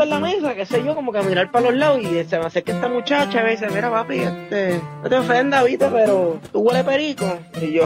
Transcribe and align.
en 0.00 0.10
la 0.10 0.18
mesa, 0.18 0.54
qué 0.54 0.66
sé 0.66 0.82
yo, 0.84 0.94
como 0.94 1.12
que 1.12 1.18
a 1.18 1.22
mirar 1.22 1.50
para 1.50 1.66
los 1.66 1.74
lados 1.78 2.00
y 2.00 2.24
se 2.24 2.38
me 2.38 2.46
acerca 2.46 2.72
esta 2.72 2.88
muchacha 2.88 3.40
y 3.40 3.44
me 3.44 3.50
dice, 3.50 3.68
mira 3.68 3.90
papi, 3.90 4.20
este, 4.20 4.80
no 5.02 5.08
te 5.08 5.16
ofendas, 5.16 5.64
viste, 5.64 5.86
pero 5.88 6.38
tú 6.52 6.60
huele 6.60 6.84
perico. 6.84 7.26
Y 7.60 7.72
yo, 7.72 7.84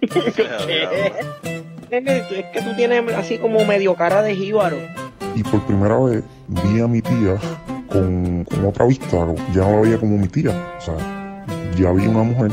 ¿qué? 0.00 1.12
Es 1.90 2.46
que 2.52 2.62
tú 2.62 2.74
tienes 2.74 3.14
así 3.14 3.38
como 3.38 3.64
medio 3.64 3.94
cara 3.94 4.22
de 4.22 4.34
jíbaro. 4.34 4.76
Y 5.34 5.42
por 5.42 5.60
primera 5.66 5.98
vez 5.98 6.24
vi 6.48 6.80
a 6.80 6.86
mi 6.88 7.02
tía 7.02 7.36
con, 7.88 8.44
con 8.44 8.64
otra 8.66 8.86
vista, 8.86 9.26
ya 9.54 9.62
no 9.62 9.72
la 9.72 9.80
veía 9.82 9.98
como 9.98 10.18
mi 10.18 10.28
tía. 10.28 10.50
O 10.78 10.80
sea, 10.80 10.96
ya 11.76 11.92
vi 11.92 12.06
una 12.06 12.22
mujer 12.22 12.50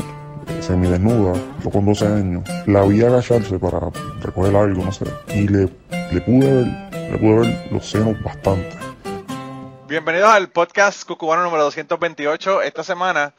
semidesnuda, 0.60 1.34
yo 1.62 1.70
con 1.70 1.84
12 1.84 2.06
años, 2.06 2.44
la 2.66 2.84
vi 2.84 3.02
agacharse 3.02 3.58
para 3.58 3.90
recoger 4.22 4.56
algo, 4.56 4.84
no 4.84 4.92
sé, 4.92 5.04
y 5.34 5.46
le, 5.48 5.68
le 6.12 6.20
pude 6.22 6.54
ver, 6.54 6.83
le 7.10 7.18
pude 7.18 7.34
ver 7.48 7.72
los 7.72 7.88
senos 7.88 8.20
bastante. 8.22 8.76
Bienvenidos 9.88 10.28
al 10.30 10.48
podcast 10.50 11.06
Cucubano 11.06 11.42
número 11.44 11.64
228. 11.64 12.62
Esta 12.62 12.82
semana 12.82 13.32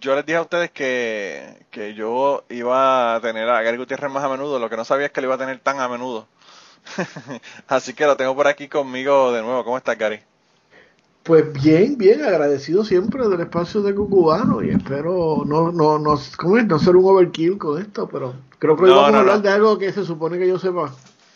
yo 0.00 0.14
les 0.14 0.26
dije 0.26 0.36
a 0.38 0.42
ustedes 0.42 0.70
que, 0.70 1.64
que 1.70 1.94
yo 1.94 2.44
iba 2.50 3.14
a 3.14 3.20
tener 3.20 3.48
a 3.48 3.62
Gary 3.62 3.76
Gutiérrez 3.78 4.10
más 4.10 4.24
a 4.24 4.28
menudo, 4.28 4.58
lo 4.58 4.68
que 4.68 4.76
no 4.76 4.84
sabía 4.84 5.06
es 5.06 5.12
que 5.12 5.20
lo 5.20 5.28
iba 5.28 5.36
a 5.36 5.38
tener 5.38 5.58
tan 5.60 5.80
a 5.80 5.88
menudo. 5.88 6.26
Así 7.68 7.94
que 7.94 8.06
lo 8.06 8.16
tengo 8.16 8.34
por 8.34 8.46
aquí 8.46 8.68
conmigo 8.68 9.32
de 9.32 9.42
nuevo. 9.42 9.64
¿Cómo 9.64 9.76
estás, 9.78 9.96
Gary? 9.98 10.20
Pues 11.22 11.52
bien, 11.52 11.98
bien, 11.98 12.24
agradecido 12.24 12.84
siempre 12.84 13.28
del 13.28 13.40
espacio 13.40 13.82
de 13.82 13.94
Cucubano 13.94 14.62
y 14.62 14.70
espero 14.70 15.42
no, 15.44 15.70
no, 15.70 15.98
no, 15.98 16.18
¿cómo 16.38 16.56
es? 16.56 16.64
no 16.66 16.78
ser 16.78 16.96
un 16.96 17.04
overkill 17.04 17.58
con 17.58 17.80
esto, 17.80 18.08
pero 18.08 18.34
creo 18.58 18.76
que 18.76 18.84
hoy 18.84 18.90
No, 18.90 18.96
vamos 18.96 19.12
no, 19.12 19.16
a 19.18 19.20
hablar 19.20 19.36
no. 19.36 19.42
de 19.42 19.50
algo 19.50 19.78
que 19.78 19.92
se 19.92 20.06
supone 20.06 20.38
que 20.38 20.48
yo 20.48 20.58
sepa, 20.58 20.90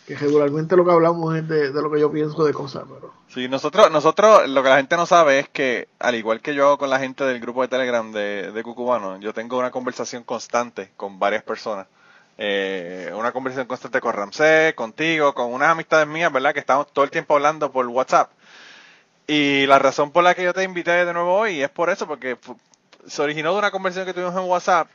que 0.07 0.15
regularmente 0.15 0.75
lo 0.75 0.85
que 0.85 0.91
hablamos 0.91 1.35
es 1.35 1.47
de, 1.47 1.71
de 1.71 1.81
lo 1.81 1.91
que 1.91 1.99
yo 1.99 2.11
pienso 2.11 2.43
de 2.43 2.53
cosas, 2.53 2.83
pero 2.87 3.13
Sí, 3.33 3.47
nosotros, 3.47 3.89
nosotros, 3.89 4.47
lo 4.47 4.61
que 4.61 4.69
la 4.69 4.77
gente 4.77 4.95
no 4.95 5.07
sabe 5.07 5.39
es 5.39 5.49
que, 5.49 5.87
al 5.97 6.13
igual 6.13 6.39
que 6.39 6.53
yo 6.53 6.67
hago 6.67 6.77
con 6.77 6.91
la 6.91 6.99
gente 6.99 7.23
del 7.23 7.39
grupo 7.39 7.63
de 7.63 7.67
Telegram 7.67 8.11
de, 8.11 8.51
de 8.51 8.63
Cucubano, 8.63 9.19
yo 9.19 9.33
tengo 9.33 9.57
una 9.57 9.71
conversación 9.71 10.23
constante 10.23 10.91
con 10.97 11.17
varias 11.17 11.41
personas. 11.41 11.87
Eh, 12.37 13.11
una 13.15 13.31
conversación 13.31 13.65
constante 13.65 14.01
con 14.01 14.13
Ramsés, 14.13 14.75
contigo, 14.75 15.33
con 15.33 15.51
unas 15.51 15.69
amistades 15.69 16.07
mías, 16.07 16.31
¿verdad? 16.31 16.53
Que 16.53 16.59
estamos 16.59 16.93
todo 16.93 17.05
el 17.05 17.11
tiempo 17.11 17.33
hablando 17.33 17.71
por 17.71 17.87
WhatsApp. 17.87 18.29
Y 19.25 19.65
la 19.65 19.79
razón 19.79 20.11
por 20.11 20.23
la 20.23 20.35
que 20.35 20.43
yo 20.43 20.53
te 20.53 20.63
invité 20.63 21.05
de 21.05 21.13
nuevo 21.13 21.33
hoy 21.33 21.63
es 21.63 21.69
por 21.69 21.89
eso, 21.89 22.05
porque 22.05 22.37
se 23.07 23.21
originó 23.21 23.53
de 23.53 23.59
una 23.59 23.71
conversación 23.71 24.05
que 24.05 24.13
tuvimos 24.13 24.35
en 24.35 24.47
WhatsApp 24.47 24.89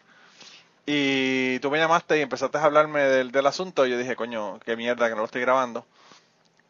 y 0.90 1.58
tú 1.60 1.70
me 1.70 1.78
llamaste 1.78 2.18
y 2.18 2.22
empezaste 2.22 2.58
a 2.58 2.64
hablarme 2.64 3.00
del, 3.02 3.30
del 3.32 3.46
asunto 3.46 3.86
y 3.86 3.90
yo 3.90 3.98
dije, 3.98 4.16
coño, 4.16 4.58
qué 4.60 4.76
mierda 4.76 5.06
que 5.08 5.14
no 5.14 5.20
lo 5.20 5.26
estoy 5.26 5.42
grabando. 5.42 5.86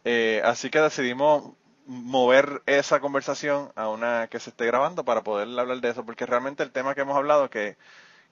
Eh, 0.04 0.42
así 0.44 0.70
que 0.70 0.80
decidimos 0.80 1.52
mover 1.86 2.62
esa 2.66 3.00
conversación 3.00 3.72
a 3.76 3.88
una 3.88 4.28
que 4.28 4.40
se 4.40 4.50
esté 4.50 4.66
grabando 4.66 5.04
para 5.04 5.22
poder 5.22 5.48
hablar 5.58 5.80
de 5.80 5.90
eso, 5.90 6.04
porque 6.06 6.26
realmente 6.26 6.62
el 6.62 6.72
tema 6.72 6.94
que 6.94 7.02
hemos 7.02 7.16
hablado, 7.16 7.50
que, 7.50 7.78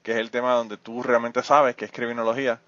que 0.02 0.12
es 0.12 0.19
el 0.19 0.30
tema 0.30 0.54
donde 0.54 0.78
tú 0.78 1.02
realmente 1.02 1.42
sabes, 1.42 1.76
que 1.76 1.86
es 1.86 1.92
criminología, 1.92 2.62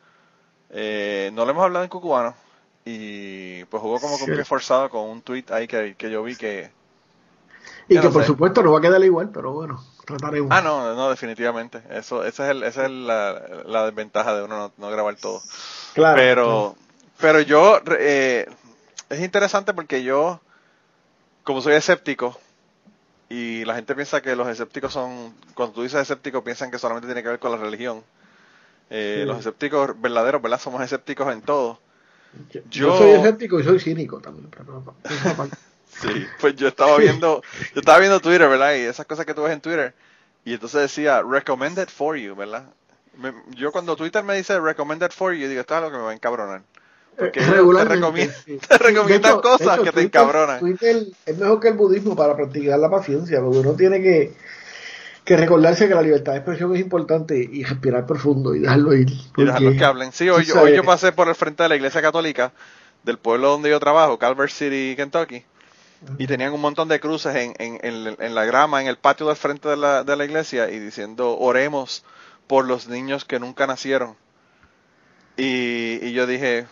eh, 0.71 1.31
no 1.35 1.45
lo 1.45 1.53
hemos 1.53 1.65
hablado 1.65 1.85
en 1.85 1.91
cucubano 1.91 2.37
y 2.85 3.65
pues 3.67 3.83
jugó 3.83 4.01
como 4.01 4.19
con 4.19 4.27
Sí. 4.27 4.33
pie 4.33 4.45
forzado 4.45 4.91
con 4.91 5.09
un 5.11 5.23
tweet 5.23 5.47
ahí 5.51 5.69
que, 5.69 5.97
que 5.97 6.11
yo 6.11 6.23
vi 6.23 6.37
que... 6.37 6.73
y 7.89 8.01
que 8.01 8.11
por 8.11 8.23
sé. 8.23 8.27
supuesto 8.27 8.63
no 8.63 8.73
va 8.73 8.79
a 8.79 8.83
quedar 8.83 9.03
igual, 9.05 9.31
pero 9.33 9.53
bueno, 9.53 9.81
Ah, 10.51 10.61
no, 10.63 10.95
no, 10.95 11.11
definitivamente. 11.11 11.83
Eso, 11.91 12.25
esa 12.25 12.45
es, 12.47 12.51
el, 12.51 12.63
esa 12.63 12.85
es 12.85 12.91
la, 12.91 13.43
la 13.67 13.87
desventaja 13.87 14.35
de 14.35 14.43
uno 14.45 14.57
no, 14.57 14.73
no 14.77 14.91
grabar 14.91 15.17
todo. 15.17 15.43
claro, 15.95 16.17
pero, 16.17 16.77
pero 17.19 17.41
yo, 17.41 17.81
eh, 17.99 18.47
es 19.11 19.21
interesante 19.21 19.75
porque 19.75 20.03
yo, 20.03 20.41
como 21.45 21.61
soy 21.61 21.75
escéptico, 21.75 22.39
y 23.31 23.65
la 23.67 23.75
gente 23.75 23.95
piensa 23.95 24.23
que 24.23 24.35
los 24.35 24.49
escépticos 24.49 24.93
son, 24.93 25.35
cuando 25.55 25.75
tú 25.75 25.83
dices 25.83 26.01
escéptico, 26.01 26.43
piensan 26.43 26.71
que 26.71 26.79
solamente 26.79 27.07
tiene 27.07 27.23
que 27.23 27.29
ver 27.29 27.39
con 27.39 27.51
la 27.51 27.59
religión. 27.59 28.03
Eh, 28.91 29.19
Sí. 29.21 29.27
Los 29.27 29.39
escépticos 29.41 30.01
verdaderos, 30.01 30.41
¿verdad? 30.41 30.59
Somos 30.59 30.81
escépticos 30.83 31.31
en 31.33 31.43
todo. 31.43 31.79
yo, 32.71 32.97
soy 32.97 33.11
escéptico 33.11 33.61
y 33.61 33.65
soy 33.65 33.79
cínico 33.81 34.19
también, 34.21 34.49
pero. 34.51 34.95
Sí, 36.01 36.27
pues 36.41 36.55
yo 36.57 36.69
estaba 36.69 36.97
viendo, 36.99 37.43
yo 37.75 37.81
estaba 37.81 37.99
viendo 37.99 38.21
Twitter, 38.21 38.49
¿verdad? 38.49 38.75
Y 38.75 38.81
esas 38.81 39.07
cosas 39.07 39.27
que 39.27 39.35
tú 39.35 39.43
ves 39.43 39.53
en 39.53 39.61
Twitter. 39.61 39.95
Y 40.45 40.55
entonces 40.55 40.83
decía, 40.83 41.23
recommended 41.29 41.89
for 41.89 42.17
you, 42.17 42.35
¿verdad? 42.35 42.65
Me- 43.17 43.35
yo 43.57 43.73
cuando 43.73 43.97
Twitter 43.97 44.23
me 44.23 44.37
dice 44.37 44.59
recommended 44.61 45.11
for 45.11 45.33
you, 45.35 45.49
digo, 45.49 45.61
esto 45.61 45.75
es 45.75 45.79
algo 45.79 45.91
que 45.91 45.97
me 45.97 46.03
va 46.05 46.11
a 46.11 46.15
encabronar. 46.15 46.63
Porque 47.19 47.41
Eh, 47.41 47.43
te, 47.43 47.85
recomiendan, 47.85 48.37
sí. 48.45 48.59
te 48.69 48.79
recomiendan 48.79 49.23
De 49.33 49.39
hecho- 49.39 49.41
cosas 49.43 49.67
de 49.67 49.75
hecho, 49.75 49.83
que 49.85 49.93
te 49.93 50.01
encabronan. 50.03 50.61
Twitter 50.61 51.07
es 51.27 51.37
mejor 51.39 51.59
que 51.61 51.69
el 51.69 51.75
budismo 51.75 52.15
para 52.15 52.37
practicar 52.37 52.79
la 52.79 52.89
paciencia, 52.89 53.41
porque 53.41 53.59
uno 53.59 53.73
tiene 53.75 54.01
que, 54.01 54.33
que 55.25 55.37
recordarse 55.37 55.89
que 55.89 55.95
la 55.97 56.03
libertad 56.03 56.33
de 56.33 56.39
expresión 56.39 56.75
es 56.77 56.81
importante 56.81 57.37
y 57.37 57.65
respirar 57.65 58.07
profundo 58.07 58.55
y 58.55 58.61
dejarlo 58.61 58.95
ir. 58.95 59.11
Y 59.37 59.45
dejarlos 59.45 59.63
porque- 59.73 59.77
que 59.79 59.85
hablen. 59.85 60.13
Sí, 60.13 60.31
hoy, 60.31 60.49
hoy 60.53 60.77
yo 60.77 60.85
pasé 60.85 61.11
por 61.11 61.29
el 61.29 61.35
frente 61.35 61.65
de 61.65 61.69
la 61.69 61.75
iglesia 61.77 62.01
católica 62.01 62.53
del 63.03 63.19
pueblo 63.19 63.49
donde 63.49 63.69
yo 63.71 63.81
trabajo, 63.81 64.17
Calvert 64.19 64.53
City, 64.53 64.95
Kentucky, 64.97 65.45
y 66.19 66.27
tenían 66.27 66.53
un 66.53 66.61
montón 66.61 66.89
de 66.89 67.01
cruces 67.01 67.35
en, 67.35 67.55
en, 67.59 67.79
en, 67.83 68.17
en 68.19 68.35
la 68.35 68.45
grama, 68.45 68.81
en 68.81 68.87
el 68.89 68.97
patio 68.99 69.27
del 69.27 69.37
frente 69.37 69.69
de 69.69 69.77
la, 69.77 70.05
de 70.05 70.17
la 70.17 70.25
iglesia, 70.25 70.71
y 70.71 70.79
diciendo, 70.79 71.37
oremos 71.39 72.05
por 72.47 72.67
los 72.67 72.89
niños 72.89 73.25
que 73.25 73.39
nunca 73.41 73.67
nacieron. 73.67 74.17
Y, 75.37 75.99
y 76.05 76.13
yo 76.13 76.27
dije, 76.27 76.67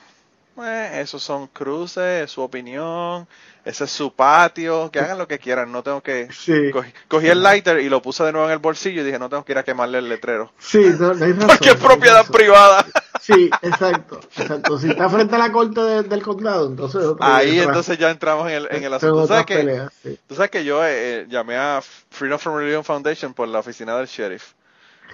"Eh, 0.59 1.01
esos 1.03 1.23
son 1.23 1.47
cruces, 1.49 2.25
es 2.25 2.31
su 2.31 2.41
opinión, 2.41 3.29
ese 3.65 3.85
es 3.85 3.91
su 3.91 4.13
patio, 4.13 4.91
que 4.91 5.01
hagan 5.01 5.19
lo 5.19 5.29
que 5.29 5.39
quieran, 5.39 5.71
no 5.71 5.83
tengo 5.83 6.03
que... 6.03 6.29
Sí, 6.33 6.71
Cogí, 6.73 6.93
cogí 7.09 7.29
el 7.29 7.43
lighter 7.43 7.81
y 7.81 7.89
lo 7.89 8.01
puse 8.03 8.25
de 8.25 8.33
nuevo 8.33 8.47
en 8.47 8.53
el 8.53 8.59
bolsillo 8.59 9.03
y 9.03 9.05
dije, 9.05 9.19
no 9.19 9.29
tengo 9.29 9.45
que 9.45 9.53
ir 9.53 9.59
a 9.59 9.65
quemarle 9.65 9.99
el 9.99 10.09
letrero. 10.09 10.53
sí, 10.59 10.79
no, 10.99 11.15
no 11.15 11.25
hay 11.25 11.33
razón, 11.33 11.49
Porque 11.59 11.71
es 11.71 11.77
propiedad 11.77 12.27
privada. 12.27 12.87
Sí, 13.27 13.51
exacto, 13.63 14.21
exacto. 14.37 14.79
Si 14.79 14.89
está 14.89 15.09
frente 15.09 15.35
a 15.35 15.39
la 15.39 15.51
corte 15.51 15.81
de- 15.81 16.03
del 16.05 16.23
condado, 16.23 16.69
entonces... 16.69 17.03
Ahí 17.19 17.59
entonces 17.59 17.99
ya 17.99 18.11
entramos 18.11 18.47
en 18.49 18.55
el, 18.55 18.69
en 18.71 18.85
el 18.85 18.95
asunto. 18.95 19.23
¿Tú 19.23 19.27
sabes, 19.29 19.47
que, 19.47 19.57
peleas, 19.57 19.93
sí. 20.03 20.19
tú 20.29 20.35
sabes 20.37 20.51
que 20.51 20.65
yo 20.65 20.85
eh, 20.85 20.91
eh, 21.23 21.27
llamé 21.29 21.57
a 21.57 21.83
Freedom 22.11 22.39
from 22.39 22.57
Religion 22.57 22.85
Foundation 22.85 23.35
por 23.35 23.49
la 23.49 23.59
oficina 23.59 23.97
del 23.97 24.07
sheriff, 24.07 24.53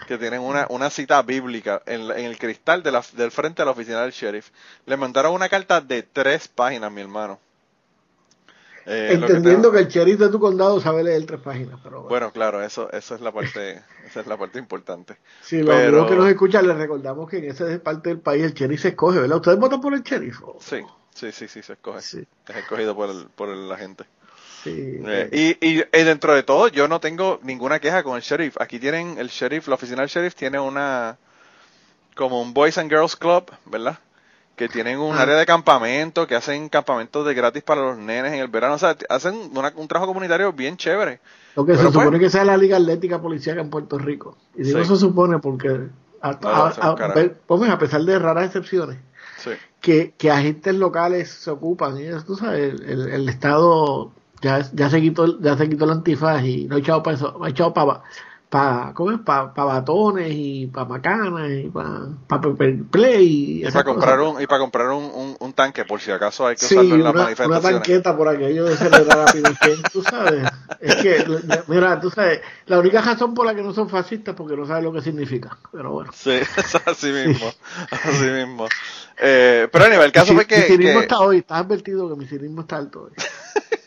que 0.06 0.19
tienen 0.19 0.41
una, 0.43 0.67
una 0.69 0.91
cita 0.91 1.23
bíblica 1.23 1.81
en, 1.87 2.03
en 2.03 2.27
el 2.27 2.37
cristal 2.39 2.83
de 2.83 2.93
la- 2.93 3.05
del 3.12 3.31
frente 3.31 3.62
de 3.62 3.67
la 3.67 3.73
oficina 3.73 4.03
del 4.03 4.12
sheriff. 4.12 4.50
Le 4.84 4.97
mandaron 4.99 5.33
una 5.33 5.49
carta 5.49 5.81
de 5.81 6.03
tres 6.03 6.49
páginas, 6.49 6.93
mi 6.93 7.00
hermano. 7.00 7.39
Eh, 8.84 9.06
que 9.10 9.15
Entendiendo 9.15 9.69
tengo- 9.70 9.72
que, 9.72 9.78
el 9.78 9.88
sheriff 9.88 10.19
de 10.19 10.28
tu 10.28 10.41
condado 10.41 10.81
sabe 10.81 11.04
leer 11.04 11.25
tres 11.26 11.41
páginas, 11.41 11.78
pero 11.82 11.97
bueno. 11.98 12.09
Bueno, 12.09 12.32
claro, 12.32 12.62
eso, 12.62 12.91
eso 12.93 13.15
es 13.15 13.20
la 13.20 13.31
parte, 13.32 13.81
esa 14.06 14.20
es 14.20 14.26
la 14.26 14.37
parte 14.37 14.59
importante. 14.59 15.16
Sí, 15.43 15.59
los 15.62 15.75
pero- 15.75 15.88
amigos 15.88 16.10
que 16.10 16.16
nos 16.16 16.28
escuchan 16.28 16.66
les 16.66 16.76
recordamos 16.76 17.28
que 17.31 17.38
en 17.38 17.44
esa 17.44 17.65
parte 17.78 18.09
del 18.10 18.19
país 18.20 18.43
el 18.43 18.54
sheriff 18.54 18.81
se 18.82 18.88
escoge, 18.88 19.20
¿verdad? 19.20 19.37
¿Ustedes 19.37 19.59
votan 19.59 19.81
por 19.81 19.94
el 19.94 20.03
sheriff? 20.03 20.43
¿O- 20.43 20.59
Sí, 20.60 20.81
sí, 21.15 21.31
sí, 21.32 21.47
sí, 21.48 21.62
se 21.62 21.75
escoge. 21.75 22.00
Sí, 22.02 22.26
Es 22.49 22.56
escogido 22.56 22.96
por, 22.96 23.11
el, 23.11 23.26
por 23.34 23.49
el- 23.50 23.69
la 23.69 23.76
gente. 23.76 24.05
sí. 24.64 25.00
Eh, 25.06 25.56
y, 25.61 25.67
y, 25.67 25.81
y 25.81 26.02
dentro 26.05 26.34
de 26.34 26.43
todo, 26.43 26.67
yo 26.69 26.88
no 26.88 26.99
tengo 27.00 27.38
ninguna 27.44 27.79
queja 27.79 28.02
con 28.02 28.17
el 28.17 28.23
sheriff. 28.23 28.56
Aquí 28.61 28.79
tienen 28.81 29.17
el 29.19 29.29
sheriff, 29.29 29.69
la 29.69 29.75
oficina 29.76 30.00
del 30.00 30.08
sheriff 30.11 30.34
tiene 30.34 30.58
una, 30.58 31.19
como 32.17 32.43
un 32.43 32.52
Boys 32.52 32.79
and 32.79 32.90
Girls 32.90 33.14
Club, 33.17 33.50
¿verdad? 33.67 33.99
Que 34.56 34.69
tienen 34.69 34.99
un 34.99 35.16
Ah. 35.16 35.22
área 35.22 35.34
de 35.37 35.46
campamento, 35.46 36.26
que 36.26 36.34
hacen 36.37 36.69
campamentos 36.69 37.26
de 37.26 37.34
gratis 37.34 37.62
para 37.62 37.81
los 37.81 37.96
nenes 37.96 38.32
en 38.34 38.40
el 38.40 38.49
verano. 38.49 38.75
O 38.75 38.78
sea, 38.78 38.96
hacen 39.08 39.50
una- 39.54 39.72
un 39.76 39.88
trabajo 39.88 40.08
comunitario 40.12 40.52
bien 40.52 40.76
chévere. 40.76 41.20
Lo 41.56 41.64
que 41.64 41.72
pero 41.72 41.88
se 41.88 41.93
supone 41.93 42.10
pues- 42.10 42.20
que 42.20 42.31
sea 42.31 42.44
la 42.44 42.56
Liga 42.56 42.76
Atlética 42.76 43.20
Policial 43.20 43.58
en 43.58 43.70
Puerto 43.70 43.99
Rico. 43.99 44.37
Y 44.54 44.62
digo 44.64 44.78
Sí. 44.81 44.87
se 44.90 44.96
supone 44.96 45.38
porque, 45.38 45.69
a, 46.20 46.32
No, 46.32 46.49
a- 46.49 47.78
pesar 47.78 48.02
de 48.02 48.19
raras 48.19 48.46
excepciones, 48.46 48.99
Sí. 49.38 49.50
que, 49.81 50.14
que 50.16 50.31
agentes 50.31 50.75
locales 50.75 51.31
se 51.31 51.50
ocupan. 51.50 51.98
Y 51.98 52.05
eso, 52.05 52.22
tú 52.25 52.37
sabes, 52.37 52.75
el, 52.75 52.82
el- 52.88 53.08
el 53.08 53.28
Estado 53.28 54.12
ya, 54.40 54.60
ya 54.72 54.90
se 54.90 55.00
quitó 55.00 55.40
ya 55.40 55.56
se 55.56 55.69
quitó 55.69 55.84
el 55.84 55.90
antifaz 55.93 56.44
y 56.44 56.66
no 56.66 56.76
ha 56.76 56.78
echado 56.78 57.02
para 57.02 57.16
eso, 57.16 57.38
ha 57.43 57.48
echado 57.48 57.72
para 57.75 58.02
pa, 58.52 58.93
¿cómo 58.94 59.12
es? 59.12 59.20
Pa, 59.20 59.54
pa 59.54 59.64
batones 59.64 60.28
y 60.31 60.66
para 60.66 60.84
macanas 60.87 61.50
y 61.50 61.70
para 61.70 62.00
pa 62.28 62.38
play 62.90 63.62
y, 63.66 63.70
para 63.70 63.82
comprar 63.82 64.20
un, 64.20 64.43
y 64.43 64.46
para 64.46 64.60
comprar 64.60 64.88
un, 64.88 65.04
un, 65.04 65.37
un 65.40 65.52
tanque, 65.54 65.87
por 65.87 66.00
si 66.02 66.10
acaso 66.10 66.46
hay 66.46 66.56
que 66.56 66.66
Sí, 66.66 66.75
usarlo 66.75 66.96
en 66.96 67.02
las 67.04 67.12
una, 67.14 67.20
una 67.20 67.22
manifestaciones. 67.25 67.81
tanqueta 67.82 68.14
por 68.14 68.28
aquello 68.28 68.66
de 68.66 68.76
celebrar 68.76 69.20
a 69.20 69.32
Pinochet, 69.32 69.90
tú 69.90 70.02
sabes. 70.02 70.50
Es 70.82 70.96
que, 70.96 71.25
mira, 71.69 71.99
tú 71.99 72.10
sabes, 72.10 72.43
la 72.66 72.78
única 72.78 73.00
razón 73.00 73.32
por 73.32 73.46
la 73.46 73.54
que 73.54 73.62
no 73.62 73.72
son 73.72 73.88
fascistas 73.88 74.34
es 74.34 74.37
porque 74.37 74.55
no 74.55 74.66
saben 74.66 74.84
lo 74.84 74.93
que 74.93 75.00
significa. 75.00 75.56
Pero 75.72 75.93
bueno. 75.93 76.10
Sí, 76.12 76.32
es 76.32 76.75
así 76.87 77.10
mismo, 77.10 77.50
así 77.90 78.26
mismo. 78.26 78.66
Eh, 79.19 79.66
pero 79.72 79.87
anyway, 79.87 80.05
el 80.06 80.12
caso 80.12 80.32
mi, 80.32 80.37
fue 80.37 80.46
que, 80.46 80.56
mi 80.58 80.62
cinismo 80.64 80.98
que- 80.98 81.00
está 81.05 81.20
hoy, 81.20 81.38
estás 81.38 81.58
advertido 81.58 82.06
que 82.10 82.16
mi 82.16 82.26
cinismo 82.26 82.60
está 82.60 82.76
alto 82.76 83.05
hoy. 83.05 83.12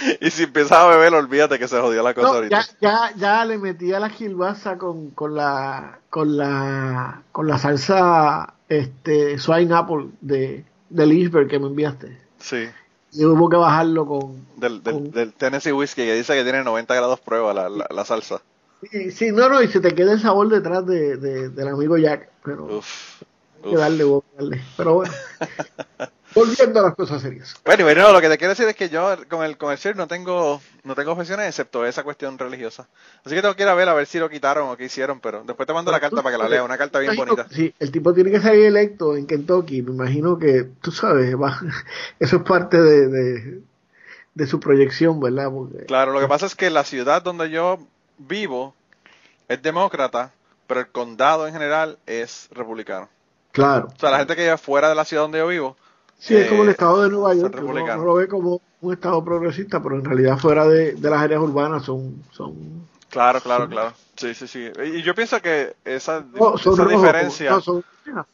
y 0.20 0.30
si 0.30 0.44
empiezas 0.44 0.78
a 0.78 0.86
beber, 0.86 1.14
olvídate 1.14 1.58
que 1.58 1.68
se 1.68 1.80
jodió 1.80 2.02
la 2.02 2.14
cosa 2.14 2.28
No, 2.28 2.34
ahorita. 2.34 2.60
ya, 2.60 2.66
ya, 2.80 3.12
ya 3.16 3.44
le 3.44 3.58
metí 3.58 3.92
a 3.92 4.00
la 4.00 4.08
gilbaza 4.10 4.78
con, 4.78 5.10
con 5.10 5.34
la 5.34 5.98
con 6.10 6.36
la 6.36 7.22
con 7.32 7.46
la 7.46 7.58
salsa 7.58 8.54
este 8.68 9.38
swine 9.38 9.74
apple 9.74 10.08
de, 10.20 10.64
del 10.88 11.12
iceberg 11.12 11.48
que 11.48 11.58
me 11.58 11.66
enviaste. 11.66 12.18
Sí. 12.38 12.68
y 13.12 13.24
hubo 13.26 13.48
que 13.48 13.56
bajarlo 13.56 14.06
con... 14.06 14.46
Del, 14.56 14.82
del, 14.82 14.94
con- 14.94 15.10
del 15.10 15.32
Tennessee 15.34 15.72
Whiskey 15.72 16.06
que 16.06 16.14
dice 16.14 16.34
que 16.34 16.42
tiene 16.42 16.64
90 16.64 16.94
grados 16.94 17.20
prueba 17.20 17.52
la, 17.52 17.68
la, 17.68 17.86
la 17.90 18.04
salsa. 18.04 18.40
Sí, 18.90 19.10
sí, 19.12 19.30
no, 19.30 19.48
no, 19.48 19.62
y 19.62 19.68
se 19.68 19.78
te 19.80 19.94
queda 19.94 20.12
el 20.14 20.20
sabor 20.20 20.48
detrás 20.48 20.84
de, 20.86 21.16
de- 21.18 21.48
del 21.50 21.68
amigo 21.68 21.96
Jack, 21.98 22.30
pero 22.42 22.64
Uf. 22.78 23.22
hay 23.62 23.62
que 23.70 23.76
uf. 23.76 23.78
darle, 23.78 24.04
darle. 24.36 24.62
Pero 24.76 24.94
bueno, 24.94 25.12
volviendo 26.34 26.80
a 26.80 26.82
las 26.84 26.94
cosas 26.94 27.22
serias. 27.22 27.54
Bueno, 27.64 27.84
bueno, 27.84 28.12
lo 28.12 28.20
que 28.20 28.28
te 28.28 28.38
quiero 28.38 28.50
decir 28.50 28.66
es 28.68 28.76
que 28.76 28.88
yo 28.88 29.16
con 29.28 29.44
el, 29.44 29.56
con 29.56 29.72
el 29.72 29.78
share 29.78 29.96
no 29.96 30.06
tengo, 30.06 30.60
no 30.84 30.94
tengo 30.94 31.12
objeciones 31.12 31.48
excepto 31.48 31.84
esa 31.86 32.02
cuestión 32.02 32.38
religiosa. 32.38 32.88
Así 33.24 33.34
que 33.34 33.40
tengo 33.42 33.54
que 33.56 33.62
ir 33.62 33.68
a 33.68 33.74
ver 33.74 33.88
a 33.88 33.94
ver 33.94 34.06
si 34.06 34.18
lo 34.18 34.28
quitaron 34.30 34.68
o 34.68 34.76
qué 34.76 34.84
hicieron, 34.84 35.20
pero 35.20 35.42
después 35.46 35.66
te 35.66 35.72
mando 35.72 35.90
la 35.90 36.00
carta 36.00 36.22
para 36.22 36.36
que 36.36 36.42
la 36.42 36.48
lea, 36.48 36.64
una 36.64 36.78
carta 36.78 36.98
bien 36.98 37.16
bonita. 37.16 37.46
Sí, 37.50 37.74
el 37.78 37.90
tipo 37.92 38.12
tiene 38.14 38.30
que 38.30 38.40
salir 38.40 38.66
electo 38.66 39.16
en 39.16 39.26
Kentucky. 39.26 39.82
Me 39.82 39.92
imagino 39.92 40.38
que, 40.38 40.64
tú 40.80 40.90
sabes, 40.92 41.34
va- 41.36 41.60
eso 42.20 42.36
es 42.36 42.42
parte 42.42 42.80
de, 42.80 43.08
de, 43.08 43.60
de 44.34 44.46
su 44.46 44.60
proyección, 44.60 45.20
¿verdad? 45.20 45.50
Porque- 45.50 45.86
Claro, 45.86 46.12
lo 46.12 46.20
que 46.20 46.28
pasa 46.28 46.46
es 46.46 46.54
que 46.54 46.70
la 46.70 46.84
ciudad 46.84 47.22
donde 47.22 47.50
yo 47.50 47.78
vivo 48.18 48.74
es 49.48 49.60
demócrata, 49.62 50.32
pero 50.66 50.80
el 50.80 50.88
condado 50.88 51.46
en 51.46 51.52
general 51.52 51.98
es 52.06 52.48
republicano. 52.52 53.08
claro. 53.50 53.88
O 53.94 53.98
sea, 54.00 54.10
la 54.10 54.18
gente 54.18 54.34
que 54.36 54.42
vive 54.42 54.56
fuera 54.56 54.88
de 54.88 54.94
la 54.94 55.04
ciudad 55.04 55.24
donde 55.24 55.38
yo 55.38 55.46
vivo, 55.48 55.76
Sí, 56.22 56.36
es 56.36 56.48
como 56.48 56.62
el 56.62 56.68
eh, 56.68 56.72
estado 56.72 57.02
de 57.02 57.10
Nueva 57.10 57.34
York. 57.34 57.56
uno 57.62 58.04
lo 58.04 58.14
ve 58.14 58.28
como 58.28 58.60
un 58.80 58.92
estado 58.92 59.24
progresista, 59.24 59.82
pero 59.82 59.96
en 59.96 60.04
realidad 60.04 60.38
fuera 60.38 60.66
de, 60.68 60.92
de 60.92 61.10
las 61.10 61.20
áreas 61.20 61.40
urbanas 61.40 61.84
son... 61.84 62.22
son 62.30 62.86
claro, 63.10 63.40
claro, 63.40 63.68
claro. 63.68 63.92
Sí, 64.16 64.32
sí, 64.34 64.46
sí. 64.46 64.70
Y 64.94 65.02
yo 65.02 65.16
pienso 65.16 65.42
que 65.42 65.74
esa, 65.84 66.24
no, 66.32 66.56
son 66.58 66.74
esa 66.74 66.84
rojos, 66.84 67.02
diferencia... 67.02 67.50
No, 67.50 67.60
son, 67.60 67.84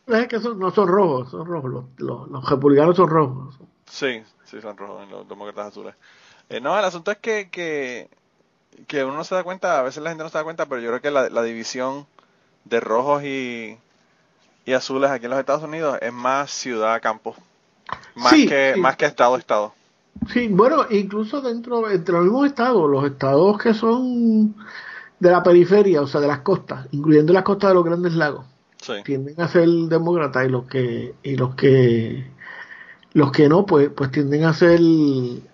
es 0.06 0.28
que 0.28 0.38
son- 0.38 0.58
no 0.58 0.70
son 0.70 0.86
rojos, 0.86 1.30
son 1.30 1.46
rojos. 1.46 1.70
Los, 1.70 1.84
los, 1.96 2.28
los 2.28 2.50
republicanos 2.50 2.94
son 2.94 3.08
rojos. 3.08 3.54
Sí, 3.90 4.22
sí, 4.44 4.60
son 4.60 4.76
rojos 4.76 5.08
los 5.10 5.26
demócratas 5.26 5.68
azules. 5.68 5.94
Eh, 6.50 6.60
no, 6.60 6.78
el 6.78 6.84
asunto 6.84 7.10
es 7.10 7.16
que, 7.18 7.48
que, 7.50 8.10
que 8.86 9.02
uno 9.02 9.14
no 9.16 9.24
se 9.24 9.34
da 9.34 9.44
cuenta, 9.44 9.78
a 9.78 9.82
veces 9.82 10.02
la 10.02 10.10
gente 10.10 10.24
no 10.24 10.28
se 10.30 10.36
da 10.36 10.44
cuenta, 10.44 10.66
pero 10.66 10.82
yo 10.82 10.88
creo 10.90 11.00
que 11.00 11.10
la, 11.10 11.30
la 11.30 11.42
división 11.42 12.06
de 12.64 12.80
rojos 12.80 13.22
y, 13.24 13.78
y 14.66 14.72
azules 14.74 15.10
aquí 15.10 15.24
en 15.24 15.30
los 15.30 15.40
Estados 15.40 15.62
Unidos 15.62 15.98
es 16.02 16.12
más 16.12 16.50
ciudad-campo. 16.50 17.34
Más, 18.16 18.32
Sí, 18.32 18.46
que, 18.48 18.72
sí. 18.74 18.80
más 18.80 18.96
que 18.96 19.06
estado-estado. 19.06 19.74
Sí, 20.32 20.48
bueno, 20.48 20.84
incluso 20.90 21.40
dentro, 21.40 21.88
entre 21.90 22.14
los 22.14 22.24
mismos 22.24 22.46
estados, 22.46 22.90
los 22.90 23.04
estados 23.04 23.56
que 23.58 23.72
son 23.74 24.54
de 25.20 25.30
la 25.30 25.42
periferia, 25.42 26.02
o 26.02 26.06
sea, 26.06 26.20
de 26.20 26.26
las 26.28 26.40
costas, 26.40 26.86
incluyendo 26.90 27.32
las 27.32 27.44
costas 27.44 27.70
de 27.70 27.74
los 27.74 27.84
grandes 27.84 28.14
lagos, 28.14 28.44
Sí, 28.80 28.92
tienden 29.04 29.40
a 29.40 29.48
ser 29.48 29.68
demócratas 29.68 30.46
y 30.46 30.48
los 30.48 30.64
que, 30.66 31.14
y 31.22 31.36
los 31.36 31.54
que, 31.56 32.30
los 33.12 33.32
que 33.32 33.48
no, 33.48 33.64
pues, 33.66 33.90
pues 33.90 34.10
tienden 34.10 34.44
a 34.44 34.54
ser, 34.54 34.80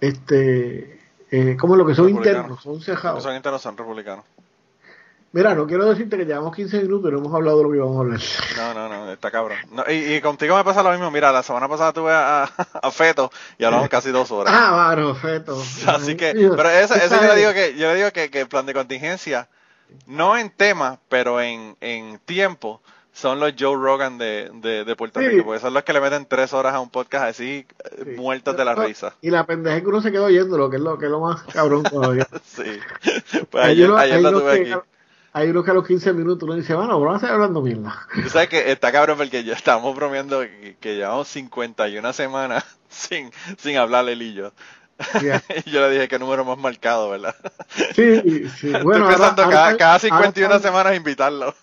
este, 0.01 1.01
eh, 1.31 1.57
como 1.59 1.77
lo 1.77 1.87
que 1.87 1.95
son 1.95 2.09
internos, 2.11 2.63
son 2.63 2.75
Los 2.75 2.85
cejados. 2.85 3.19
que 3.19 3.23
son 3.29 3.37
internos 3.37 3.63
son 3.63 3.77
republicanos. 3.77 4.25
Mira, 5.35 5.53
no 5.57 5.67
quiero 5.67 5.85
decirte 5.87 6.17
que 6.17 6.25
llevamos 6.27 6.55
15 6.55 6.83
minutos 6.83 7.11
y 7.11 7.13
no 7.13 7.19
hemos 7.19 7.35
hablado 7.35 7.59
de 7.59 7.65
lo 7.65 7.71
que 7.73 7.77
íbamos 7.79 7.97
a 7.97 8.01
hablar. 8.01 8.21
No, 8.57 8.73
no, 8.75 8.89
no, 8.89 9.11
está 9.13 9.33
cabrón. 9.33 9.59
No, 9.73 9.83
y, 9.91 10.15
y 10.15 10.21
contigo 10.21 10.57
me 10.57 10.63
pasa 10.63 10.81
lo 10.85 10.93
mismo. 10.93 11.11
Mira, 11.11 11.33
la 11.33 11.43
semana 11.43 11.69
pasada 11.69 11.93
tuve 11.93 12.13
a, 12.13 12.45
a 12.45 12.91
Feto 12.93 13.33
y 13.59 13.65
hablamos 13.65 13.89
casi 13.89 14.11
dos 14.13 14.31
horas. 14.31 14.55
Ah, 14.57 14.71
varo, 14.71 15.13
feto. 15.17 15.61
Así 15.89 16.17
que, 16.17 16.33
pero 16.57 16.71
eso, 16.71 16.95
eso 16.95 17.17
yo 17.21 17.27
le 17.35 17.37
digo 17.37 17.53
que, 17.53 17.75
yo 17.77 17.89
le 17.89 17.97
digo 17.97 18.11
que, 18.13 18.31
que 18.31 18.43
el 18.43 18.49
plan 18.49 18.65
de 18.65 18.75
contingencia, 18.75 19.49
no 20.07 20.37
en 20.39 20.51
tema, 20.51 21.01
pero 21.09 21.41
en, 21.41 21.77
en 21.81 22.21
tiempo, 22.21 22.81
son 23.13 23.41
los 23.41 23.55
Joe 23.59 23.75
Rogan 23.77 24.19
de, 24.19 24.51
de, 24.55 24.85
de 24.85 24.97
Puerto 24.97 25.19
Sí. 25.21 25.27
Rico, 25.29 25.45
porque 25.47 25.61
son 25.61 25.75
los 25.75 25.83
que 25.83 25.93
le 25.93 26.01
meten 26.01 26.27
tres 26.27 26.53
horas 26.53 26.75
a 26.75 26.81
un 26.81 26.91
podcast 26.91 27.25
así, 27.27 27.67
eh, 27.85 28.03
Sí. 28.05 28.11
muertos 28.17 28.57
de 28.57 28.65
la 28.65 28.75
risa. 28.77 29.15
Y 29.21 29.31
la 29.31 29.45
pendeja 29.47 29.81
que 29.81 29.87
uno 29.89 30.01
se 30.01 30.13
quedó 30.13 30.27
oyendo, 30.27 30.57
lo 30.59 30.71
que 30.71 30.77
es 30.77 30.83
lo, 30.83 30.97
que 30.97 31.07
es 31.07 31.11
lo 31.11 31.19
más 31.21 31.43
cabrón 31.45 31.83
todavía. 31.83 32.29
Sí. 32.45 32.63
Pues 33.51 33.65
ayer, 33.65 33.91
ayer 33.91 34.19
unos 34.21 34.33
tuve 34.43 34.65
que- 34.65 34.73
aquí. 34.75 34.83
Hay 35.37 35.51
unos 35.51 35.65
que 35.65 35.73
a 35.73 35.75
los 35.75 35.85
15 35.85 36.13
minutos 36.13 36.45
uno 36.45 36.55
dice, 36.55 36.75
bueno, 36.75 37.01
vamos 37.01 37.17
a 37.17 37.19
seguir 37.19 37.35
hablando 37.35 37.61
mierda. 37.61 38.07
Tú 38.23 38.29
sabes 38.29 38.49
que 38.49 38.71
está 38.71 38.93
cabrón 38.93 39.17
porque 39.17 39.43
ya 39.43 39.55
estamos 39.55 39.95
bromeando 39.97 40.43
que, 40.43 40.77
que 40.79 40.95
llevamos 40.95 41.27
51 41.27 42.13
semanas 42.13 42.65
sin, 42.89 43.33
sin 43.59 43.77
hablar 43.77 44.09
y 44.09 44.33
yo. 44.33 44.53
Ya. 45.23 45.43
y 45.67 45.71
yo 45.71 45.81
le 45.81 45.91
dije 45.91 46.09
que 46.09 46.19
número 46.19 46.45
más 46.45 46.59
marcado, 46.59 47.11
¿verdad? 47.11 47.35
Sí, 47.95 48.49
sí. 48.59 48.73
Bueno, 48.83 49.09
Estoy 49.11 49.27
pensando 49.27 49.43
ahora- 49.43 49.55
cada, 49.57 49.65
ahora- 49.67 49.77
cada 49.79 49.91
ahora 49.93 50.01
51 50.01 50.55
están- 50.57 50.63
semanas 50.63 50.97
invitarlo. 50.97 51.55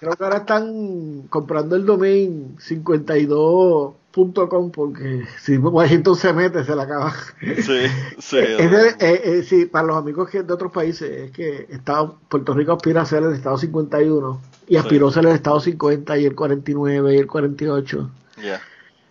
Creo 0.00 0.12
que 0.12 0.24
ahora 0.24 0.38
están 0.38 1.22
comprando 1.28 1.76
el 1.76 1.84
domain 1.84 2.56
52.com 2.58 4.70
porque 4.70 5.24
si 5.40 5.56
Washington 5.58 6.16
se 6.16 6.32
mete, 6.32 6.64
se 6.64 6.74
la 6.74 6.84
acaba. 6.84 7.12
Sí, 7.40 7.86
sí. 8.18 8.38
Es 8.38 8.70
de- 8.70 8.88
eh, 9.00 9.20
eh, 9.24 9.42
sí, 9.46 9.66
para 9.66 9.86
los 9.86 9.96
amigos 9.96 10.28
que 10.30 10.42
de 10.42 10.52
otros 10.52 10.72
países, 10.72 11.10
es 11.10 11.30
que 11.32 11.66
Estado, 11.70 12.18
Puerto 12.28 12.54
Rico 12.54 12.72
aspira 12.72 13.02
a 13.02 13.06
ser 13.06 13.22
el 13.22 13.34
Estado 13.34 13.58
51 13.58 14.40
y 14.68 14.76
aspiró 14.76 15.08
a 15.08 15.12
ser 15.12 15.26
el 15.26 15.32
Estado 15.32 15.60
50 15.60 16.18
y 16.18 16.24
el 16.26 16.34
49 16.34 17.14
y 17.14 17.18
el 17.18 17.26
48. 17.26 18.10
Ya. 18.42 18.60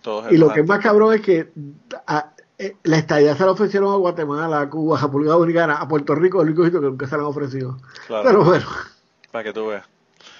Todos 0.02 0.32
Y 0.32 0.38
lo 0.38 0.52
que 0.54 0.60
es 0.62 0.68
más 0.68 0.80
cabrón 0.82 1.16
es 1.16 1.22
que 1.22 1.52
a- 2.06 2.32
eh, 2.58 2.76
la 2.84 2.98
estadía 2.98 3.36
se 3.36 3.46
la 3.46 3.52
ofrecieron 3.52 3.92
a 3.94 3.98
Guatemala, 3.98 4.62
a 4.62 4.70
Cuba, 4.70 4.98
a 4.98 5.02
República 5.02 5.32
Dominicana, 5.34 5.76
a 5.78 5.88
Puerto 5.88 6.16
Rico, 6.16 6.42
el 6.42 6.48
único 6.50 6.66
sitio 6.66 6.82
que 6.82 6.88
nunca 6.88 7.08
se 7.08 7.16
la 7.16 7.24
han 7.24 7.28
ofrecido. 7.30 7.78
Claro. 8.08 8.24
Pero 8.26 8.44
bueno. 8.44 8.66
Para 9.32 9.44
que 9.44 9.54
tú 9.54 9.68
veas. 9.68 9.86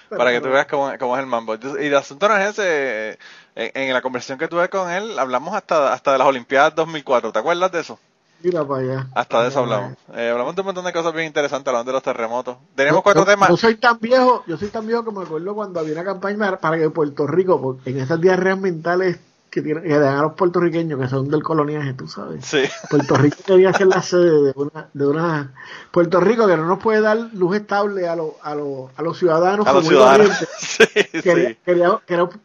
pero 0.10 0.18
Para 0.20 0.32
que 0.32 0.42
tú 0.42 0.48
veas 0.50 0.68
cómo, 0.68 0.92
cómo 1.00 1.16
es 1.18 1.22
el 1.24 1.28
mambo. 1.28 1.54
Entonces, 1.56 1.84
Y 1.84 1.88
el 1.88 1.96
asunto 1.96 2.28
no 2.30 2.38
es 2.38 2.50
ese. 2.52 2.64
eh, 3.12 3.18
En, 3.56 3.72
en 3.90 3.94
la 3.94 4.02
conversación 4.02 4.38
que 4.38 4.48
tuve 4.48 4.70
con 4.70 4.90
él, 4.90 5.18
hablamos 5.20 5.54
hasta, 5.56 5.92
hasta 5.94 6.12
de 6.14 6.18
las 6.18 6.28
Olimpiadas 6.28 6.76
2004. 6.76 7.32
¿Te 7.32 7.40
acuerdas 7.40 7.72
de 7.72 7.80
eso? 7.82 8.00
Mira 8.44 8.64
para 8.66 8.82
allá. 8.82 9.08
Hasta 9.16 9.42
de 9.44 9.48
eso 9.50 9.60
hablamos. 9.60 9.94
Eh, 10.14 10.30
hablamos 10.30 10.54
de 10.56 10.62
un 10.62 10.66
montón 10.66 10.86
de 10.86 10.94
cosas 10.94 11.14
bien 11.14 11.26
interesantes, 11.26 11.68
hablando 11.68 11.90
de 11.90 11.94
los 11.94 12.04
terremotos. 12.04 12.58
Teníamos 12.76 13.00
Yo- 13.00 13.04
cuatro 13.04 13.22
yo- 13.24 13.26
temas. 13.32 13.50
Yo 13.50 13.58
soy 13.58 13.76
tan 13.76 13.98
viejo, 14.00 14.44
yo 14.46 14.58
soy 14.58 14.68
tan 14.70 14.86
viejo 14.86 15.04
que 15.06 15.12
me 15.12 15.24
acuerdo 15.24 15.56
cuando 15.56 15.80
había 15.80 15.94
una 15.94 16.04
campaña 16.04 16.58
para 16.58 16.78
que 16.78 16.90
Puerto 16.90 17.26
Rico, 17.28 17.80
en 17.86 18.00
esas 18.00 18.20
diarreas 18.22 18.60
mentales 18.60 19.20
que 19.56 19.62
tienen 19.62 19.84
que 19.84 19.94
a 19.96 20.22
los 20.22 20.34
puertorriqueños 20.34 21.00
que 21.00 21.08
son 21.08 21.30
del 21.30 21.42
coloniaje, 21.42 21.94
tú 21.94 22.10
sabes. 22.10 22.44
Sí. 22.46 22.64
Puerto 22.90 23.16
Rico 23.16 23.38
quería 23.48 23.72
ser 23.72 23.88
la 23.88 24.02
sede 24.02 24.42
de 24.44 24.54
una, 24.54 24.90
de 24.94 25.08
una 25.08 25.54
Puerto 25.92 26.20
Rico 26.20 26.46
que 26.46 26.58
no 26.58 26.66
nos 26.66 26.80
puede 26.80 27.00
dar 27.00 27.18
luz 27.32 27.56
estable 27.56 28.06
a, 28.10 28.18
los 28.18 28.32
a, 28.44 28.54
los 28.54 28.90
a 28.98 29.02
los 29.02 29.18
ciudadanos 29.18 29.66
A 29.66 29.72
los 29.72 29.88
ciudadanos. 29.88 30.30
Sí, 30.58 30.84
Quería, 31.22 31.50
sí. 31.52 31.58
quería, 31.64 32.00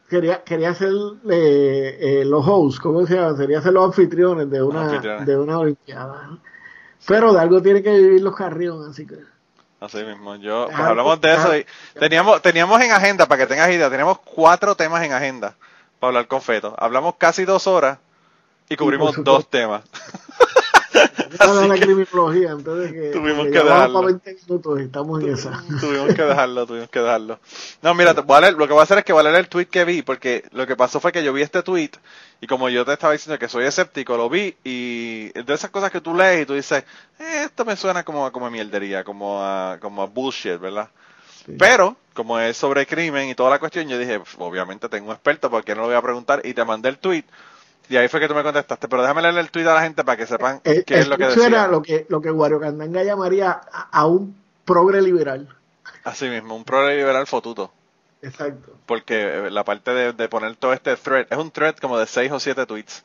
quería, 0.09 0.45
quería, 0.45 0.75
ser 0.75 0.93
eh, 1.29 1.99
eh, 2.01 2.25
los 2.25 2.47
hosts, 2.47 2.79
¿cómo 2.79 3.05
se 3.07 3.17
llama? 3.17 3.37
Sería 3.37 3.61
ser 3.61 3.73
los 3.73 3.87
anfitriones 3.87 4.49
de 4.49 4.63
una, 4.63 4.83
Anfitriones. 4.85 5.27
de 5.27 5.37
una 5.37 5.59
olimpiada. 5.59 6.27
¿no? 6.29 6.39
Pero 7.09 7.33
de 7.33 7.41
algo 7.41 7.61
tiene 7.61 7.83
que 7.83 7.91
vivir 7.91 8.23
los 8.23 8.37
carriones, 8.37 8.91
así 8.91 9.05
que. 9.05 9.17
Así 9.81 10.05
mismo. 10.05 10.37
Yo, 10.37 10.67
pues 10.67 10.79
Ah, 10.79 10.89
hablamos 10.91 11.21
de 11.21 11.33
eso. 11.35 11.49
ah. 11.51 11.59
Y 11.59 11.67
teníamos, 11.99 12.41
teníamos 12.41 12.81
en 12.81 12.93
agenda, 12.93 13.27
para 13.27 13.41
que 13.41 13.47
tengas 13.49 13.69
idea, 13.71 13.91
teníamos 13.91 14.19
cuatro 14.21 14.77
temas 14.77 15.03
en 15.03 15.13
agenda 15.13 15.57
para 16.01 16.09
hablar 16.09 16.27
con 16.27 16.43
Feto. 16.43 16.75
Hablamos 16.79 17.15
casi 17.17 17.45
dos 17.45 17.67
horas 17.69 17.99
y 18.69 18.77
cubrimos 18.77 19.23
dos 19.23 19.49
temas. 19.49 19.83
Para 21.39 21.67
la 21.69 21.75
que- 21.77 21.81
criminología, 21.83 22.51
entonces 22.51 22.93
que, 22.93 23.11
Tuvimos 23.11 23.45
que 23.47 23.51
dejarlo. 23.53 23.95
para 23.95 24.07
20 24.07 24.37
minutos 24.49 24.81
y 24.81 24.83
estamos 24.85 25.23
en 25.23 25.33
esa. 25.33 25.63
tuvimos 25.81 26.15
que 26.15 26.23
dejarlo, 26.23 26.67
tuvimos 26.67 26.89
que 26.91 26.99
dejarlo. 26.99 27.39
No, 27.83 27.95
mira, 27.95 28.13
te 28.13 28.23
voy 28.23 28.37
a 28.37 28.41
leer- 28.41 28.57
lo 28.57 28.67
que 28.67 28.73
voy 28.73 28.81
a 28.81 28.83
hacer 28.83 28.99
es 28.99 29.05
que 29.05 29.13
voy 29.13 29.21
a 29.21 29.25
leer 29.25 29.37
el 29.37 29.49
tweet 29.49 29.67
que 29.67 29.85
vi, 29.85 30.03
porque 30.03 30.45
lo 30.51 30.67
que 30.67 30.75
pasó 30.75 30.99
fue 30.99 31.13
que 31.13 31.23
yo 31.23 31.33
vi 31.33 31.43
este 31.43 31.63
tweet 31.63 31.93
y 32.41 32.47
como 32.49 32.69
yo 32.69 32.85
te 32.85 32.93
estaba 32.93 33.13
diciendo 33.13 33.39
que 33.39 33.49
soy 33.49 33.65
escéptico, 33.67 34.17
lo 34.17 34.29
vi 34.29 34.57
y 34.65 35.29
de 35.29 35.55
esas 35.55 35.71
cosas 35.71 35.93
que 35.93 36.01
tú 36.01 36.13
lees 36.15 36.43
y 36.43 36.47
tú 36.47 36.55
dices, 36.55 36.83
eh, 37.21 37.43
esto 37.45 37.65
me 37.65 37.77
suena 37.77 38.03
como, 38.03 38.27
a- 38.27 38.33
como 38.33 38.47
a 38.47 38.51
mierdería, 38.51 39.05
como 39.05 39.41
a, 39.45 39.79
como 39.81 40.03
a 40.03 40.07
bullshit, 40.07 40.59
¿verdad? 40.59 40.89
Sí. 41.51 41.57
Pero, 41.59 41.97
como 42.15 42.39
es 42.39 42.57
sobre 42.57 42.87
crimen 42.87 43.29
y 43.29 43.35
toda 43.35 43.51
la 43.51 43.59
cuestión, 43.59 43.89
yo 43.89 43.99
dije, 43.99 44.19
"Pf, 44.21 44.37
obviamente 44.41 44.89
tengo 44.89 45.09
un 45.09 45.15
experto, 45.15 45.51
porque 45.51 45.75
no 45.75 45.83
lo 45.83 45.89
voy 45.89 45.97
a 45.97 46.03
preguntar? 46.03 46.41
Y 46.45 46.55
te 46.55 46.65
mandé 46.65 46.89
el 46.89 46.99
tweet. 46.99 47.25
Y 47.89 47.97
ahí 47.97 48.09
fue 48.09 48.21
que 48.21 48.29
tú 48.29 48.35
me 48.35 48.43
contestaste, 48.43 48.89
pero 48.89 49.03
déjame 49.03 49.23
leer 49.23 49.39
el 49.39 49.51
tweet 49.51 49.67
a 49.69 49.75
la 49.75 49.83
gente 49.83 50.05
para 50.05 50.17
que 50.17 50.27
sepan 50.27 50.63
Eh, 50.65 50.85
qué 50.87 50.99
es 51.01 51.09
lo 51.09 51.19
que 51.19 51.27
eso 51.27 51.43
era 51.45 51.67
decía. 51.67 51.69
lo 51.69 51.83
que, 51.83 52.07
lo 52.09 52.21
que 52.21 52.31
Wario 52.31 52.61
Candanga 52.61 53.03
llamaría 53.05 53.51
a, 53.73 53.89
a 53.91 54.07
un 54.07 54.37
progre 54.65 55.03
liberal. 55.03 55.49
Así 56.05 56.29
mismo, 56.29 56.57
un 56.57 56.65
pro 56.65 56.89
liberal 56.89 57.27
fotuto. 57.27 57.73
Exacto. 58.23 58.77
Porque 58.87 59.47
eh, 59.47 59.51
la 59.51 59.65
parte 59.65 59.93
de, 59.93 60.13
de 60.13 60.29
poner 60.29 60.57
todo 60.57 60.73
este 60.73 60.97
thread, 60.97 61.27
es 61.31 61.39
un 61.39 61.51
thread 61.51 61.77
como 61.77 61.99
de 61.99 62.07
seis 62.07 62.31
o 62.33 62.41
siete 62.41 62.67
tweets. 62.67 63.05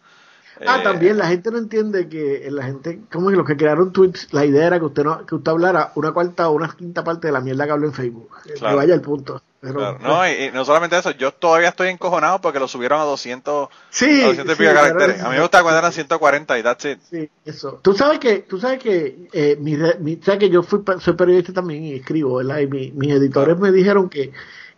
Ah, 0.65 0.77
Eh, 0.79 0.83
también 0.83 1.17
la 1.17 1.27
gente 1.27 1.51
no 1.51 1.57
entiende 1.57 2.07
que 2.07 2.47
la 2.49 2.63
gente, 2.63 3.01
como 3.11 3.29
que 3.29 3.35
los 3.35 3.45
que 3.45 3.57
crearon 3.57 3.91
tweets, 3.91 4.27
la 4.33 4.45
idea 4.45 4.67
era 4.67 4.79
que 4.79 4.85
usted 4.85 5.03
no, 5.03 5.25
que 5.25 5.35
usted 5.35 5.51
hablara 5.51 5.91
una 5.95 6.11
cuarta 6.13 6.47
o 6.49 6.53
una 6.53 6.69
quinta 6.75 7.03
parte 7.03 7.27
de 7.27 7.33
la 7.33 7.41
mierda 7.41 7.65
que 7.65 7.71
habló 7.71 7.87
en 7.87 7.93
Facebook. 7.93 8.29
Que 8.45 8.53
Claro. 8.53 8.77
vaya 8.77 8.93
al 8.93 9.01
punto. 9.01 9.41
Pero, 9.59 9.73
claro. 9.79 9.97
No, 9.99 10.27
y, 10.29 10.31
y 10.45 10.51
no 10.51 10.63
solamente 10.63 10.97
eso, 10.97 11.11
yo 11.11 11.31
todavía 11.33 11.69
estoy 11.69 11.89
encojonado 11.89 12.39
porque 12.39 12.59
lo 12.59 12.67
subieron 12.67 13.01
a 13.01 13.03
200, 13.03 13.67
sí, 13.89 14.21
a 14.21 14.27
200 14.27 14.55
y 14.55 14.57
pico 14.59 14.73
caracteres. 14.73 15.17
es- 15.17 15.23
A 15.23 15.29
mí 15.29 15.35
me 15.35 15.41
gustaba 15.41 15.63
cuando 15.63 15.79
eran 15.79 15.91
140 15.91 16.59
y 16.59 16.63
that's 16.63 16.85
it. 16.85 16.99
Sí, 17.09 17.29
eso. 17.45 17.79
Tú 17.81 17.93
sabes 17.93 18.19
que, 18.19 18.39
tú 18.39 18.59
sabes 18.59 18.79
que, 18.79 19.27
eh, 19.33 19.57
mi, 19.59 19.75
mi- 19.99 20.21
sabes 20.23 20.39
que 20.39 20.49
yo 20.49 20.61
fui, 20.63 20.81
soy 20.99 21.15
periodista 21.15 21.51
también 21.51 21.83
y 21.83 21.93
escribo, 21.95 22.35
¿verdad? 22.37 22.59
Y 22.59 22.67
mi- 22.67 22.91
mis 22.91 23.11
editores 23.11 23.57
me 23.57 23.71
dijeron 23.71 24.07
que, 24.07 24.31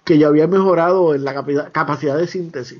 que 0.05 0.17
yo 0.17 0.29
había 0.29 0.47
mejorado 0.47 1.13
en 1.13 1.25
la 1.25 1.33
capacidad 1.71 2.17
de 2.17 2.27
síntesis. 2.27 2.79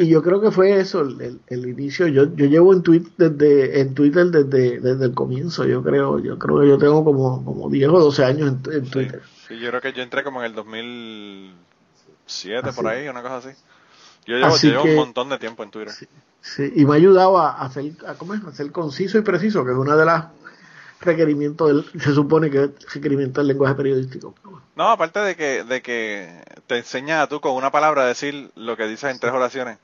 Y 0.00 0.08
yo 0.08 0.22
creo 0.22 0.40
que 0.40 0.50
fue 0.50 0.78
eso 0.78 1.00
el, 1.00 1.40
el, 1.46 1.68
inicio. 1.68 2.06
Yo, 2.06 2.34
yo 2.34 2.46
llevo 2.46 2.72
en, 2.72 2.82
tweet 2.82 3.02
desde, 3.16 3.80
en 3.80 3.94
Twitter 3.94 4.26
desde, 4.26 4.80
desde 4.80 5.04
el 5.04 5.14
comienzo. 5.14 5.64
Yo 5.64 5.82
creo 5.82 6.20
yo 6.20 6.38
creo 6.38 6.60
que 6.60 6.68
yo 6.68 6.78
tengo 6.78 7.04
como, 7.04 7.44
como 7.44 7.68
10 7.68 7.88
o 7.88 7.98
12 7.98 8.24
años 8.24 8.54
en, 8.70 8.90
Twitter. 8.90 9.22
Sí, 9.48 9.58
yo 9.58 9.70
creo 9.70 9.80
que 9.80 9.92
yo 9.92 10.02
entré 10.02 10.22
como 10.22 10.38
en 10.40 10.46
el 10.46 10.54
2007 10.54 12.72
por 12.72 12.86
ahí, 12.86 13.08
una 13.08 13.22
cosa 13.22 13.38
así. 13.38 13.48
Yo 14.24 14.36
llevo, 14.36 14.56
llevo 14.56 14.84
un 14.84 14.94
montón 14.94 15.30
de 15.30 15.38
tiempo 15.38 15.64
en 15.64 15.70
Twitter. 15.70 15.92
Sí, 16.40 16.72
y 16.76 16.84
me 16.84 16.92
ha 16.92 16.96
ayudado 16.96 17.38
a, 17.38 17.62
hacer, 17.62 17.92
a, 18.06 18.14
¿cómo 18.14 18.34
es? 18.34 18.44
a 18.44 18.52
ser 18.52 18.70
conciso 18.72 19.18
y 19.18 19.22
preciso, 19.22 19.64
que 19.64 19.72
es 19.72 19.76
una 19.76 19.96
de 19.96 20.04
las 20.04 20.26
requerimientos 21.04 21.68
del, 21.68 22.00
se 22.00 22.12
supone 22.12 22.50
que 22.50 22.64
es 22.64 22.94
requerimiento 22.94 23.40
del 23.40 23.48
lenguaje 23.48 23.74
periodístico. 23.74 24.34
No, 24.74 24.90
aparte 24.90 25.20
de 25.20 25.36
que, 25.36 25.64
de 25.64 25.82
que 25.82 26.42
te 26.66 26.78
enseña 26.78 27.22
a 27.22 27.26
tú 27.26 27.40
con 27.40 27.52
una 27.52 27.70
palabra 27.70 28.02
a 28.02 28.06
decir 28.06 28.50
lo 28.56 28.76
que 28.76 28.86
dices 28.86 29.10
en 29.10 29.18
tres 29.18 29.32
oraciones. 29.32 29.78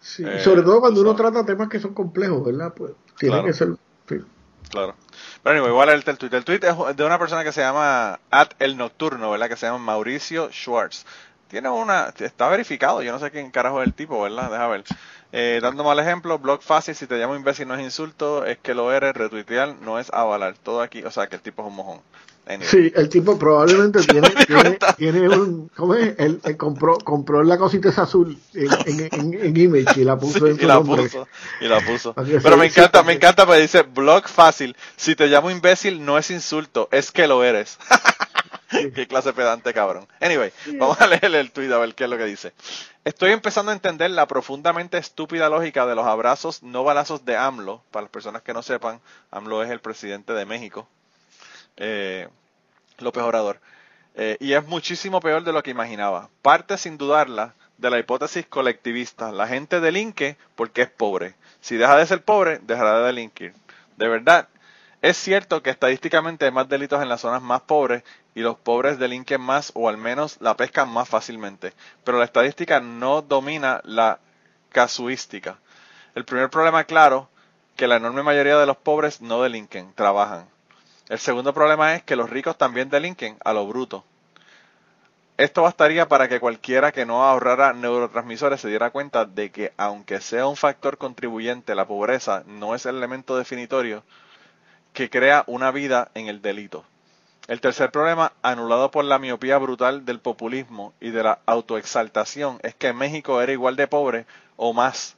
Sí, 0.00 0.24
eh, 0.26 0.40
sobre 0.40 0.62
todo 0.62 0.80
cuando 0.80 1.00
uno 1.02 1.14
trata 1.14 1.44
temas 1.44 1.68
que 1.68 1.80
son 1.80 1.92
complejos, 1.92 2.44
¿verdad? 2.44 2.72
Pues 2.74 2.92
tiene 3.18 3.44
que 3.44 3.52
ser. 3.52 3.70
Claro. 4.70 4.94
Pero 5.42 5.68
igual 5.68 5.88
el, 5.88 6.02
el 6.06 6.18
tweet. 6.18 6.30
El 6.32 6.44
tweet 6.44 6.60
es 6.62 6.96
de 6.96 7.04
una 7.04 7.18
persona 7.18 7.42
que 7.42 7.52
se 7.52 7.60
llama 7.60 8.20
At 8.30 8.50
el 8.58 8.76
Nocturno, 8.76 9.30
¿verdad? 9.30 9.48
Que 9.48 9.56
se 9.56 9.66
llama 9.66 9.78
Mauricio 9.78 10.50
Schwartz. 10.52 11.04
Tiene 11.48 11.68
una. 11.68 12.14
Está 12.16 12.48
verificado, 12.48 13.02
yo 13.02 13.12
no 13.12 13.18
sé 13.18 13.30
quién 13.30 13.50
carajo 13.50 13.82
es 13.82 13.88
el 13.88 13.94
tipo, 13.94 14.22
¿verdad? 14.22 14.50
Deja 14.50 14.68
ver. 14.68 14.84
Eh, 15.32 15.60
dando 15.62 15.84
mal 15.84 15.98
ejemplo, 15.98 16.38
blog 16.38 16.62
fácil, 16.62 16.94
si 16.94 17.06
te 17.06 17.16
llamo 17.16 17.36
imbécil 17.36 17.68
no 17.68 17.74
es 17.74 17.82
insulto, 17.82 18.44
es 18.44 18.58
que 18.58 18.74
lo 18.74 18.92
eres, 18.92 19.14
retuitear 19.14 19.76
no 19.80 19.98
es 19.98 20.10
avalar. 20.12 20.54
Todo 20.62 20.82
aquí, 20.82 21.02
o 21.04 21.10
sea, 21.10 21.28
que 21.28 21.36
el 21.36 21.42
tipo 21.42 21.62
es 21.62 21.68
un 21.68 21.76
mojón. 21.76 22.00
Sí, 22.62 22.92
el 22.96 23.08
tipo 23.08 23.38
probablemente 23.38 24.00
tiene, 24.06 24.28
tiene, 24.96 25.28
un. 25.28 25.70
¿Cómo 25.76 25.94
es? 25.94 26.14
Él, 26.18 26.40
compró, 26.56 26.98
compró 26.98 27.44
la 27.44 27.58
cosita 27.58 27.90
esa 27.90 28.02
azul 28.02 28.36
en, 28.54 29.08
en, 29.40 29.56
Image 29.56 30.00
y 30.00 30.04
la 30.04 30.18
puso 30.18 30.46
en 30.46 30.58
y 30.60 30.64
la 30.64 30.80
puso, 30.80 31.28
y 31.60 31.68
la 31.68 31.80
puso. 31.80 32.14
Pero 32.14 32.56
me 32.56 32.66
encanta, 32.66 33.02
me 33.02 33.12
encanta 33.12 33.46
porque 33.46 33.60
dice: 33.60 33.82
blog 33.82 34.26
fácil. 34.26 34.76
Si 34.96 35.14
te 35.14 35.28
llamo 35.28 35.50
imbécil, 35.50 36.04
no 36.04 36.18
es 36.18 36.30
insulto, 36.30 36.88
es 36.90 37.12
que 37.12 37.28
lo 37.28 37.44
eres. 37.44 37.78
qué 38.94 39.06
clase 39.06 39.32
pedante, 39.32 39.74
cabrón. 39.74 40.06
Anyway, 40.20 40.52
vamos 40.78 41.00
a 41.00 41.06
leer 41.06 41.34
el 41.34 41.50
tweet 41.50 41.72
a 41.72 41.78
ver 41.78 41.94
qué 41.94 42.04
es 42.04 42.10
lo 42.10 42.16
que 42.16 42.24
dice. 42.24 42.52
Estoy 43.04 43.32
empezando 43.32 43.72
a 43.72 43.74
entender 43.74 44.10
la 44.10 44.26
profundamente 44.26 44.98
estúpida 44.98 45.48
lógica 45.48 45.86
de 45.86 45.94
los 45.94 46.06
abrazos 46.06 46.62
no 46.62 46.84
balazos 46.84 47.24
de 47.24 47.36
AMLO. 47.36 47.82
Para 47.90 48.02
las 48.02 48.10
personas 48.10 48.42
que 48.42 48.52
no 48.52 48.62
sepan, 48.62 49.00
AMLO 49.30 49.62
es 49.62 49.70
el 49.70 49.80
presidente 49.80 50.32
de 50.32 50.44
México. 50.44 50.88
Eh, 51.76 52.28
López 52.98 53.22
Obrador. 53.22 53.60
Eh, 54.14 54.36
y 54.40 54.52
es 54.52 54.66
muchísimo 54.66 55.20
peor 55.20 55.42
de 55.44 55.52
lo 55.52 55.62
que 55.62 55.70
imaginaba. 55.70 56.28
Parte 56.42 56.76
sin 56.78 56.98
dudarla 56.98 57.54
de 57.78 57.90
la 57.90 57.98
hipótesis 57.98 58.46
colectivista. 58.46 59.32
La 59.32 59.48
gente 59.48 59.80
delinque 59.80 60.36
porque 60.54 60.82
es 60.82 60.90
pobre. 60.90 61.34
Si 61.60 61.76
deja 61.76 61.96
de 61.96 62.06
ser 62.06 62.22
pobre, 62.22 62.58
dejará 62.62 63.00
de 63.00 63.06
delinquir. 63.06 63.54
De 63.96 64.08
verdad, 64.08 64.48
es 65.02 65.16
cierto 65.16 65.62
que 65.62 65.70
estadísticamente 65.70 66.44
hay 66.44 66.50
más 66.50 66.68
delitos 66.68 67.00
en 67.02 67.08
las 67.08 67.22
zonas 67.22 67.40
más 67.40 67.62
pobres 67.62 68.02
y 68.34 68.40
los 68.40 68.56
pobres 68.58 68.98
delinquen 68.98 69.40
más 69.40 69.72
o 69.74 69.88
al 69.88 69.96
menos 69.96 70.36
la 70.40 70.56
pescan 70.56 70.90
más 70.90 71.08
fácilmente. 71.08 71.72
Pero 72.04 72.18
la 72.18 72.26
estadística 72.26 72.80
no 72.80 73.22
domina 73.22 73.80
la 73.84 74.18
casuística. 74.70 75.58
El 76.14 76.24
primer 76.24 76.50
problema 76.50 76.84
claro, 76.84 77.28
que 77.76 77.86
la 77.86 77.96
enorme 77.96 78.22
mayoría 78.22 78.58
de 78.58 78.66
los 78.66 78.76
pobres 78.76 79.22
no 79.22 79.42
delinquen, 79.42 79.94
trabajan. 79.94 80.46
El 81.08 81.18
segundo 81.18 81.54
problema 81.54 81.94
es 81.94 82.02
que 82.02 82.14
los 82.14 82.28
ricos 82.28 82.58
también 82.58 82.90
delinquen 82.90 83.38
a 83.42 83.54
lo 83.54 83.66
bruto. 83.66 84.04
Esto 85.38 85.62
bastaría 85.62 86.06
para 86.06 86.28
que 86.28 86.40
cualquiera 86.40 86.92
que 86.92 87.06
no 87.06 87.24
ahorrara 87.24 87.72
neurotransmisores 87.72 88.60
se 88.60 88.68
diera 88.68 88.90
cuenta 88.90 89.24
de 89.24 89.50
que 89.50 89.72
aunque 89.78 90.20
sea 90.20 90.46
un 90.46 90.56
factor 90.56 90.98
contribuyente, 90.98 91.74
la 91.74 91.86
pobreza 91.86 92.42
no 92.46 92.74
es 92.74 92.84
el 92.84 92.96
elemento 92.96 93.38
definitorio 93.38 94.02
que 94.92 95.10
crea 95.10 95.44
una 95.46 95.70
vida 95.70 96.10
en 96.14 96.28
el 96.28 96.42
delito. 96.42 96.84
El 97.48 97.60
tercer 97.60 97.90
problema, 97.90 98.32
anulado 98.42 98.90
por 98.90 99.04
la 99.04 99.18
miopía 99.18 99.58
brutal 99.58 100.04
del 100.04 100.20
populismo 100.20 100.92
y 101.00 101.10
de 101.10 101.22
la 101.22 101.40
autoexaltación, 101.46 102.60
es 102.62 102.74
que 102.74 102.92
México 102.92 103.40
era 103.40 103.52
igual 103.52 103.76
de 103.76 103.88
pobre 103.88 104.26
o 104.56 104.72
más 104.72 105.16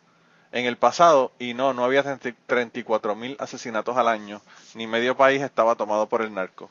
en 0.53 0.67
el 0.67 0.77
pasado 0.77 1.33
y 1.39 1.55
no, 1.55 1.75
no 1.75 1.85
había 1.85 2.03
34 2.03 3.15
mil 3.15 3.37
asesinatos 3.39 3.97
al 3.97 4.09
año, 4.09 4.41
ni 4.75 4.87
medio 4.87 5.17
país 5.17 5.43
estaba 5.43 5.75
tomado 5.75 6.07
por 6.07 6.23
el 6.23 6.33
narco. 6.33 6.71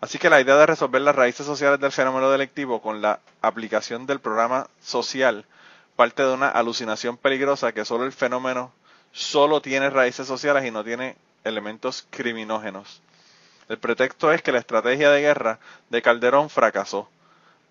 Así 0.00 0.18
que 0.18 0.30
la 0.30 0.40
idea 0.40 0.56
de 0.56 0.66
resolver 0.66 1.00
las 1.00 1.14
raíces 1.14 1.46
sociales 1.46 1.78
del 1.78 1.92
fenómeno 1.92 2.30
delictivo 2.30 2.82
con 2.82 3.02
la 3.02 3.20
aplicación 3.40 4.06
del 4.06 4.20
programa 4.20 4.66
social 4.80 5.44
parte 5.96 6.22
de 6.22 6.32
una 6.32 6.48
alucinación 6.48 7.16
peligrosa 7.16 7.72
que 7.72 7.84
solo 7.84 8.04
el 8.04 8.12
fenómeno 8.12 8.72
solo 9.12 9.60
tiene 9.60 9.90
raíces 9.90 10.26
sociales 10.26 10.64
y 10.64 10.70
no 10.70 10.82
tiene 10.82 11.16
elementos 11.44 12.06
criminógenos. 12.10 13.00
El 13.68 13.78
pretexto 13.78 14.32
es 14.32 14.42
que 14.42 14.52
la 14.52 14.58
estrategia 14.58 15.10
de 15.10 15.20
guerra 15.20 15.58
de 15.90 16.02
Calderón 16.02 16.50
fracasó 16.50 17.08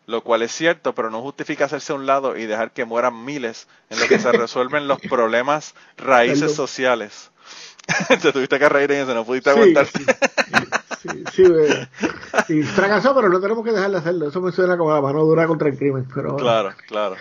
lo 0.07 0.23
cual 0.23 0.41
es 0.41 0.51
cierto, 0.51 0.93
pero 0.93 1.09
no 1.09 1.21
justifica 1.21 1.65
hacerse 1.65 1.93
a 1.93 1.95
un 1.95 2.05
lado 2.05 2.37
y 2.37 2.45
dejar 2.45 2.71
que 2.71 2.85
mueran 2.85 3.23
miles 3.23 3.67
en 3.89 3.99
lo 3.99 4.07
que 4.07 4.19
se 4.19 4.31
resuelven 4.31 4.87
los 4.87 4.99
problemas 4.99 5.73
raíces 5.97 6.53
sociales. 6.53 7.31
Te 8.21 8.31
tuviste 8.31 8.59
que 8.59 8.69
reír 8.69 8.91
en 8.91 9.03
eso, 9.03 9.13
no 9.13 9.25
pudiste 9.25 9.49
aguantar. 9.49 9.87
Sí, 9.87 11.09
sí, 11.33 11.43
sí, 12.47 12.63
fracasó, 12.63 13.15
pero 13.15 13.29
no 13.29 13.39
tenemos 13.39 13.63
que 13.65 13.71
dejar 13.71 13.89
de 13.89 13.97
hacerlo. 13.97 14.27
Eso 14.27 14.39
me 14.39 14.51
suena 14.51 14.77
como 14.77 14.93
la 14.93 15.01
mano 15.01 15.23
dura 15.23 15.47
contra 15.47 15.69
el 15.69 15.77
crimen. 15.77 16.07
Pero... 16.13 16.35
Claro, 16.35 16.73
claro. 16.87 17.15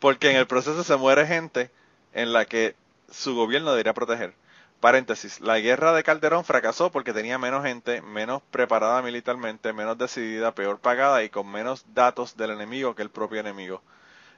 Porque 0.00 0.30
en 0.30 0.36
el 0.36 0.46
proceso 0.46 0.82
se 0.82 0.96
muere 0.96 1.26
gente 1.26 1.70
en 2.12 2.32
la 2.32 2.44
que 2.44 2.74
su 3.10 3.34
gobierno 3.34 3.70
debería 3.70 3.94
proteger. 3.94 4.34
Paréntesis, 4.80 5.42
la 5.42 5.60
guerra 5.60 5.92
de 5.92 6.02
Calderón 6.02 6.42
fracasó 6.42 6.90
porque 6.90 7.12
tenía 7.12 7.36
menos 7.36 7.64
gente, 7.64 8.00
menos 8.00 8.40
preparada 8.50 9.02
militarmente, 9.02 9.74
menos 9.74 9.98
decidida, 9.98 10.54
peor 10.54 10.78
pagada 10.78 11.22
y 11.22 11.28
con 11.28 11.52
menos 11.52 11.84
datos 11.92 12.38
del 12.38 12.52
enemigo 12.52 12.94
que 12.94 13.02
el 13.02 13.10
propio 13.10 13.40
enemigo. 13.40 13.82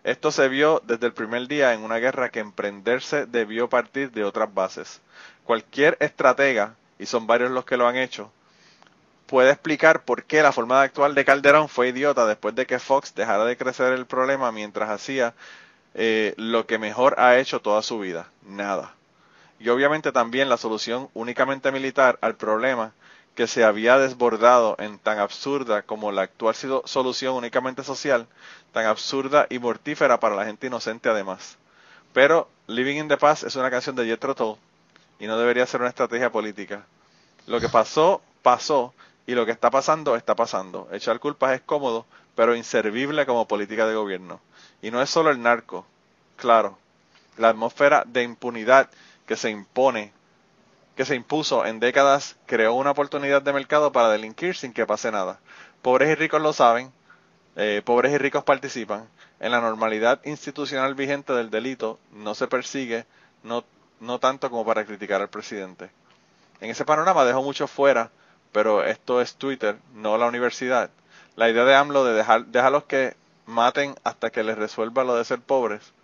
Esto 0.02 0.32
se 0.32 0.48
vio 0.48 0.82
desde 0.84 1.06
el 1.06 1.12
primer 1.12 1.46
día 1.46 1.74
en 1.74 1.84
una 1.84 1.98
guerra 1.98 2.30
que 2.30 2.40
emprenderse 2.40 3.26
debió 3.26 3.68
partir 3.68 4.10
de 4.10 4.24
otras 4.24 4.52
bases. 4.52 5.00
Cualquier 5.44 5.96
estratega, 6.00 6.74
y 6.98 7.06
son 7.06 7.28
varios 7.28 7.52
los 7.52 7.64
que 7.64 7.76
lo 7.76 7.86
han 7.86 7.96
hecho, 7.96 8.32
puede 9.28 9.52
explicar 9.52 10.02
por 10.02 10.24
qué 10.24 10.42
la 10.42 10.50
forma 10.50 10.82
actual 10.82 11.14
de 11.14 11.24
Calderón 11.24 11.68
fue 11.68 11.90
idiota 11.90 12.26
después 12.26 12.56
de 12.56 12.66
que 12.66 12.80
Fox 12.80 13.14
dejara 13.14 13.44
de 13.44 13.56
crecer 13.56 13.92
el 13.92 14.06
problema 14.06 14.50
mientras 14.50 14.90
hacía 14.90 15.34
eh, 15.94 16.34
lo 16.36 16.66
que 16.66 16.78
mejor 16.78 17.14
ha 17.20 17.38
hecho 17.38 17.60
toda 17.60 17.80
su 17.82 18.00
vida, 18.00 18.26
nada 18.44 18.96
y 19.62 19.68
obviamente 19.68 20.10
también 20.10 20.48
la 20.48 20.56
solución 20.56 21.08
únicamente 21.14 21.70
militar 21.70 22.18
al 22.20 22.34
problema 22.34 22.92
que 23.36 23.46
se 23.46 23.62
había 23.62 23.96
desbordado 23.96 24.74
en 24.80 24.98
tan 24.98 25.20
absurda 25.20 25.82
como 25.82 26.10
la 26.10 26.22
actual 26.22 26.56
solución 26.84 27.36
únicamente 27.36 27.84
social, 27.84 28.26
tan 28.72 28.86
absurda 28.86 29.46
y 29.48 29.60
mortífera 29.60 30.18
para 30.18 30.34
la 30.34 30.44
gente 30.44 30.66
inocente 30.66 31.08
además. 31.08 31.58
Pero 32.12 32.48
Living 32.66 32.96
in 32.96 33.08
the 33.08 33.16
Past 33.16 33.44
es 33.44 33.54
una 33.54 33.70
canción 33.70 33.94
de 33.94 34.04
Jethro 34.04 34.34
Tull 34.34 34.56
y 35.20 35.28
no 35.28 35.38
debería 35.38 35.64
ser 35.64 35.80
una 35.80 35.90
estrategia 35.90 36.32
política. 36.32 36.84
Lo 37.46 37.60
que 37.60 37.68
pasó, 37.68 38.20
pasó 38.42 38.92
y 39.28 39.34
lo 39.34 39.46
que 39.46 39.52
está 39.52 39.70
pasando, 39.70 40.16
está 40.16 40.34
pasando. 40.34 40.88
Echar 40.90 41.20
culpas 41.20 41.52
es 41.52 41.60
cómodo, 41.60 42.04
pero 42.34 42.56
inservible 42.56 43.26
como 43.26 43.46
política 43.46 43.86
de 43.86 43.94
gobierno. 43.94 44.40
Y 44.82 44.90
no 44.90 45.00
es 45.00 45.08
solo 45.08 45.30
el 45.30 45.40
narco, 45.40 45.86
claro. 46.34 46.78
La 47.38 47.50
atmósfera 47.50 48.02
de 48.04 48.24
impunidad 48.24 48.90
que 49.32 49.38
se 49.38 49.48
impone, 49.48 50.12
que 50.94 51.06
se 51.06 51.14
impuso 51.14 51.64
en 51.64 51.80
décadas, 51.80 52.36
creó 52.44 52.74
una 52.74 52.90
oportunidad 52.90 53.40
de 53.40 53.54
mercado 53.54 53.90
para 53.90 54.10
delinquir 54.10 54.54
sin 54.54 54.74
que 54.74 54.84
pase 54.84 55.10
nada. 55.10 55.40
Pobres 55.80 56.10
y 56.10 56.14
ricos 56.16 56.42
lo 56.42 56.52
saben, 56.52 56.92
eh, 57.56 57.80
pobres 57.82 58.12
y 58.12 58.18
ricos 58.18 58.44
participan. 58.44 59.08
En 59.40 59.52
la 59.52 59.62
normalidad 59.62 60.20
institucional 60.26 60.94
vigente 60.94 61.32
del 61.32 61.48
delito 61.48 61.98
no 62.10 62.34
se 62.34 62.46
persigue, 62.46 63.06
no, 63.42 63.64
no 64.00 64.18
tanto 64.18 64.50
como 64.50 64.66
para 64.66 64.84
criticar 64.84 65.22
al 65.22 65.30
presidente. 65.30 65.88
En 66.60 66.68
ese 66.68 66.84
panorama 66.84 67.24
dejó 67.24 67.42
mucho 67.42 67.66
fuera, 67.66 68.10
pero 68.52 68.84
esto 68.84 69.22
es 69.22 69.36
Twitter, 69.36 69.78
no 69.94 70.18
la 70.18 70.26
universidad. 70.26 70.90
La 71.36 71.48
idea 71.48 71.64
de 71.64 71.74
AMLO 71.74 72.04
de 72.04 72.12
dejar, 72.12 72.44
dejarlos 72.48 72.84
que 72.84 73.16
maten 73.46 73.94
hasta 74.04 74.28
que 74.28 74.42
les 74.44 74.58
resuelva 74.58 75.04
lo 75.04 75.16
de 75.16 75.24
ser 75.24 75.40
pobres 75.40 75.94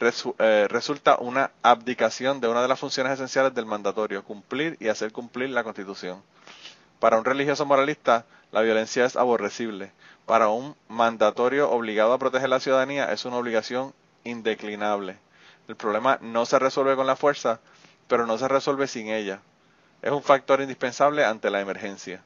eh, 0.00 0.66
resulta 0.68 1.16
una 1.18 1.50
abdicación 1.62 2.40
de 2.40 2.48
una 2.48 2.62
de 2.62 2.68
las 2.68 2.80
funciones 2.80 3.12
esenciales 3.14 3.54
del 3.54 3.66
mandatorio, 3.66 4.24
cumplir 4.24 4.76
y 4.80 4.88
hacer 4.88 5.12
cumplir 5.12 5.50
la 5.50 5.64
Constitución. 5.64 6.22
Para 6.98 7.18
un 7.18 7.24
religioso 7.24 7.66
moralista, 7.66 8.24
la 8.50 8.62
violencia 8.62 9.04
es 9.04 9.16
aborrecible. 9.16 9.92
Para 10.26 10.48
un 10.48 10.74
mandatorio 10.88 11.70
obligado 11.70 12.12
a 12.12 12.18
proteger 12.18 12.48
la 12.48 12.60
ciudadanía, 12.60 13.12
es 13.12 13.24
una 13.24 13.36
obligación 13.36 13.92
indeclinable. 14.24 15.18
El 15.68 15.76
problema 15.76 16.18
no 16.20 16.46
se 16.46 16.58
resuelve 16.58 16.96
con 16.96 17.06
la 17.06 17.16
fuerza, 17.16 17.60
pero 18.08 18.26
no 18.26 18.38
se 18.38 18.48
resuelve 18.48 18.86
sin 18.86 19.08
ella. 19.08 19.40
Es 20.02 20.12
un 20.12 20.22
factor 20.22 20.60
indispensable 20.60 21.24
ante 21.24 21.50
la 21.50 21.60
emergencia. 21.60 22.22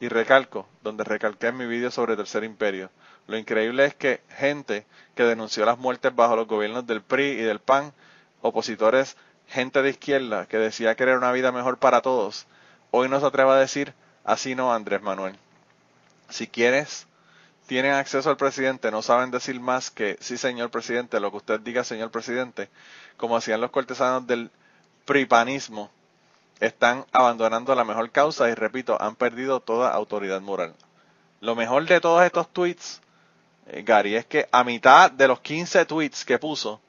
Y 0.00 0.08
recalco, 0.08 0.68
donde 0.82 1.04
recalqué 1.04 1.46
en 1.48 1.56
mi 1.56 1.66
vídeo 1.66 1.90
sobre 1.90 2.16
Tercer 2.16 2.44
Imperio. 2.44 2.90
Lo 3.26 3.38
increíble 3.38 3.86
es 3.86 3.94
que 3.94 4.20
gente 4.36 4.86
que 5.14 5.22
denunció 5.22 5.64
las 5.64 5.78
muertes 5.78 6.14
bajo 6.14 6.36
los 6.36 6.46
gobiernos 6.46 6.86
del 6.86 7.02
PRI 7.02 7.24
y 7.24 7.42
del 7.42 7.58
PAN, 7.58 7.92
opositores, 8.42 9.16
gente 9.48 9.82
de 9.82 9.90
izquierda 9.90 10.46
que 10.46 10.58
decía 10.58 10.94
querer 10.94 11.16
una 11.16 11.32
vida 11.32 11.52
mejor 11.52 11.78
para 11.78 12.02
todos, 12.02 12.46
hoy 12.90 13.08
no 13.08 13.20
se 13.20 13.26
atreve 13.26 13.50
a 13.50 13.56
decir, 13.56 13.94
así 14.24 14.54
no, 14.54 14.72
Andrés 14.74 15.02
Manuel. 15.02 15.36
Si 16.28 16.46
quieres, 16.46 17.06
tienen 17.66 17.92
acceso 17.94 18.28
al 18.28 18.36
presidente, 18.36 18.90
no 18.90 19.02
saben 19.02 19.30
decir 19.30 19.58
más 19.60 19.90
que 19.90 20.18
sí, 20.20 20.36
señor 20.36 20.70
presidente, 20.70 21.20
lo 21.20 21.30
que 21.30 21.38
usted 21.38 21.60
diga, 21.60 21.84
señor 21.84 22.10
presidente, 22.10 22.68
como 23.16 23.36
hacían 23.36 23.60
los 23.60 23.70
cortesanos 23.70 24.26
del 24.26 24.50
pripanismo, 25.06 25.90
están 26.60 27.04
abandonando 27.12 27.74
la 27.74 27.84
mejor 27.84 28.10
causa 28.10 28.48
y 28.48 28.54
repito, 28.54 29.00
han 29.00 29.16
perdido 29.16 29.60
toda 29.60 29.90
autoridad 29.92 30.40
moral. 30.40 30.74
Lo 31.40 31.54
mejor 31.54 31.86
de 31.86 32.00
todos 32.00 32.22
estos 32.22 32.48
tweets, 32.48 33.00
Gary, 33.84 34.16
es 34.16 34.26
que 34.26 34.46
a 34.52 34.64
mitad 34.64 35.10
de 35.10 35.28
los 35.28 35.40
15 35.40 35.86
tweets 35.86 36.24
que 36.24 36.38
puso, 36.38 36.80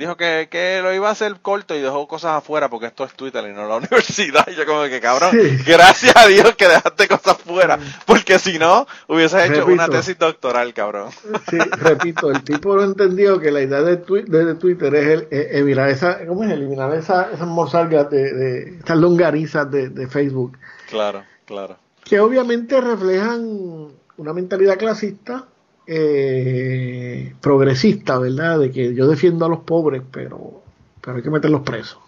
dijo 0.00 0.16
que, 0.16 0.48
que, 0.50 0.80
lo 0.82 0.94
iba 0.94 1.08
a 1.08 1.12
hacer 1.12 1.40
corto 1.40 1.74
y 1.74 1.80
dejó 1.80 2.08
cosas 2.08 2.38
afuera 2.38 2.70
porque 2.70 2.86
esto 2.86 3.04
es 3.04 3.12
Twitter 3.12 3.44
y 3.48 3.52
no 3.52 3.68
la 3.68 3.76
universidad. 3.84 4.46
Y 4.48 4.54
yo 4.54 4.66
como 4.66 4.82
que 4.84 5.00
cabrón, 5.00 5.30
gracias 5.66 6.16
a 6.16 6.26
Dios 6.26 6.54
que 6.56 6.68
dejaste 6.68 7.08
cosas 7.08 7.36
fuera, 7.38 7.78
porque 8.06 8.38
si 8.38 8.58
no, 8.58 8.86
hubieses 9.08 9.50
hecho 9.50 9.66
una 9.66 9.88
tesis 9.88 10.18
doctoral, 10.18 10.72
cabrón. 10.74 11.10
Sí, 11.48 11.58
repito, 11.58 12.30
el 12.30 12.42
tipo 12.42 12.74
no 12.74 12.82
entendió 12.82 13.38
que 13.38 13.50
la 13.50 13.60
idea 13.60 13.82
de, 13.82 13.96
de, 13.96 14.54
Twitter 14.54 14.94
es 14.94 15.06
el, 15.06 15.28
eliminar 15.30 15.90
esa, 15.90 16.26
¿cómo 16.26 16.44
es? 16.44 16.50
Eliminar 16.50 16.94
esa, 16.94 17.30
esas 17.32 17.46
morzalgas 17.46 18.10
de, 18.10 18.32
de, 18.32 18.78
esas 18.78 18.96
longarizas 18.96 19.70
de, 19.70 19.90
de 19.90 20.06
Facebook. 20.06 20.58
Claro, 20.88 21.24
claro. 21.44 21.76
Que 22.04 22.20
obviamente 22.20 22.80
reflejan 22.80 23.88
una 24.16 24.32
mentalidad 24.32 24.78
clasista 24.78 25.46
eh, 25.92 27.34
progresista, 27.40 28.16
¿verdad? 28.20 28.60
De 28.60 28.70
que 28.70 28.94
yo 28.94 29.08
defiendo 29.08 29.44
a 29.44 29.48
los 29.48 29.58
pobres, 29.60 30.02
pero, 30.08 30.62
pero 31.00 31.16
hay 31.16 31.22
que 31.24 31.30
meterlos 31.30 31.62
presos. 31.62 31.98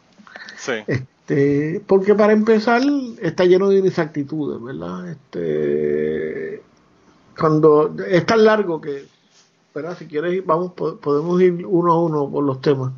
Sí. 0.56 0.74
Este, 0.86 1.82
porque 1.84 2.14
para 2.14 2.32
empezar 2.32 2.80
está 3.20 3.44
lleno 3.44 3.70
de 3.70 3.78
inexactitudes, 3.78 4.62
¿verdad? 4.62 5.08
Este, 5.08 6.62
cuando 7.36 7.96
es 8.06 8.24
tan 8.24 8.44
largo 8.44 8.80
que, 8.80 9.04
¿verdad? 9.74 9.96
Si 9.98 10.06
quieres, 10.06 10.46
vamos, 10.46 10.74
podemos 10.74 11.42
ir 11.42 11.66
uno 11.66 11.92
a 11.92 12.00
uno 12.00 12.30
por 12.30 12.44
los 12.44 12.60
temas. 12.60 12.92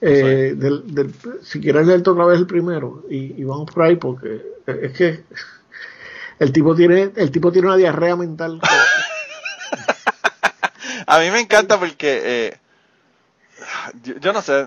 Eh, 0.00 0.54
del, 0.56 1.12
si 1.42 1.60
quieres 1.60 1.86
leer 1.86 2.08
otra 2.08 2.24
vez 2.24 2.38
el 2.38 2.46
primero 2.46 3.04
y, 3.10 3.38
y, 3.38 3.44
vamos 3.44 3.68
por 3.70 3.82
ahí 3.82 3.96
porque 3.96 4.40
es 4.64 4.92
que 4.92 5.24
el 6.38 6.52
tipo 6.52 6.76
tiene 6.76 7.10
el 7.16 7.32
tipo 7.32 7.50
tiene 7.50 7.66
una 7.66 7.76
diarrea 7.76 8.14
mental 8.14 8.60
a 11.08 11.18
mí 11.20 11.30
me 11.30 11.40
encanta 11.40 11.78
porque, 11.78 12.20
eh, 12.24 12.58
yo, 14.20 14.32
no 14.34 14.42
sé, 14.42 14.66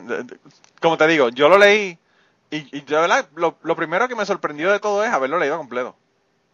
como 0.81 0.97
te 0.97 1.07
digo, 1.07 1.29
yo 1.29 1.47
lo 1.47 1.57
leí 1.57 1.99
y, 2.49 2.77
y 2.77 2.81
verdad, 2.81 3.29
lo, 3.35 3.75
primero 3.75 4.07
que 4.07 4.15
me 4.15 4.25
sorprendió 4.25 4.71
de 4.71 4.79
todo 4.79 5.03
es 5.03 5.11
haberlo 5.11 5.37
leído 5.37 5.57
completo. 5.57 5.95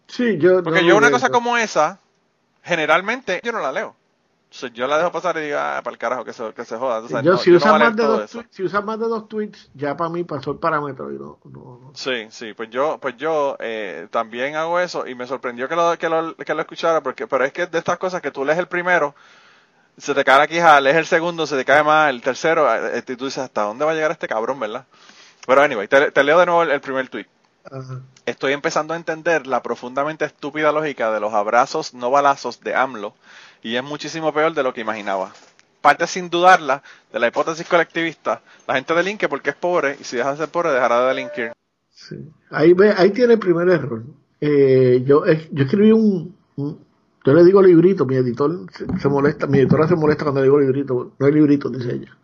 Sí, 0.08 0.38
yo. 0.38 0.62
Porque 0.62 0.86
yo 0.86 0.97
una 0.97 1.10
cosa 1.10 1.30
como 1.30 1.58
esa, 1.58 2.00
generalmente 2.63 3.39
yo 3.43 3.54
no 3.54 3.60
la 3.60 3.71
leo. 3.71 3.95
yo 4.73 4.88
la 4.88 4.97
dejo 4.97 5.12
pasar 5.13 5.38
y 5.38 5.45
digo, 5.45 5.58
ah, 5.58 5.80
para 5.82 5.93
el 5.93 5.97
carajo, 5.97 6.26
que 6.26 6.34
se, 6.34 6.54
que 6.54 6.65
se 6.65 6.76
joda. 6.78 7.21
yo, 7.21 7.38
si, 7.38 7.54
usas 7.54 7.80
más 7.80 7.95
de 7.95 8.04
dos 8.04 8.38
si 8.52 8.63
usas 8.63 8.84
más 8.84 9.00
de 9.00 9.08
dos 9.08 9.30
tweets, 9.30 9.71
ya 9.73 9.95
para 9.95 10.10
mí 10.10 10.26
pasó 10.26 10.52
el 10.52 10.58
parámetro. 10.58 11.13
Y 11.13 11.17
no, 11.17 11.91
Sí, 11.93 12.28
sí, 12.30 12.54
pues 12.54 12.69
yo, 12.69 12.97
pues 13.02 13.15
yo 13.15 13.56
eh, 13.62 14.08
también 14.12 14.58
hago 14.58 14.82
eso 14.82 15.08
y 15.08 15.15
me 15.15 15.28
sorprendió 15.28 15.69
que 15.69 15.76
lo, 15.78 15.97
que 15.97 16.10
lo, 16.10 16.36
que 16.36 16.54
lo 16.54 16.62
escuchara, 16.62 17.02
porque, 17.02 17.26
pero 17.26 17.45
es 17.45 17.54
que 17.54 17.67
de 17.67 17.78
estas 17.78 17.97
cosas 17.97 18.21
que 18.21 18.32
tú 18.32 18.43
lees 18.43 18.60
el 18.60 18.67
primero 18.67 19.15
se 19.98 20.14
te 20.14 20.24
cae 20.24 20.38
la 20.38 20.48
quija, 20.48 20.80
lees 20.80 20.96
el 20.96 21.06
segundo, 21.06 21.48
se 21.48 21.58
te 21.58 21.66
cae 21.66 21.84
más, 21.84 22.10
el 22.10 22.22
tercero, 22.22 22.74
eh, 22.74 23.04
y 23.06 23.16
tú 23.16 23.26
dices, 23.26 23.40
¿hasta 23.40 23.64
dónde 23.64 23.84
va 23.84 23.92
a 23.92 23.96
llegar 23.96 24.12
este 24.12 24.28
cabrón, 24.28 24.60
verdad? 24.60 24.86
Pero 25.46 25.62
anyway, 25.62 25.88
te, 25.88 26.24
leo 26.24 26.40
de 26.40 26.46
nuevo 26.46 26.64
el, 26.64 26.82
primer 26.82 27.08
tweet. 27.10 27.26
Estoy 28.26 28.54
empezando 28.54 28.94
a 28.94 28.98
entender 28.98 29.48
la 29.48 29.64
profundamente 29.64 30.26
estúpida 30.26 30.72
lógica 30.72 31.12
de 31.12 31.20
los 31.20 31.34
abrazos 31.34 31.94
no 31.94 32.12
balazos 32.12 32.62
de 32.62 32.76
AMLO 32.76 33.14
y 33.62 33.76
es 33.76 33.84
muchísimo 33.84 34.34
peor 34.34 34.54
de 34.54 34.64
lo 34.64 34.74
que 34.74 34.82
imaginaba. 34.82 35.32
Parte 35.82 36.06
sin 36.08 36.30
dudarla 36.30 36.84
de 37.12 37.20
la 37.20 37.28
hipótesis 37.28 37.68
colectivista. 37.68 38.42
La 38.68 38.76
gente 38.76 38.94
delinque 38.94 39.30
porque 39.30 39.52
es 39.52 39.56
pobre 39.56 39.98
y 40.00 40.04
si 40.04 40.18
deja 40.18 40.32
de 40.32 40.38
ser 40.38 40.50
pobre 40.50 40.72
dejará 40.72 41.02
de 41.02 41.08
delinquir. 41.08 41.52
Sí. 41.92 42.16
Ahí, 42.52 42.74
ve, 42.74 42.94
ahí 42.98 43.12
tiene 43.12 43.34
el 43.34 43.40
primer 43.40 43.70
error. 43.70 44.04
Eh, 44.42 45.02
yo, 45.06 45.24
yo 45.26 45.64
escribí 45.64 45.92
un, 45.94 46.36
yo 47.28 47.34
le 47.34 47.44
digo 47.44 47.62
librito, 47.62 48.06
mi 48.06 48.16
editor 48.16 48.68
se, 49.02 49.10
molesta, 49.10 49.48
mi 49.48 49.58
editora 49.58 49.86
se 49.86 49.98
molesta 49.98 50.24
cuando 50.24 50.40
le 50.40 50.46
digo 50.46 50.60
librito, 50.62 51.12
no 51.20 51.26
hay 51.26 51.34
librito, 51.34 51.70
dice 51.70 51.96
ella. 51.96 52.18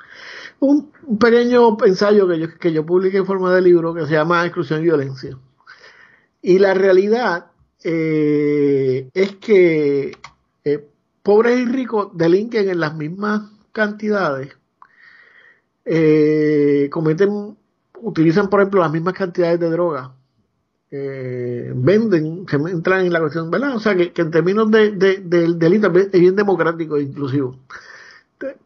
Un, 0.61 0.93
pequeño 1.19 1.75
ensayo 1.85 2.25
que 2.25 2.39
yo, 2.39 2.47
que 2.57 2.71
yo 2.71 2.85
publiqué 2.85 3.17
en 3.17 3.25
forma 3.25 3.53
de 3.53 3.61
libro 3.61 3.93
que 3.93 4.05
se 4.05 4.13
llama 4.13 4.45
Exclusión 4.45 4.79
y 4.79 4.83
Violencia. 4.83 5.37
Y 6.41 6.57
la 6.57 6.73
realidad 6.73 7.47
eh, 7.83 9.09
es 9.13 9.35
que 9.35 10.15
eh, 10.63 10.87
pobres 11.21 11.59
y 11.59 11.65
ricos 11.65 12.11
delinquen 12.13 12.69
en 12.69 12.79
las 12.79 12.95
mismas 12.95 13.41
cantidades, 13.73 14.55
eh, 15.83 16.87
cometen, 16.89 17.57
utilizan 17.99 18.49
por 18.49 18.61
ejemplo 18.61 18.79
las 18.79 18.91
mismas 18.93 19.15
cantidades 19.15 19.59
de 19.59 19.69
droga 19.69 20.13
eh, 20.95 21.73
venden, 21.75 22.45
se 22.47 22.55
entran 22.55 23.07
en 23.07 23.13
la 23.13 23.19
cuestión, 23.19 23.49
¿verdad? 23.49 23.75
O 23.75 23.79
sea, 23.79 23.95
que, 23.95 24.13
en 24.15 24.29
términos 24.29 24.69
de, 24.69 24.91
delito 24.91 25.91
es 25.97 26.11
bien 26.11 26.35
democrático 26.35 26.97
e 26.97 27.01
inclusivo. 27.01 27.57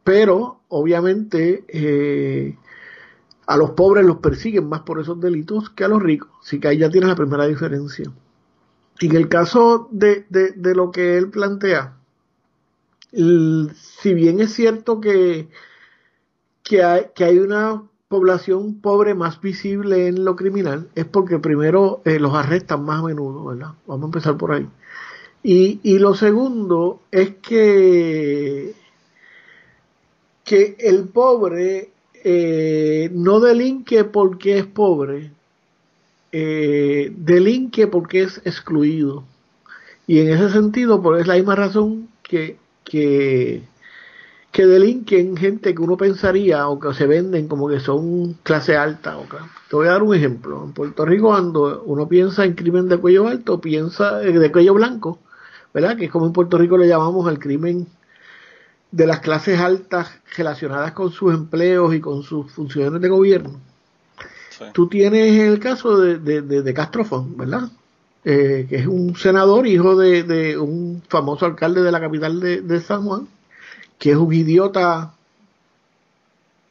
Pero, 0.03 0.59
obviamente, 0.67 1.63
eh, 1.69 2.57
a 3.45 3.55
los 3.55 3.71
pobres 3.71 4.05
los 4.05 4.17
persiguen 4.17 4.67
más 4.67 4.81
por 4.81 4.99
esos 4.99 5.21
delitos 5.21 5.69
que 5.69 5.85
a 5.85 5.87
los 5.87 6.03
ricos. 6.03 6.29
Así 6.41 6.59
que 6.59 6.67
ahí 6.67 6.79
ya 6.79 6.89
tienes 6.89 7.07
la 7.07 7.15
primera 7.15 7.47
diferencia. 7.47 8.11
Y 8.99 9.05
en 9.05 9.15
el 9.15 9.29
caso 9.29 9.87
de, 9.91 10.25
de 10.29 10.75
lo 10.75 10.91
que 10.91 11.17
él 11.17 11.29
plantea, 11.29 11.95
si 13.13 14.13
bien 14.13 14.41
es 14.41 14.51
cierto 14.53 14.99
que, 14.99 15.47
que 16.61 16.83
hay 16.83 17.39
una 17.39 17.83
población 18.07 18.79
pobre 18.79 19.15
más 19.15 19.41
visible 19.41 20.07
en 20.07 20.23
lo 20.23 20.35
criminal 20.35 20.89
es 20.95 21.05
porque 21.05 21.39
primero 21.39 22.01
eh, 22.05 22.19
los 22.19 22.33
arrestan 22.33 22.83
más 22.83 23.01
a 23.01 23.07
menudo, 23.07 23.45
¿verdad? 23.45 23.73
Vamos 23.85 24.03
a 24.03 24.07
empezar 24.07 24.37
por 24.37 24.53
ahí. 24.53 24.67
Y, 25.43 25.79
y 25.83 25.99
lo 25.99 26.15
segundo 26.15 27.01
es 27.11 27.35
que, 27.41 28.73
que 30.43 30.75
el 30.79 31.09
pobre 31.09 31.91
eh, 32.23 33.09
no 33.13 33.39
delinque 33.39 34.03
porque 34.05 34.57
es 34.57 34.65
pobre, 34.65 35.31
eh, 36.31 37.11
delinque 37.15 37.87
porque 37.87 38.23
es 38.23 38.41
excluido. 38.45 39.25
Y 40.07 40.19
en 40.19 40.29
ese 40.29 40.49
sentido, 40.49 41.01
por 41.01 41.19
es 41.19 41.27
la 41.27 41.35
misma 41.35 41.55
razón 41.55 42.07
que, 42.23 42.57
que 42.85 43.63
que 44.51 44.65
delinquen 44.65 45.37
gente 45.37 45.75
que 45.75 45.81
uno 45.81 45.97
pensaría 45.97 46.67
o 46.67 46.79
que 46.79 46.93
se 46.93 47.05
venden 47.05 47.47
como 47.47 47.67
que 47.69 47.79
son 47.79 48.33
clase 48.43 48.75
alta. 48.75 49.17
O 49.17 49.25
Te 49.69 49.75
voy 49.75 49.87
a 49.87 49.91
dar 49.91 50.03
un 50.03 50.15
ejemplo. 50.15 50.63
En 50.63 50.73
Puerto 50.73 51.05
Rico, 51.05 51.27
cuando 51.27 51.83
uno 51.83 52.07
piensa 52.07 52.45
en 52.45 52.53
crimen 52.53 52.87
de 52.87 52.97
cuello 52.97 53.27
alto, 53.27 53.61
piensa 53.61 54.23
eh, 54.23 54.31
de 54.31 54.51
cuello 54.51 54.73
blanco, 54.73 55.19
¿verdad? 55.73 55.97
Que 55.97 56.05
es 56.05 56.11
como 56.11 56.25
en 56.25 56.33
Puerto 56.33 56.57
Rico 56.57 56.77
le 56.77 56.87
llamamos 56.87 57.27
al 57.27 57.39
crimen 57.39 57.87
de 58.91 59.05
las 59.05 59.19
clases 59.19 59.59
altas 59.59 60.09
relacionadas 60.35 60.93
con 60.93 61.11
sus 61.11 61.33
empleos 61.33 61.93
y 61.93 61.99
con 61.99 62.23
sus 62.23 62.51
funciones 62.51 63.01
de 63.01 63.09
gobierno. 63.09 63.59
Tú 64.73 64.87
tienes 64.87 65.39
el 65.39 65.59
caso 65.59 65.99
de, 65.99 66.17
de, 66.17 66.41
de, 66.41 66.73
Castrofón, 66.73 67.37
¿verdad? 67.37 67.69
Eh, 68.25 68.65
que 68.67 68.77
es 68.77 68.87
un 68.87 69.15
senador, 69.15 69.67
hijo 69.67 69.95
de, 69.95 70.23
de 70.23 70.57
un 70.57 71.03
famoso 71.07 71.45
alcalde 71.45 71.83
de 71.83 71.91
la 71.91 71.99
capital 71.99 72.39
de 72.39 72.81
San 72.81 73.03
Juan, 73.03 73.27
que 73.97 74.11
es 74.11 74.17
un 74.17 74.33
idiota 74.33 75.13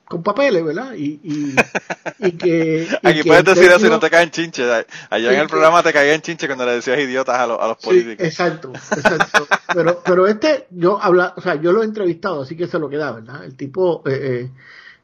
con 0.06 0.22
papeles, 0.22 0.64
¿verdad? 0.64 0.94
Y, 0.94 1.20
y, 1.22 2.32
que... 2.32 2.86
Aquí 3.02 3.24
puedes 3.24 3.44
decir 3.44 3.70
eso 3.70 3.86
y 3.86 3.90
no 3.90 3.98
te 3.98 4.08
caen 4.08 4.30
chinches. 4.30 4.86
Allá 5.10 5.32
en 5.32 5.40
el 5.40 5.48
programa 5.48 5.82
te 5.82 5.92
caían 5.92 6.20
chinches 6.20 6.48
cuando 6.48 6.64
le 6.64 6.72
decías 6.74 6.98
idiotas 7.00 7.36
a, 7.36 7.46
los, 7.46 7.60
a 7.60 7.68
los 7.68 7.76
políticos. 7.78 8.24
exacto, 8.24 8.72
exacto. 8.96 9.48
pero, 9.74 10.00
pero 10.04 10.26
este, 10.28 10.68
yo 10.70 11.02
habla, 11.02 11.34
o 11.36 11.40
sea, 11.40 11.56
yo 11.56 11.72
lo 11.72 11.82
he 11.82 11.84
entrevistado, 11.84 12.42
así 12.42 12.56
que 12.56 12.68
se 12.68 12.78
lo 12.78 12.88
queda, 12.88 13.10
¿verdad? 13.10 13.44
El 13.44 13.56
tipo 13.56 14.02
eh, 14.06 14.12
eh, 14.12 14.50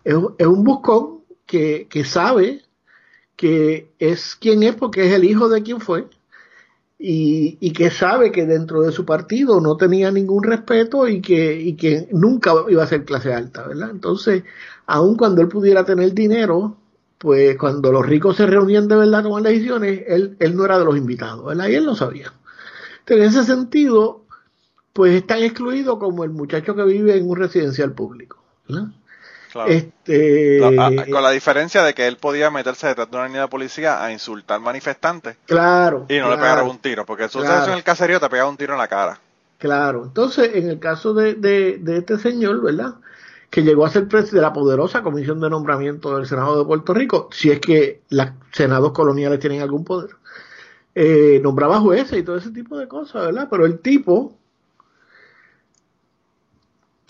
es, 0.05 0.15
es, 0.39 0.47
un 0.47 0.63
buscón 0.63 1.23
que, 1.47 1.89
que 1.91 2.05
sabe 2.05 2.63
que 3.35 3.89
es 3.99 4.37
quien 4.37 4.63
es 4.63 4.77
porque 4.77 5.09
es 5.09 5.13
el 5.15 5.25
hijo 5.25 5.49
de 5.49 5.63
quien 5.63 5.81
fue 5.81 6.07
y, 7.05 7.73
que 7.73 7.91
sabe 7.91 8.31
que 8.31 8.47
dentro 8.47 8.83
de 8.83 8.93
su 8.93 9.05
partido 9.05 9.61
no 9.61 9.77
tenía 9.77 10.13
ningún 10.13 10.45
respeto 10.45 11.09
y 11.09 11.21
que, 11.21 11.61
y 11.61 11.75
que 11.75 12.09
nunca 12.13 12.53
iba 12.69 12.85
a 12.85 12.87
ser 12.87 13.05
clase 13.05 13.35
alta, 13.35 13.67
¿verdad? 13.67 13.91
Entonces, 13.91 14.45
aun 14.87 15.17
cuando 15.17 15.43
él 15.43 15.49
pudiera 15.49 15.85
tener 15.85 16.15
dinero, 16.15 16.77
pues 17.19 17.59
cuando 17.59 17.91
los 17.91 18.07
ricos 18.07 18.37
se 18.37 18.47
reunían 18.47 18.87
de 18.87 18.97
verdad 18.97 19.21
a 19.21 19.23
tomar 19.25 19.43
decisiones, 19.43 20.05
él, 20.07 20.37
él 20.39 20.57
no 20.57 20.65
era 20.65 20.79
de 20.79 20.85
los 20.85 20.97
invitados, 20.97 21.45
¿verdad? 21.45 21.67
Y 21.69 21.75
él 21.75 21.85
lo 21.85 21.97
sabía. 21.97 22.33
en 23.09 23.23
ese 23.23 23.43
sentido, 23.43 24.25
pues 24.93 25.15
están 25.15 25.43
excluidos 25.43 25.99
como 25.99 26.23
el 26.23 26.31
muchacho 26.31 26.77
que 26.77 26.85
vive 26.85 27.17
en 27.17 27.29
un 27.29 27.37
residencial 27.37 27.93
público. 27.95 28.41
Este... 29.67 30.59
con 30.61 31.23
la 31.23 31.31
diferencia 31.31 31.83
de 31.83 31.95
que 31.95 32.07
él 32.07 32.17
podía 32.17 32.51
meterse 32.51 32.87
detrás 32.87 33.11
de 33.11 33.17
una 33.17 33.27
línea 33.27 33.43
de 33.43 33.49
policía 33.49 34.03
a 34.03 34.13
insultar 34.13 34.61
manifestantes. 34.61 35.37
Claro. 35.47 36.07
Y 36.09 36.19
no 36.19 36.31
le 36.31 36.37
pegara 36.37 36.63
un 36.63 36.79
tiro, 36.79 37.05
porque 37.05 37.25
eso 37.25 37.43
en 37.45 37.73
el 37.73 37.83
caserío 37.83 38.21
te 38.21 38.29
pegaba 38.29 38.49
un 38.49 38.57
tiro 38.57 38.73
en 38.73 38.79
la 38.79 38.89
cara. 38.89 39.19
Claro. 39.59 40.05
Entonces, 40.05 40.51
en 40.55 40.69
el 40.69 40.81
caso 40.81 41.15
de, 41.15 41.35
de, 41.35 41.97
este 41.97 42.19
señor, 42.19 42.61
¿verdad? 42.63 42.95
Que 43.49 43.63
llegó 43.63 43.87
a 43.87 43.91
ser 43.91 44.09
presidente 44.09 44.37
de 44.37 44.43
la 44.43 44.53
poderosa 44.53 45.03
Comisión 45.03 45.41
de 45.41 45.51
Nombramiento 45.51 46.17
del 46.17 46.27
Senado 46.27 46.59
de 46.59 46.65
Puerto 46.65 46.93
Rico, 46.93 47.29
si 47.31 47.51
es 47.51 47.61
que 47.61 48.01
los 48.09 48.29
senados 48.53 48.91
coloniales 48.93 49.39
tienen 49.39 49.63
algún 49.63 49.85
poder, 49.85 50.17
eh, 50.95 51.41
nombraba 51.43 51.79
jueces 51.81 52.19
y 52.19 52.23
todo 52.25 52.37
ese 52.37 52.51
tipo 52.51 52.77
de 52.77 52.89
cosas, 52.89 53.27
¿verdad? 53.27 53.47
Pero 53.51 53.65
el 53.65 53.79
tipo 53.79 54.37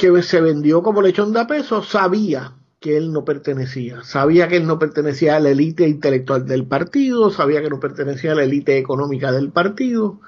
que 0.02 0.22
se 0.22 0.40
vendió 0.40 0.82
como 0.82 1.00
lechón 1.00 1.32
de 1.32 1.44
peso 1.44 1.80
sabía 1.84 2.54
que 2.80 2.96
él 2.96 3.12
no 3.12 3.24
pertenecía, 3.24 4.02
sabía 4.02 4.48
que 4.48 4.56
él 4.56 4.66
no 4.66 4.76
pertenecía 4.80 5.36
a 5.36 5.40
la 5.40 5.50
élite 5.50 5.88
intelectual 5.88 6.44
del 6.44 6.66
partido, 6.66 7.30
sabía 7.30 7.62
que 7.62 7.70
no 7.70 7.78
pertenecía 7.78 8.32
a 8.32 8.34
la 8.34 8.42
élite 8.42 8.76
económica 8.78 9.30
del 9.30 9.50
partido 9.50 10.18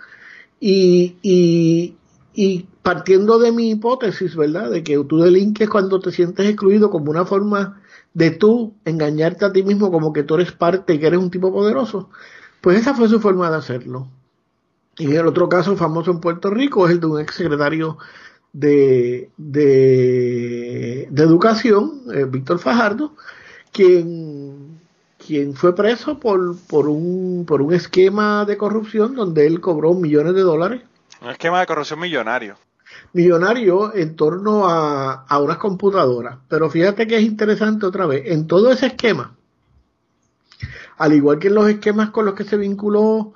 y, 0.61 1.17
y, 1.23 1.97
y 2.35 2.69
partiendo 2.83 3.41
de 3.41 3.51
mi 3.51 3.73
hipótesis, 3.73 4.37
¿verdad? 4.37 4.71
De 4.71 4.85
que 4.85 4.97
tú 5.09 5.19
delinques 5.19 5.69
cuando 5.69 5.99
te 5.99 6.13
sientes 6.13 6.47
excluido 6.47 6.89
como 6.89 7.11
una 7.11 7.25
forma 7.25 7.83
de 8.13 8.31
tú 8.31 8.75
engañarte 8.85 9.45
a 9.45 9.53
ti 9.53 9.65
mismo 9.65 9.91
como 9.91 10.13
que 10.13 10.23
tú 10.23 10.37
eres 10.37 10.53
parte 10.53 10.95
y 10.95 11.01
que 11.01 11.09
eres 11.09 11.19
un 11.19 11.33
tipo 11.33 11.53
poderoso, 11.53 12.11
pues 12.61 12.79
esa 12.79 12.95
fue 12.95 13.09
su 13.09 13.19
forma 13.19 13.51
de 13.51 13.57
hacerlo. 13.57 14.07
Y 14.97 15.13
el 15.17 15.27
otro 15.27 15.49
caso 15.49 15.77
famoso 15.77 16.13
en 16.13 16.21
Puerto 16.21 16.51
Rico 16.51 16.87
es 16.87 16.93
el 16.93 17.01
de 17.01 17.07
un 17.07 17.21
ex 17.21 17.35
secretario 17.35 17.99
de, 18.55 19.31
de, 19.37 21.03
Educación, 21.17 22.03
eh, 22.15 22.25
Víctor 22.25 22.59
Fajardo, 22.59 23.15
quien, 23.73 24.79
quien 25.19 25.55
fue 25.55 25.75
preso 25.75 26.19
por, 26.19 26.57
por, 26.67 26.89
un, 26.89 27.45
por 27.47 27.61
un 27.61 27.75
esquema 27.75 28.45
de 28.45 28.57
corrupción 28.57 29.15
donde 29.15 29.47
él 29.47 29.61
cobró 29.61 29.93
millones 29.93 30.35
de 30.35 30.43
dólares. 30.43 30.83
Un 31.21 31.31
esquema 31.31 31.61
de 31.61 31.67
corrupción 31.67 32.01
millonario. 32.01 32.57
Millonario 33.13 33.95
en 33.95 34.15
torno 34.15 34.69
a, 34.69 35.25
a 35.25 35.39
unas 35.41 35.59
computadoras. 35.59 36.39
Pero 36.49 36.71
fíjate 36.71 37.07
que 37.07 37.17
es 37.17 37.23
interesante 37.23 37.87
otra 37.87 38.07
vez, 38.07 38.23
en 38.27 38.47
todo 38.47 38.71
ese 38.71 38.87
esquema, 38.87 39.37
al 40.97 41.13
igual 41.13 41.39
que 41.41 41.49
en 41.49 41.55
los 41.57 41.69
esquemas 41.69 42.11
con 42.11 42.25
los 42.25 42.35
que 42.35 42.45
se 42.45 42.57
vinculó 42.57 43.35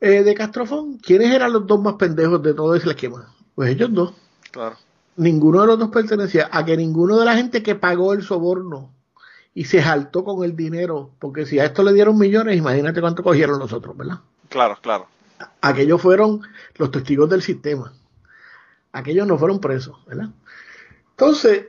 eh, 0.00 0.22
de 0.22 0.34
Castrofón, 0.34 0.98
¿quiénes 0.98 1.30
eran 1.30 1.52
los 1.52 1.66
dos 1.66 1.80
más 1.80 1.94
pendejos 1.94 2.42
de 2.42 2.52
todo 2.52 2.74
ese 2.74 2.90
esquema? 2.90 3.34
Pues 3.54 3.70
ellos 3.70 3.92
dos. 3.92 4.12
Claro. 4.52 4.76
Ninguno 5.16 5.62
de 5.62 5.66
los 5.66 5.78
dos 5.78 5.90
pertenecía 5.90 6.48
a 6.52 6.64
que 6.64 6.76
ninguno 6.76 7.18
de 7.18 7.24
la 7.24 7.34
gente 7.34 7.62
que 7.62 7.74
pagó 7.74 8.12
el 8.12 8.22
soborno 8.22 8.90
y 9.54 9.64
se 9.64 9.82
jaltó 9.82 10.24
con 10.24 10.44
el 10.44 10.56
dinero, 10.56 11.10
porque 11.18 11.44
si 11.44 11.58
a 11.58 11.64
esto 11.64 11.82
le 11.82 11.92
dieron 11.92 12.16
millones, 12.16 12.56
imagínate 12.56 13.00
cuánto 13.00 13.22
cogieron 13.22 13.58
los 13.58 13.72
otros, 13.72 13.96
¿verdad? 13.96 14.20
Claro, 14.48 14.78
claro. 14.80 15.06
Aquellos 15.60 16.00
fueron 16.00 16.42
los 16.76 16.90
testigos 16.90 17.28
del 17.28 17.42
sistema. 17.42 17.92
Aquellos 18.92 19.26
no 19.26 19.38
fueron 19.38 19.60
presos, 19.60 19.96
¿verdad? 20.06 20.30
Entonces, 21.10 21.66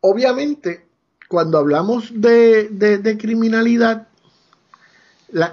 obviamente, 0.00 0.86
cuando 1.28 1.58
hablamos 1.58 2.10
de, 2.14 3.16
criminalidad, 3.20 4.08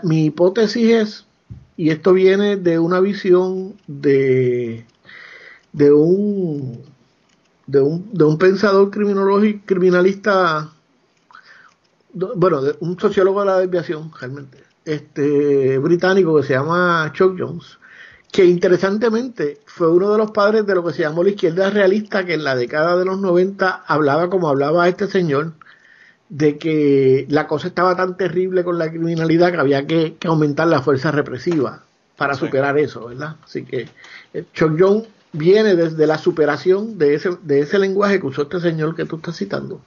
mi 0.04 0.26
hipótesis 0.26 0.90
es, 0.90 1.26
y 1.76 1.90
esto 1.90 2.14
viene 2.14 2.56
de 2.58 2.80
una 2.80 3.00
visión 3.00 3.76
de 3.88 4.86
de 5.74 5.92
un 5.92 6.94
de 7.68 7.82
un, 7.82 8.10
de 8.14 8.24
un 8.24 8.38
pensador 8.38 8.90
criminológico, 8.90 9.62
criminalista, 9.66 10.70
bueno, 12.14 12.62
de 12.62 12.76
un 12.80 13.00
sociólogo 13.00 13.40
de 13.42 13.46
la 13.46 13.60
desviación, 13.60 14.12
realmente, 14.20 14.64
este 14.86 15.78
británico 15.80 16.36
que 16.38 16.44
se 16.44 16.54
llama 16.54 17.12
Chuck 17.14 17.36
Jones, 17.40 17.80
que 18.32 18.46
interesantemente 18.46 19.60
fue 19.66 19.90
uno 19.92 20.12
de 20.12 20.18
los 20.18 20.32
padres 20.32 20.66
de 20.66 20.76
lo 20.76 20.84
que 20.84 20.94
se 20.94 21.04
llamó 21.04 21.24
la 21.24 21.30
izquierda 21.30 21.70
realista, 21.70 22.26
que 22.26 22.34
en 22.34 22.44
la 22.44 22.56
década 22.56 22.98
de 22.98 23.06
los 23.06 23.20
90 23.20 23.84
hablaba 23.88 24.30
como 24.30 24.50
hablaba 24.50 24.88
este 24.88 25.08
señor, 25.08 25.54
de 26.30 26.58
que 26.58 27.28
la 27.30 27.48
cosa 27.48 27.68
estaba 27.68 27.96
tan 27.96 28.18
terrible 28.18 28.64
con 28.64 28.80
la 28.80 28.90
criminalidad 28.90 29.52
que 29.52 29.58
había 29.58 29.86
que, 29.86 30.18
aumentar 30.26 30.68
la 30.68 30.82
fuerza 30.82 31.12
represiva 31.12 31.84
para 32.18 32.34
superar 32.34 32.78
eso, 32.78 33.06
¿verdad? 33.08 33.36
Así 33.44 33.64
que 33.66 33.88
eh, 34.34 34.44
Chuck 34.54 34.76
Jones 34.80 35.08
viene 35.34 35.76
desde 35.76 36.08
la 36.08 36.18
superación 36.18 36.98
de 36.98 37.16
ese, 37.16 37.32
de 37.42 37.62
ese 37.62 37.80
lenguaje 37.80 38.20
que 38.20 38.28
usó 38.28 38.44
este 38.44 38.62
señor 38.62 38.96
que 38.96 39.06
tú 39.06 39.18
estás 39.18 39.36
citando. 39.36 39.82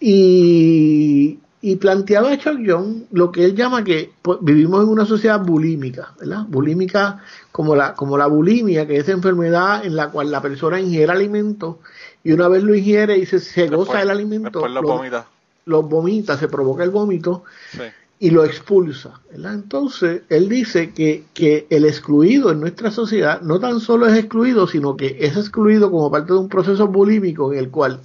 Y, 0.00 1.38
y 1.60 1.76
planteaba 1.76 2.36
Chuck 2.38 2.58
Young 2.58 3.04
lo 3.12 3.30
que 3.30 3.44
él 3.44 3.54
llama 3.54 3.84
que 3.84 4.10
pues, 4.22 4.38
vivimos 4.40 4.82
en 4.82 4.88
una 4.88 5.04
sociedad 5.04 5.40
bulímica, 5.40 6.14
¿verdad? 6.18 6.44
Bulímica 6.48 7.22
como 7.52 7.76
la, 7.76 7.94
como 7.94 8.18
la 8.18 8.26
bulimia, 8.26 8.86
que 8.86 8.96
es 8.96 9.04
esa 9.04 9.12
enfermedad 9.12 9.84
en 9.84 9.94
la 9.94 10.10
cual 10.10 10.32
la 10.32 10.40
persona 10.40 10.80
ingiere 10.80 11.12
alimento 11.12 11.78
y 12.24 12.32
una 12.32 12.48
vez 12.48 12.64
lo 12.64 12.74
ingiere 12.74 13.18
y 13.18 13.26
se, 13.26 13.38
se 13.38 13.68
goza 13.68 13.98
del 13.98 14.10
alimento, 14.10 14.66
lo, 14.66 14.82
vomita. 14.82 15.26
Lo 15.66 15.82
vomita, 15.82 16.36
se 16.36 16.48
provoca 16.48 16.82
el 16.82 16.90
vómito. 16.90 17.44
Sí 17.70 17.82
y 18.22 18.30
lo 18.30 18.44
expulsa. 18.44 19.20
Entonces, 19.34 20.22
él 20.28 20.48
dice 20.48 20.92
que, 20.92 21.24
que, 21.34 21.66
el 21.70 21.84
excluido 21.84 22.52
en 22.52 22.60
nuestra 22.60 22.92
sociedad 22.92 23.40
no 23.40 23.58
tan 23.58 23.80
solo 23.80 24.06
es 24.06 24.16
excluido, 24.16 24.68
sino 24.68 24.96
que 24.96 25.16
es 25.18 25.36
excluido 25.36 25.90
como 25.90 26.08
parte 26.08 26.32
de 26.32 26.38
un 26.38 26.48
proceso 26.48 26.86
bulímico 26.86 27.52
en 27.52 27.58
el 27.58 27.70
cual, 27.70 28.00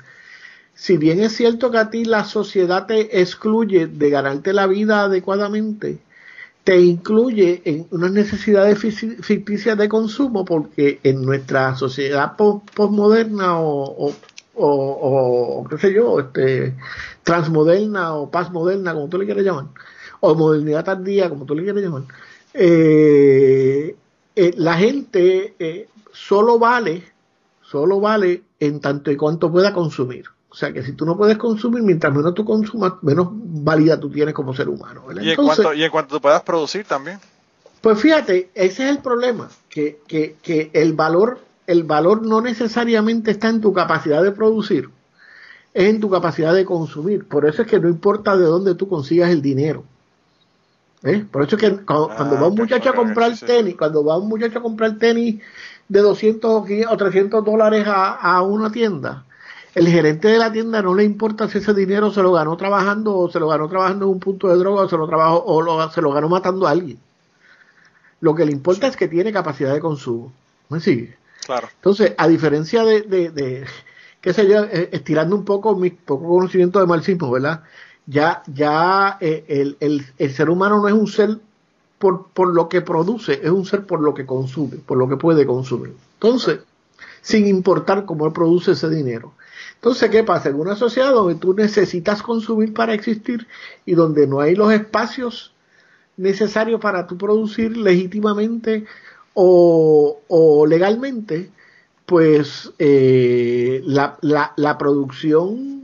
si 0.74 0.98
bien 0.98 1.20
es 1.20 1.34
cierto 1.34 1.70
que 1.70 1.78
a 1.78 1.92
ti 1.92 2.04
la 2.04 2.24
sociedad 2.26 2.88
te 2.88 3.22
excluye 3.22 3.86
de 3.86 4.10
ganarte 4.10 4.54
la 4.54 4.66
vida 4.66 5.04
adecuadamente, 5.04 6.00
te 6.64 6.82
incluye 6.82 7.62
en 7.66 7.86
unas 7.92 8.12
necesidades 8.12 8.80
ficticias 8.80 9.78
de 9.78 9.88
consumo 9.88 10.46
porque 10.46 11.00
en 11.04 11.22
nuestra 11.22 11.76
sociedad 11.76 12.36
postmoderna 12.36 13.60
o, 13.60 14.08
o, 14.08 14.16
o, 14.56 15.68
qué 15.70 15.78
sé 15.78 15.94
yo, 15.94 16.20
este, 16.20 16.74
transmoderna 17.22 18.16
o 18.16 18.32
pasmoderna, 18.32 18.96
como 18.96 19.10
tú 19.10 19.20
le 19.20 19.26
quieras 19.26 19.46
llamar, 19.46 19.66
o 20.20 20.36
modernidad 20.36 20.86
tardía, 20.86 21.30
como 21.30 21.46
tú 21.46 21.56
le 21.56 21.64
quieras 21.64 21.84
llamar, 21.84 22.04
eh, 22.54 23.96
eh, 24.36 24.54
la 24.58 24.78
gente 24.78 25.56
eh, 25.60 25.90
solo 26.12 26.60
vale, 26.60 27.04
solo 27.62 28.00
vale 28.00 28.44
en 28.60 28.80
tanto 28.80 29.12
y 29.12 29.18
cuanto 29.18 29.52
pueda 29.52 29.74
consumir. 29.74 30.26
O 30.50 30.56
sea 30.56 30.74
que 30.74 30.82
si 30.82 30.94
tú 30.94 31.06
no 31.06 31.18
puedes 31.18 31.38
consumir, 31.38 31.84
mientras 31.84 32.14
menos 32.14 32.34
tú 32.34 32.46
consumas, 32.46 32.94
menos 33.02 33.28
válida 33.32 34.00
tú 34.00 34.10
tienes 34.10 34.34
como 34.34 34.56
ser 34.56 34.70
humano. 34.70 35.04
Y, 35.22 35.30
en 35.30 35.36
cuanto, 35.36 35.74
y 35.74 35.84
en 35.84 35.92
cuanto 35.92 36.16
tú 36.16 36.22
puedas 36.22 36.42
producir 36.42 36.86
también. 36.86 37.20
Pues 37.82 38.00
fíjate, 38.00 38.50
ese 38.56 38.86
es 38.86 38.90
el 38.90 39.00
problema, 39.00 39.50
que, 39.70 40.00
que, 40.08 40.36
que 40.42 40.72
el 40.74 40.94
valor, 40.94 41.40
el 41.68 41.84
valor 41.84 42.26
no 42.26 42.42
necesariamente 42.42 43.32
está 43.32 43.50
en 43.50 43.62
tu 43.62 43.72
capacidad 43.72 44.24
de 44.24 44.32
producir, 44.32 44.90
es 45.74 45.90
en 45.90 46.00
tu 46.00 46.10
capacidad 46.10 46.56
de 46.56 46.66
consumir. 46.66 47.28
Por 47.28 47.46
eso 47.46 47.62
es 47.62 47.68
que 47.68 47.80
no 47.80 47.88
importa 47.88 48.36
de 48.36 48.46
dónde 48.46 48.74
tú 48.74 48.88
consigas 48.88 49.30
el 49.30 49.44
dinero. 49.44 49.84
¿Eh? 51.04 51.26
Por 51.32 51.44
eso 51.44 51.56
es 51.56 51.62
que 51.62 51.86
cuando, 51.86 52.12
ah, 52.12 52.42
va 52.42 52.48
un 52.48 52.56
muchacho 52.56 52.90
a 52.90 52.94
comprar 52.94 53.38
tenis, 53.38 53.76
cuando 53.78 54.04
va 54.04 54.18
un 54.18 54.28
muchacho 54.28 54.60
a 54.60 54.62
comprar 54.64 54.98
tenis 54.98 55.42
de 55.88 56.00
200 56.00 56.66
o 56.90 56.98
300 56.98 57.46
dólares 57.46 57.86
a, 57.88 58.42
una 58.42 58.72
tienda, 58.72 59.24
el 59.76 59.88
gerente 59.88 60.28
de 60.28 60.40
la 60.40 60.52
tienda 60.52 60.82
no 60.82 60.96
le 60.96 61.04
importa 61.04 61.48
si 61.48 61.60
ese 61.60 61.74
dinero 61.74 62.12
se 62.12 62.24
lo 62.24 62.32
ganó 62.32 62.58
trabajando 62.58 63.16
o 63.16 63.30
se 63.30 63.40
lo 63.40 63.48
ganó 63.48 63.70
trabajando 63.70 64.06
en 64.06 64.12
un 64.12 64.20
punto 64.20 64.48
de 64.48 64.58
droga 64.58 64.84
o 64.84 64.90
se 64.90 64.98
lo, 64.98 65.08
trabajó, 65.08 65.44
o 65.46 65.90
se 65.92 66.02
lo 66.02 66.12
ganó 66.12 66.30
matando 66.30 66.68
a 66.68 66.72
alguien. 66.72 67.00
Lo 68.20 68.34
que 68.34 68.46
le 68.46 68.52
importa 68.52 68.88
es 68.88 68.98
que 68.98 69.08
tiene 69.08 69.32
capacidad 69.32 69.74
de 69.74 69.80
consumo. 69.80 70.34
¿Me 70.70 70.80
sigue? 70.80 71.16
Claro. 71.46 71.70
Entonces, 71.76 72.16
a 72.18 72.28
diferencia 72.28 72.84
de, 72.84 73.04
de, 73.04 73.30
de 73.30 73.66
qué 74.20 74.34
sé 74.34 74.48
yo, 74.48 74.64
eh, 74.64 74.90
estirando 74.92 75.36
un 75.36 75.46
poco 75.46 75.76
mi 75.76 75.92
poco 75.92 76.28
conocimiento 76.28 76.80
de 76.80 76.88
marxismo, 76.88 77.32
¿verdad? 77.32 77.64
Ya, 78.08 78.42
ya 78.48 79.18
eh, 79.20 79.46
el, 79.48 79.78
el, 79.80 80.06
el, 80.18 80.34
ser 80.34 80.50
humano 80.50 80.82
no 80.82 80.88
es 80.88 80.94
un 80.94 81.08
ser 81.08 81.38
por, 82.00 82.28
por 82.28 82.54
lo 82.54 82.70
que 82.70 82.82
produce, 82.82 83.40
es 83.44 83.52
un 83.52 83.66
ser 83.66 83.86
por 83.86 84.02
lo 84.02 84.14
que 84.14 84.26
consume, 84.26 84.78
por 84.78 84.98
lo 84.98 85.08
que 85.08 85.18
puede 85.18 85.46
consumir. 85.46 85.94
Entonces, 86.14 86.60
sin 87.22 87.46
importar 87.48 88.06
cómo 88.06 88.26
él 88.26 88.34
produce 88.34 88.72
ese 88.72 88.90
dinero. 88.90 89.34
Entonces, 89.76 90.10
¿qué 90.10 90.24
pasa? 90.24 90.50
En 90.50 90.56
una 90.56 90.76
sociedad 90.76 91.12
donde 91.12 91.36
tú 91.36 91.54
necesitas 91.54 92.24
consumir 92.24 92.74
para 92.74 92.94
existir 92.94 93.46
y 93.86 93.94
donde 93.94 94.26
no 94.26 94.40
hay 94.40 94.56
los 94.56 94.72
espacios 94.72 95.52
necesarios 96.16 96.82
para 96.82 97.06
tú 97.06 97.18
producir 97.18 97.78
legítimamente 97.78 98.86
o, 99.34 100.20
o 100.28 100.66
legalmente, 100.66 101.52
pues 102.08 102.72
eh, 102.80 103.84
la, 103.86 104.18
la, 104.22 104.54
la, 104.56 104.78
producción 104.78 105.77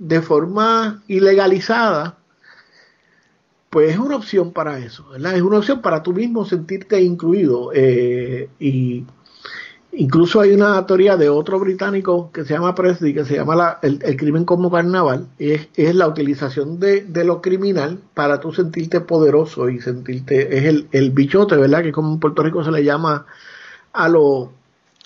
de 0.00 0.22
forma 0.22 1.02
ilegalizada 1.08 2.16
pues 3.68 3.92
es 3.92 3.98
una 3.98 4.16
opción 4.16 4.52
para 4.52 4.78
eso, 4.78 5.08
¿verdad? 5.10 5.36
Es 5.36 5.42
una 5.42 5.58
opción 5.58 5.80
para 5.80 6.02
tú 6.02 6.12
mismo 6.12 6.44
sentirte 6.44 7.00
incluido. 7.00 7.70
Eh, 7.72 8.48
y 8.58 9.04
incluso 9.92 10.40
hay 10.40 10.52
una 10.52 10.84
teoría 10.86 11.16
de 11.16 11.28
otro 11.28 11.60
británico 11.60 12.32
que 12.32 12.44
se 12.44 12.54
llama 12.54 12.74
Presley, 12.74 13.14
que 13.14 13.24
se 13.24 13.36
llama 13.36 13.78
el, 13.82 14.16
crimen 14.16 14.44
como 14.44 14.72
carnaval, 14.72 15.28
es, 15.38 15.68
es 15.76 15.94
la 15.94 16.08
utilización 16.08 16.80
de, 16.80 17.06
lo 17.24 17.40
criminal 17.40 18.00
para 18.14 18.40
tú 18.40 18.52
sentirte 18.52 19.00
poderoso 19.00 19.68
y 19.68 19.80
sentirte, 19.80 20.58
es 20.58 20.64
el, 20.64 20.88
el 20.90 21.12
bichote, 21.12 21.56
¿verdad? 21.56 21.82
Que 21.84 21.92
como 21.92 22.14
en 22.14 22.20
Puerto 22.20 22.42
Rico 22.42 22.64
se 22.64 22.72
le 22.72 22.82
llama 22.82 23.26
a, 23.92 24.08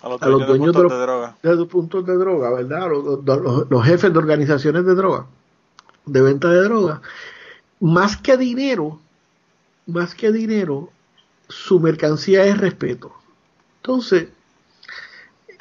los 0.09 0.23
a 0.23 0.29
los 0.29 0.47
dueños, 0.47 0.75
de, 0.75 1.55
los, 1.55 1.69
puntos 1.69 2.05
de 2.07 2.15
droga, 2.15 2.51
¿verdad? 2.51 2.89
Los, 2.89 3.69
los, 3.71 3.85
jefes 3.85 4.13
de 4.13 4.19
organizaciones 4.19 4.85
de 4.85 4.95
droga, 4.95 5.27
de 6.07 6.23
venta 6.23 6.51
de 6.51 6.63
droga 6.63 7.01
más 7.85 8.17
que 8.17 8.39
dinero, 8.39 8.99
más 9.87 10.15
que 10.15 10.33
dinero, 10.33 10.89
su 11.49 11.81
mercancía 11.81 12.45
es 12.47 12.57
respeto. 12.57 13.13
Entonces, 13.83 14.29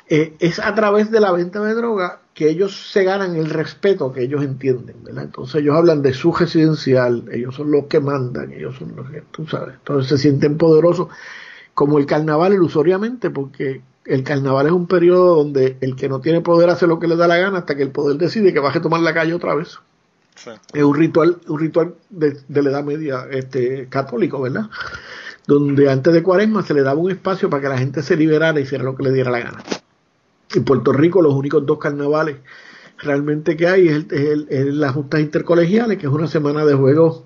eh, 0.07 0.33
es 0.39 0.59
a 0.59 0.73
través 0.73 1.11
de 1.11 1.19
la 1.19 1.33
venta 1.33 1.61
de 1.61 1.73
droga 1.73 2.21
que 2.33 2.49
ellos 2.49 2.91
se 2.91 3.03
ganan 3.03 3.35
el 3.35 3.49
respeto 3.49 4.13
que 4.13 4.21
ellos 4.21 4.41
entienden, 4.41 5.03
¿verdad? 5.03 5.25
Entonces 5.25 5.55
ellos 5.55 5.75
hablan 5.75 6.01
de 6.01 6.13
su 6.13 6.31
residencial, 6.31 7.25
ellos 7.31 7.55
son 7.55 7.71
los 7.71 7.87
que 7.87 7.99
mandan, 7.99 8.53
ellos 8.53 8.77
son 8.77 8.95
los 8.95 9.09
que, 9.09 9.21
tú 9.31 9.45
sabes, 9.45 9.75
entonces 9.75 10.07
se 10.09 10.17
sienten 10.17 10.57
poderosos, 10.57 11.09
como 11.73 11.99
el 11.99 12.05
carnaval 12.05 12.53
ilusoriamente, 12.53 13.29
porque 13.29 13.81
el 14.05 14.23
carnaval 14.23 14.67
es 14.67 14.71
un 14.71 14.87
periodo 14.87 15.35
donde 15.35 15.77
el 15.81 15.95
que 15.95 16.09
no 16.09 16.19
tiene 16.19 16.41
poder 16.41 16.69
hace 16.69 16.87
lo 16.87 16.99
que 16.99 17.07
le 17.07 17.15
da 17.15 17.27
la 17.27 17.37
gana 17.37 17.59
hasta 17.59 17.75
que 17.75 17.83
el 17.83 17.91
poder 17.91 18.17
decide 18.17 18.53
que 18.53 18.59
baje 18.59 18.79
a 18.79 18.81
tomar 18.81 19.01
la 19.01 19.13
calle 19.13 19.33
otra 19.33 19.55
vez. 19.55 19.79
Es 20.73 20.83
un 20.83 20.95
ritual, 20.95 21.37
un 21.47 21.59
ritual 21.59 21.93
de, 22.09 22.35
la 22.49 22.69
Edad 22.69 22.83
Media 22.83 23.27
este, 23.29 23.87
católico, 23.87 24.41
¿verdad? 24.41 24.69
Donde 25.45 25.89
antes 25.89 26.13
de 26.13 26.23
Cuaresma 26.23 26.63
se 26.63 26.73
le 26.73 26.81
daba 26.81 26.99
un 26.99 27.11
espacio 27.11 27.49
para 27.49 27.61
que 27.61 27.69
la 27.69 27.77
gente 27.77 28.01
se 28.01 28.17
liberara 28.17 28.59
y 28.59 28.63
hiciera 28.63 28.83
lo 28.83 28.95
que 28.95 29.03
le 29.03 29.11
diera 29.11 29.31
la 29.31 29.39
gana. 29.39 29.63
En 30.55 30.63
Puerto 30.63 30.91
Rico 30.91 31.21
los 31.21 31.33
únicos 31.33 31.65
dos 31.65 31.77
carnavales 31.77 32.37
realmente 32.97 33.57
que 33.57 33.67
hay 33.67 33.87
es, 33.87 34.05
el, 34.11 34.79
las 34.79 34.93
justas 34.93 35.21
intercolegiales, 35.21 35.97
que 35.97 36.07
es 36.07 36.11
una 36.11 36.27
semana 36.27 36.65
de 36.65 36.73
juegos 36.73 37.23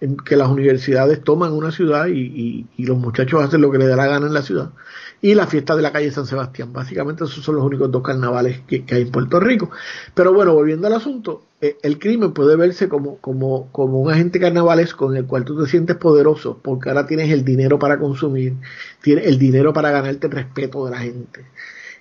en 0.00 0.16
que 0.16 0.36
las 0.36 0.48
universidades 0.48 1.22
toman 1.22 1.52
una 1.52 1.70
ciudad 1.72 2.06
y, 2.06 2.66
y, 2.76 2.86
los 2.86 2.96
muchachos 2.96 3.42
hacen 3.42 3.60
lo 3.60 3.70
que 3.70 3.78
les 3.78 3.88
da 3.88 3.96
la 3.96 4.06
gana 4.06 4.26
en 4.26 4.34
la 4.34 4.42
ciudad 4.42 4.70
y 5.22 5.34
la 5.34 5.46
fiesta 5.46 5.76
de 5.76 5.82
la 5.82 5.92
calle 5.92 6.10
San 6.10 6.26
Sebastián. 6.26 6.72
Básicamente 6.72 7.24
esos 7.24 7.44
son 7.44 7.56
los 7.56 7.64
únicos 7.64 7.90
dos 7.90 8.02
carnavales 8.02 8.60
que, 8.66 8.84
hay 8.90 9.02
en 9.02 9.10
Puerto 9.10 9.38
Rico. 9.38 9.70
Pero 10.14 10.32
bueno, 10.32 10.54
volviendo 10.54 10.86
al 10.86 10.94
asunto, 10.94 11.44
eh, 11.60 11.76
el 11.82 11.98
crimen 11.98 12.32
puede 12.32 12.56
verse 12.56 12.88
como, 12.88 13.18
como, 13.18 13.70
como 13.72 14.00
un 14.00 14.10
agente 14.10 14.40
carnavalesco 14.40 15.06
con 15.06 15.16
el 15.16 15.26
cual 15.26 15.44
tú 15.44 15.62
te 15.62 15.68
sientes 15.70 15.96
poderoso, 15.96 16.58
porque 16.62 16.88
ahora 16.88 17.06
tienes 17.06 17.30
el 17.30 17.44
dinero 17.44 17.78
para 17.78 17.98
consumir, 17.98 18.54
tienes 19.02 19.26
el 19.26 19.38
dinero 19.38 19.72
para 19.72 19.90
ganarte 19.90 20.26
el 20.26 20.32
respeto 20.32 20.84
de 20.86 20.90
la 20.90 20.98
gente. 20.98 21.44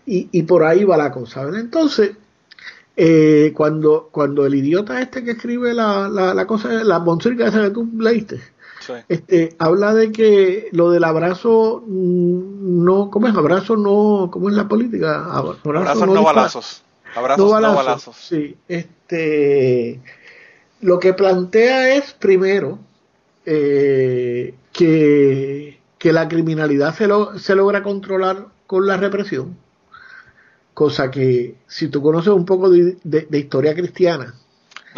Y, 0.05 0.29
y 0.31 0.43
por 0.43 0.63
ahí 0.63 0.85
va 0.85 0.97
la 0.97 1.11
cosa. 1.11 1.43
Entonces, 1.55 2.11
eh, 2.95 3.53
cuando, 3.55 4.09
cuando 4.11 4.45
el 4.45 4.55
idiota 4.55 5.01
este 5.01 5.23
que 5.23 5.31
escribe 5.31 5.73
la, 5.73 6.09
la, 6.09 6.33
la 6.33 6.47
cosa, 6.47 6.83
la 6.83 6.99
boncirca 6.99 7.47
esa 7.47 7.63
que 7.63 7.69
tú 7.69 7.89
leíste, 7.97 8.39
este, 9.07 9.55
habla 9.59 9.93
de 9.93 10.11
que 10.11 10.69
lo 10.71 10.91
del 10.91 11.03
abrazo 11.03 11.83
mm, 11.85 12.83
no, 12.83 13.09
¿cómo 13.09 13.27
es? 13.27 13.35
Abrazo 13.35 13.75
no, 13.75 14.29
¿cómo 14.31 14.49
es 14.49 14.55
la 14.55 14.67
política? 14.67 15.25
Abrazo, 15.25 16.05
no, 16.05 16.23
balazos. 16.23 16.83
Abrazos 17.15 17.61
no 17.61 17.75
balazos. 17.75 18.15
Sí, 18.15 18.55
este, 18.67 19.99
lo 20.81 20.99
que 20.99 21.13
plantea 21.13 21.95
es 21.95 22.13
primero 22.13 22.79
eh, 23.45 24.53
que, 24.71 25.79
que 25.97 26.13
la 26.13 26.27
criminalidad 26.27 26.95
se, 26.95 27.07
lo, 27.07 27.37
se 27.39 27.55
logra 27.55 27.83
controlar 27.83 28.47
con 28.67 28.85
la 28.85 28.97
represión, 28.97 29.57
cosa 30.73 31.09
que 31.09 31.55
si 31.67 31.87
tú 31.87 32.01
conoces 32.01 32.33
un 32.33 32.45
poco 32.45 32.69
de 32.69 33.27
historia 33.31 33.73
cristiana, 33.73 34.35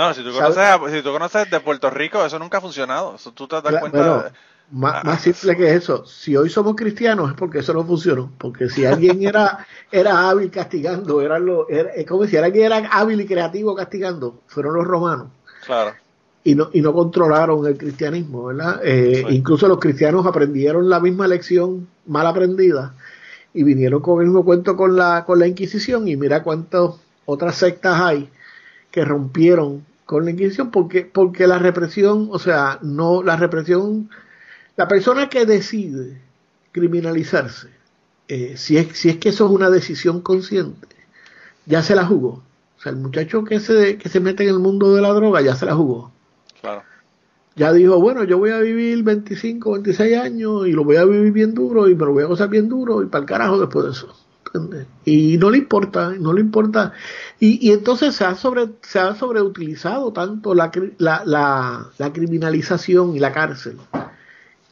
no, 0.02 0.14
si 0.16 0.24
tú, 0.24 0.32
conoces, 0.32 0.92
si 0.92 1.02
tú 1.04 1.12
conoces 1.12 1.50
de 1.50 1.60
Puerto 1.60 1.90
Rico, 1.90 2.26
eso 2.26 2.40
nunca 2.40 2.58
ha 2.58 2.62
funcionado. 2.62 3.16
Eso 3.16 3.32
tú 3.32 3.48
te 3.48 3.62
das 3.62 3.80
cuenta. 3.80 4.34
más, 4.72 5.02
ah, 5.06 5.18
simple 5.18 5.56
que 5.56 5.76
eso. 5.76 6.06
Si 6.06 6.36
hoy 6.36 6.50
somos 6.50 6.76
cristianos 6.76 7.30
es 7.30 7.38
porque 7.38 7.60
eso 7.60 7.74
no 7.74 7.84
funcionó. 7.84 8.32
Porque 8.38 8.68
si 8.68 8.86
alguien 8.86 9.22
era, 9.28 9.66
era 9.92 10.28
hábil 10.30 10.50
castigando, 10.50 11.22
era 11.22 11.38
lo, 11.38 11.70
es 11.70 12.06
como 12.08 12.26
si 12.26 12.38
alguien 12.38 12.66
era 12.66 12.78
hábil 12.92 13.22
y 13.22 13.28
creativo 13.28 13.76
castigando, 13.76 14.42
fueron 14.48 14.74
los 14.76 14.88
romanos. 14.88 15.28
Claro. 15.66 15.94
Y 16.44 16.56
no, 16.56 16.72
y 16.74 16.82
no 16.82 16.92
controlaron 16.94 17.68
el 17.68 17.78
cristianismo, 17.78 18.46
¿verdad? 18.46 18.82
Eh, 18.84 19.24
incluso 19.30 19.68
los 19.68 19.80
cristianos 19.80 20.26
aprendieron 20.26 20.90
la 20.90 21.00
misma 21.00 21.28
lección 21.28 21.88
mal 22.08 22.26
aprendida 22.26 22.96
y 23.54 23.62
vinieron 23.64 24.02
con 24.02 24.20
el 24.20 24.28
mismo 24.28 24.44
cuento 24.44 24.76
con 24.76 24.96
la, 24.96 25.24
con 25.26 25.38
la 25.38 25.46
Inquisición 25.46 26.08
y 26.08 26.16
mira 26.16 26.42
cuántas 26.42 26.96
otras 27.26 27.56
sectas 27.56 28.02
hay 28.02 28.28
que 28.90 29.06
rompieron 29.06 29.86
con 30.12 30.26
la 30.26 30.32
Inquisición 30.32 30.72
porque, 30.72 31.06
porque 31.06 31.48
la 31.48 31.58
represión, 31.58 32.28
o 32.32 32.38
sea, 32.38 32.80
no, 32.82 33.24
la 33.24 33.38
represión, 33.38 34.10
la 34.76 34.86
persona 34.86 35.30
que 35.30 35.46
decide 35.46 36.20
criminalizarse, 36.74 37.70
eh, 38.28 38.58
si, 38.58 38.76
es, 38.76 38.90
si 38.98 39.08
es 39.08 39.20
que 39.20 39.30
eso 39.30 39.46
es 39.46 39.52
una 39.52 39.70
decisión 39.70 40.20
consciente, 40.20 40.98
ya 41.66 41.82
se 41.82 41.96
la 41.96 42.06
jugó. 42.06 42.44
O 42.78 42.82
sea, 42.82 42.92
el 42.92 42.98
muchacho 42.98 43.46
que 43.46 43.62
se, 43.62 43.98
que 43.98 44.10
se 44.10 44.20
mete 44.20 44.44
en 44.44 44.50
el 44.50 44.60
mundo 44.60 44.94
de 44.94 45.02
la 45.02 45.14
droga 45.14 45.40
ya 45.40 45.56
se 45.56 45.66
la 45.66 45.76
jugó. 45.76 46.12
Claro. 46.60 46.84
Ya 47.56 47.72
dijo, 47.72 47.98
bueno, 48.02 48.26
yo 48.26 48.38
voy 48.38 48.50
a 48.50 48.60
vivir 48.60 49.04
25, 49.04 49.72
26 49.72 50.18
años 50.18 50.68
y 50.68 50.74
lo 50.74 50.84
voy 50.84 50.98
a 50.98 51.06
vivir 51.06 51.32
bien 51.32 51.54
duro 51.54 51.88
y 51.88 51.96
me 51.96 52.04
lo 52.04 52.12
voy 52.12 52.24
a 52.24 52.28
gozar 52.28 52.50
bien 52.50 52.68
duro 52.68 53.02
y 53.02 53.06
para 53.06 53.22
el 53.22 53.30
carajo 53.30 53.62
después 53.62 53.86
de 53.86 53.92
eso. 53.92 54.14
Y 55.06 55.38
no 55.38 55.50
le 55.50 55.60
importa, 55.60 56.14
no 56.20 56.34
le 56.34 56.42
importa. 56.42 56.94
Y, 57.40 57.66
y 57.66 57.72
entonces 57.72 58.16
se 58.16 58.26
ha, 58.26 58.36
sobre, 58.36 58.70
se 58.82 59.00
ha 59.00 59.16
sobreutilizado 59.16 60.12
tanto 60.12 60.54
la, 60.54 60.72
la, 60.98 61.24
la, 61.98 62.14
criminalización 62.14 63.16
y 63.16 63.20
la 63.20 63.32
cárcel, 63.32 63.78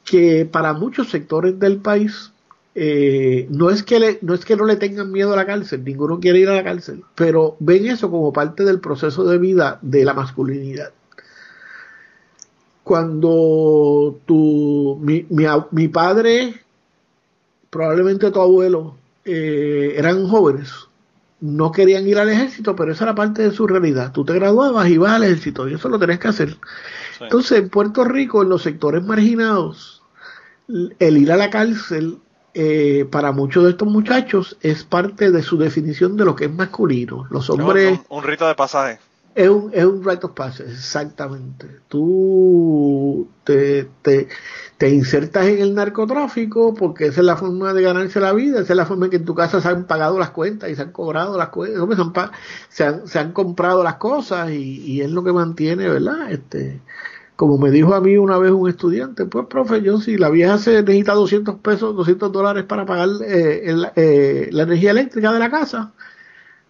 que 0.04 0.46
para 0.46 0.74
muchos 0.74 1.10
sectores 1.10 1.60
del 1.60 1.78
país 1.78 2.32
eh, 2.76 3.48
no, 3.50 3.70
es 3.70 3.84
que 3.84 4.20
no 4.22 4.34
es 4.34 4.46
que 4.46 4.56
no 4.56 4.66
le 4.66 4.76
tengan 4.76 5.12
miedo 5.12 5.34
a 5.34 5.38
la 5.38 5.46
cárcel, 5.46 5.84
ninguno 5.84 6.20
quiere 6.20 6.40
ir 6.40 6.50
a 6.50 6.56
la 6.56 6.64
cárcel, 6.64 7.04
pero 7.16 7.56
ven 7.60 7.88
eso 7.88 8.12
como 8.12 8.34
parte 8.34 8.64
del 8.66 8.80
proceso 8.80 9.24
de 9.24 9.38
vida 9.38 9.80
de 9.82 10.06
la 10.06 10.14
masculinidad. 10.14 10.92
Cuando 12.84 14.20
tu, 14.26 14.98
mi, 15.02 15.26
mi, 15.30 15.46
mi 15.72 15.88
padre, 15.88 16.56
probablemente 17.70 18.32
tu 18.32 18.42
abuelo, 18.42 18.99
eh, 19.32 19.94
eran 19.98 20.28
jóvenes, 20.28 20.72
no 21.42 21.72
querían 21.72 22.08
ir 22.08 22.18
al 22.18 22.30
ejército, 22.30 22.76
pero 22.76 22.92
esa 22.92 23.06
era 23.06 23.16
parte 23.16 23.44
de 23.44 23.52
su 23.52 23.68
realidad. 23.68 24.12
Tú 24.12 24.26
te 24.26 24.34
graduabas 24.34 24.90
y 24.90 24.98
vas 24.98 25.14
al 25.14 25.24
ejército 25.24 25.70
y 25.70 25.76
eso 25.76 25.88
lo 25.88 26.00
tenés 26.00 26.20
que 26.20 26.28
hacer. 26.28 26.58
Entonces, 27.20 27.60
en 27.60 27.70
Puerto 27.70 28.04
Rico, 28.04 28.42
en 28.42 28.50
los 28.50 28.64
sectores 28.64 29.04
marginados, 29.04 30.02
el 30.68 31.18
ir 31.18 31.32
a 31.32 31.38
la 31.38 31.50
cárcel 31.50 32.20
eh, 32.54 33.08
para 33.10 33.32
muchos 33.32 33.64
de 33.64 33.72
estos 33.72 33.88
muchachos 33.88 34.58
es 34.62 34.84
parte 34.84 35.32
de 35.32 35.44
su 35.44 35.58
definición 35.58 36.18
de 36.18 36.26
lo 36.26 36.36
que 36.36 36.46
es 36.46 36.54
masculino. 36.54 37.28
Los 37.30 37.50
hombres... 37.50 38.00
un, 38.10 38.24
rito 38.24 38.48
de 38.48 38.56
pasaje. 38.56 39.00
Es 39.36 39.48
un, 39.48 39.72
es 39.74 39.86
un 39.86 40.04
rite 40.04 40.26
of 40.26 40.34
passage, 40.34 40.72
exactamente. 40.72 41.68
Tú 41.88 43.30
te, 43.44 43.88
te, 44.02 44.28
te 44.80 44.90
insertas 44.90 45.46
en 45.48 45.60
el 45.60 45.76
narcotráfico 45.76 46.74
porque 46.74 47.08
esa 47.08 47.20
es 47.20 47.26
la 47.26 47.36
forma 47.36 47.74
de 47.74 47.82
ganarse 47.82 48.22
la 48.22 48.32
vida, 48.32 48.62
esa 48.62 48.72
es 48.72 48.78
la 48.78 48.86
forma 48.86 49.08
en 49.08 49.12
que 49.12 49.18
en 49.18 49.26
tu 49.26 49.36
casa 49.36 49.60
se 49.60 49.68
han 49.68 49.84
pagado 49.86 50.18
las 50.18 50.30
cuentas 50.30 50.70
y 50.70 50.76
se 50.76 50.82
han 50.82 50.94
cobrado 50.94 51.38
las 51.38 51.50
cuentas, 51.50 52.32
se 52.70 52.86
han, 52.86 53.06
se 53.06 53.20
han, 53.20 53.34
comprado 53.34 53.84
las 53.84 53.96
cosas 53.96 54.52
y, 54.52 55.02
es 55.02 55.12
lo 55.12 55.22
que 55.22 55.34
mantiene, 55.34 55.90
¿verdad? 55.90 56.32
Este, 56.32 56.80
como 57.36 57.58
me 57.58 57.72
dijo 57.72 57.94
a 57.94 58.00
mí 58.00 58.16
una 58.16 58.38
vez 58.38 58.52
un 58.52 58.70
estudiante, 58.70 59.26
pues 59.26 59.48
profe, 59.48 59.82
yo 59.82 60.00
si 60.00 60.18
la 60.18 60.30
vieja 60.30 60.58
se 60.58 60.82
necesita 60.82 61.14
200 61.14 61.56
pesos, 61.56 61.94
200 61.98 62.32
dólares 62.32 62.64
para 62.64 62.86
pagar 62.86 63.10
eh, 63.28 63.76
eh, 63.98 64.50
la 64.50 64.64
energía 64.64 64.92
eléctrica 64.92 65.34
de 65.34 65.40
la 65.40 65.52
casa, 65.52 65.92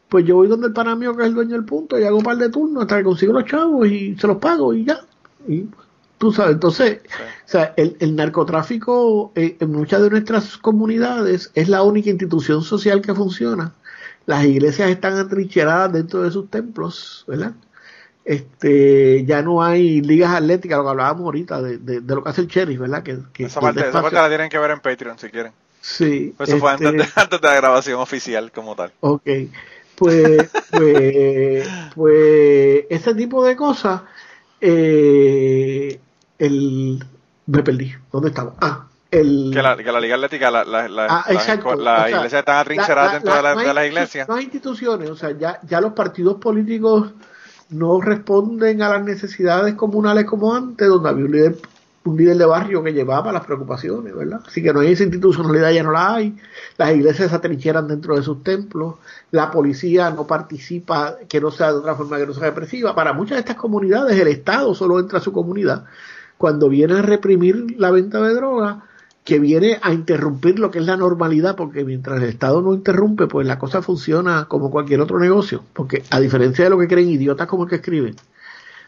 pues 0.09 0.25
yo 0.25 0.37
voy 0.37 0.47
donde 0.47 0.65
el 0.65 0.73
pana 0.73 0.95
mío 0.95 1.15
que 1.15 1.21
es 1.21 1.27
el 1.27 1.35
dueño 1.35 1.51
del 1.51 1.65
punto 1.65 1.99
y 1.99 2.05
hago 2.05 2.17
un 2.17 2.23
par 2.23 2.37
de 2.37 2.49
turnos 2.49 2.81
hasta 2.81 2.97
que 2.97 3.03
consigo 3.03 3.33
los 3.33 3.45
chavos 3.45 3.87
y 3.87 4.15
se 4.15 4.25
los 4.25 4.37
pago 4.37 4.73
y 4.73 4.85
ya. 4.85 4.99
Tú 6.19 6.33
sabes, 6.33 6.55
entonces, 6.55 6.99
o 7.45 7.47
sea, 7.47 7.73
el, 7.77 7.95
el 8.01 8.15
narcotráfico 8.15 9.31
eh, 9.35 9.55
en 9.59 9.71
muchas 9.71 10.01
de 10.01 10.09
nuestras 10.09 10.57
comunidades 10.57 11.49
es 11.55 11.69
la 11.69 11.81
única 11.81 12.09
institución 12.09 12.61
social 12.61 13.01
que 13.01 13.15
funciona. 13.15 13.73
Las 14.25 14.43
iglesias 14.43 14.89
están 14.89 15.17
atrincheradas 15.17 15.93
dentro 15.93 16.21
de 16.21 16.29
sus 16.29 16.51
templos, 16.51 17.23
¿verdad? 17.25 17.53
Este, 18.25 19.23
ya 19.25 19.41
no 19.41 19.63
hay 19.63 20.01
ligas 20.01 20.35
atléticas, 20.35 20.77
lo 20.77 20.83
que 20.83 20.89
hablábamos 20.89 21.23
ahorita 21.23 21.61
de, 21.61 21.77
de, 21.77 22.01
lo 22.01 22.21
que 22.21 22.29
hace 22.29 22.41
el 22.41 22.47
sheriff, 22.47 22.79
¿verdad? 22.81 23.01
Que, 23.01 23.45
esa, 23.45 23.61
parte, 23.61 23.87
esa 23.87 24.01
parte 24.01 24.17
la 24.17 24.27
tienen 24.27 24.49
que 24.49 24.59
ver 24.59 24.71
en 24.71 24.81
Patreon 24.81 25.17
si 25.17 25.29
quieren. 25.29 25.53
Sí. 25.81 26.35
Eso 26.37 26.57
fue 26.57 26.71
antes 26.71 26.91
de, 26.91 27.01
este 27.01 27.19
antes 27.19 27.41
de 27.41 27.47
la 27.47 27.55
grabación 27.55 27.99
oficial 27.99 28.51
como 28.51 28.75
tal. 28.75 28.91
Ok. 28.99 29.23
Pues, 29.95 30.49
pues, 30.71 31.67
pues, 31.95 32.85
ese 32.89 33.15
tipo 33.15 33.43
de 33.45 33.55
cosas, 33.55 34.01
eh, 34.61 35.99
el 36.39 37.03
me 37.45 37.63
perdí. 37.63 37.93
¿Dónde 38.11 38.29
estamos? 38.29 38.53
Ah, 38.61 38.85
el... 39.11 39.51
Que 39.53 39.61
la, 39.61 39.75
que 39.75 39.91
la 39.91 39.99
Liga 39.99 40.15
Atlética, 40.15 40.51
la, 40.51 40.63
la, 40.63 40.87
la, 40.87 41.07
Ah, 41.09 41.25
exacto. 41.29 41.75
las 41.75 42.07
sea, 42.07 42.17
iglesias 42.17 42.39
están 42.39 42.57
atrincheradas 42.57 43.13
dentro 43.13 43.35
de, 43.35 43.55
no 43.55 43.59
de 43.61 43.73
las 43.73 43.87
iglesias. 43.87 44.29
No 44.29 44.35
hay 44.35 44.43
instituciones, 44.43 45.09
o 45.09 45.15
sea, 45.15 45.31
ya, 45.31 45.59
ya 45.67 45.81
los 45.81 45.93
partidos 45.93 46.35
políticos 46.35 47.11
no 47.69 48.01
responden 48.01 48.81
a 48.81 48.89
las 48.89 49.03
necesidades 49.03 49.75
comunales 49.75 50.25
como 50.25 50.55
antes, 50.55 50.87
donde 50.87 51.09
había 51.09 51.25
un 51.25 51.31
líder, 51.31 51.55
un 52.03 52.17
líder 52.17 52.37
de 52.37 52.45
barrio 52.45 52.83
que 52.83 52.93
llevaba 52.93 53.31
las 53.31 53.45
preocupaciones, 53.45 54.15
¿verdad? 54.15 54.41
Así 54.45 54.61
que 54.61 54.73
no 54.73 54.81
hay 54.81 54.91
esa 54.91 55.03
institucionalidad, 55.03 55.71
ya 55.71 55.83
no 55.83 55.91
la 55.91 56.15
hay. 56.15 56.37
Las 56.77 56.91
iglesias 56.91 57.29
se 57.29 57.35
atrincheran 57.35 57.87
dentro 57.87 58.15
de 58.15 58.21
sus 58.21 58.43
templos, 58.43 58.95
la 59.31 59.49
policía 59.49 60.11
no 60.11 60.27
participa, 60.27 61.17
que 61.27 61.41
no 61.41 61.49
sea 61.49 61.71
de 61.71 61.79
otra 61.79 61.95
forma 61.95 62.17
que 62.17 62.27
no 62.27 62.33
sea 62.33 62.45
represiva. 62.45 62.93
Para 62.95 63.13
muchas 63.13 63.37
de 63.37 63.39
estas 63.39 63.55
comunidades, 63.55 64.19
el 64.19 64.27
Estado 64.27 64.73
solo 64.75 64.99
entra 64.99 65.17
a 65.17 65.21
su 65.21 65.31
comunidad 65.31 65.85
cuando 66.39 66.69
viene 66.69 66.95
a 66.97 67.01
reprimir 67.03 67.75
la 67.77 67.91
venta 67.91 68.19
de 68.21 68.33
drogas 68.33 68.77
que 69.25 69.37
viene 69.39 69.77
a 69.83 69.91
interrumpir 69.93 70.57
lo 70.57 70.71
que 70.71 70.79
es 70.79 70.85
la 70.85 70.95
normalidad, 70.97 71.55
porque 71.57 71.83
mientras 71.83 72.17
el 72.23 72.29
Estado 72.29 72.61
no 72.61 72.73
interrumpe, 72.73 73.27
pues 73.27 73.45
la 73.45 73.59
cosa 73.59 73.81
funciona 73.83 74.45
como 74.45 74.71
cualquier 74.71 75.01
otro 75.01 75.19
negocio. 75.19 75.63
Porque 75.73 76.01
a 76.09 76.19
diferencia 76.21 76.63
de 76.63 76.69
lo 76.71 76.79
que 76.79 76.87
creen 76.87 77.09
idiotas 77.09 77.45
como 77.45 77.63
el 77.65 77.69
que 77.69 77.75
escriben, 77.75 78.15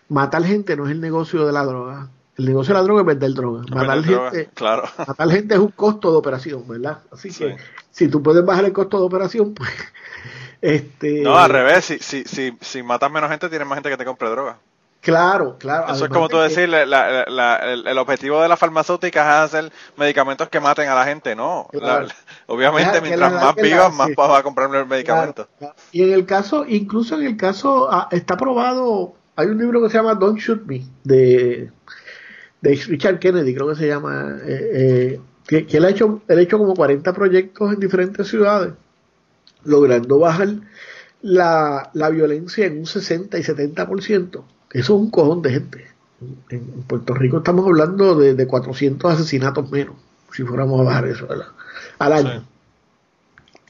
matar 0.10 0.44
gente 0.46 0.76
no 0.78 0.86
es 0.86 0.92
el 0.92 1.02
negocio 1.02 1.46
de 1.46 1.52
la 1.52 1.64
droga. 1.66 2.08
El 2.38 2.46
negocio 2.46 2.74
de 2.74 2.80
la 2.80 2.84
droga 2.86 3.02
es 3.02 3.08
vender 3.08 3.34
droga. 3.34 3.64
Matar 3.70 3.98
Vender 3.98 4.12
droga, 4.16 4.32
gente, 4.32 4.50
Claro. 4.56 4.84
matar 5.06 5.30
gente 5.30 5.54
es 5.54 5.60
un 5.60 5.72
costo 5.72 6.10
de 6.12 6.18
operación, 6.18 6.64
¿verdad? 6.68 7.00
Así 7.12 7.30
Sí. 7.32 7.44
que 7.44 7.58
si 7.92 8.08
tú 8.08 8.24
puedes 8.24 8.44
bajar 8.46 8.64
el 8.66 8.72
costo 8.74 8.98
de 8.98 9.04
operación, 9.06 9.54
pues 9.54 9.70
este 10.62 11.22
No, 11.22 11.38
al 11.38 11.50
revés, 11.52 11.86
si, 11.86 12.00
si, 12.00 12.24
si, 12.24 12.54
si 12.62 12.82
matas 12.82 13.12
menos 13.12 13.30
gente, 13.30 13.50
tienes 13.50 13.68
más 13.68 13.76
gente 13.76 13.90
que 13.90 13.98
te 13.98 14.06
compre 14.06 14.30
droga. 14.30 14.58
Claro, 15.02 15.58
claro. 15.60 15.94
Eso 15.94 16.06
es 16.06 16.12
como 16.12 16.30
tú 16.30 16.38
decir, 16.38 16.70
la- 16.70 16.86
la- 16.86 17.26
la- 17.28 17.56
el, 17.58 17.86
el 17.88 17.98
objetivo 17.98 18.42
de 18.42 18.48
las 18.48 18.58
farmacéuticas 18.60 19.26
es 19.50 19.56
hacer 19.56 19.72
medicamentos 19.98 20.48
que 20.50 20.60
maten 20.60 20.88
a 20.88 20.96
la 20.96 21.04
gente, 21.06 21.36
no. 21.36 21.68
Claro. 21.72 22.08
Obviamente, 22.48 23.02
mientras 23.02 23.34
más 23.34 23.56
vivas, 23.56 23.94
más 23.94 24.08
sí. 24.08 24.14
vas 24.16 24.40
a 24.40 24.44
comprar 24.44 24.74
el 24.74 24.86
medicamento. 24.86 25.48
Claro, 25.58 25.74
claro. 25.74 25.76
Y 25.92 26.04
en 26.04 26.14
el 26.14 26.26
caso, 26.26 26.66
incluso 26.68 27.20
en 27.20 27.26
el 27.26 27.38
caso, 27.38 27.90
ah, 27.92 28.08
está 28.12 28.38
probado, 28.38 29.14
hay 29.36 29.48
un 29.48 29.58
libro 29.58 29.82
que 29.82 29.90
se 29.90 29.98
llama 29.98 30.16
Don't 30.16 30.40
Shoot 30.40 30.66
Me, 30.66 30.84
de, 31.04 31.72
de 32.62 32.76
Richard 32.88 33.20
Kennedy, 33.20 33.54
creo 33.56 33.68
que 33.70 33.76
se 33.76 33.88
llama, 33.88 34.38
eh, 34.46 34.70
eh, 34.74 35.22
que, 35.48 35.66
que 35.66 35.78
él, 35.78 35.86
ha 35.86 35.90
hecho, 35.90 36.22
él 36.28 36.38
ha 36.38 36.42
hecho 36.42 36.58
como 36.58 36.76
40 36.76 37.12
proyectos 37.14 37.74
en 37.74 37.80
diferentes 37.80 38.28
ciudades, 38.28 38.74
logrando 39.64 40.20
bajar 40.20 40.50
la, 41.22 41.90
la 41.94 42.10
violencia 42.10 42.66
en 42.66 42.80
un 42.80 42.86
60 42.86 43.38
y 43.38 43.44
70%. 43.44 44.44
Eso 44.74 44.96
es 44.96 45.02
un 45.02 45.12
cojón 45.12 45.42
de 45.42 45.52
gente. 45.52 45.88
En, 46.50 46.84
Puerto 46.84 47.14
Rico 47.14 47.38
estamos 47.38 47.66
hablando 47.66 48.16
de, 48.16 48.36
de 48.36 48.48
400 48.48 49.14
asesinatos 49.14 49.72
menos, 49.72 49.96
si 50.32 50.44
fuéramos 50.44 50.80
a 50.80 50.84
bajar 50.84 51.08
eso 51.08 51.28
¿verdad? 51.28 51.48
al 51.98 52.14
año 52.14 52.32
Sí. 52.32 52.46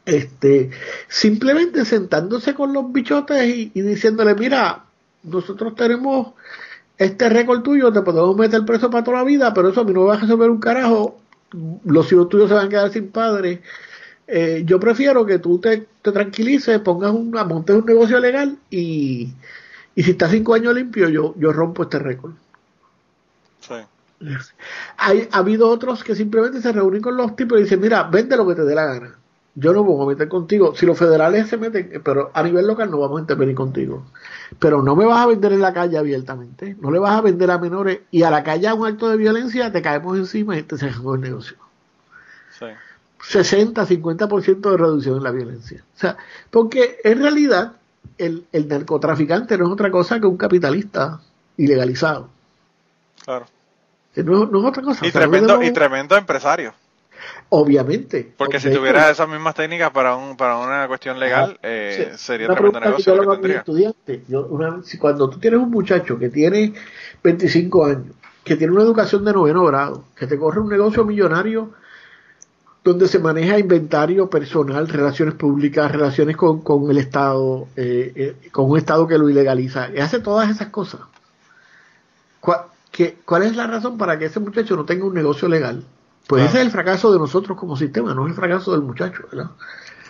este, 0.05 0.71
simplemente 1.07 1.85
sentándose 1.85 2.53
con 2.53 2.73
los 2.73 2.91
bichotes 2.91 3.47
y, 3.47 3.71
y 3.73 3.81
diciéndole, 3.81 4.35
mira, 4.35 4.83
nosotros 5.23 5.75
tenemos 5.75 6.33
este 6.97 7.29
récord 7.29 7.61
tuyo, 7.61 7.91
te 7.91 8.01
podemos 8.01 8.35
meter 8.35 8.65
preso 8.65 8.89
para 8.89 9.03
toda 9.03 9.17
la 9.17 9.23
vida, 9.23 9.53
pero 9.53 9.69
eso 9.69 9.81
a 9.81 9.83
mí 9.83 9.93
no 9.93 10.01
me 10.01 10.07
va 10.07 10.15
a 10.15 10.19
resolver 10.19 10.49
un 10.49 10.59
carajo, 10.59 11.19
los 11.85 12.11
hijos 12.11 12.29
tuyos 12.29 12.49
se 12.49 12.55
van 12.55 12.67
a 12.67 12.69
quedar 12.69 12.91
sin 12.91 13.11
padre. 13.11 13.61
Eh, 14.27 14.63
yo 14.65 14.79
prefiero 14.79 15.25
que 15.25 15.39
tú 15.39 15.59
te, 15.59 15.87
te 16.01 16.11
tranquilices, 16.11 16.79
pongas 16.79 17.11
un, 17.11 17.31
montes 17.31 17.75
un 17.75 17.85
negocio 17.85 18.19
legal 18.19 18.57
y, 18.69 19.33
y 19.95 20.03
si 20.03 20.11
estás 20.11 20.31
cinco 20.31 20.53
años 20.53 20.73
limpio, 20.73 21.09
yo, 21.09 21.33
yo 21.37 21.51
rompo 21.51 21.83
este 21.83 21.99
récord. 21.99 22.33
Sí. 23.59 23.75
Hay, 24.97 25.27
ha 25.31 25.37
habido 25.39 25.69
otros 25.69 26.03
que 26.03 26.15
simplemente 26.15 26.61
se 26.61 26.71
reúnen 26.71 27.01
con 27.01 27.17
los 27.17 27.35
tipos 27.35 27.59
y 27.59 27.63
dicen, 27.63 27.81
mira, 27.81 28.03
vende 28.03 28.37
lo 28.37 28.47
que 28.47 28.55
te 28.55 28.63
dé 28.63 28.75
la 28.75 28.85
gana. 28.85 29.15
Yo 29.53 29.73
no 29.73 29.83
me 29.83 29.89
voy 29.89 30.05
a 30.05 30.09
meter 30.09 30.29
contigo. 30.29 30.73
Si 30.75 30.85
los 30.85 30.97
federales 30.97 31.49
se 31.49 31.57
meten, 31.57 32.01
pero 32.05 32.31
a 32.33 32.41
nivel 32.41 32.67
local 32.67 32.89
no 32.89 32.99
vamos 32.99 33.17
a 33.17 33.21
intervenir 33.21 33.55
contigo. 33.55 34.05
Pero 34.59 34.81
no 34.81 34.95
me 34.95 35.05
vas 35.05 35.19
a 35.19 35.27
vender 35.27 35.51
en 35.51 35.61
la 35.61 35.73
calle 35.73 35.97
abiertamente. 35.97 36.77
No 36.79 36.89
le 36.89 36.99
vas 36.99 37.17
a 37.17 37.21
vender 37.21 37.51
a 37.51 37.57
menores 37.57 37.99
y 38.11 38.23
a 38.23 38.31
la 38.31 38.43
calle 38.43 38.67
a 38.67 38.73
un 38.73 38.87
acto 38.87 39.09
de 39.09 39.17
violencia 39.17 39.71
te 39.71 39.81
caemos 39.81 40.17
encima 40.17 40.57
y 40.57 40.63
te 40.63 40.77
cerramos 40.77 41.15
el 41.15 41.21
negocio. 41.21 41.57
Sí. 42.57 42.67
60, 43.23 43.85
50% 43.85 44.71
de 44.71 44.77
reducción 44.77 45.17
en 45.17 45.23
la 45.23 45.31
violencia. 45.31 45.83
O 45.95 45.99
sea, 45.99 46.17
porque 46.49 46.99
en 47.03 47.19
realidad 47.19 47.73
el, 48.17 48.45
el 48.51 48.67
narcotraficante 48.67 49.57
no 49.57 49.65
es 49.67 49.71
otra 49.71 49.91
cosa 49.91 50.19
que 50.19 50.27
un 50.27 50.37
capitalista 50.37 51.19
ilegalizado. 51.57 52.29
Claro. 53.23 53.45
No, 54.15 54.45
no 54.45 54.59
es 54.59 54.65
otra 54.65 54.83
cosa. 54.83 55.05
Y 55.05 55.09
O 55.09 55.11
sea, 55.11 55.21
tremendo, 55.21 55.61
y 55.63 55.71
tremendo 55.71 56.15
empresario. 56.17 56.73
Obviamente. 57.49 58.33
Porque 58.37 58.59
si 58.59 58.71
tuviera 58.71 59.09
esas 59.09 59.27
mismas 59.27 59.55
técnicas 59.55 59.91
para 59.91 60.15
un 60.15 60.35
para 60.37 60.57
una 60.57 60.87
cuestión 60.87 61.19
legal, 61.19 61.59
eh, 61.61 62.09
sí, 62.11 62.17
sería 62.17 62.47
una 62.47 62.55
tremendo 62.55 62.79
negocio 62.79 63.41
que 63.41 63.53
yo 63.75 63.93
que. 64.05 64.23
Yo, 64.27 64.45
una- 64.47 64.83
si 64.83 64.97
cuando 64.97 65.29
tú 65.29 65.39
tienes 65.39 65.59
un 65.59 65.69
muchacho 65.69 66.17
que 66.17 66.29
tiene 66.29 66.73
25 67.23 67.85
años, 67.85 68.15
que 68.43 68.55
tiene 68.55 68.73
una 68.73 68.83
educación 68.83 69.23
de 69.25 69.33
noveno 69.33 69.65
grado, 69.65 70.05
que 70.15 70.27
te 70.27 70.37
corre 70.37 70.61
un 70.61 70.69
negocio 70.69 71.05
millonario 71.05 71.71
donde 72.83 73.07
se 73.07 73.19
maneja 73.19 73.59
inventario 73.59 74.29
personal, 74.29 74.87
relaciones 74.87 75.35
públicas, 75.35 75.91
relaciones 75.91 76.35
con, 76.35 76.61
con 76.61 76.89
el 76.89 76.97
Estado, 76.97 77.67
eh, 77.75 78.11
eh, 78.15 78.49
con 78.51 78.69
un 78.71 78.77
Estado 78.77 79.07
que 79.07 79.17
lo 79.19 79.29
ilegaliza, 79.29 79.89
y 79.95 79.99
hace 79.99 80.19
todas 80.19 80.49
esas 80.49 80.69
cosas. 80.69 81.01
¿Cuál, 82.39 82.61
qué- 82.91 83.17
¿Cuál 83.25 83.43
es 83.43 83.55
la 83.55 83.67
razón 83.67 83.97
para 83.97 84.17
que 84.17 84.25
ese 84.25 84.39
muchacho 84.39 84.75
no 84.75 84.85
tenga 84.85 85.05
un 85.05 85.13
negocio 85.13 85.47
legal? 85.47 85.83
Pues 86.27 86.45
ese 86.45 86.59
es 86.59 86.65
el 86.65 86.71
fracaso 86.71 87.11
de 87.11 87.19
nosotros 87.19 87.57
como 87.57 87.75
sistema, 87.77 88.13
no 88.13 88.23
es 88.25 88.29
el 88.31 88.35
fracaso 88.35 88.71
del 88.71 88.81
muchacho, 88.81 89.23
¿verdad? 89.31 89.51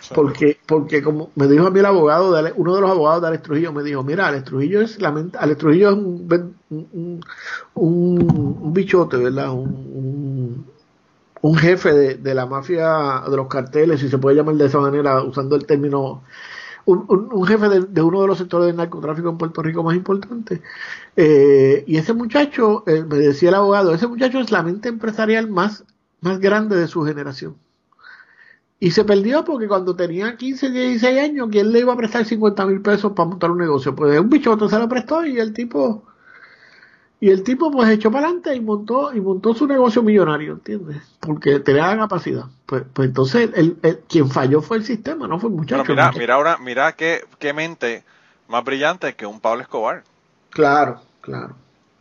Sí. 0.00 0.12
Porque, 0.14 0.58
porque 0.66 1.02
como 1.02 1.30
me 1.36 1.46
dijo 1.48 1.66
a 1.66 1.70
mí 1.70 1.78
el 1.78 1.86
abogado, 1.86 2.32
de 2.32 2.38
Ale- 2.38 2.52
uno 2.56 2.74
de 2.74 2.80
los 2.80 2.90
abogados 2.90 3.22
de 3.22 3.28
Alex 3.28 3.42
Trujillo, 3.44 3.72
me 3.72 3.82
dijo, 3.82 4.02
mira, 4.02 4.26
Alex 4.28 4.44
Trujillo 4.44 4.80
es, 4.80 4.98
lament- 5.00 5.36
Alex 5.38 5.58
Trujillo 5.58 5.90
es 5.90 5.96
un, 5.96 6.26
ven- 6.28 6.54
un, 6.70 7.20
un- 7.74 8.58
un 8.62 8.72
bichote, 8.72 9.16
¿verdad? 9.16 9.50
Un, 9.52 10.66
un, 11.42 11.56
jefe 11.56 11.92
de, 11.92 12.14
de 12.16 12.34
la 12.34 12.46
mafia, 12.46 13.22
de 13.30 13.36
los 13.36 13.48
carteles, 13.48 14.00
si 14.00 14.08
se 14.08 14.18
puede 14.18 14.36
llamar 14.36 14.56
de 14.56 14.66
esa 14.66 14.80
manera, 14.80 15.22
usando 15.22 15.56
el 15.56 15.66
término, 15.66 16.24
un, 16.86 17.04
un- 17.08 17.28
un 17.32 17.46
jefe 17.46 17.68
de, 17.68 17.80
de 17.82 18.02
uno 18.02 18.22
de 18.22 18.28
los 18.28 18.38
sectores 18.38 18.68
del 18.68 18.76
narcotráfico 18.76 19.30
en 19.30 19.38
Puerto 19.38 19.62
Rico 19.62 19.82
más 19.84 19.96
importantes. 19.96 20.60
Eh, 21.16 21.84
y 21.86 21.96
ese 21.98 22.14
muchacho, 22.14 22.84
eh, 22.88 23.04
me 23.08 23.16
decía 23.18 23.50
el 23.50 23.56
abogado, 23.56 23.94
ese 23.94 24.08
muchacho 24.08 24.40
es 24.40 24.50
la 24.52 24.62
mente 24.64 24.88
empresarial 24.90 25.50
más, 25.50 25.84
más 26.22 26.40
grande 26.40 26.76
de 26.76 26.88
su 26.88 27.02
generación. 27.04 27.56
Y 28.80 28.90
se 28.90 29.04
perdió 29.04 29.44
porque 29.44 29.68
cuando 29.68 29.94
tenía 29.94 30.36
15, 30.36 30.70
16 30.70 31.18
años, 31.20 31.48
¿quién 31.50 31.70
le 31.72 31.80
iba 31.80 31.92
a 31.92 31.96
prestar 31.96 32.24
50 32.24 32.66
mil 32.66 32.82
pesos 32.82 33.12
para 33.12 33.28
montar 33.28 33.50
un 33.52 33.58
negocio? 33.58 33.94
Pues 33.94 34.18
un 34.18 34.28
bichoto 34.28 34.68
se 34.68 34.78
lo 34.78 34.88
prestó 34.88 35.24
y 35.24 35.38
el 35.38 35.52
tipo, 35.52 36.04
y 37.22 37.30
el 37.30 37.44
tipo 37.44 37.70
pues 37.70 37.88
echó 37.88 38.10
para 38.10 38.26
adelante 38.26 38.54
y 38.54 38.60
montó, 38.60 39.14
y 39.14 39.20
montó 39.20 39.54
su 39.54 39.66
negocio 39.66 40.02
millonario, 40.02 40.54
¿entiendes? 40.54 40.96
Porque 41.20 41.60
tenía 41.60 41.86
la 41.86 41.96
capacidad. 41.96 42.46
Pues, 42.66 42.82
pues 42.92 43.08
entonces, 43.08 43.50
el, 43.54 43.76
el- 43.82 44.00
quien 44.08 44.28
falló 44.28 44.60
fue 44.60 44.78
el 44.78 44.84
sistema, 44.84 45.28
no 45.28 45.38
fue 45.38 45.48
el 45.50 45.56
muchacho. 45.56 45.84
Pero 45.86 45.94
mira, 45.94 46.12
mira 46.18 46.34
ahora, 46.34 46.58
mira 46.58 46.92
qué, 46.92 47.24
qué 47.38 47.52
mente 47.52 48.02
más 48.48 48.64
brillante 48.64 49.14
que 49.14 49.24
un 49.24 49.40
Pablo 49.40 49.62
Escobar. 49.62 50.02
Claro, 50.50 51.00
claro. 51.20 51.54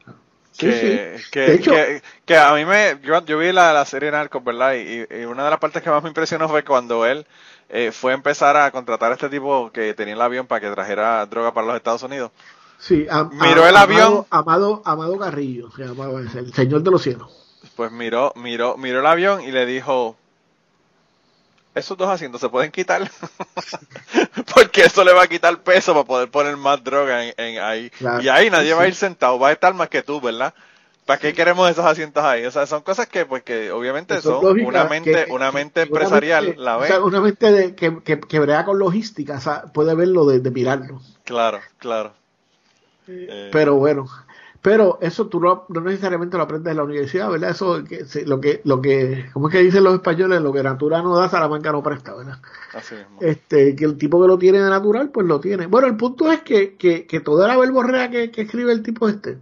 claro. 0.03 0.17
Sí, 0.53 0.65
que, 0.65 1.17
sí. 1.19 1.31
que, 1.31 1.39
De 1.39 1.53
hecho- 1.53 1.71
que, 1.71 2.01
que 2.25 2.37
a 2.37 2.53
mí 2.55 2.65
me, 2.65 2.99
yo, 3.03 3.23
yo 3.23 3.37
vi 3.37 3.51
la, 3.51 3.73
la 3.73 3.85
serie 3.85 4.09
Narcos, 4.11 4.43
¿verdad? 4.43 4.73
Y, 4.73 5.05
y 5.15 5.25
una 5.25 5.43
de 5.43 5.49
las 5.51 5.59
partes 5.59 5.83
que 5.83 5.89
más 5.91 6.01
me 6.03 6.09
impresionó 6.09 6.49
fue 6.49 6.63
cuando 6.63 7.05
él 7.05 7.25
eh, 7.69 7.91
fue 7.91 8.11
a 8.11 8.15
empezar 8.15 8.57
a 8.57 8.71
contratar 8.71 9.11
a 9.11 9.15
este 9.15 9.29
tipo 9.29 9.71
que 9.71 9.93
tenía 9.93 10.15
el 10.15 10.21
avión 10.21 10.47
para 10.47 10.59
que 10.61 10.69
trajera 10.71 11.25
droga 11.27 11.53
para 11.53 11.67
los 11.67 11.75
Estados 11.77 12.03
Unidos. 12.03 12.31
Sí, 12.81 13.05
a- 13.09 13.25
Miró 13.25 13.63
a- 13.63 13.69
el 13.69 13.75
Amado- 13.77 13.77
avión. 13.77 14.25
Amado, 14.31 14.81
Amado 14.85 15.17
Carrillo, 15.19 15.69
se 15.75 15.85
llamaba 15.85 16.19
ese, 16.21 16.39
el 16.39 16.53
señor 16.53 16.81
de 16.83 16.91
los 16.91 17.01
cielos. 17.03 17.29
Pues 17.75 17.91
miró, 17.91 18.33
miró, 18.35 18.75
miró 18.75 18.99
el 18.99 19.05
avión 19.05 19.41
y 19.43 19.51
le 19.51 19.65
dijo, 19.67 20.15
esos 21.75 21.95
dos 21.97 22.09
asientos 22.09 22.41
se 22.41 22.49
pueden 22.49 22.71
quitar, 22.71 23.09
porque 24.55 24.81
eso 24.81 25.03
le 25.03 25.13
va 25.13 25.23
a 25.23 25.27
quitar 25.27 25.57
peso 25.61 25.93
para 25.93 26.05
poder 26.05 26.29
poner 26.31 26.57
más 26.57 26.83
droga 26.83 27.25
en, 27.25 27.33
en 27.37 27.59
ahí. 27.61 27.89
Claro. 27.91 28.21
Y 28.21 28.29
ahí 28.29 28.49
nadie 28.49 28.71
Sí, 28.71 28.77
va 28.77 28.83
a 28.83 28.87
ir 28.87 28.95
sentado, 28.95 29.39
va 29.39 29.49
a 29.49 29.51
estar 29.53 29.73
más 29.73 29.89
que 29.89 30.01
tú, 30.01 30.19
¿verdad? 30.19 30.53
¿Para 31.05 31.19
qué 31.19 31.33
queremos 31.33 31.69
esos 31.69 31.85
asientos 31.85 32.23
ahí? 32.23 32.45
O 32.45 32.51
sea, 32.51 32.65
son 32.67 32.81
cosas 32.81 33.07
que, 33.07 33.25
pues, 33.25 33.43
que 33.43 33.71
obviamente 33.71 34.21
son 34.21 34.45
una 34.65 34.85
mente, 34.85 35.11
que- 35.11 35.25
que- 35.25 35.31
una 35.31 35.51
mente 35.51 35.81
empresarial, 35.81 36.45
mente- 36.45 36.61
la 36.61 36.77
o 36.77 36.81
ve. 36.81 36.87
sea, 36.87 36.99
una 37.01 37.21
mente 37.21 37.51
de, 37.51 37.75
que, 37.75 38.01
que, 38.03 38.19
que 38.19 38.39
brega 38.39 38.65
con 38.65 38.77
logística, 38.79 39.37
o 39.37 39.41
sea, 39.41 39.63
puede 39.73 39.95
verlo 39.95 40.25
de, 40.25 40.39
de 40.39 40.51
mirarlo. 40.51 41.01
Claro, 41.23 41.59
claro. 41.77 42.13
Eh, 43.07 43.49
Pero 43.51 43.75
bueno, 43.75 44.07
pero 44.61 44.99
eso 45.01 45.27
tú 45.27 45.39
no, 45.39 45.65
no 45.69 45.81
necesariamente 45.81 46.37
lo 46.37 46.43
aprendes 46.43 46.71
en 46.71 46.77
la 46.77 46.83
universidad, 46.83 47.29
¿verdad? 47.31 47.49
Eso 47.49 47.83
que 47.83 48.05
lo 48.25 48.39
que 48.39 48.61
lo 48.63 48.81
que 48.81 49.25
¿cómo 49.33 49.47
es 49.47 49.53
que 49.53 49.63
dicen 49.63 49.83
los 49.83 49.95
españoles? 49.95 50.41
Lo 50.41 50.53
que 50.53 50.61
natura 50.61 51.01
no 51.01 51.17
da, 51.17 51.29
Salamanca 51.29 51.71
no 51.71 51.81
presta, 51.81 52.13
¿verdad? 52.13 52.39
así 52.73 52.95
mismo. 52.95 53.17
Este, 53.21 53.75
que 53.75 53.85
el 53.85 53.97
tipo 53.97 54.21
que 54.21 54.27
lo 54.27 54.37
tiene 54.37 54.59
de 54.59 54.69
natural, 54.69 55.09
pues 55.09 55.25
lo 55.25 55.39
tiene. 55.39 55.65
Bueno, 55.65 55.87
el 55.87 55.97
punto 55.97 56.31
es 56.31 56.41
que, 56.41 56.75
que, 56.75 57.07
que 57.07 57.19
toda 57.21 57.47
la 57.47 57.57
verborrea 57.57 58.11
que, 58.11 58.29
que 58.31 58.41
escribe 58.41 58.71
el 58.71 58.83
tipo 58.83 59.09
este, 59.09 59.39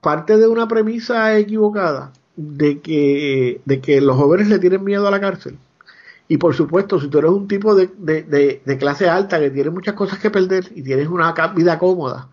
parte 0.00 0.36
de 0.36 0.46
una 0.46 0.68
premisa 0.68 1.36
equivocada 1.36 2.12
de 2.36 2.80
que, 2.80 3.60
de 3.64 3.80
que 3.80 4.00
los 4.00 4.16
jóvenes 4.16 4.48
le 4.48 4.58
tienen 4.58 4.84
miedo 4.84 5.08
a 5.08 5.10
la 5.10 5.20
cárcel. 5.20 5.58
Y 6.28 6.38
por 6.38 6.54
supuesto, 6.54 7.00
si 7.00 7.08
tú 7.08 7.18
eres 7.18 7.30
un 7.30 7.48
tipo 7.48 7.74
de, 7.74 7.90
de, 7.98 8.22
de, 8.64 8.78
clase 8.78 9.08
alta 9.08 9.38
que 9.38 9.50
tiene 9.50 9.70
muchas 9.70 9.94
cosas 9.94 10.18
que 10.18 10.30
perder 10.30 10.70
y 10.74 10.82
tienes 10.82 11.08
una 11.08 11.32
vida 11.54 11.78
cómoda, 11.78 12.28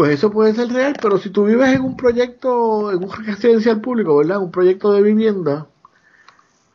pues 0.00 0.14
eso 0.14 0.30
puede 0.30 0.54
ser 0.54 0.72
real, 0.72 0.94
pero 0.98 1.18
si 1.18 1.28
tú 1.28 1.44
vives 1.44 1.74
en 1.74 1.82
un 1.82 1.94
proyecto, 1.94 2.90
en 2.90 3.04
un 3.04 3.10
residencial 3.26 3.82
público, 3.82 4.16
¿verdad? 4.16 4.38
Un 4.38 4.50
proyecto 4.50 4.92
de 4.92 5.02
vivienda, 5.02 5.66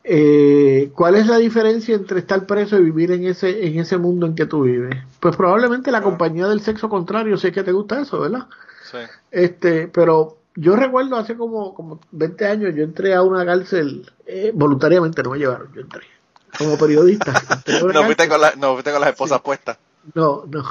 eh, 0.04 0.92
¿cuál 0.94 1.16
es 1.16 1.26
la 1.26 1.38
diferencia 1.38 1.96
entre 1.96 2.20
estar 2.20 2.46
preso 2.46 2.78
y 2.78 2.84
vivir 2.84 3.10
en 3.10 3.26
ese, 3.26 3.66
en 3.66 3.80
ese 3.80 3.98
mundo 3.98 4.26
en 4.26 4.36
que 4.36 4.46
tú 4.46 4.62
vives? 4.62 4.94
Pues 5.18 5.34
probablemente 5.34 5.90
la 5.90 6.02
compañía 6.02 6.46
del 6.46 6.60
sexo 6.60 6.88
contrario, 6.88 7.36
si 7.36 7.48
es 7.48 7.52
que 7.52 7.64
te 7.64 7.72
gusta 7.72 8.00
eso, 8.00 8.20
¿verdad? 8.20 8.46
Sí. 8.88 8.98
Este, 9.32 9.88
pero 9.88 10.36
yo 10.54 10.76
recuerdo 10.76 11.16
hace 11.16 11.36
como, 11.36 11.74
como 11.74 11.98
20 12.12 12.46
años, 12.46 12.74
yo 12.76 12.84
entré 12.84 13.12
a 13.12 13.22
una 13.22 13.44
cárcel 13.44 14.08
eh, 14.24 14.52
voluntariamente, 14.54 15.24
no 15.24 15.30
me 15.30 15.38
llevaron, 15.38 15.66
yo 15.74 15.80
entré 15.80 16.02
como 16.56 16.78
periodista. 16.78 17.32
no, 17.92 18.04
fuiste 18.04 18.28
con 18.28 18.40
no 18.58 18.74
fuiste 18.74 18.92
con 18.92 19.00
las 19.00 19.10
esposas 19.10 19.40
puestas. 19.40 19.78
No, 20.14 20.44
no. 20.50 20.64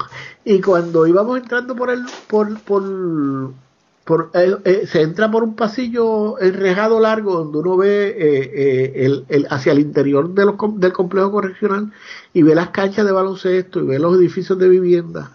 Y 0.44 0.62
cuando 0.62 1.06
íbamos 1.08 1.40
entrando 1.40 1.76
por 1.76 1.90
el, 1.90 2.04
por, 2.28 2.60
por, 2.62 3.54
por 4.04 4.32
eh, 4.34 4.56
eh, 4.64 4.88
se 4.88 5.02
entra 5.02 5.30
por 5.30 5.44
un 5.44 5.56
pasillo 5.56 6.40
enrejado 6.40 7.00
largo 7.00 7.34
donde 7.34 7.58
uno 7.58 7.78
ve 7.78 8.96
el, 8.96 9.26
el, 9.28 9.48
hacia 9.50 9.74
el 9.74 9.80
interior 9.80 10.34
de 10.34 10.46
los, 10.46 10.56
del 10.80 10.94
complejo 10.94 11.32
correccional 11.32 11.92
y 12.34 12.44
ve 12.44 12.56
las 12.56 12.70
canchas 12.70 13.06
de 13.06 13.12
baloncesto 13.12 13.82
y 13.82 13.88
ve 13.88 14.00
los 14.00 14.18
edificios 14.18 14.58
de 14.58 14.70
vivienda 14.70 15.32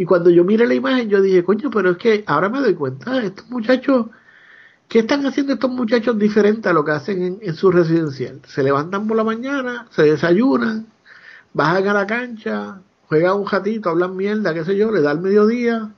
y 0.00 0.06
cuando 0.06 0.30
yo 0.30 0.44
miré 0.44 0.66
la 0.66 0.72
imagen, 0.72 1.10
yo 1.10 1.20
dije, 1.20 1.44
coño, 1.44 1.68
pero 1.68 1.90
es 1.90 1.98
que 1.98 2.24
ahora 2.26 2.48
me 2.48 2.60
doy 2.60 2.72
cuenta, 2.72 3.22
estos 3.22 3.50
muchachos, 3.50 4.06
¿qué 4.88 5.00
están 5.00 5.26
haciendo 5.26 5.52
estos 5.52 5.70
muchachos 5.70 6.18
diferentes 6.18 6.66
a 6.66 6.72
lo 6.72 6.86
que 6.86 6.92
hacen 6.92 7.38
en, 7.42 7.54
su 7.54 7.70
residencial? 7.70 8.40
Se 8.46 8.62
levantan 8.62 9.06
por 9.06 9.18
la 9.18 9.24
mañana, 9.24 9.88
se 9.90 10.04
desayunan, 10.04 10.86
bajan 11.52 11.86
a 11.86 11.92
la 11.92 12.06
cancha, 12.06 12.80
juegan 13.10 13.40
un 13.40 13.46
ratito, 13.46 13.90
hablan 13.90 14.16
mierda, 14.16 14.54
qué 14.54 14.64
sé 14.64 14.76
yo, 14.76 14.92
le 14.92 15.02
da 15.02 15.10
el 15.10 15.20
mediodía, 15.20 15.90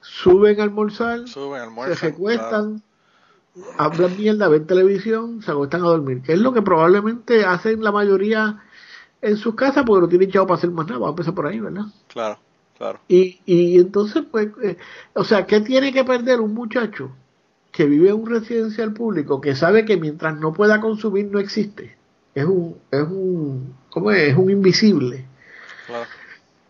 suben 0.00 0.58
a 0.60 0.62
almorzar, 0.62 1.28
se 1.28 1.94
recuestan, 1.94 2.82
hablan 3.76 4.16
mierda, 4.16 4.48
ven 4.48 4.66
televisión, 4.66 5.42
se 5.42 5.50
acuestan 5.50 5.82
a 5.82 5.88
dormir, 5.88 6.22
que 6.22 6.32
es 6.32 6.38
lo 6.38 6.54
que 6.54 6.62
probablemente 6.62 7.44
hacen 7.44 7.84
la 7.84 7.92
mayoría 7.92 8.62
en 9.20 9.36
sus 9.36 9.54
casas 9.54 9.84
porque 9.86 10.00
no 10.00 10.08
tienen 10.08 10.30
chavo 10.30 10.46
para 10.46 10.56
hacer 10.56 10.70
más 10.70 10.86
nada, 10.86 11.00
vamos 11.00 11.10
a 11.10 11.16
empezar 11.16 11.34
por 11.34 11.46
ahí, 11.46 11.60
¿verdad? 11.60 11.84
Claro. 12.08 12.38
Y, 13.08 13.40
y 13.44 13.78
entonces, 13.78 14.24
pues, 14.30 14.48
eh, 14.62 14.78
o 15.12 15.24
sea, 15.24 15.46
¿qué 15.46 15.60
tiene 15.60 15.92
que 15.92 16.02
perder 16.02 16.40
un 16.40 16.54
muchacho 16.54 17.12
que 17.72 17.84
vive 17.84 18.08
en 18.08 18.16
un 18.16 18.26
residencial 18.26 18.94
público 18.94 19.42
que 19.42 19.54
sabe 19.54 19.84
que 19.84 19.98
mientras 19.98 20.34
no 20.38 20.54
pueda 20.54 20.80
consumir 20.80 21.26
no 21.26 21.38
existe? 21.38 21.94
Es 22.34 22.46
un, 22.46 22.78
es 22.90 23.02
un, 23.02 23.76
¿cómo 23.90 24.10
es? 24.10 24.30
Es 24.30 24.36
un 24.36 24.48
invisible. 24.48 25.26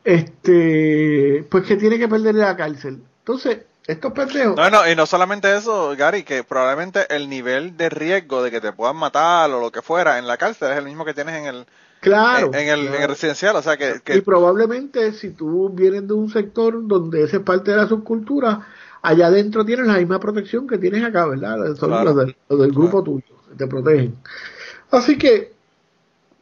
Este, 0.04 1.46
pues 1.50 1.64
que 1.64 1.76
tiene 1.76 1.98
que 1.98 2.08
perder 2.08 2.34
la 2.34 2.56
cárcel. 2.56 3.02
Entonces, 3.20 3.58
estos 3.86 4.12
pendejos. 4.12 4.56
No, 4.56 4.70
no, 4.70 4.88
y 4.88 4.96
no 4.96 5.06
solamente 5.06 5.56
eso, 5.56 5.94
Gary, 5.96 6.22
que 6.22 6.44
probablemente 6.44 7.06
el 7.14 7.28
nivel 7.28 7.76
de 7.76 7.88
riesgo 7.88 8.42
de 8.42 8.50
que 8.50 8.60
te 8.60 8.72
puedan 8.72 8.96
matar 8.96 9.50
o 9.50 9.60
lo 9.60 9.70
que 9.70 9.82
fuera 9.82 10.18
en 10.18 10.26
la 10.26 10.36
cárcel 10.36 10.72
es 10.72 10.78
el 10.78 10.84
mismo 10.84 11.04
que 11.04 11.14
tienes 11.14 11.34
en 11.36 11.46
el, 11.46 11.66
Claro. 12.02 12.50
En, 12.52 12.68
el, 12.68 12.88
residencial, 13.06 13.54
o 13.54 13.62
sea 13.62 13.76
que, 13.76 14.00
Y 14.12 14.22
probablemente 14.22 15.12
si 15.12 15.30
tú 15.30 15.68
vienes 15.68 16.08
de 16.08 16.14
un 16.14 16.28
sector 16.30 16.84
donde 16.88 17.22
esa 17.22 17.36
es 17.36 17.42
parte 17.44 17.70
de 17.70 17.76
la 17.76 17.86
subcultura, 17.86 18.66
allá 19.02 19.28
adentro 19.28 19.64
tienes 19.64 19.86
la 19.86 19.98
misma 19.98 20.18
protección 20.18 20.66
que 20.66 20.78
tienes 20.78 21.04
acá, 21.04 21.26
¿verdad? 21.26 21.76
Son 21.76 21.90
los, 21.90 22.16
del, 22.16 22.72
grupo 22.72 23.04
tuyo, 23.04 23.24
te 23.56 23.68
protegen. 23.68 24.16
Así 24.90 25.16
que, 25.16 25.52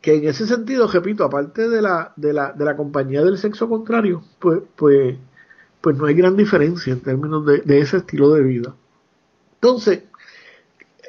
que 0.01 0.15
en 0.15 0.29
ese 0.29 0.47
sentido, 0.47 0.87
repito, 0.87 1.25
aparte 1.25 1.69
de 1.69 1.83
la, 1.83 2.13
de 2.17 2.33
la, 2.33 2.53
de 2.53 2.65
la 2.65 2.77
compañía 2.77 3.23
del 3.23 3.39
sexo 3.39 3.69
contrario, 3.69 4.23
pues, 4.39 4.61
pues, 4.77 5.17
pues 5.81 5.97
no 5.97 6.07
hay 6.07 6.15
gran 6.15 6.37
diferencia 6.37 6.93
en 6.93 7.01
términos 7.01 7.45
de, 7.45 7.59
de 7.59 7.81
ese 7.81 7.99
estilo 7.99 8.31
de 8.31 8.43
vida. 8.43 8.75
Entonces, 9.55 10.05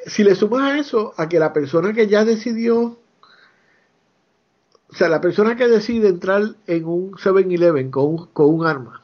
si 0.06 0.24
le 0.24 0.34
sumas 0.34 0.62
a 0.62 0.78
eso, 0.78 1.14
a 1.16 1.28
que 1.28 1.38
la 1.38 1.52
persona 1.52 1.92
que 1.92 2.06
ya 2.06 2.24
decidió 2.24 2.98
o 4.92 4.94
sea, 4.94 5.08
la 5.08 5.22
persona 5.22 5.56
que 5.56 5.68
decide 5.68 6.08
entrar 6.08 6.54
en 6.66 6.84
un 6.84 7.12
7-Eleven 7.12 7.90
con, 7.90 8.26
con 8.26 8.54
un 8.54 8.66
arma, 8.66 9.02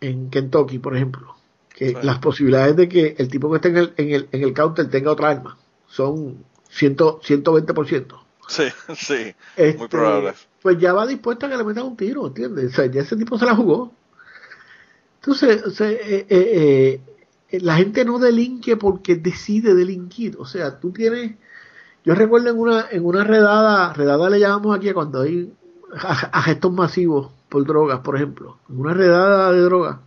en 0.00 0.30
Kentucky, 0.30 0.78
por 0.78 0.94
ejemplo, 0.96 1.34
que 1.68 1.96
las 2.02 2.20
posibilidades 2.20 2.76
de 2.76 2.88
que 2.88 3.16
el 3.18 3.28
tipo 3.28 3.50
que 3.50 3.56
esté 3.56 3.68
en 3.70 3.76
el, 3.76 3.92
en 3.96 4.10
el, 4.12 4.28
en 4.30 4.42
el 4.42 4.54
counter 4.54 4.88
tenga 4.88 5.10
otra 5.10 5.30
arma 5.30 5.58
son 5.88 6.44
100, 6.70 6.96
120%. 6.96 8.29
Sí, 8.50 8.64
sí, 8.96 9.14
muy 9.14 9.34
este, 9.56 9.88
probable. 9.88 10.32
Pues 10.62 10.78
ya 10.78 10.92
va 10.92 11.06
dispuesto 11.06 11.46
a 11.46 11.48
que 11.48 11.56
le 11.56 11.64
metan 11.64 11.84
un 11.84 11.96
tiro, 11.96 12.26
¿entiendes? 12.26 12.72
O 12.72 12.76
sea, 12.76 12.86
ya 12.86 13.02
ese 13.02 13.16
tipo 13.16 13.38
se 13.38 13.46
la 13.46 13.54
jugó. 13.54 13.92
Entonces, 15.16 15.62
o 15.64 15.70
sea, 15.70 15.90
eh, 15.90 16.26
eh, 16.28 17.00
eh, 17.50 17.60
la 17.60 17.76
gente 17.76 18.04
no 18.04 18.18
delinque 18.18 18.76
porque 18.76 19.16
decide 19.16 19.74
delinquir. 19.74 20.36
O 20.38 20.46
sea, 20.46 20.80
tú 20.80 20.92
tienes 20.92 21.32
yo 22.04 22.14
recuerdo 22.14 22.50
en 22.50 22.58
una, 22.58 22.86
en 22.90 23.04
una 23.04 23.24
redada, 23.24 23.92
redada 23.92 24.30
le 24.30 24.40
llamamos 24.40 24.76
aquí 24.76 24.90
cuando 24.92 25.20
hay 25.20 25.52
gestos 26.44 26.72
masivos 26.72 27.30
por 27.48 27.66
drogas, 27.66 28.00
por 28.00 28.16
ejemplo. 28.16 28.58
En 28.70 28.80
una 28.80 28.94
redada 28.94 29.52
de 29.52 29.60
drogas, 29.60 29.98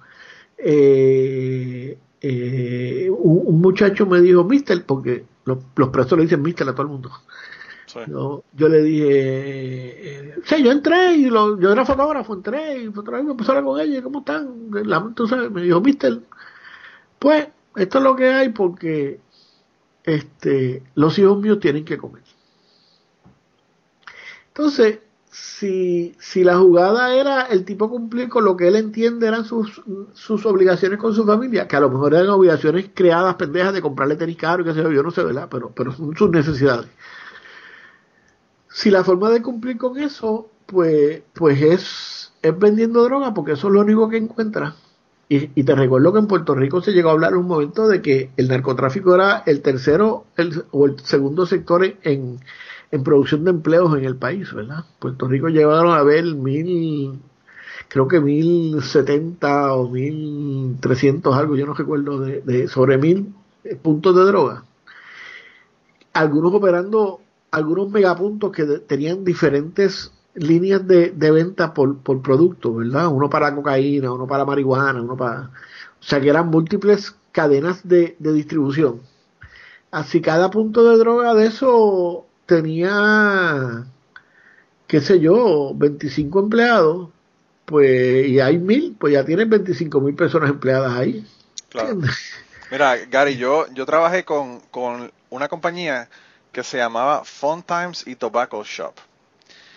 eh, 0.57 1.97
eh, 2.21 3.09
un, 3.11 3.61
muchacho 3.61 4.05
me 4.07 4.21
dijo, 4.21 4.43
mister, 4.43 4.83
porque 4.85 5.25
los, 5.45 5.59
presos 5.91 6.17
le 6.17 6.23
dicen 6.23 6.41
mister 6.41 6.67
a 6.67 6.71
todo 6.71 6.83
el 6.83 6.87
mundo. 6.87 7.11
Yo, 8.07 8.43
yo, 8.53 8.69
le 8.69 8.81
dije, 8.81 10.29
eh, 10.29 10.63
yo 10.63 10.71
entré 10.71 11.13
y 11.15 11.25
lo, 11.25 11.59
yo 11.59 11.71
era 11.71 11.85
fotógrafo, 11.85 12.33
entré 12.33 12.83
y 12.83 12.87
fotógrafo, 12.87 13.23
me 13.23 13.31
empecé 13.31 13.51
a 13.51 13.57
hablar 13.57 13.65
con 13.65 13.79
ella, 13.79 14.01
¿cómo 14.01 14.19
están? 14.19 14.69
La, 14.85 14.99
me 14.99 15.61
dijo, 15.61 15.81
mister, 15.81 16.19
pues 17.19 17.47
esto 17.75 17.97
es 17.97 18.03
lo 18.03 18.15
que 18.15 18.27
hay 18.27 18.49
porque 18.49 19.19
este, 20.03 20.83
los 20.95 21.17
hijos 21.19 21.39
míos 21.39 21.59
tienen 21.59 21.85
que 21.85 21.97
comer. 21.97 22.23
Entonces, 24.47 24.99
si, 25.31 26.15
si 26.19 26.43
la 26.43 26.57
jugada 26.57 27.15
era 27.15 27.43
el 27.43 27.65
tipo 27.65 27.89
cumplir 27.89 28.29
con 28.29 28.45
lo 28.45 28.55
que 28.55 28.67
él 28.67 28.75
entiende 28.75 29.27
eran 29.27 29.45
sus, 29.45 29.81
sus 30.13 30.45
obligaciones 30.45 30.99
con 30.99 31.15
su 31.15 31.25
familia, 31.25 31.67
que 31.67 31.75
a 31.75 31.79
lo 31.79 31.89
mejor 31.89 32.13
eran 32.13 32.29
obligaciones 32.29 32.91
creadas 32.93 33.33
pendejas 33.35 33.73
de 33.73 33.81
comprarle 33.81 34.15
tenis 34.15 34.37
caro, 34.37 34.63
que 34.63 34.73
se 34.73 34.83
yo, 34.83 35.01
no 35.01 35.09
sé, 35.09 35.23
¿verdad? 35.23 35.47
Pero, 35.49 35.71
pero 35.73 35.91
son 35.91 36.15
sus 36.15 36.29
necesidades. 36.29 36.87
Si 38.74 38.89
la 38.89 39.03
forma 39.03 39.30
de 39.30 39.43
cumplir 39.43 39.78
con 39.78 39.99
eso, 39.99 40.49
pues, 40.65 41.21
pues 41.34 41.61
es, 41.61 42.34
es 42.41 42.59
vendiendo 42.59 43.03
droga, 43.03 43.34
porque 43.34 43.51
eso 43.51 43.67
es 43.67 43.74
lo 43.74 43.82
único 43.82 44.09
que 44.09 44.17
encuentra. 44.17 44.76
Y, 45.30 45.63
te 45.63 45.76
recuerdo 45.76 46.13
que 46.13 46.19
en 46.19 46.28
Puerto 46.28 46.53
Rico 46.53 46.82
se 46.82 46.91
llegó 46.91 47.09
a 47.09 47.13
hablar 47.13 47.36
un 47.36 47.47
momento 47.47 47.88
de 47.88 48.01
que 48.01 48.30
el 48.38 48.49
narcotráfico 48.49 49.15
era 49.15 49.41
el 49.47 49.61
tercero 49.61 50.26
o 50.71 50.86
el 50.86 50.99
segundo 50.99 51.45
sector 51.47 51.84
en, 52.03 52.39
producción 53.03 53.43
de 53.43 53.51
empleos 53.51 53.97
en 53.97 54.05
el 54.05 54.15
país, 54.15 54.53
¿verdad? 54.53 54.86
Puerto 54.99 55.28
Rico 55.28 55.47
llegaron 55.47 55.91
a 55.91 56.03
ver 56.03 56.26
mil, 56.36 57.19
creo 57.88 58.07
que 58.07 58.19
mil 58.19 58.84
setenta 58.84 59.74
o 59.74 59.89
mil 59.89 60.78
trescientos 60.80 61.36
algo, 61.36 61.55
yo 61.55 61.65
no 61.65 61.74
recuerdo, 61.74 62.19
de, 62.19 62.41
de 62.41 62.67
sobre 62.67 62.99
mil 62.99 63.34
puntos 63.82 64.15
de 64.15 64.24
droga. 64.26 64.65
Algunos 66.13 66.53
operando, 66.53 67.22
algunos 67.54 67.91
megapuntos 67.91 68.51
que 68.51 68.66
tenían 68.66 69.24
diferentes 69.24 70.12
líneas 70.34 70.88
de, 70.88 71.12
de 71.12 71.32
venta 71.32 71.72
por, 71.72 71.99
por 71.99 72.20
producto, 72.24 72.74
¿verdad? 72.74 73.10
Uno 73.10 73.30
para 73.30 73.54
cocaína, 73.54 74.12
uno 74.12 74.26
para 74.26 74.43
marihuana, 74.43 75.04
uno 75.04 75.16
para... 75.16 75.51
O 75.99 76.04
sea 76.04 76.20
que 76.20 76.30
eran 76.30 76.47
múltiples 76.47 77.16
cadenas 77.32 77.88
de, 77.88 78.16
de 78.18 78.34
distribución. 78.34 79.01
Así 79.91 80.20
cada 80.20 80.49
punto 80.49 80.84
de 80.89 80.97
droga 80.97 81.36
de 81.36 81.45
eso 81.45 82.26
tenía, 82.47 83.86
qué 84.88 84.99
sé 84.99 85.20
yo, 85.20 85.74
25 85.76 86.39
empleados, 86.39 87.10
pues, 87.66 88.28
y 88.30 88.39
hay 88.39 88.58
mil, 88.58 88.95
pues 88.99 89.14
ya 89.14 89.24
tienen 89.24 89.47
25 89.47 90.01
mil 90.01 90.16
personas 90.16 90.49
empleadas 90.49 90.91
ahí. 90.93 91.24
Claro. 91.70 91.99
Mira, 92.72 92.97
Gary, 93.06 93.38
yo, 93.38 93.68
yo 93.76 93.86
trabajé 93.86 94.26
con, 94.26 94.60
con 94.72 95.12
una 95.30 95.47
compañía 95.47 96.10
que 96.54 96.64
se 96.64 96.78
llamaba 96.78 97.26
Fun 97.26 97.64
Times 97.64 98.08
y 98.08 98.16
Tobacco 98.16 98.64
Shop. 98.64 98.93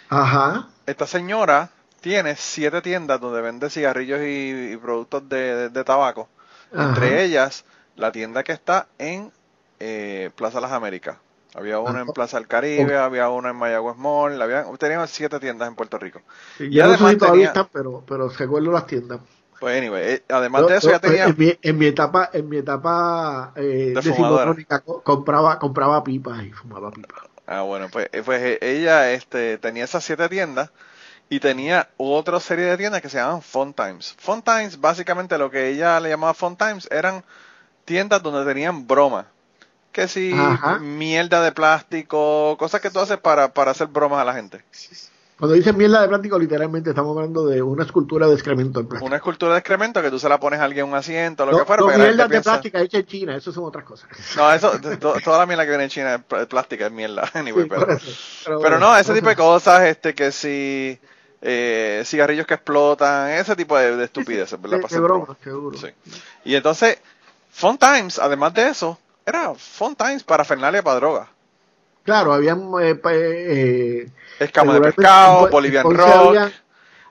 Ajá. 0.09 0.69
Esta 0.87 1.07
señora 1.07 1.71
tiene 2.01 2.37
siete 2.37 2.83
tiendas 2.83 3.21
donde 3.21 3.41
vende 3.41 3.71
cigarrillos 3.71 4.21
y, 4.23 4.77
productos 4.77 5.29
de, 5.29 5.83
tabaco. 5.85 6.29
Entre 6.73 7.25
ellas, 7.25 7.65
la 7.97 8.13
tienda 8.13 8.45
que 8.45 8.53
está 8.53 8.87
en 8.99 9.33
eh, 9.81 10.31
Plaza 10.37 10.61
Las 10.61 10.71
Américas. 10.71 11.17
Había 11.55 11.79
una 11.79 12.03
en 12.03 12.09
Plaza 12.09 12.37
del 12.37 12.47
Caribe, 12.47 12.99
había 12.99 13.31
una 13.31 13.51
en 13.51 13.57
Mayagüez 13.57 13.97
Mall, 13.97 14.41
había, 14.43 14.67
teníamos 14.79 15.09
siete 15.09 15.41
tiendas 15.41 15.69
en 15.69 15.75
Puerto 15.75 15.99
Rico. 15.99 16.21
y 16.59 16.79
además 16.81 17.17
todavía 17.17 17.47
están, 17.47 17.69
pero, 17.73 18.05
pero 18.07 18.29
recuerdo 18.29 18.71
las 18.73 18.87
tiendas. 18.87 19.21
Pues 19.61 19.79
anyway, 19.79 20.03
eh, 20.15 20.25
además 20.29 20.67
de 20.67 20.77
eso 20.77 20.91
ya 20.91 20.99
tenía... 20.99 21.25
En 21.25 21.37
mi, 21.39 21.53
en 21.63 21.79
mi 21.79 21.87
etapa, 21.87 22.31
en 22.33 22.49
mi 22.49 22.59
etapa 22.59 23.53
eh, 23.57 23.95
De 23.95 24.63
compraba, 25.03 25.59
compraba 25.59 26.05
pipas 26.05 26.45
y 26.45 26.53
fumaba 26.53 26.91
pipas. 26.91 27.23
Ah, 27.47 27.63
bueno, 27.63 27.89
pues, 27.91 28.09
eh, 28.13 28.23
pues 28.25 28.43
eh, 28.43 28.59
ella 28.61 29.13
este, 29.13 29.57
tenía 29.59 29.85
esas 29.85 30.05
siete 30.05 30.29
tiendas 30.29 30.71
y 31.29 31.41
tenía 31.41 31.89
otra 31.97 32.41
serie 32.41 32.67
de 32.67 32.77
tiendas 32.77 33.01
que 33.01 33.09
se 33.09 33.19
llamaban 33.19 33.43
Fun 33.43 33.73
Times. 33.73 34.15
Fun 34.19 34.43
Times, 34.43 34.81
básicamente 34.81 35.39
lo 35.39 35.51
que 35.51 35.69
ella 35.69 35.99
le 36.01 36.09
llamaba 36.09 36.35
Fun 36.35 36.57
Times, 36.57 36.89
eran 36.91 37.25
tiendas 37.85 38.23
donde 38.23 38.45
tenían 38.45 38.87
bromas. 38.87 39.27
Que 39.93 40.09
si 40.09 40.33
Ajá. 40.35 40.79
mierda 40.79 41.41
de 41.41 41.53
plástico, 41.53 42.57
cosas 42.59 42.81
que 42.81 42.91
tú 42.91 42.99
haces 43.01 43.17
para, 43.17 43.55
para 43.55 43.71
hacer 43.71 43.87
bromas 43.87 44.21
a 44.21 44.25
la 44.25 44.35
gente. 44.35 44.63
Cuando 45.39 45.55
dicen 45.55 45.77
mierda 45.77 46.01
de 46.01 46.09
plástico, 46.09 46.39
literalmente 46.39 46.91
estamos 46.91 47.15
hablando 47.15 47.45
de 47.47 47.61
una 47.61 47.85
escultura 47.85 48.27
de 48.27 48.33
excremento 48.33 48.81
en 48.81 48.87
plástico. 48.87 49.07
Una 49.07 49.17
escultura 49.17 49.53
de 49.53 49.59
excremento 49.59 50.01
que 50.01 50.11
tú 50.11 50.19
se 50.19 50.29
la 50.31 50.41
pones 50.41 50.61
a 50.61 50.65
alguien 50.65 50.87
en 50.87 50.93
un 50.93 50.97
asiento, 50.97 51.45
lo 51.45 51.53
No, 51.53 51.59
que 51.59 51.65
fuera. 51.67 51.83
no 51.83 51.89
mierda 51.89 52.23
de 52.25 52.29
piensa- 52.31 52.53
plástica 52.53 52.81
hecha 52.81 52.99
en 52.99 53.07
China, 53.07 53.37
eso 53.37 53.53
son 53.53 53.65
otras 53.65 53.85
cosas. 53.85 54.09
No, 54.35 54.51
eso, 54.51 54.73
to- 54.99 55.15
toda 55.23 55.39
la 55.39 55.45
mierda 55.47 55.65
que 55.65 55.69
viene 55.71 55.85
en 55.85 55.91
China 55.91 56.15
es 56.15 56.23
pl- 56.25 56.47
plástica, 56.47 56.87
es 56.87 56.93
mierda. 56.93 57.31
Anyway, 57.35 57.65
Sí, 57.65 57.69
pero, 57.69 57.93
eso. 57.93 58.61
pero 58.63 58.79
no, 58.79 58.97
ese 58.97 59.13
tipo 59.13 59.29
de 59.29 59.37
cosas, 59.37 59.83
este, 59.83 60.15
que 60.15 60.33
si 60.33 60.99
eh, 61.43 62.03
cigarrillos 62.07 62.47
que 62.47 62.55
explotan, 62.55 63.29
ese 63.31 63.55
tipo 63.55 63.77
de, 63.77 63.95
de 63.95 64.05
estupideces, 64.05 64.59
¿verdad? 64.61 64.81
Qué 64.81 64.87
hacer 64.87 65.01
broma, 65.03 65.37
seguro. 65.45 65.77
Sí. 65.77 65.89
Y 66.47 66.55
entonces, 66.55 66.99
Fun 67.51 67.77
Times, 67.77 68.19
además 68.19 68.55
de 68.55 68.69
eso, 68.71 68.99
era 69.27 69.55
Fun 69.55 69.95
Times 69.95 70.25
para 70.25 70.45
Fernalia 70.45 70.83
para 70.83 70.97
drogas. 70.97 71.29
Claro, 72.07 72.33
habían 72.33 72.71
eh, 72.81 72.95
pa- 72.95 73.13
eh, 73.15 74.09
Escama 74.39 74.73
de 74.75 74.81
pescado, 74.81 75.49
Bolivian 75.51 75.85
Rock, 75.85 75.99
Había, 76.37 76.53
había 76.53 76.55
uno 76.55 76.63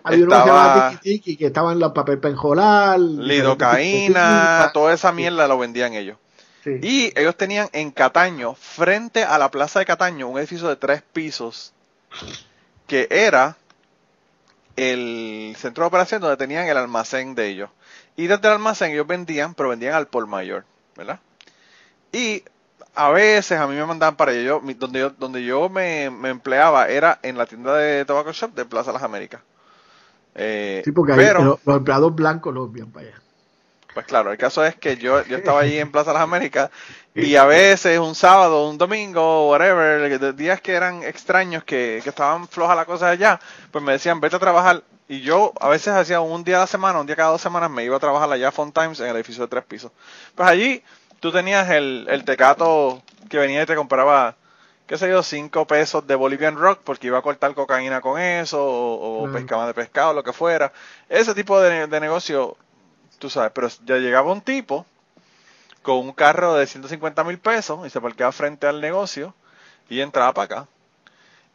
que 0.03 0.15
se 0.15 0.21
estaba- 0.23 0.45
llamaba 0.45 0.89
Tiki 0.91 1.01
Tiki, 1.19 1.37
que 1.37 1.45
estaba 1.47 1.71
en 1.73 1.79
la 1.79 1.93
papel 1.93 2.17
penjolar. 2.19 2.99
lidocaína, 2.99 4.71
toda 4.73 4.93
esa 4.93 5.11
mierda 5.11 5.47
lo 5.47 5.57
vendían 5.59 5.93
ellos. 5.93 6.17
Sí. 6.63 6.79
Y 6.81 7.13
ellos 7.19 7.35
tenían 7.37 7.69
en 7.73 7.91
Cataño, 7.91 8.55
frente 8.55 9.23
a 9.23 9.37
la 9.37 9.51
plaza 9.51 9.77
de 9.79 9.85
Cataño, 9.85 10.27
un 10.27 10.39
edificio 10.39 10.67
de 10.67 10.75
tres 10.77 11.03
pisos, 11.13 11.73
que 12.87 13.07
era 13.11 13.55
el 14.75 15.55
centro 15.57 15.83
de 15.83 15.87
operación 15.87 16.21
donde 16.21 16.37
tenían 16.37 16.67
el 16.67 16.77
almacén 16.77 17.35
de 17.35 17.47
ellos. 17.47 17.69
Y 18.17 18.27
desde 18.27 18.47
el 18.47 18.53
almacén 18.53 18.91
ellos 18.91 19.07
vendían, 19.07 19.53
pero 19.53 19.69
vendían 19.69 19.93
al 19.93 20.07
por 20.07 20.25
mayor, 20.27 20.65
¿verdad? 20.95 21.19
Y 22.11 22.43
a 22.95 23.09
veces 23.11 23.59
a 23.59 23.67
mí 23.67 23.75
me 23.75 23.85
mandaban 23.85 24.15
para 24.15 24.33
yo, 24.33 24.61
mi- 24.61 24.73
donde 24.73 24.99
yo, 24.99 25.09
donde 25.11 25.43
yo 25.43 25.69
me, 25.69 26.09
me 26.09 26.29
empleaba 26.29 26.87
era 26.89 27.19
en 27.23 27.37
la 27.37 27.45
tienda 27.45 27.75
de 27.75 28.05
Tobacco 28.05 28.31
Shop 28.33 28.53
de 28.53 28.65
Plaza 28.65 28.91
Las 28.93 29.03
Américas. 29.03 29.41
Eh, 30.35 30.83
Sí, 30.83 30.91
porque 30.93 31.11
ahí 31.13 31.17
pero, 31.19 31.39
los, 31.43 31.59
los 31.65 31.77
empleados 31.77 32.15
blancos 32.15 32.53
los 32.53 32.67
envían 32.67 32.91
para 32.91 33.07
allá. 33.07 33.21
pues 33.93 34.05
claro, 34.05 34.31
el 34.31 34.37
caso 34.37 34.65
es 34.65 34.75
que 34.75 34.97
yo, 34.97 35.23
yo 35.25 35.37
estaba 35.37 35.61
allí 35.61 35.77
en 35.79 35.89
Plaza 35.91 36.11
Las 36.11 36.23
Américas 36.23 36.69
y 37.15 37.35
a 37.37 37.45
veces 37.45 37.97
un 37.99 38.13
sábado, 38.13 38.69
un 38.69 38.77
domingo, 38.77 39.49
whatever, 39.49 40.35
días 40.35 40.59
que 40.59 40.73
eran 40.73 41.01
extraños, 41.03 41.63
que, 41.63 42.01
que 42.03 42.09
estaban 42.09 42.47
flojas 42.49 42.75
las 42.75 42.85
cosas 42.85 43.11
allá, 43.13 43.39
pues 43.71 43.81
me 43.83 43.93
decían, 43.93 44.19
vete 44.19 44.35
a 44.35 44.39
trabajar. 44.39 44.83
Y 45.07 45.21
yo 45.21 45.53
a 45.61 45.69
veces 45.69 45.93
hacía 45.93 46.19
un 46.19 46.43
día 46.43 46.57
a 46.57 46.61
la 46.61 46.67
semana, 46.67 46.99
un 46.99 47.05
día 47.07 47.15
cada 47.15 47.29
dos 47.29 47.41
semanas, 47.41 47.69
me 47.71 47.85
iba 47.85 47.95
a 47.95 47.99
trabajar 47.99 48.29
allá 48.31 48.49
a 48.49 48.51
Fun 48.51 48.71
Times 48.73 48.99
en 48.99 49.07
el 49.07 49.15
edificio 49.15 49.43
de 49.43 49.47
tres 49.49 49.63
pisos. 49.63 49.91
Pues 50.35 50.49
allí 50.49 50.83
tú 51.19 51.31
tenías 51.31 51.69
el, 51.69 52.07
el 52.09 52.23
tecato 52.25 53.01
que 53.29 53.37
venía 53.37 53.63
y 53.63 53.65
te 53.65 53.75
compraba, 53.75 54.35
qué 54.87 54.97
sé 54.97 55.09
yo, 55.09 55.23
cinco 55.23 55.65
pesos 55.65 56.05
de 56.07 56.15
Bolivian 56.15 56.57
Rock 56.57 56.81
porque 56.83 57.07
iba 57.07 57.17
a 57.17 57.21
cortar 57.21 57.53
cocaína 57.53 58.01
con 58.01 58.19
eso, 58.19 58.63
o, 58.63 59.29
pescaba 59.31 59.67
de 59.67 59.73
pescado, 59.73 60.13
lo 60.13 60.23
que 60.23 60.33
fuera. 60.33 60.71
Ese 61.09 61.33
tipo 61.33 61.59
de, 61.59 61.87
de 61.87 61.99
negocio, 61.99 62.57
tú 63.19 63.29
sabes, 63.29 63.51
pero 63.53 63.67
ya 63.85 63.97
llegaba 63.97 64.31
un 64.31 64.41
tipo 64.41 64.85
con 65.81 65.97
un 65.97 66.13
carro 66.13 66.55
de 66.55 66.65
150 66.67 67.23
mil 67.23 67.37
pesos 67.37 67.85
y 67.85 67.89
se 67.89 68.01
parqueaba 68.01 68.31
frente 68.31 68.67
al 68.67 68.81
negocio 68.81 69.33
y 69.89 70.01
entraba 70.01 70.33
para 70.33 70.45
acá. 70.45 70.67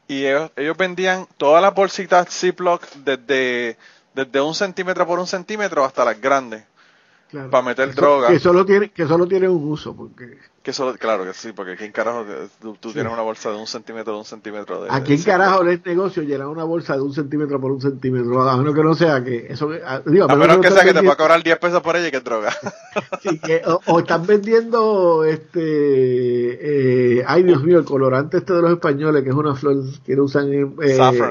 Y 0.07 0.27
ellos, 0.27 0.51
ellos 0.57 0.77
vendían 0.77 1.27
todas 1.37 1.63
las 1.63 1.75
bolsitas 1.75 2.29
Ziploc 2.29 2.85
desde, 2.97 3.77
desde 4.15 4.41
un 4.41 4.55
centímetro 4.55 5.07
por 5.07 5.19
un 5.19 5.27
centímetro 5.27 5.85
hasta 5.85 6.05
las 6.05 6.21
grandes. 6.21 6.65
Claro. 7.31 7.49
Pa' 7.51 7.63
meter 7.63 7.91
Que 7.91 7.95
droga. 7.95 8.29
Que 8.29 8.41
solo 8.41 8.67
tiene, 8.67 8.91
que 8.91 9.07
solo 9.07 9.27
tiene 9.29 9.49
un 9.49 9.63
uso, 9.71 9.95
porque 9.95 10.37
Que 10.65 10.73
solo, 10.73 10.95
claro 10.99 11.25
que 11.25 11.33
sí, 11.33 11.53
porque 11.53 11.73
aquí 11.73 11.85
en 11.85 11.93
carajo 11.93 12.25
tú, 12.61 12.77
tú 12.81 12.93
tienes 12.93 13.13
una 13.13 13.23
bolsa 13.23 13.51
de 13.51 13.57
un 13.57 13.67
centímetro 13.69 14.13
de 14.15 14.19
un 14.19 14.25
centímetro 14.25 14.83
de. 14.83 14.91
aquí 14.91 15.13
en 15.13 15.19
de- 15.21 15.25
carajo 15.25 15.63
no 15.63 15.71
es 15.71 15.87
negocio 15.87 16.23
llenar 16.25 16.49
una 16.49 16.65
bolsa 16.65 16.95
de 16.97 17.03
un 17.03 17.13
centímetro 17.15 17.61
por 17.61 17.71
un 17.71 17.81
centímetro, 17.81 18.43
a 18.49 18.57
menos 18.57 18.75
que 18.75 18.83
no 18.83 18.95
sea 18.95 19.23
que 19.23 19.47
eso, 19.49 19.71
ah, 19.87 20.01
digo, 20.05 20.25
A 20.29 20.35
menos 20.35 20.59
que 20.59 20.71
no 20.71 20.75
sea 20.77 20.85
que 20.85 20.93
te 20.93 21.07
va 21.07 21.13
a 21.13 21.17
cobrar 21.17 21.41
10 21.43 21.59
pesos 21.59 21.81
por 21.83 21.95
ella 21.97 22.09
y 22.09 22.11
que 22.11 22.17
es 22.17 22.25
droga. 22.25 22.51
Sí, 23.23 23.39
que- 23.39 23.63
o, 23.65 23.81
o 23.87 23.99
están 24.01 24.27
vendiendo 24.27 25.25
este 25.25 27.19
eh, 27.21 27.25
ay 27.27 27.43
Dios 27.45 27.63
mío 27.63 27.79
el 27.79 27.85
colorante 27.85 28.39
este 28.39 28.53
de 28.55 28.63
los 28.63 28.73
españoles 28.73 29.23
que 29.23 29.29
es 29.31 29.35
una 29.35 29.55
flor 29.55 29.77
que 30.05 30.17
lo 30.17 30.25
usan 30.25 30.53
eh, 30.53 30.67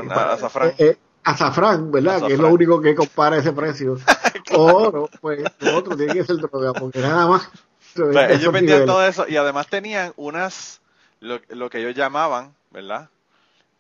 pa- 0.07 0.33
azafrán. 0.33 0.69
eh, 0.69 0.75
eh, 0.79 0.97
azafrán 1.23 1.91
verdad 1.91 2.25
que 2.25 2.33
es 2.33 2.39
lo 2.39 2.49
único 2.49 2.81
que 2.81 2.95
compara 2.95 3.37
ese 3.37 3.51
precio 3.51 3.97
o 4.55 4.91
no 4.91 5.09
pues 5.21 5.43
lo 5.59 5.77
otro 5.77 5.95
tiene 5.95 6.13
que 6.13 6.23
ser 6.23 6.37
droga 6.37 6.73
porque 6.73 6.99
nada 6.99 7.27
más 7.27 7.49
ellos 7.95 8.53
vendían 8.53 8.79
niveles. 8.79 8.85
todo 8.85 9.05
eso 9.05 9.25
y 9.27 9.37
además 9.37 9.67
tenían 9.67 10.13
unas, 10.15 10.81
lo, 11.19 11.39
lo 11.49 11.69
que 11.69 11.79
ellos 11.79 11.95
llamaban, 11.95 12.53
¿verdad? 12.71 13.09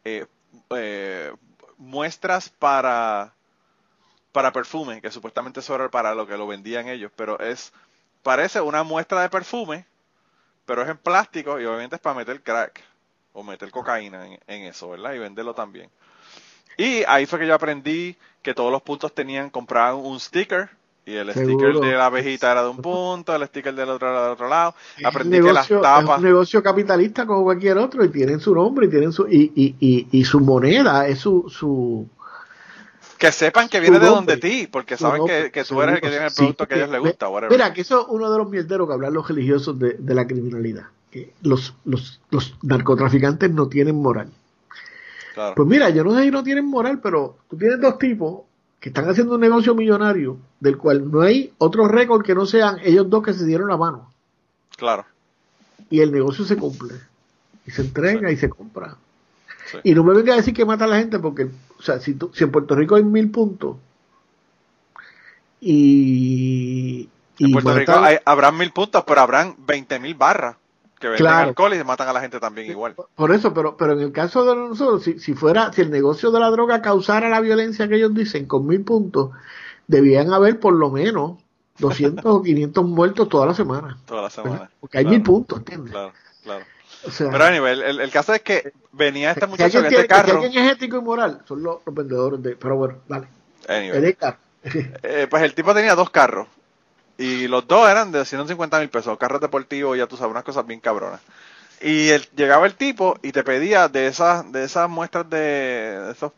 Eh, 0.03 0.25
eh, 0.71 1.33
muestras 1.77 2.49
para, 2.49 3.33
para 4.31 4.51
perfume, 4.51 5.01
que 5.01 5.11
supuestamente 5.11 5.59
eso 5.59 5.75
era 5.75 5.89
para 5.89 6.15
lo 6.15 6.27
que 6.27 6.37
lo 6.37 6.47
vendían 6.47 6.87
ellos, 6.87 7.11
pero 7.15 7.39
es, 7.39 7.73
parece 8.23 8.61
una 8.61 8.83
muestra 8.83 9.21
de 9.21 9.29
perfume, 9.29 9.85
pero 10.65 10.83
es 10.83 10.89
en 10.89 10.97
plástico 10.97 11.59
y 11.59 11.65
obviamente 11.65 11.95
es 11.95 12.01
para 12.01 12.15
meter 12.15 12.41
crack 12.41 12.81
o 13.33 13.43
meter 13.43 13.71
cocaína 13.71 14.27
en, 14.27 14.39
en 14.47 14.63
eso, 14.63 14.89
¿verdad? 14.89 15.13
Y 15.13 15.19
venderlo 15.19 15.53
también. 15.53 15.89
Y 16.79 17.03
ahí 17.07 17.25
fue 17.25 17.39
que 17.39 17.47
yo 17.47 17.53
aprendí 17.55 18.15
que 18.41 18.53
todos 18.53 18.71
los 18.71 18.81
puntos 18.81 19.13
tenían, 19.13 19.49
compraban 19.49 19.95
un 19.97 20.17
sticker 20.17 20.69
y 21.05 21.15
el 21.15 21.29
sticker 21.35 21.73
de 21.79 21.91
la 21.93 22.05
abejita 22.05 22.51
era 22.51 22.63
de 22.63 22.69
un 22.69 22.77
punto, 22.81 23.35
el 23.35 23.45
sticker 23.47 23.73
del 23.75 23.89
otro 23.89 24.09
era 24.09 24.23
del 24.23 24.31
otro 24.31 24.47
lado. 24.47 24.75
Es 24.97 25.03
Aprendí 25.03 25.37
un 25.39 25.43
que 25.43 25.51
las 25.51 25.69
negocio, 25.69 25.77
es 25.77 25.81
tapas, 25.81 26.17
un 26.19 26.23
negocio 26.23 26.63
capitalista 26.63 27.25
como 27.25 27.43
cualquier 27.43 27.77
otro 27.79 28.05
y 28.05 28.09
tienen 28.09 28.39
su 28.39 28.55
nombre 28.55 28.85
y 28.85 28.89
tienen 28.89 29.11
su 29.11 29.27
y, 29.27 29.51
y, 29.55 29.75
y, 29.79 30.07
y 30.11 30.23
su 30.23 30.39
moneda 30.39 31.05
es 31.07 31.19
su 31.19 31.49
su 31.49 32.07
que 33.17 33.31
sepan 33.33 33.67
que 33.67 33.81
viene 33.81 33.99
de 33.99 34.05
donde 34.07 34.37
ti, 34.37 34.67
porque 34.71 34.95
saben 34.95 35.25
que, 35.25 35.51
que 35.51 35.65
tú 35.65 35.81
eres 35.81 35.95
el 35.95 36.01
que 36.01 36.09
tiene 36.09 36.25
el 36.25 36.31
Sí, 36.31 36.37
producto 36.37 36.67
que 36.67 36.75
a 36.75 36.77
ellos 36.77 36.89
les 36.89 37.01
gusta, 37.01 37.27
whatever. 37.27 37.51
Mira, 37.51 37.73
que 37.73 37.81
eso 37.81 38.01
es 38.01 38.07
uno 38.09 38.31
de 38.31 38.37
los 38.37 38.49
mierderos 38.49 38.87
que 38.87 38.93
hablan 38.93 39.13
los 39.13 39.27
religiosos 39.27 39.77
de, 39.77 39.95
de 39.99 40.15
la 40.15 40.25
criminalidad. 40.25 40.85
Que 41.11 41.33
los, 41.41 41.75
los, 41.83 42.21
los 42.29 42.55
narcotraficantes 42.61 43.51
no 43.51 43.67
tienen 43.67 43.95
moral. 44.01 44.31
Claro. 45.39 45.55
Pues 45.55 45.67
mira, 45.69 45.89
yo 45.89 46.03
no 46.03 46.13
sé 46.15 46.23
si 46.23 46.31
no 46.31 46.43
tienen 46.43 46.65
moral, 46.65 46.99
pero 47.01 47.37
tú 47.49 47.55
tienes 47.57 47.79
dos 47.79 47.97
tipos 47.97 48.41
que 48.81 48.89
están 48.89 49.07
haciendo 49.07 49.35
un 49.35 49.41
negocio 49.41 49.73
millonario 49.73 50.37
del 50.59 50.77
cual 50.77 51.09
no 51.09 51.21
hay 51.21 51.53
otro 51.59 51.87
récord 51.87 52.25
que 52.25 52.35
no 52.35 52.45
sean 52.45 52.77
ellos 52.83 53.09
dos 53.09 53.23
que 53.23 53.33
se 53.33 53.45
dieron 53.45 53.69
la 53.69 53.77
mano. 53.77 54.11
Claro. 54.75 55.05
Y 55.89 56.01
el 56.01 56.11
negocio 56.11 56.43
se 56.43 56.57
cumple. 56.57 56.95
Y 57.65 57.71
se 57.71 57.83
entrega 57.83 58.29
y 58.31 58.35
se 58.35 58.49
compra. 58.49 58.97
Sí. 59.71 59.77
Y 59.85 59.93
no 59.93 60.03
me 60.03 60.13
venga 60.13 60.33
a 60.33 60.37
decir 60.37 60.53
que 60.53 60.65
mata 60.65 60.83
a 60.83 60.87
la 60.87 60.97
gente 60.97 61.19
porque, 61.19 61.45
o 61.77 61.81
sea, 61.81 61.99
si, 62.01 62.15
tú, 62.15 62.31
si 62.33 62.43
en 62.43 62.51
Puerto 62.51 62.75
Rico 62.75 62.95
hay 62.95 63.03
mil 63.03 63.31
puntos 63.31 63.77
y... 65.61 67.07
En 67.39 67.51
Puerto 67.51 67.73
Rico 67.73 67.93
hay- 67.93 68.17
habrán 68.25 68.57
mil 68.57 68.71
puntos, 68.71 69.03
pero 69.07 69.21
habrán 69.21 69.55
20 69.65 69.99
mil 69.99 70.15
barras 70.15 70.57
que 70.99 71.07
venden 71.07 71.25
Claro. 71.25 71.47
alcohol 71.49 71.73
y 71.73 71.77
se 71.77 71.83
matan 71.83 72.07
a 72.09 72.13
la 72.13 72.21
gente 72.21 72.39
también 72.39 72.69
igual. 72.69 72.95
Por 73.15 73.33
eso, 73.33 73.53
pero, 73.53 73.77
pero 73.77 73.93
en 73.93 74.01
el 74.01 74.11
caso 74.11 74.45
de 74.45 74.55
nosotros, 74.55 75.03
si, 75.03 75.19
si 75.19 75.33
fuera, 75.33 75.71
si 75.73 75.81
el 75.81 75.89
negocio 75.91 76.29
de 76.31 76.39
la 76.39 76.49
droga 76.49 76.81
causara 76.81 77.29
la 77.29 77.39
violencia 77.39 77.87
que 77.87 77.95
ellos 77.95 78.13
dicen 78.13 78.45
con 78.45 78.67
mil 78.67 78.81
puntos, 78.83 79.31
debían 79.87 80.33
haber 80.33 80.59
por 80.59 80.73
lo 80.73 80.89
menos 80.91 81.39
200 81.79 82.25
o 82.25 82.43
500 82.43 82.83
muertos 82.85 83.29
toda 83.29 83.45
la 83.45 83.53
semana. 83.53 83.97
Toda 84.05 84.23
la 84.23 84.29
semana. 84.29 84.69
Porque 84.79 84.97
hay 84.97 85.05
Claro, 85.05 85.15
mil 85.17 85.23
puntos, 85.23 85.59
¿entiendes? 85.59 85.91
Claro, 85.91 86.11
claro. 86.43 86.65
O 87.05 87.11
sea, 87.11 87.29
Pero 87.31 87.43
anyway, 87.45 87.71
el, 87.73 87.81
el- 87.83 87.99
el 88.01 88.11
caso 88.11 88.33
es 88.33 88.41
que 88.41 88.73
venía 88.91 89.31
este 89.31 89.45
si 89.45 89.51
muchacho 89.51 89.77
alguien, 89.77 89.85
en 89.85 89.89
tiene- 89.89 90.01
este 90.03 90.15
si 90.15 90.21
carro. 90.21 90.41
alguien 90.43 90.65
es 90.65 90.71
ético 90.73 90.97
y 90.97 91.01
moral, 91.01 91.41
son 91.47 91.63
los, 91.63 91.77
los 91.85 91.95
vendedores 91.95 92.43
de. 92.43 92.57
Pero 92.57 92.75
bueno, 92.75 92.95
dale. 93.07 93.27
Anyway, 93.69 94.03
En 94.05 94.11
carro. 94.13 94.37
eh, 94.63 95.27
pues 95.29 95.43
el 95.43 95.53
tipo 95.53 95.73
tenía 95.73 95.95
dos 95.95 96.09
carros. 96.09 96.47
Y 97.19 97.49
los 97.49 97.67
dos 97.67 97.89
eran 97.89 98.11
de 98.13 98.25
150 98.25 98.79
mil 98.79 98.89
pesos, 98.89 99.17
carros 99.19 99.41
deportivos, 99.41 99.97
ya 99.97 100.07
tú 100.07 100.17
sabes, 100.17 100.31
unas 100.31 100.45
cosas 100.45 100.65
bien 100.67 100.81
cabronas. 100.81 101.21
Y 101.81 102.09
el- 102.09 102.29
llegaba 102.35 102.67
el 102.67 102.75
tipo 102.75 103.17
y 103.23 103.31
te 103.33 103.43
pedía 103.43 103.89
de 103.89 104.07
esas, 104.07 104.51
de 104.51 104.63
esas 104.65 104.89
muestras 104.89 105.29
de, 105.29 105.37
de 105.39 106.11
esos, 106.13 106.33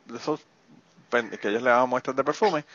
de 1.12 1.38
que 1.40 1.50
ellos 1.50 1.62
le 1.64 1.70
llaman 1.70 1.90
muestras 1.90 2.16
de 2.16 2.24
perfume, 2.24 2.66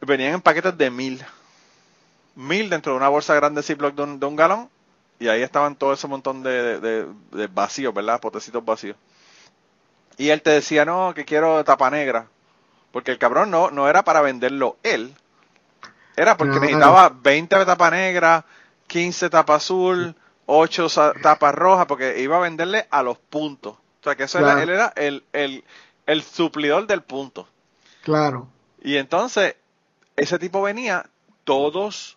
venían 0.00 0.34
en 0.34 0.40
paquetes 0.42 0.76
de 0.76 0.90
mil. 0.90 1.24
Mil 2.34 2.68
dentro 2.70 2.92
de 2.92 2.96
una 2.98 3.08
bolsa 3.08 3.34
grande 3.34 3.62
Ziploc 3.62 3.94
de 3.94 4.06
de 4.18 4.26
un 4.26 4.36
galón. 4.36 4.68
Y 5.20 5.28
ahí 5.28 5.42
estaban 5.42 5.76
todo 5.76 5.92
ese 5.92 6.08
montón 6.08 6.42
de, 6.42 6.80
de, 6.80 7.06
de 7.32 7.46
vacíos, 7.48 7.92
¿verdad? 7.94 8.20
Potecitos 8.20 8.64
vacíos. 8.64 8.96
Y 10.18 10.28
él 10.30 10.42
te 10.42 10.50
decía, 10.50 10.84
no, 10.84 11.14
que 11.14 11.24
quiero 11.24 11.64
tapa 11.64 11.90
negra. 11.90 12.28
Porque 12.92 13.12
el 13.12 13.18
cabrón 13.18 13.50
no, 13.50 13.70
no 13.70 13.88
era 13.88 14.04
para 14.04 14.22
venderlo 14.22 14.78
él, 14.84 15.14
era 16.16 16.36
porque 16.36 16.52
Claro. 16.52 16.66
necesitaba 16.66 17.08
20 17.22 17.64
tapa 17.64 17.90
negra, 17.90 18.44
15 18.86 19.30
tapa 19.30 19.54
azul, 19.56 20.14
8 20.46 20.88
sa- 20.88 21.12
tapas 21.22 21.54
rojas, 21.54 21.86
porque 21.86 22.20
iba 22.20 22.36
a 22.36 22.40
venderle 22.40 22.86
a 22.90 23.02
los 23.02 23.18
puntos. 23.18 23.74
O 23.74 24.02
sea 24.04 24.16
que 24.16 24.24
eso 24.24 24.38
Claro. 24.38 24.58
era, 24.58 24.62
él 24.62 24.70
era 24.70 24.92
el, 24.96 25.24
el, 25.32 25.64
el 26.06 26.22
suplidor 26.22 26.86
del 26.86 27.02
punto. 27.02 27.46
Claro. 28.02 28.48
Y 28.82 28.96
entonces, 28.96 29.56
ese 30.16 30.38
tipo 30.38 30.62
venía 30.62 31.06
todos, 31.44 32.16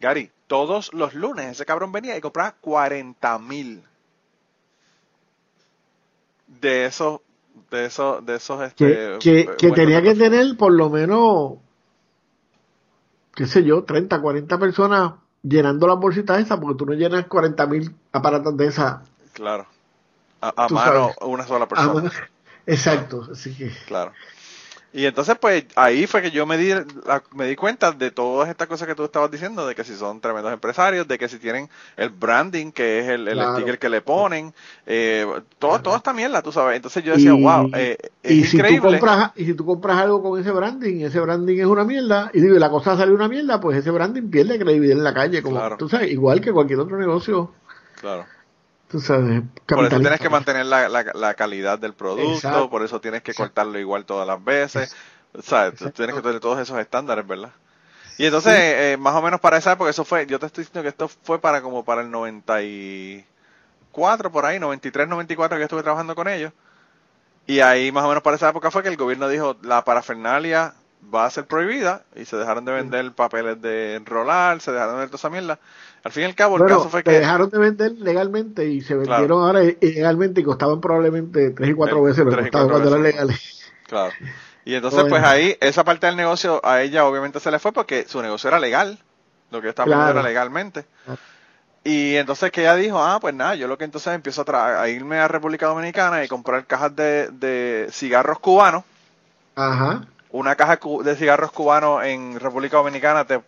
Gary, 0.00 0.30
todos 0.46 0.92
los 0.94 1.14
lunes. 1.14 1.46
Ese 1.46 1.66
cabrón 1.66 1.92
venía 1.92 2.16
y 2.16 2.20
compraba 2.20 2.52
40 2.60 3.38
mil 3.38 3.82
de 6.46 6.86
esos, 6.86 7.20
de 7.70 7.86
esos, 7.86 8.24
de 8.24 8.36
esos, 8.36 8.72
Que, 8.74 9.14
este, 9.14 9.18
que, 9.18 9.56
que 9.56 9.70
tenía 9.72 10.02
que 10.02 10.14
tapas. 10.14 10.30
tener 10.30 10.56
por 10.56 10.72
lo 10.72 10.90
menos, 10.90 11.54
qué 13.42 13.48
sé 13.48 13.64
yo, 13.64 13.82
30, 13.82 14.20
40 14.20 14.56
personas 14.56 15.14
llenando 15.42 15.88
las 15.88 15.98
bolsitas 15.98 16.40
esas, 16.40 16.60
porque 16.60 16.78
tú 16.78 16.86
no 16.86 16.92
llenas 16.92 17.26
40 17.26 17.66
mil 17.66 17.92
aparatos 18.12 18.56
de 18.56 18.66
esas. 18.66 19.00
Claro. 19.32 19.66
A, 20.40 20.68
mano, 20.70 20.78
sabes. 20.78 21.16
una 21.22 21.44
sola 21.44 21.66
persona. 21.66 22.12
Exacto, 22.66 23.26
así 23.32 23.52
que 23.52 23.68
Claro. 23.86 24.12
Y 24.94 25.06
entonces, 25.06 25.36
pues, 25.40 25.64
ahí 25.74 26.06
fue 26.06 26.20
que 26.20 26.30
yo 26.30 26.44
me 26.44 26.58
di, 26.58 26.68
la- 27.06 27.22
me 27.34 27.46
di 27.46 27.56
cuenta 27.56 27.92
de 27.92 28.10
todas 28.10 28.50
estas 28.50 28.68
cosas 28.68 28.86
que 28.86 28.94
tú 28.94 29.04
estabas 29.04 29.30
diciendo, 29.30 29.66
de 29.66 29.74
que 29.74 29.84
si 29.84 29.94
son 29.96 30.20
tremendos 30.20 30.52
empresarios, 30.52 31.08
de 31.08 31.16
que 31.18 31.28
si 31.30 31.38
tienen 31.38 31.70
el 31.96 32.10
branding, 32.10 32.72
que 32.72 32.98
es 33.00 33.08
el, 33.08 33.26
el 33.26 33.34
Claro. 33.38 33.54
sticker 33.54 33.78
que 33.78 33.88
le 33.88 34.02
ponen, 34.02 34.52
eh, 34.86 35.26
todo, 35.58 35.80
toda 35.80 35.96
esta 35.96 36.12
mierda, 36.12 36.42
tú 36.42 36.52
sabes. 36.52 36.76
Entonces 36.76 37.02
yo 37.04 37.12
decía, 37.14 37.34
Y- 37.34 37.42
wow, 37.42 37.70
eh, 37.74 37.96
es 38.22 38.30
y 38.32 38.44
si 38.44 38.50
tú 38.50 38.56
increíble. 38.58 38.98
compras 38.98 39.32
y 39.36 39.44
si 39.46 39.54
tú 39.54 39.64
compras 39.64 39.96
algo 39.98 40.22
con 40.22 40.38
ese 40.40 40.50
branding 40.50 41.00
ese 41.06 41.20
branding 41.20 41.58
es 41.58 41.66
una 41.66 41.84
mierda 41.84 42.30
y 42.34 42.40
digo 42.40 42.58
la 42.58 42.70
cosa 42.70 42.96
sale 42.96 43.12
una 43.12 43.28
mierda 43.28 43.60
pues 43.60 43.78
ese 43.78 43.90
branding 43.90 44.28
pierde 44.30 44.58
credibilidad 44.58 44.98
en 44.98 45.04
la 45.04 45.14
calle 45.14 45.42
como 45.42 45.56
Claro. 45.56 45.76
tú 45.76 45.88
sabes 45.88 46.10
igual 46.12 46.40
que 46.40 46.52
cualquier 46.52 46.78
otro 46.80 46.98
negocio 46.98 47.52
Claro. 48.00 48.26
Tú 48.92 49.00
sabes 49.00 49.42
Por 49.72 49.86
eso 49.86 50.00
tienes 50.00 50.20
que 50.20 50.28
mantener 50.28 50.66
la, 50.66 50.88
la, 50.88 51.04
la 51.14 51.34
calidad 51.34 51.78
del 51.78 51.94
producto, 51.94 52.34
Exacto. 52.34 52.68
por 52.68 52.82
eso 52.82 53.00
tienes 53.00 53.22
que 53.22 53.30
Exacto. 53.30 53.34
cortarlo 53.34 53.78
igual 53.78 54.04
todas 54.04 54.26
las 54.26 54.42
veces. 54.44 54.94
¿Sabes? 55.40 55.76
Tú 55.76 55.86
Exacto. 55.86 55.90
Tienes 55.90 56.14
que 56.14 56.22
tener 56.22 56.40
todos 56.40 56.58
esos 56.60 56.78
estándares, 56.78 57.26
¿verdad? 57.26 57.52
Y 58.18 58.26
entonces, 58.26 58.52
eh, 58.54 58.96
más 58.98 59.14
o 59.16 59.22
menos 59.22 59.40
para 59.40 59.56
esa 59.58 59.72
época, 59.72 59.90
eso 59.90 60.04
fue, 60.04 60.26
yo 60.26 60.38
te 60.38 60.46
estoy 60.46 60.64
diciendo 60.64 60.82
que 60.82 60.88
esto 60.90 61.08
fue 61.08 61.40
para 61.40 61.62
como 61.62 61.84
para 61.84 62.02
el 62.02 62.10
94, 62.10 64.30
por 64.32 64.44
ahí, 64.46 64.58
93, 64.60 65.08
94 65.08 65.56
que 65.58 65.64
estuve 65.64 65.82
trabajando 65.82 66.14
con 66.14 66.28
ellos. 66.28 66.52
Y 67.46 67.60
ahí 67.60 67.90
más 67.92 68.04
o 68.04 68.08
menos 68.08 68.22
para 68.22 68.36
esa 68.36 68.48
época 68.50 68.70
fue 68.70 68.82
que 68.82 68.88
el 68.88 68.96
gobierno 68.96 69.28
dijo, 69.28 69.56
la 69.62 69.84
parafernalia 69.84 70.74
va 71.14 71.26
a 71.26 71.30
ser 71.30 71.46
prohibida 71.46 72.04
y 72.16 72.24
se 72.24 72.36
dejaron 72.36 72.64
de 72.64 72.72
vender 72.72 73.12
papeles 73.12 73.60
de 73.60 73.96
enrolar, 73.96 74.60
se 74.60 74.72
dejaron 74.72 74.94
de 74.94 75.00
vender 75.00 75.10
toda 75.10 75.18
esa 75.18 75.30
mierda. 75.30 75.58
Al 76.04 76.12
fin 76.12 76.22
y 76.24 76.26
al 76.26 76.34
cabo, 76.34 76.56
el 76.56 76.62
bueno, 76.62 76.76
caso 76.78 76.88
fue 76.90 77.02
que... 77.02 77.10
dejaron 77.12 77.50
de 77.50 77.58
vender 77.58 77.92
legalmente 77.92 78.66
y 78.66 78.80
se 78.80 78.94
vendieron 78.94 79.26
Claro. 79.26 79.42
ahora 79.44 79.62
ilegalmente 79.80 80.40
y 80.40 80.44
costaban 80.44 80.80
probablemente 80.80 81.50
tres 81.50 81.70
y 81.70 81.74
cuatro 81.74 82.02
veces 82.02 82.24
lo 82.24 82.30
que 82.32 82.42
costaban 82.42 82.68
cuando 82.70 82.88
eran 82.88 83.02
legales. 83.02 83.62
Claro. 83.86 84.12
Y 84.64 84.74
entonces, 84.74 85.00
Bueno. 85.00 85.16
pues 85.16 85.24
ahí, 85.24 85.56
esa 85.60 85.84
parte 85.84 86.06
del 86.06 86.16
negocio 86.16 86.60
a 86.64 86.82
ella 86.82 87.04
obviamente 87.06 87.40
se 87.40 87.50
le 87.50 87.58
fue 87.58 87.72
porque 87.72 88.06
su 88.08 88.20
negocio 88.22 88.48
era 88.48 88.58
legal. 88.60 88.98
Lo 89.50 89.60
que 89.60 89.68
estaba 89.68 89.86
Claro. 89.86 90.10
era 90.18 90.22
legalmente. 90.22 90.86
Claro. 91.04 91.20
Y 91.84 92.14
entonces 92.16 92.50
que 92.52 92.60
ella 92.62 92.76
dijo, 92.76 93.02
ah, 93.02 93.18
pues 93.20 93.34
nada, 93.34 93.54
yo 93.56 93.66
lo 93.68 93.76
que 93.76 93.84
entonces 93.84 94.14
empiezo 94.14 94.44
a, 94.48 94.80
a 94.82 94.88
irme 94.88 95.18
a 95.18 95.26
República 95.28 95.66
Dominicana 95.66 96.24
y 96.24 96.28
comprar 96.28 96.64
cajas 96.66 96.94
de, 96.94 97.28
de 97.32 97.88
cigarros 97.90 98.38
cubanos. 98.38 98.84
Ajá. 99.56 100.06
Una 100.32 100.56
caja 100.56 100.78
de 101.04 101.16
cigarros 101.16 101.52
cubanos 101.52 102.02
en 102.04 102.40
República 102.40 102.78
Dominicana, 102.78 103.24
te, 103.26 103.40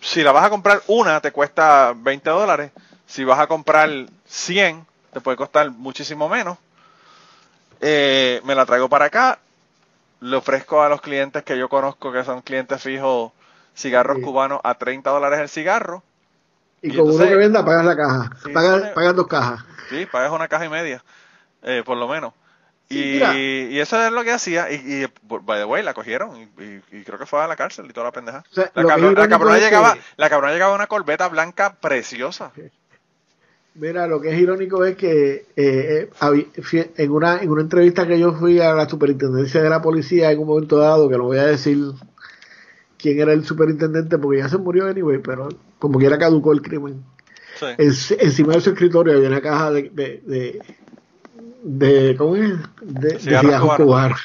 si 0.00 0.22
la 0.22 0.32
vas 0.32 0.44
a 0.44 0.50
comprar 0.50 0.82
una, 0.88 1.20
te 1.20 1.30
cuesta 1.32 1.94
20 1.96 2.28
dólares. 2.30 2.72
Si 3.06 3.24
vas 3.24 3.38
a 3.38 3.46
comprar 3.46 3.88
100, 4.26 4.84
te 5.12 5.20
puede 5.20 5.36
costar 5.36 5.70
muchísimo 5.70 6.28
menos. 6.28 6.58
Eh, 7.80 8.40
me 8.44 8.54
la 8.54 8.66
traigo 8.66 8.88
para 8.88 9.06
acá, 9.06 9.38
le 10.20 10.36
ofrezco 10.36 10.82
a 10.82 10.88
los 10.88 11.00
clientes 11.00 11.44
que 11.44 11.56
yo 11.56 11.68
conozco 11.68 12.10
que 12.12 12.24
son 12.24 12.42
clientes 12.42 12.82
fijos 12.82 13.32
cigarros 13.76 14.16
Sí. 14.16 14.22
cubanos 14.24 14.60
a 14.64 14.74
30 14.74 15.08
dólares 15.10 15.38
el 15.38 15.48
cigarro. 15.48 16.02
Y, 16.82 16.92
Y 16.92 16.96
con 16.96 17.10
uno 17.10 17.24
que 17.24 17.36
venda 17.36 17.64
pagas 17.64 17.84
la 17.84 17.96
caja. 17.96 18.30
Sí, 18.44 18.50
pagas, 18.52 18.88
pagas 18.94 19.14
dos 19.14 19.26
cajas. 19.28 19.60
Sí, 19.88 20.06
pagas 20.06 20.32
una 20.32 20.48
caja 20.48 20.64
y 20.64 20.68
media, 20.68 21.02
eh, 21.62 21.82
por 21.86 21.96
lo 21.96 22.08
menos. 22.08 22.32
Y, 22.90 23.18
y 23.74 23.78
eso 23.80 24.02
es 24.02 24.10
lo 24.12 24.24
que 24.24 24.32
hacía. 24.32 24.70
Y, 24.72 24.76
y 25.04 25.06
by 25.28 25.58
the 25.60 25.64
way, 25.66 25.82
la 25.82 25.92
cogieron. 25.94 26.36
Y, 26.58 26.96
y- 26.96 27.02
creo 27.04 27.18
que 27.18 27.26
fue 27.26 27.42
a 27.42 27.46
la 27.46 27.54
cárcel 27.56 27.86
y 27.88 27.92
toda 27.92 28.06
la 28.06 28.12
pendeja. 28.12 28.44
O 28.50 28.54
sea, 28.54 28.70
la, 28.74 28.98
irónico 28.98 29.28
cabrona 29.28 29.58
llegaba, 29.58 29.94
que- 29.94 30.00
la 30.16 30.30
cabrona 30.30 30.52
llegaba 30.54 30.72
a 30.72 30.76
una 30.76 30.86
corbeta 30.86 31.28
blanca 31.28 31.74
preciosa. 31.74 32.50
Mira, 33.74 34.06
lo 34.08 34.20
que 34.20 34.30
es 34.30 34.40
irónico 34.40 34.84
es 34.84 34.96
que 34.96 35.46
eh, 35.54 36.10
eh, 36.20 36.90
en 36.96 37.10
una 37.12 37.40
en 37.42 37.50
una 37.50 37.62
entrevista 37.62 38.06
que 38.08 38.18
yo 38.18 38.32
fui 38.32 38.58
a 38.60 38.72
la 38.72 38.88
superintendencia 38.88 39.62
de 39.62 39.70
la 39.70 39.80
policía 39.80 40.32
en 40.32 40.40
un 40.40 40.48
momento 40.48 40.78
dado, 40.78 41.08
que 41.08 41.16
no 41.16 41.24
voy 41.24 41.38
a 41.38 41.46
decir 41.46 41.78
quién 42.96 43.20
era 43.20 43.32
el 43.32 43.44
superintendente 43.44 44.18
porque 44.18 44.38
ya 44.38 44.48
se 44.48 44.58
murió 44.58 44.86
anyway, 44.86 45.18
pero 45.18 45.48
como 45.78 45.98
quiera 46.00 46.18
caducó 46.18 46.52
el 46.52 46.62
crimen. 46.62 47.04
Sí. 47.60 47.66
En- 47.78 47.92
encima 48.26 48.54
de 48.54 48.60
su 48.62 48.70
escritorio 48.70 49.14
había 49.16 49.28
una 49.28 49.40
caja 49.40 49.70
de, 49.70 49.82
de, 49.90 50.22
de, 50.26 50.62
de- 51.62 52.14
¿cómo 52.16 52.36
es? 52.36 52.52
De, 52.82 53.08
de 53.10 53.18
Cigarros 53.18 53.60
cubanos. 53.76 53.76
cubanos. 53.76 54.20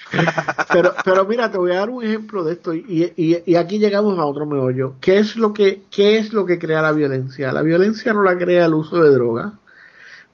pero, 0.72 0.94
pero 1.04 1.26
mira, 1.26 1.52
te 1.52 1.58
voy 1.58 1.72
a 1.72 1.76
dar 1.80 1.90
un 1.90 2.04
ejemplo 2.04 2.44
de 2.44 2.54
esto 2.54 2.74
y, 2.74 3.12
y, 3.16 3.38
y 3.46 3.56
aquí 3.56 3.80
llegamos 3.80 4.18
a 4.20 4.26
otro 4.26 4.46
meollo. 4.46 4.94
¿Qué 5.02 5.18
es 5.20 5.36
lo 5.36 5.54
que 5.54 5.82
qué 5.90 6.18
es 6.18 6.32
lo 6.34 6.46
que 6.46 6.60
crea 6.60 6.82
la 6.82 6.92
violencia? 6.92 7.52
La 7.52 7.62
violencia 7.62 8.14
no 8.14 8.22
la 8.24 8.38
crea 8.38 8.66
el 8.66 8.74
uso 8.74 9.02
de 9.04 9.10
drogas, 9.12 9.54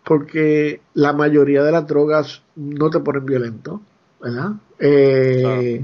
porque 0.04 0.82
la 0.94 1.14
mayoría 1.14 1.64
de 1.64 1.72
las 1.72 1.88
drogas 1.88 2.42
no 2.56 2.90
te 2.90 3.00
ponen 3.00 3.26
violento, 3.26 3.82
¿verdad? 4.22 4.52
Eh, 4.80 5.84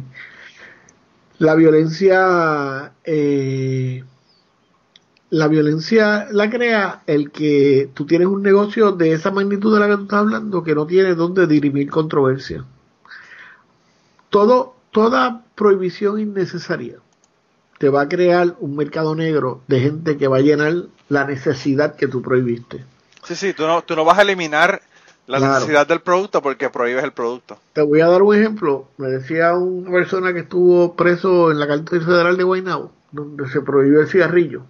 La 1.37 1.53
violencia 1.55 2.93
eh, 3.03 4.03
la 5.31 5.47
violencia 5.47 6.27
la 6.31 6.49
crea 6.49 7.01
el 7.07 7.31
que 7.31 7.89
tú 7.93 8.05
tienes 8.05 8.27
un 8.27 8.41
negocio 8.43 8.91
de 8.91 9.13
esa 9.13 9.31
magnitud 9.31 9.73
de 9.73 9.79
la 9.79 9.87
que 9.87 9.95
tú 9.97 10.03
estás 10.03 10.19
hablando 10.19 10.63
que 10.63 10.75
no 10.75 10.85
tiene 10.85 11.15
donde 11.15 11.47
dirimir 11.47 11.89
controversia. 11.89 12.63
Todo, 14.29 14.75
toda 14.91 15.43
prohibición 15.55 16.19
innecesaria 16.19 16.97
te 17.77 17.89
va 17.89 18.01
a 18.01 18.09
crear 18.09 18.55
un 18.59 18.75
mercado 18.75 19.15
negro 19.15 19.61
de 19.67 19.79
gente 19.81 20.17
que 20.17 20.27
va 20.27 20.37
a 20.37 20.41
llenar 20.41 20.73
la 21.09 21.25
necesidad 21.25 21.95
que 21.95 22.07
tú 22.07 22.21
prohibiste. 22.21 22.85
Sí, 23.23 23.35
sí, 23.35 23.53
tú 23.53 23.63
no, 23.67 23.81
tú 23.83 23.95
no 23.95 24.05
vas 24.05 24.17
a 24.17 24.21
eliminar 24.21 24.81
la 25.27 25.39
Claro. 25.39 25.53
necesidad 25.55 25.87
del 25.87 26.01
producto 26.01 26.41
porque 26.41 26.69
prohíbes 26.69 27.03
el 27.03 27.11
producto. 27.11 27.57
Te 27.73 27.81
voy 27.81 27.99
a 28.01 28.07
dar 28.07 28.21
un 28.21 28.35
ejemplo. 28.35 28.87
Me 28.97 29.07
decía 29.07 29.53
una 29.55 29.91
persona 29.91 30.33
que 30.33 30.41
estuvo 30.41 30.95
preso 30.95 31.51
en 31.51 31.59
la 31.59 31.67
cárcel 31.67 32.01
federal 32.01 32.37
de 32.37 32.43
Guaynabo, 32.43 32.91
donde 33.11 33.49
se 33.49 33.61
prohíbe 33.61 34.01
el 34.01 34.07
cigarrillo. 34.07 34.63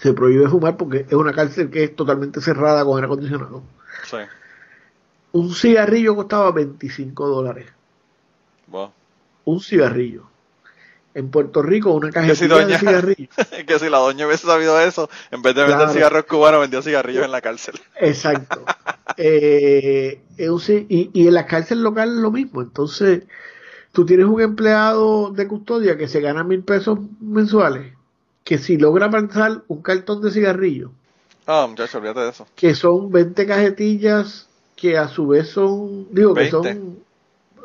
Se 0.00 0.12
prohíbe 0.12 0.48
fumar 0.48 0.76
porque 0.76 1.06
es 1.08 1.12
una 1.14 1.32
cárcel 1.32 1.70
que 1.70 1.84
es 1.84 1.96
totalmente 1.96 2.40
cerrada 2.40 2.84
con 2.84 2.96
aire 2.96 3.06
acondicionado. 3.06 3.62
Sí. 4.04 4.18
Un 5.32 5.54
cigarrillo 5.54 6.14
costaba 6.14 6.50
25 6.52 7.28
dólares. 7.28 7.66
Wow. 8.68 8.92
Un 9.44 9.60
cigarrillo. 9.60 10.24
En 11.14 11.30
Puerto 11.30 11.62
Rico, 11.62 11.92
una 11.92 12.10
Que 12.10 12.34
si 12.34 12.46
de 12.46 12.78
cigarrillos. 12.78 13.34
que 13.66 13.78
si 13.78 13.88
la 13.88 13.98
doña 13.98 14.26
hubiese 14.26 14.46
sabido 14.46 14.78
eso, 14.80 15.08
en 15.30 15.40
vez 15.40 15.54
de 15.54 15.64
vender 15.64 15.88
cigarros 15.88 16.24
cubanos, 16.24 16.60
vendía 16.60 16.82
cigarrillos 16.82 17.24
en 17.24 17.32
la 17.32 17.40
cárcel. 17.40 17.80
Exacto. 18.00 18.64
Eh, 19.18 20.20
es 20.36 20.68
y, 20.68 21.10
y 21.14 21.28
en 21.28 21.32
las 21.32 21.46
cárceles 21.46 21.82
locales 21.82 22.16
lo 22.16 22.30
mismo. 22.30 22.60
Entonces, 22.60 23.22
tú 23.92 24.04
tienes 24.04 24.26
un 24.26 24.42
empleado 24.42 25.30
de 25.30 25.48
custodia 25.48 25.96
que 25.96 26.06
se 26.06 26.20
gana 26.20 26.44
mil 26.44 26.62
pesos 26.62 26.98
mensuales, 27.18 27.94
que 28.46 28.58
si 28.58 28.76
logra 28.78 29.10
pasar 29.10 29.62
un 29.66 29.82
cartón 29.82 30.22
de 30.22 30.30
cigarrillos, 30.30 30.92
Ah, 31.48 31.66
muchacho, 31.68 31.98
olvídate 31.98 32.20
de 32.20 32.30
eso. 32.30 32.46
que 32.54 32.74
son 32.76 33.10
20 33.10 33.44
cajetillas, 33.46 34.48
que 34.76 34.96
a 34.96 35.08
su 35.08 35.26
vez 35.26 35.48
son, 35.48 36.06
digo 36.12 36.32
que 36.32 36.42
20. 36.50 36.50
son, 36.74 36.98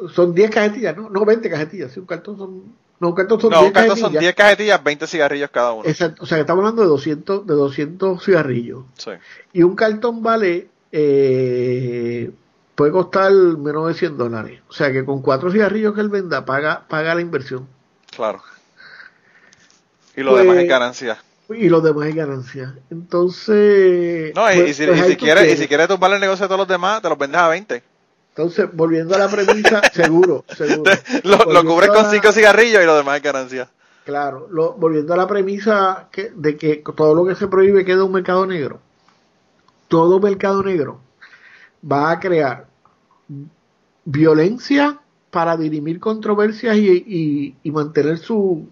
son 0.10 0.34
10 0.34 0.50
cajetillas, 0.50 0.98
no, 0.98 1.10
no 1.10 1.24
20 1.24 1.50
cajetillas, 1.52 1.92
sí, 1.92 2.00
un 2.00 2.06
cartón 2.08 2.36
son, 2.38 2.64
no, 3.00 3.10
un 3.10 3.14
cartón 3.16 3.40
son 3.40 3.52
No, 3.52 3.60
10 3.60 3.68
un 3.70 3.74
cartón 3.74 3.98
son 3.98 4.02
cajetillas. 4.14 4.22
10 4.22 4.36
cajetillas, 4.36 4.84
20 4.84 5.08
cigarrillos 5.08 5.50
cada 5.52 5.74
uno. 5.74 5.88
Exacto, 5.88 6.24
o 6.24 6.26
sea 6.26 6.38
que 6.38 6.42
estamos 6.42 6.62
hablando 6.64 6.82
de 6.82 6.88
200, 6.90 7.46
de 7.48 7.54
200 7.54 8.24
cigarrillos. 8.26 8.84
Sí. 8.98 9.12
Y 9.54 9.62
un 9.64 9.76
cartón 9.76 10.22
vale, 10.24 10.68
eh, 10.92 12.32
puede 12.76 12.92
costar 12.92 13.32
menos 13.32 13.88
de 13.88 13.94
100 13.94 14.18
dólares. 14.18 14.62
O 14.70 14.74
sea 14.74 14.92
que 14.92 15.06
con 15.06 15.22
cuatro 15.22 15.52
cigarrillos 15.52 15.94
que 15.94 16.02
él 16.02 16.10
venda, 16.10 16.44
paga, 16.46 16.86
paga 16.88 17.14
la 17.16 17.22
inversión. 17.22 17.68
Claro. 18.16 18.42
Y 20.16 20.22
lo 20.22 20.32
Pues- 20.32 20.44
demás 20.44 20.58
es 20.58 20.68
ganancia. 20.70 21.18
Y 21.50 21.68
los 21.68 21.84
demás 21.84 22.08
es 22.08 22.16
ganancia. 22.16 22.76
Entonces. 22.90 24.34
No, 24.36 24.52
y, 24.52 24.56
pues- 24.56 24.70
y 24.70 24.74
si, 24.74 24.86
pues 24.88 25.00
y 25.00 25.04
si 25.12 25.16
quieres, 25.18 25.54
y 25.54 25.58
si 25.62 25.68
quieres 25.68 25.88
tumbar 25.88 26.14
el 26.14 26.20
negocio 26.22 26.44
de 26.46 26.48
todos 26.48 26.60
los 26.60 26.68
demás, 26.68 27.02
te 27.02 27.10
los 27.10 27.18
vendes 27.18 27.40
a 27.42 27.48
20. 27.50 27.84
Entonces, 28.30 28.68
volviendo 28.72 29.16
a 29.16 29.20
la 29.20 29.28
premisa, 29.30 29.82
seguro, 29.94 30.46
seguro. 30.56 30.92
lo, 31.24 31.52
lo 31.52 31.66
cubres 31.66 31.90
con 31.90 32.04
la- 32.04 32.10
5 32.12 32.32
cigarrillos 32.32 32.82
y 32.82 32.86
lo 32.86 32.96
demás 32.96 33.18
es 33.18 33.24
ganancia. 33.24 33.70
Claro, 34.06 34.48
lo, 34.52 34.74
volviendo 34.74 35.14
a 35.14 35.18
la 35.18 35.28
premisa 35.28 36.08
que, 36.12 36.32
de 36.34 36.56
que 36.58 36.82
todo 36.96 37.14
lo 37.14 37.26
que 37.26 37.36
se 37.36 37.48
prohíbe 37.48 37.84
queda 37.86 38.04
un 38.06 38.14
mercado 38.14 38.46
negro, 38.48 38.80
todo 39.90 40.20
mercado 40.20 40.64
negro 40.64 41.00
va 41.90 42.12
a 42.12 42.20
crear 42.20 42.66
violencia 44.06 45.00
para 45.30 45.56
dirimir 45.58 46.00
controversias 46.00 46.76
y, 46.78 47.56
y, 47.64 47.72
mantener 47.72 48.18
su, 48.18 48.68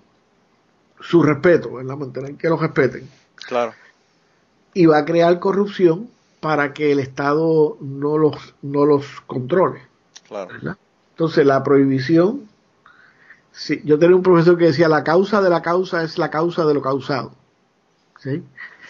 su 0.99 1.23
respeto, 1.23 1.73
¿verdad? 1.73 1.97
mantener 1.97 2.35
que 2.35 2.49
los 2.49 2.59
respeten. 2.59 3.09
Claro. 3.35 3.73
Y 4.73 4.85
va 4.85 4.99
a 4.99 5.05
crear 5.05 5.39
corrupción 5.39 6.09
para 6.39 6.73
que 6.73 6.91
el 6.91 6.99
Estado 6.99 7.77
no 7.81 8.17
los, 8.17 8.55
no 8.61 8.85
los 8.85 9.05
controle. 9.21 9.81
Claro. 10.27 10.77
Entonces 11.11 11.45
la 11.45 11.63
prohibición, 11.63 12.47
sí, 13.51 13.81
yo 13.83 13.99
tenía 13.99 14.15
un 14.15 14.23
profesor 14.23 14.57
que 14.57 14.65
decía 14.65 14.87
la 14.87 15.03
causa 15.03 15.41
de 15.41 15.49
la 15.49 15.61
causa 15.61 16.03
es 16.03 16.17
la 16.17 16.29
causa 16.29 16.65
de 16.65 16.73
lo 16.73 16.81
causado. 16.81 17.33
¿sí? 18.19 18.43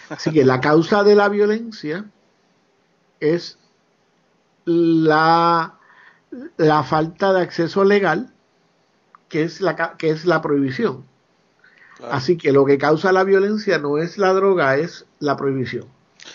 Así 0.08 0.32
que 0.32 0.44
la 0.44 0.60
causa 0.60 1.02
de 1.02 1.14
la 1.14 1.28
violencia 1.28 2.04
es 3.20 3.58
la, 4.64 5.78
la 6.56 6.82
falta 6.82 7.32
de 7.32 7.42
acceso 7.42 7.84
legal, 7.84 8.32
que 9.28 9.42
es 9.44 9.60
la, 9.60 9.96
que 9.96 10.10
es 10.10 10.24
la 10.24 10.42
prohibición. 10.42 11.04
Así 12.10 12.36
que 12.36 12.52
lo 12.52 12.64
que 12.64 12.78
causa 12.78 13.12
la 13.12 13.24
violencia 13.24 13.78
no 13.78 13.98
es 13.98 14.18
la 14.18 14.32
droga, 14.32 14.76
es 14.76 15.06
la 15.18 15.36
prohibición. 15.36 15.86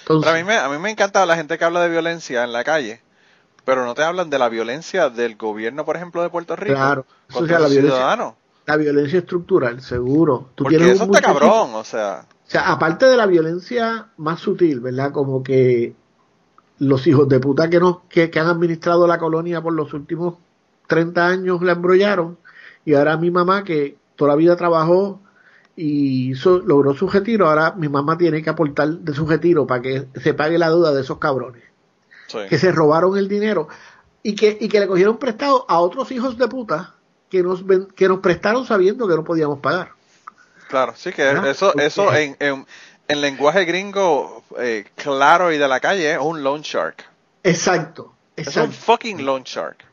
a, 0.10 0.34
mí 0.34 0.44
me, 0.44 0.58
a 0.58 0.70
mí 0.70 0.78
me 0.78 0.92
encanta 0.92 1.26
la 1.26 1.36
gente 1.36 1.58
que 1.58 1.66
habla 1.66 1.82
de 1.82 1.90
violencia 1.90 2.44
en 2.44 2.54
la 2.54 2.64
calle, 2.64 3.02
pero 3.64 3.86
no 3.86 3.96
te 3.96 4.04
hablan 4.04 4.30
de 4.30 4.40
la 4.40 4.50
violencia 4.50 5.10
del 5.10 5.36
gobierno, 5.36 5.86
por 5.86 5.96
ejemplo, 5.96 6.22
de 6.22 6.30
Puerto 6.30 6.56
Rico 6.56 6.76
claro, 6.76 7.06
la 7.30 7.68
violencia, 7.68 8.36
La 8.66 8.78
violencia 8.78 9.20
estructural, 9.20 9.82
seguro. 9.82 10.50
Tú 10.56 10.64
Porque 10.66 10.78
eso 10.78 11.06
está 11.06 11.22
cabrón, 11.22 11.74
o 11.74 11.84
sea. 11.84 12.26
O 12.48 12.50
sea, 12.50 12.72
aparte 12.72 13.08
de 13.08 13.18
la 13.18 13.26
violencia 13.26 14.10
más 14.18 14.40
sutil, 14.40 14.80
¿verdad? 14.80 15.12
Como 15.12 15.44
que 15.44 15.96
los 16.78 17.08
hijos 17.08 17.28
de 17.28 17.40
puta 17.40 17.70
que, 17.70 17.80
nos, 17.80 18.00
que, 18.10 18.30
han 18.36 18.48
administrado 18.48 19.08
la 19.08 19.18
colonia 19.18 19.62
por 19.62 19.74
los 19.74 19.94
últimos 19.94 20.36
30 20.88 21.28
años 21.28 21.62
la 21.62 21.72
embrollaron 21.72 22.38
y 22.84 22.94
ahora 22.94 23.18
mi 23.18 23.32
mamá 23.32 23.64
que 23.64 23.98
toda 24.16 24.32
la 24.32 24.36
vida 24.36 24.56
trabajó 24.56 25.20
y 25.76 26.34
logró 26.34 26.94
su 26.94 27.10
retiro, 27.10 27.50
ahora 27.50 27.74
mi 27.76 27.90
mamá 27.90 28.18
tiene 28.18 28.42
que 28.42 28.50
aportar 28.50 28.90
de 28.90 29.14
su 29.14 29.26
retiro 29.26 29.68
para 29.68 29.82
que 29.82 30.06
se 30.22 30.34
pague 30.34 30.58
la 30.58 30.70
duda 30.70 30.94
de 30.94 31.02
esos 31.02 31.18
cabrones 31.18 31.64
que 32.50 32.58
se 32.58 32.72
robaron 32.72 33.18
el 33.18 33.28
dinero 33.28 33.68
y 34.24 34.36
que, 34.36 34.58
y 34.60 34.68
que 34.68 34.80
le 34.80 34.88
cogieron 34.88 35.18
prestado 35.18 35.66
a 35.70 35.80
otros 35.80 36.12
hijos 36.12 36.38
de 36.38 36.48
puta 36.48 36.96
que 37.30 37.44
nos, 37.44 37.64
que 37.96 38.08
nos 38.08 38.20
prestaron 38.20 38.66
sabiendo 38.66 39.08
que 39.08 39.16
no 39.16 39.24
podíamos 39.24 39.60
pagar. 39.60 39.92
Claro, 40.68 40.94
sí 40.96 41.14
que 41.14 41.32
eso, 41.48 41.74
eso 41.78 42.14
en, 42.14 42.36
en 43.08 43.22
lenguaje 43.22 43.66
gringo 43.66 44.44
eh, 44.58 44.86
claro 44.96 45.52
y 45.52 45.58
de 45.58 45.68
la 45.68 45.80
calle 45.80 46.14
es 46.14 46.20
un 46.20 46.44
loan 46.44 46.62
shark. 46.62 47.06
Exacto, 47.44 48.14
Es 48.36 48.56
un 48.58 48.72
fucking 48.72 49.26
loan 49.26 49.44
shark. 49.44 49.86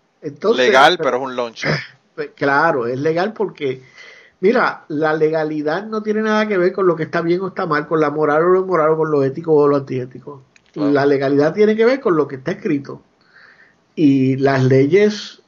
legal, 0.56 0.96
pero, 0.98 1.18
es 1.18 1.22
un 1.22 1.36
loan 1.36 1.52
shark. 1.52 1.80
Claro, 2.36 2.86
es 2.86 3.00
legal 3.00 3.32
porque, 3.32 3.82
mira, 4.42 4.84
la 4.88 5.14
legalidad 5.14 5.86
no 5.86 6.02
tiene 6.02 6.20
nada 6.20 6.48
que 6.48 6.58
ver 6.58 6.72
con 6.72 6.86
lo 6.86 6.96
que 6.96 7.04
está 7.04 7.22
bien 7.22 7.40
o 7.40 7.48
está 7.48 7.64
mal, 7.64 7.86
con 7.86 8.00
la 8.00 8.10
moral 8.10 8.42
o 8.42 8.48
lo 8.48 8.60
inmoral 8.60 8.90
o 8.90 8.96
con 8.96 9.10
lo 9.10 9.22
ético 9.22 9.54
o 9.54 9.68
lo 9.68 9.76
antiético. 9.76 10.42
La 10.74 11.06
legalidad 11.06 11.54
tiene 11.54 11.76
que 11.76 11.84
ver 11.84 12.00
con 12.00 12.16
lo 12.16 12.26
que 12.26 12.36
está 12.36 12.50
escrito. 12.50 13.02
Y 13.94 14.36
las 14.38 14.64
leyes 14.64 15.42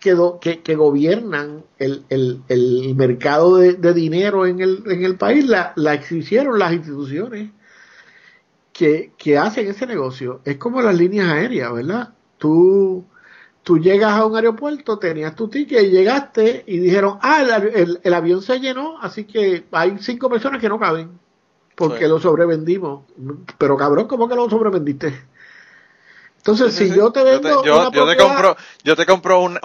que, 0.00 0.16
que, 0.64 0.74
gobiernan 0.74 1.62
el, 1.78 2.04
el, 2.08 2.42
el 2.48 2.94
mercado 2.96 3.58
de, 3.58 3.94
dinero 3.94 4.46
en 4.46 4.60
el, 4.60 4.82
en 4.86 5.04
el 5.04 5.16
país 5.16 5.46
la, 5.46 5.72
la 5.76 5.94
exigieron 5.94 6.58
las 6.58 6.72
instituciones 6.72 7.50
que, 8.72 9.12
que 9.16 9.38
hacen 9.38 9.68
ese 9.68 9.86
negocio. 9.86 10.40
Es 10.44 10.56
como 10.56 10.82
las 10.82 10.96
líneas 10.96 11.28
aéreas, 11.28 11.72
¿verdad? 11.72 12.14
Tú, 12.38 13.04
tú 13.66 13.80
llegas 13.80 14.12
a 14.12 14.24
un 14.24 14.36
aeropuerto, 14.36 14.96
tenías 14.96 15.34
tu 15.34 15.48
ticket 15.48 15.82
y 15.82 15.90
llegaste 15.90 16.62
y 16.68 16.78
dijeron, 16.78 17.18
ah, 17.20 17.42
el, 17.42 17.98
el, 18.00 18.14
avión 18.14 18.40
se 18.40 18.60
llenó, 18.60 18.96
así 19.02 19.24
que 19.24 19.66
hay 19.72 19.96
cinco 19.98 20.30
personas 20.30 20.60
que 20.60 20.68
no 20.68 20.78
caben 20.78 21.18
porque 21.74 22.06
lo 22.06 22.20
sobrevendimos. 22.20 23.02
Pero 23.58 23.76
cabrón, 23.76 24.06
¿cómo 24.06 24.28
que 24.28 24.36
lo 24.36 24.48
sobrevendiste? 24.48 25.20
Entonces, 26.36 26.74
si 26.74 26.94
yo 26.94 27.10
te 27.10 27.24
vendo. 27.24 27.64
Yo, 27.64 27.90
te, 27.90 28.16
compro, 28.16 28.56
yo 28.84 28.94
te 28.94 29.04
compro 29.04 29.40
un, 29.40 29.58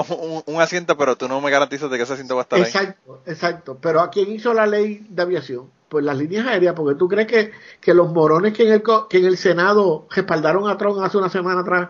un, 0.48 0.62
asiento, 0.62 0.98
pero 0.98 1.16
tú 1.16 1.28
no 1.28 1.40
me 1.40 1.52
garantizas 1.52 1.92
de 1.92 1.98
que 1.98 2.04
ese 2.04 2.14
asiento 2.14 2.36
va 2.36 2.42
a 2.42 2.46
estar 2.46 2.60
exacto, 2.60 2.80
ahí. 2.80 2.90
Exacto, 2.90 3.32
exacto. 3.32 3.78
Pero 3.80 4.00
¿a 4.00 4.10
quién 4.10 4.32
hizo 4.32 4.52
la 4.52 4.66
ley 4.66 5.06
de 5.10 5.22
aviación? 5.22 5.70
Pues 5.90 6.04
las 6.04 6.18
líneas 6.18 6.48
aéreas, 6.48 6.74
porque 6.74 6.98
tú 6.98 7.08
crees 7.08 7.28
que, 7.28 7.52
que 7.80 7.94
los 7.94 8.12
morones 8.12 8.54
que 8.54 8.64
en, 8.64 8.74
el, 8.74 8.84
que 9.08 9.20
en 9.20 9.26
el 9.26 9.38
Senado 9.38 10.08
respaldaron 10.10 10.68
a 10.68 10.76
Trump 10.76 11.04
hace 11.04 11.20
una 11.20 11.30
semana 11.30 11.62
atrás, 11.62 11.90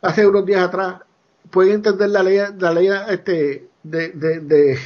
hace 0.00 0.24
unos 0.24 0.46
días 0.46 0.62
atrás, 0.62 1.00
pueden 1.50 1.74
entender 1.74 2.10
la 2.10 2.22
ley, 2.22 2.38
la 2.58 2.72
ley 2.72 2.88
este, 3.08 3.68
de, 3.82 4.08
de, 4.10 4.78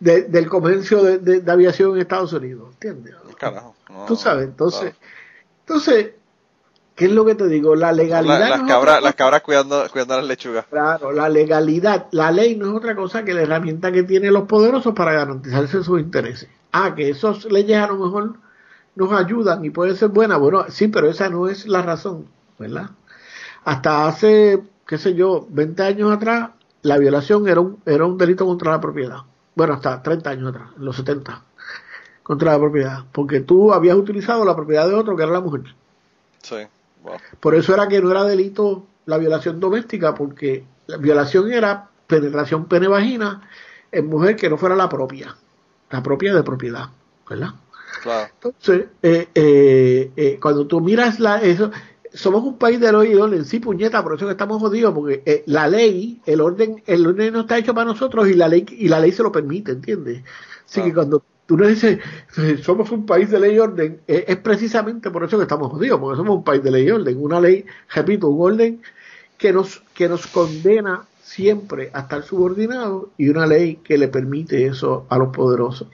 de, 0.00 0.22
del 0.22 0.48
comercio 0.48 1.02
de, 1.02 1.50
aviación 1.50 1.94
en 1.94 2.02
Estados 2.02 2.32
Unidos, 2.32 2.70
¿entiendes? 2.74 3.14
Carajo. 3.38 3.74
tú 4.06 4.14
sabes, 4.14 4.44
entonces, 4.44 4.94
entonces 5.60 6.12
¿Qué 6.94 7.06
es 7.06 7.12
lo 7.12 7.24
que 7.24 7.34
te 7.34 7.48
digo? 7.48 7.74
La 7.74 7.90
legalidad. 7.90 8.50
las, 8.50 8.62
cabras, 8.62 9.02
las 9.02 9.14
cabras 9.14 9.40
cuidando, 9.40 9.84
cuidando 9.90 10.16
las 10.16 10.26
lechugas. 10.26 10.66
Claro, 10.66 11.10
la 11.10 11.28
legalidad, 11.28 12.06
la 12.10 12.30
ley 12.30 12.54
no 12.54 12.68
es 12.68 12.74
otra 12.74 12.94
cosa 12.94 13.24
que 13.24 13.32
la 13.32 13.42
herramienta 13.42 13.90
que 13.90 14.02
tienen 14.02 14.32
los 14.34 14.44
poderosos 14.44 14.94
para 14.94 15.12
garantizarse 15.12 15.82
sus 15.82 16.00
intereses. 16.00 16.48
Ah, 16.70 16.94
que 16.94 17.08
esas 17.10 17.44
leyes 17.46 17.78
a 17.78 17.86
lo 17.86 17.96
mejor 17.96 18.34
nos 18.94 19.12
ayudan 19.12 19.64
y 19.64 19.70
puede 19.70 19.96
ser 19.96 20.10
buena. 20.10 20.36
Bueno, 20.36 20.66
sí, 20.68 20.88
pero 20.88 21.08
esa 21.08 21.30
no 21.30 21.48
es 21.48 21.66
la 21.66 21.80
razón, 21.80 22.26
¿verdad? 22.58 22.90
Hasta 23.64 24.06
hace, 24.06 24.62
qué 24.86 24.98
sé 24.98 25.14
yo, 25.14 25.46
20 25.50 25.82
años 25.82 26.12
atrás, 26.12 26.50
la 26.82 26.98
violación 26.98 27.48
era 27.48 27.60
un, 27.60 27.80
era 27.86 28.04
un 28.04 28.18
delito 28.18 28.46
contra 28.46 28.72
la 28.72 28.80
propiedad. 28.80 29.18
Bueno, 29.54 29.74
hasta 29.74 30.02
30 30.02 30.30
años 30.30 30.48
atrás, 30.48 30.70
en 30.76 30.84
los 30.84 30.96
70, 30.96 31.42
contra 32.22 32.52
la 32.52 32.58
propiedad. 32.58 33.04
Porque 33.12 33.40
tú 33.40 33.72
habías 33.72 33.96
utilizado 33.96 34.44
la 34.44 34.56
propiedad 34.56 34.88
de 34.88 34.94
otro, 34.94 35.16
que 35.16 35.22
era 35.22 35.32
la 35.32 35.40
mujer. 35.40 35.62
Sí. 36.42 36.56
Por 37.40 37.54
eso 37.54 37.74
era 37.74 37.88
que 37.88 38.00
no 38.00 38.10
era 38.10 38.24
delito 38.24 38.86
la 39.06 39.18
violación 39.18 39.60
doméstica, 39.60 40.14
porque 40.14 40.64
la 40.86 40.96
violación 40.96 41.52
era 41.52 41.88
penetración 42.06 42.66
pene-vagina 42.66 43.48
en 43.90 44.06
mujer 44.08 44.36
que 44.36 44.48
no 44.48 44.56
fuera 44.56 44.76
la 44.76 44.88
propia, 44.88 45.36
la 45.90 46.02
propia 46.02 46.34
de 46.34 46.42
propiedad, 46.42 46.86
¿verdad? 47.28 47.54
Entonces, 48.34 48.86
eh, 49.02 49.28
eh, 49.34 50.10
eh, 50.16 50.38
cuando 50.40 50.66
tú 50.66 50.80
miras 50.80 51.20
la, 51.20 51.40
eso, 51.40 51.70
somos 52.14 52.44
un 52.44 52.58
país 52.58 52.78
de 52.80 52.92
ley 52.92 53.12
y 53.12 53.14
orden, 53.14 53.44
sí, 53.44 53.58
puñeta, 53.58 54.02
por 54.02 54.14
eso 54.14 54.26
que 54.26 54.32
estamos 54.32 54.60
jodidos, 54.60 54.94
porque 54.94 55.44
la 55.46 55.68
ley, 55.68 56.20
el 56.26 56.40
orden, 56.40 56.82
el 56.86 57.06
orden 57.06 57.32
no 57.32 57.40
está 57.40 57.58
hecho 57.58 57.74
para 57.74 57.86
nosotros 57.86 58.28
y 58.28 58.34
la 58.34 58.48
ley, 58.48 58.66
y 58.70 58.88
la 58.88 59.00
ley 59.00 59.12
se 59.12 59.22
lo 59.22 59.32
permite, 59.32 59.72
¿entiendes? 59.72 60.22
Así 60.68 60.82
que 60.82 60.92
cuando 60.92 61.22
tú 61.46 61.56
no 61.56 61.66
dices, 61.66 61.98
somos 62.62 62.90
un 62.90 63.06
país 63.06 63.30
de 63.30 63.40
ley 63.40 63.56
y 63.56 63.58
orden, 63.58 64.00
es, 64.06 64.36
precisamente 64.36 65.10
por 65.10 65.24
eso 65.24 65.36
que 65.36 65.42
estamos 65.42 65.70
jodidos, 65.70 66.00
porque 66.00 66.16
somos 66.16 66.36
un 66.36 66.44
país 66.44 66.62
de 66.62 66.70
ley 66.70 66.86
y 66.86 66.90
orden, 66.90 67.16
una 67.22 67.40
ley, 67.40 67.64
repito, 67.94 68.28
un 68.28 68.52
orden 68.52 68.82
que 69.38 69.52
nos, 69.52 69.82
que 69.94 70.08
nos 70.08 70.26
condena 70.26 71.06
siempre 71.22 71.90
a 71.94 72.00
estar 72.00 72.22
subordinados 72.22 73.06
y 73.16 73.28
una 73.28 73.46
ley 73.46 73.76
que 73.76 73.96
le 73.96 74.08
permite 74.08 74.66
eso 74.66 75.06
a 75.08 75.18
los 75.18 75.28
poderosos. 75.28 75.88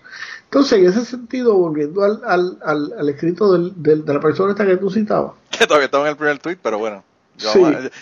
Entonces, 0.50 0.78
en 0.78 0.86
ese 0.86 1.04
sentido, 1.04 1.54
volviendo 1.54 2.02
al, 2.02 2.22
al, 2.24 2.58
al, 2.98 3.08
escrito 3.10 3.52
del, 3.52 3.72
de 3.76 4.14
la 4.14 4.20
persona 4.20 4.52
esta 4.52 4.64
que 4.64 4.78
tú 4.78 4.90
citabas. 4.90 5.32
Que 5.58 5.66
todavía 5.66 5.86
estaba 5.86 6.04
en 6.04 6.10
el 6.10 6.16
primer 6.16 6.38
tweet, 6.38 6.56
pero 6.62 6.78
bueno. 6.78 7.04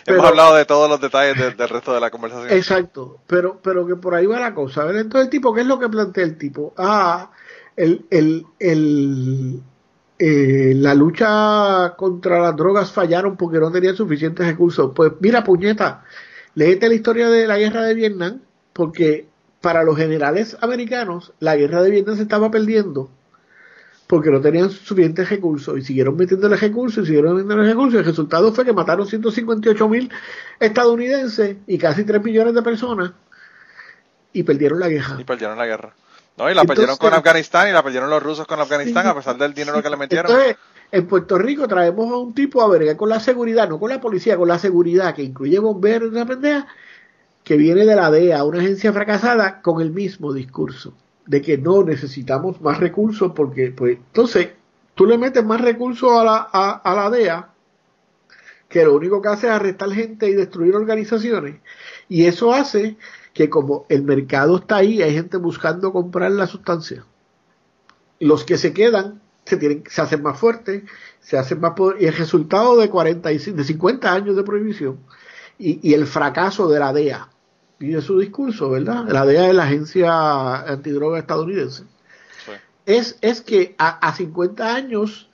hemos 0.07 0.25
hablado 0.25 0.55
de 0.55 0.65
todos 0.65 0.89
los 0.89 1.01
detalles 1.01 1.57
del, 1.57 1.69
resto 1.69 1.93
de 1.93 2.01
la 2.01 2.11
conversación. 2.11 2.51
Exacto, 2.51 3.19
pero, 3.27 3.59
pero 3.63 3.87
que 3.87 3.97
por 3.97 4.15
ahí 4.15 4.27
va 4.27 4.39
la 4.39 4.55
cosa. 4.55 4.83
Entonces 4.91 5.23
el 5.23 5.31
tipo, 5.31 5.53
¿qué 5.53 5.63
es 5.63 5.67
lo 5.67 5.79
que 5.79 5.89
plantea 5.89 6.25
el 6.25 6.39
tipo? 6.39 6.73
Ah, 6.77 7.31
el, 7.77 8.07
el, 8.11 8.47
el 8.61 9.63
eh, 10.19 10.73
la 10.75 10.95
lucha 10.95 11.95
contra 11.95 12.41
las 12.41 12.57
drogas 12.57 12.91
fallaron 12.91 13.37
porque 13.37 13.59
no 13.59 13.71
tenían 13.71 13.97
suficientes 13.97 14.47
recursos. 14.47 14.93
Pues 14.95 15.13
mira, 15.21 15.45
puñeta, 15.45 16.05
léete 16.55 16.89
la 16.89 16.95
historia 16.95 17.29
de 17.29 17.47
la 17.47 17.59
guerra 17.59 17.83
de 17.83 17.95
Vietnam, 17.95 18.41
porque 18.73 19.29
para 19.67 19.83
los 19.83 19.97
generales 19.97 20.57
americanos 20.61 21.33
la 21.41 21.57
guerra 21.57 21.83
de 21.83 21.91
Vietnam 21.91 22.15
se 22.15 22.23
estaba 22.23 22.53
perdiendo 22.53 23.11
porque 24.07 24.31
no 24.31 24.41
tenían 24.41 24.71
suficientes 24.71 25.29
recursos 25.29 25.77
y 25.77 25.83
siguieron 25.83 26.17
metiéndole 26.17 26.55
recursos 26.55 27.03
y 27.03 27.07
siguieron 27.07 27.35
metiéndole 27.35 27.69
recursos. 27.71 27.95
Y 27.95 27.97
el 27.97 28.05
resultado 28.05 28.53
fue 28.53 28.65
que 28.65 28.73
mataron 28.73 29.09
158 29.09 29.89
mil 29.89 30.09
estadounidenses 30.61 31.57
y 31.67 31.79
casi 31.79 32.05
3 32.05 32.23
millones 32.23 32.55
de 32.55 32.63
personas 32.63 33.11
y 34.33 34.45
perdieron 34.45 34.79
la 34.79 34.89
guerra. 34.89 35.17
Y 35.19 35.25
perdieron 35.25 35.59
la 35.59 35.67
guerra. 35.67 35.95
No, 36.37 36.49
y 36.49 36.55
la 36.55 36.65
perdieron 36.65 36.97
con 36.97 37.13
Afganistán 37.13 37.69
y 37.69 37.73
la 37.73 37.83
perdieron 37.83 38.09
los 38.09 38.23
rusos 38.23 38.47
con 38.47 38.61
Afganistán 38.61 39.09
a 39.09 39.17
pesar 39.17 39.37
del 39.37 39.53
dinero 39.53 39.83
que 39.83 39.91
le 39.91 39.97
metieron. 39.97 40.31
Entonces, 40.31 40.59
en 40.93 41.09
Puerto 41.09 41.39
Rico 41.39 41.67
traemos 41.67 42.09
a 42.13 42.19
un 42.19 42.33
tipo 42.33 42.63
a 42.63 42.69
ver 42.69 42.97
con 42.97 43.09
la 43.09 43.19
seguridad, 43.19 43.69
no 43.69 43.81
con 43.81 43.91
la 43.91 44.01
policía, 44.01 44.37
con 44.37 44.47
la 44.47 44.61
seguridad, 44.61 45.13
que 45.13 45.25
incluye 45.25 45.59
bomberos 45.59 46.13
y 46.13 46.15
una 46.15 46.25
pendeja, 46.25 46.69
que 47.47 47.57
viene 47.57 47.87
de 47.87 47.95
la 47.95 48.11
DEA, 48.11 48.43
una 48.43 48.59
agencia 48.59 48.93
fracasada, 48.93 49.63
con 49.63 49.81
el 49.81 49.93
mismo 49.93 50.33
discurso. 50.33 50.95
de 51.27 51.43
que 51.43 51.57
no 51.59 51.85
necesitamos 51.85 52.61
más 52.61 52.79
recursos 52.79 53.33
porque, 53.35 53.71
pues, 53.71 53.99
entonces, 53.99 54.49
tú 54.97 55.07
le 55.07 55.17
metes 55.17 55.45
más 55.45 55.61
recursos 55.61 56.11
a 56.11 56.25
la, 56.25 56.37
a, 56.39 56.95
la 56.95 57.11
DEA 57.11 57.51
que 58.69 58.85
lo 58.85 58.97
único 58.97 59.23
que 59.23 59.29
hace 59.29 59.47
es 59.47 59.53
arrestar 59.53 59.93
gente 59.93 60.29
y 60.29 60.35
destruir 60.35 60.75
organizaciones. 60.75 61.61
Y 62.09 62.27
eso 62.27 62.53
hace 62.53 62.97
que 63.33 63.49
como 63.49 63.87
el 63.89 64.03
mercado 64.03 64.57
está 64.57 64.77
ahí, 64.79 65.01
hay 65.03 65.15
gente 65.15 65.37
buscando 65.37 65.93
comprar 65.93 66.33
la 66.33 66.49
sustancia. 66.49 67.05
Los 68.19 68.45
que 68.45 68.59
se 68.59 68.73
quedan 68.73 69.21
se, 69.45 69.57
tienen, 69.57 69.85
se 69.89 70.03
hacen 70.03 70.23
más 70.23 70.39
fuertes, 70.39 70.83
se 71.21 71.39
hacen 71.39 71.61
más 71.61 71.75
poder, 71.75 72.03
y 72.03 72.07
el 72.07 72.17
resultado 72.17 72.77
de, 72.77 72.91
40 72.91 73.33
y, 73.33 73.39
de 73.39 73.65
50 73.65 74.13
años 74.13 74.35
de 74.35 74.43
prohibición 74.43 74.99
y, 75.59 75.89
y 75.89 75.95
el 75.95 76.07
fracaso 76.07 76.69
de 76.69 76.81
la 76.81 76.93
DEA 76.93 77.31
y 77.79 77.89
de 77.89 78.01
su 78.01 78.19
discurso, 78.19 78.71
¿verdad? 78.71 79.05
La 79.09 79.27
DEA 79.27 79.43
de 79.43 79.55
la 79.55 79.65
agencia 79.65 80.57
antidroga 80.63 81.19
estadounidense. 81.19 81.85
Es, 82.85 83.19
es 83.21 83.41
que 83.41 83.75
a, 83.79 83.99
a 84.07 84.15
50 84.15 84.75
años 84.75 85.29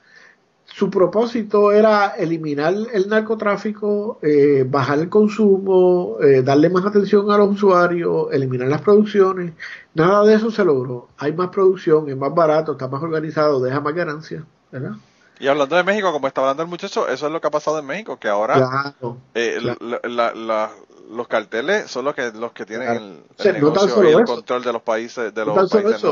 su 0.73 0.89
propósito 0.89 1.71
era 1.71 2.15
eliminar 2.17 2.73
el 2.91 3.07
narcotráfico, 3.07 4.17
eh, 4.23 4.65
bajar 4.67 4.97
el 4.97 5.09
consumo, 5.09 6.17
eh, 6.19 6.41
darle 6.41 6.71
más 6.71 6.83
atención 6.83 7.29
a 7.29 7.37
los 7.37 7.51
usuarios, 7.51 8.27
eliminar 8.31 8.67
las 8.69 8.81
producciones. 8.81 9.53
Nada 9.93 10.23
de 10.25 10.33
eso 10.33 10.49
se 10.49 10.65
logró. 10.65 11.09
Hay 11.17 11.31
más 11.33 11.49
producción, 11.49 12.09
es 12.09 12.17
más 12.17 12.33
barato, 12.33 12.71
está 12.71 12.87
más 12.87 13.03
organizado, 13.03 13.61
deja 13.61 13.81
más 13.81 13.93
ganancias, 13.93 14.43
¿verdad? 14.71 14.93
Y 15.39 15.47
hablando 15.47 15.75
de 15.75 15.83
México, 15.83 16.11
como 16.11 16.27
está 16.27 16.41
hablando 16.41 16.63
el 16.63 16.69
muchacho, 16.69 17.07
eso 17.07 17.27
es 17.27 17.31
lo 17.31 17.39
que 17.39 17.47
ha 17.47 17.51
pasado 17.51 17.77
en 17.77 17.85
México, 17.85 18.17
que 18.17 18.29
ahora 18.29 18.95
eh, 19.35 19.59
los 21.09 21.27
carteles 21.27 21.89
son 21.89 22.05
los 22.05 22.15
que 22.15 22.31
los 22.31 22.51
que 22.53 22.65
tienen 22.65 23.23
el, 23.37 23.53
negocio 23.53 24.09
y 24.09 24.13
el 24.13 24.23
control 24.23 24.63
de 24.63 24.73
los 24.73 24.81
países 24.81 25.33
de 25.33 25.45
los 25.45 25.69
países 25.69 26.03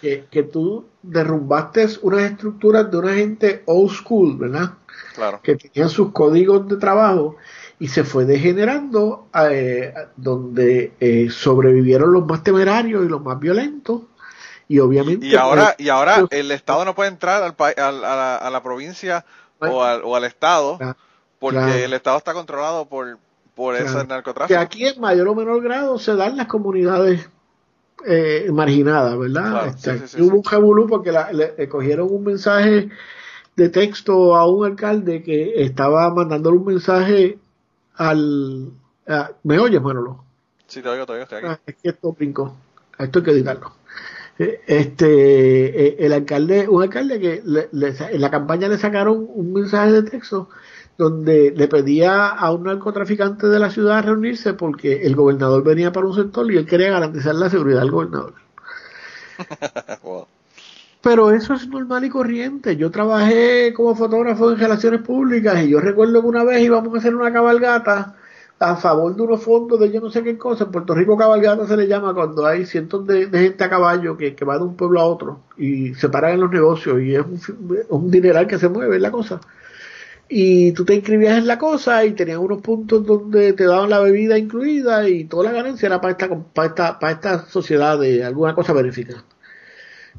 que, 0.00 0.24
que, 0.30 0.42
tú 0.42 0.86
derrumbaste 1.02 1.88
unas 2.02 2.30
estructuras 2.30 2.90
de 2.90 2.96
una 2.96 3.14
gente 3.14 3.62
old 3.66 3.90
school 3.90 4.36
verdad 4.36 4.74
claro. 5.14 5.40
Que 5.42 5.56
tenían 5.56 5.88
sus 5.88 6.12
códigos 6.12 6.68
de 6.68 6.76
trabajo 6.76 7.36
y 7.78 7.88
se 7.88 8.04
fue 8.04 8.24
degenerando 8.24 9.28
eh, 9.50 9.92
donde 10.16 10.92
eh, 11.00 11.28
sobrevivieron 11.30 12.12
los 12.12 12.26
más 12.26 12.42
temerarios 12.42 13.04
y 13.04 13.08
los 13.08 13.22
más 13.22 13.38
violentos. 13.38 14.02
Y 14.66 14.78
obviamente 14.78 15.26
y 15.26 15.34
ahora 15.34 15.74
y 15.76 15.90
ahora 15.90 16.24
el 16.30 16.50
estado 16.50 16.84
no 16.84 16.94
puede 16.94 17.10
entrar 17.10 17.42
al, 17.42 17.54
al 17.58 18.04
a, 18.04 18.16
la, 18.16 18.36
a 18.36 18.50
la 18.50 18.62
provincia 18.62 19.26
o 19.60 19.82
al, 19.82 20.02
o 20.02 20.16
al 20.16 20.24
estado 20.24 20.78
porque 21.38 21.84
el 21.84 21.92
estado 21.92 22.16
está 22.16 22.32
controlado 22.32 22.86
por 22.86 23.18
por 23.54 23.76
ese 23.76 24.04
narcotráfico. 24.06 24.48
Que 24.48 24.56
aquí 24.56 24.86
en 24.86 25.00
mayor 25.00 25.28
o 25.28 25.34
menor 25.34 25.62
grado 25.62 25.98
se 25.98 26.14
dan 26.14 26.36
las 26.36 26.46
comunidades 26.46 27.28
eh, 28.06 28.48
marginadas, 28.52 29.18
¿verdad? 29.18 29.68
Este, 29.68 30.22
hubo 30.22 30.36
un 30.36 30.42
jabulú 30.42 30.86
porque 30.86 31.12
le, 31.12 31.68
cogieron 31.68 32.08
un 32.10 32.24
mensaje 32.24 32.90
de 33.56 33.68
texto 33.68 34.36
a 34.36 34.46
un 34.46 34.66
alcalde 34.66 35.22
que 35.22 35.62
estaba 35.62 36.12
mandándole 36.12 36.58
un 36.58 36.66
mensaje 36.66 37.38
al... 37.94 38.72
¿Me 39.42 39.58
oyes, 39.58 39.80
Manolo? 39.80 40.24
Sí, 40.66 40.82
te 40.82 40.88
oigo, 40.88 41.06
te 41.06 41.12
oigo, 41.12 41.22
estoy 41.22 41.38
aquí. 41.38 41.46
Ah, 41.48 41.60
es 41.66 41.76
que 41.76 41.88
esto 41.90 42.12
brincó. 42.12 42.56
Esto 42.98 43.18
hay 43.20 43.24
que 43.24 43.30
editarlo. 43.30 43.72
Eh, 44.38 44.60
este, 44.66 45.86
eh, 45.86 45.96
el 46.00 46.12
alcalde, 46.12 46.68
un 46.68 46.82
alcalde 46.82 47.20
que 47.20 47.42
en 47.44 48.20
la 48.20 48.30
campaña 48.30 48.66
le 48.68 48.78
sacaron 48.78 49.26
un 49.28 49.52
mensaje 49.52 49.92
de 49.92 50.02
texto 50.02 50.48
donde 50.96 51.52
le 51.56 51.68
pedía 51.68 52.28
a 52.28 52.52
un 52.52 52.64
narcotraficante 52.64 53.48
de 53.48 53.58
la 53.58 53.70
ciudad 53.70 54.04
reunirse 54.04 54.54
porque 54.54 55.02
el 55.02 55.16
gobernador 55.16 55.64
venía 55.64 55.92
para 55.92 56.06
un 56.06 56.14
sector 56.14 56.50
y 56.50 56.56
él 56.56 56.66
quería 56.66 56.90
garantizar 56.90 57.34
la 57.34 57.50
seguridad 57.50 57.80
del 57.80 57.90
gobernador. 57.90 58.34
Pero 61.02 61.32
eso 61.32 61.52
es 61.52 61.68
normal 61.68 62.04
y 62.04 62.08
corriente. 62.08 62.76
Yo 62.76 62.90
trabajé 62.90 63.74
como 63.74 63.94
fotógrafo 63.94 64.52
en 64.52 64.58
relaciones 64.58 65.02
públicas 65.02 65.62
y 65.62 65.68
yo 65.68 65.80
recuerdo 65.80 66.22
que 66.22 66.28
una 66.28 66.44
vez 66.44 66.62
íbamos 66.62 66.94
a 66.94 66.98
hacer 66.98 67.14
una 67.14 67.30
cabalgata 67.32 68.14
a 68.58 68.76
favor 68.76 69.14
de 69.14 69.20
unos 69.20 69.42
fondos 69.42 69.80
de 69.80 69.90
yo 69.90 70.00
no 70.00 70.10
sé 70.10 70.22
qué 70.22 70.38
cosa. 70.38 70.64
En 70.64 70.70
Puerto 70.70 70.94
Rico 70.94 71.18
cabalgata 71.18 71.66
se 71.66 71.76
le 71.76 71.88
llama 71.88 72.14
cuando 72.14 72.46
hay 72.46 72.64
cientos 72.64 73.06
de, 73.06 73.28
gente 73.28 73.64
a 73.64 73.68
caballo 73.68 74.16
que, 74.16 74.34
que, 74.34 74.44
va 74.46 74.56
de 74.56 74.64
un 74.64 74.76
pueblo 74.76 75.00
a 75.00 75.04
otro 75.04 75.40
y 75.58 75.92
se 75.94 76.08
paran 76.08 76.34
en 76.34 76.40
los 76.40 76.50
negocios 76.50 77.02
y 77.02 77.14
es 77.16 77.20
un, 77.20 77.78
un 77.90 78.10
dineral 78.10 78.46
que 78.46 78.58
se 78.58 78.70
mueve, 78.70 78.96
es 78.96 79.02
la 79.02 79.10
cosa 79.10 79.40
y 80.28 80.72
tú 80.72 80.84
te 80.84 80.94
inscribías 80.94 81.38
en 81.38 81.46
la 81.46 81.58
cosa 81.58 82.04
y 82.04 82.12
tenías 82.12 82.38
unos 82.38 82.62
puntos 82.62 83.04
donde 83.04 83.52
te 83.52 83.64
daban 83.64 83.90
la 83.90 84.00
bebida 84.00 84.38
incluida 84.38 85.08
y 85.08 85.24
toda 85.24 85.44
la 85.44 85.52
ganancia 85.52 85.86
era 85.86 86.00
para 86.00 86.12
esta, 86.12 86.28
para 86.28 86.68
esta, 86.68 86.98
para 86.98 87.12
esta 87.12 87.46
sociedad 87.46 87.98
de 87.98 88.24
alguna 88.24 88.54
cosa 88.54 88.72
benéfica. 88.72 89.24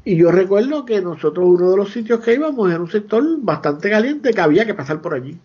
Y 0.04 0.16
yo 0.16 0.30
recuerdo 0.30 0.84
que 0.84 1.00
nosotros 1.02 1.46
uno 1.48 1.70
de 1.72 1.76
los 1.76 1.92
sitios 1.92 2.20
que 2.20 2.34
íbamos 2.34 2.70
era 2.70 2.80
un 2.80 2.90
sector 2.90 3.24
bastante 3.40 3.90
caliente 3.90 4.32
que 4.32 4.40
había 4.40 4.64
que 4.64 4.74
pasar 4.74 5.00
por 5.02 5.14
allí. 5.14 5.36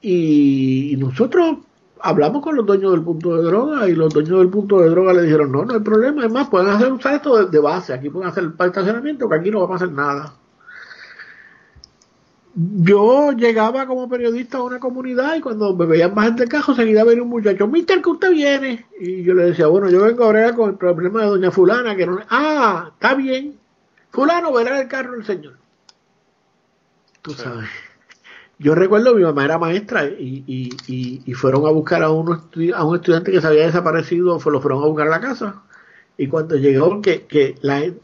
Y, 0.00 0.96
nosotros 0.98 1.58
hablamos 2.00 2.42
con 2.42 2.56
los 2.56 2.66
dueños 2.66 2.92
del 2.92 3.02
punto 3.02 3.36
de 3.36 3.42
droga 3.44 3.88
y 3.88 3.94
los 3.94 4.12
dueños 4.12 4.38
del 4.38 4.48
punto 4.48 4.80
de 4.80 4.90
droga 4.90 5.12
le 5.14 5.22
dijeron, 5.22 5.50
no, 5.52 5.64
no 5.64 5.74
hay 5.74 5.80
problema, 5.80 6.24
es 6.26 6.32
más, 6.32 6.48
pueden 6.48 6.68
hacer 6.68 6.92
usar 6.92 7.14
esto 7.14 7.46
de, 7.46 7.58
base, 7.58 7.92
aquí 7.92 8.10
pueden 8.10 8.28
hacer 8.28 8.44
el 8.44 8.54
estacionamiento, 8.66 9.28
que 9.28 9.36
aquí 9.36 9.50
no 9.50 9.60
va 9.60 9.66
a 9.66 9.70
pasar 9.70 9.92
nada 9.92 10.34
yo 12.54 13.32
llegaba 13.32 13.86
como 13.86 14.08
periodista 14.08 14.58
a 14.58 14.62
una 14.62 14.78
comunidad 14.78 15.36
y 15.36 15.40
cuando 15.40 15.74
me 15.74 15.86
veían 15.86 16.14
más 16.14 16.26
gente 16.26 16.42
del 16.42 16.50
cajo 16.50 16.74
seguía 16.74 17.04
venir 17.04 17.22
un 17.22 17.30
muchacho, 17.30 17.66
mister 17.66 18.02
que 18.02 18.10
usted 18.10 18.30
viene 18.30 18.86
y 19.00 19.22
yo 19.22 19.34
le 19.34 19.44
decía, 19.44 19.68
bueno 19.68 19.88
yo 19.88 20.02
vengo 20.02 20.24
a 20.24 20.52
con 20.54 20.70
el 20.70 20.76
problema 20.76 21.22
de 21.22 21.28
doña 21.28 21.50
fulana 21.50 21.96
que 21.96 22.06
no 22.06 22.18
ah, 22.28 22.90
está 22.92 23.14
bien. 23.14 23.58
Fulano 24.10 24.52
verá 24.52 24.80
el 24.80 24.88
carro 24.88 25.12
del 25.12 25.24
señor 25.24 25.62
tú 27.22 27.32
sabes. 27.32 27.68
Yo 28.58 28.74
recuerdo 28.74 29.14
mi 29.14 29.22
mamá 29.22 29.44
era 29.44 29.58
maestra 29.58 30.04
y, 30.06 30.44
y, 30.46 31.22
y, 31.26 31.34
fueron 31.34 31.66
a 31.66 31.70
buscar 31.70 32.02
a, 32.02 32.10
uno, 32.10 32.44
a 32.74 32.84
un 32.84 32.96
estudiante 32.96 33.32
que 33.32 33.40
se 33.40 33.46
había 33.46 33.66
desaparecido 33.66 34.38
fue, 34.38 34.52
lo 34.52 34.60
fueron 34.60 34.82
a 34.82 34.86
buscar 34.86 35.08
a 35.08 35.10
la 35.10 35.20
casa. 35.20 35.62
Y 36.16 36.28
cuando 36.28 36.54
llegó 36.56 37.00
que, 37.00 37.26
que 37.26 37.56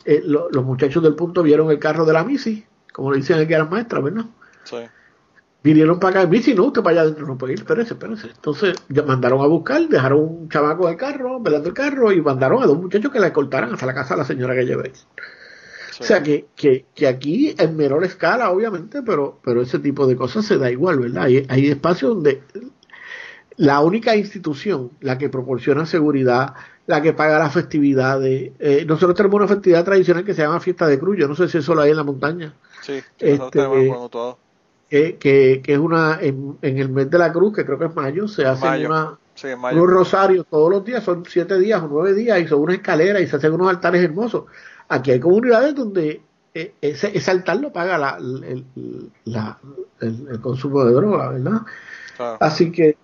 eh, 0.05 0.22
los 0.24 0.64
muchachos 0.64 1.03
del 1.03 1.14
punto 1.14 1.42
vieron 1.42 1.70
el 1.70 1.78
carro 1.78 2.05
de 2.05 2.12
la 2.12 2.24
misi 2.24 2.64
como 2.99 3.12
le 3.12 3.18
dicen 3.18 3.46
que 3.46 3.55
eran 3.55 3.70
maestras, 3.70 4.03
¿verdad? 4.03 4.24
Vinieron 5.62 6.01
para 6.01 6.20
acá, 6.20 6.28
bici, 6.28 6.53
no, 6.53 6.64
usted 6.64 6.82
para 6.82 6.94
allá 6.94 7.03
adentro 7.03 7.28
no 7.28 7.38
puede 7.38 7.53
ir, 7.53 7.61
espérese, 7.61 7.94
espérese. 7.94 8.26
Entonces 8.26 8.74
ya 8.88 9.05
mandaron 9.05 9.40
a 9.40 9.46
buscar, 9.46 9.80
dejaron 9.88 10.18
un 10.18 10.49
chamaco 10.49 10.88
del 10.88 10.96
carro, 10.96 11.38
velando 11.38 11.68
el 11.68 11.74
carro, 11.74 12.11
y 12.11 12.20
mandaron 12.20 12.61
a 12.61 12.66
dos 12.66 12.76
muchachos 12.76 13.12
que 13.12 13.20
la 13.20 13.28
escoltaran 13.28 13.72
hasta 13.72 13.86
la 13.86 13.94
casa 13.94 14.14
de 14.14 14.18
la 14.18 14.24
señora 14.24 14.57
que 14.57 14.66
llevéis. 14.66 15.07
O 16.01 16.03
sea 16.03 16.24
que, 16.24 16.46
que, 16.57 16.86
que, 16.92 17.07
aquí 17.07 17.55
en 17.57 17.76
menor 17.76 18.05
escala, 18.05 18.51
obviamente, 18.51 19.03
pero, 19.03 19.38
pero 19.44 19.62
ese 19.62 19.78
tipo 19.78 20.09
de 20.09 20.16
cosas 20.16 20.44
se 20.44 20.59
da 20.59 20.72
igual, 20.72 20.99
¿verdad? 20.99 21.24
Hay, 21.24 21.46
hay 21.49 21.68
espacios 21.68 22.14
donde 22.16 22.42
la 23.57 23.80
única 23.80 24.16
institución, 24.16 24.90
la 25.01 25.18
que 25.18 25.28
proporciona 25.28 25.86
seguridad, 25.86 26.55
la 26.88 27.01
que 27.01 27.12
paga 27.12 27.38
las 27.38 27.53
festividades, 27.53 28.53
eh, 28.59 28.84
nosotros 28.88 29.16
tenemos 29.16 29.36
una 29.36 29.46
festividad 29.46 29.84
tradicional 29.84 30.24
que 30.24 30.34
se 30.34 30.42
llama 30.42 30.59
Fiesta 30.59 30.86
de 30.88 30.99
Cruz, 30.99 31.16
yo 31.16 31.28
no 31.28 31.36
sé 31.36 31.46
si 31.49 31.59
eso 31.59 31.76
lo 31.76 31.82
hay 31.82 31.90
en 31.90 31.96
la 31.99 32.03
montaña. 32.03 32.55
Sí, 32.89 33.03
este, 33.18 33.93
que, 34.89 35.61
que, 35.62 35.72
es 35.74 35.78
una, 35.78 36.18
en, 36.22 36.57
el 36.62 36.89
mes 36.89 37.11
de 37.11 37.18
la 37.18 37.30
cruz, 37.30 37.55
que 37.55 37.66
creo 37.66 37.78
que 37.78 37.84
es 37.84 37.95
mayo, 37.95 38.26
se 38.26 38.47
hacen 38.47 38.86
una, 38.86 39.18
unos 39.72 39.91
rosarios 39.91 40.47
todos 40.49 40.70
los 40.70 40.84
días, 40.86 41.05
son 41.05 41.24
siete 41.28 41.59
días 41.59 41.82
o 41.82 41.89
nueve 41.89 42.14
días, 42.14 42.41
y 42.41 42.49
son 42.49 42.61
una 42.61 42.72
escalera 42.72 43.20
y 43.20 43.26
se 43.26 43.36
hacen 43.36 43.53
unos 43.53 43.68
altares 43.68 44.03
hermosos. 44.03 44.45
Aquí 44.89 45.11
hay 45.11 45.20
comunidades 45.20 45.74
donde 45.74 46.22
eh, 46.55 46.72
ese, 46.80 47.14
ese 47.14 47.30
altar 47.30 47.59
lo 47.59 47.70
paga 47.70 47.99
la, 47.99 48.16
el, 48.16 48.64
la, 49.26 49.59
el, 50.01 50.41
consumo 50.41 50.82
de 50.86 50.93
droga, 50.95 51.28
¿verdad? 51.28 51.61
Así 52.41 52.72
que, 52.72 52.97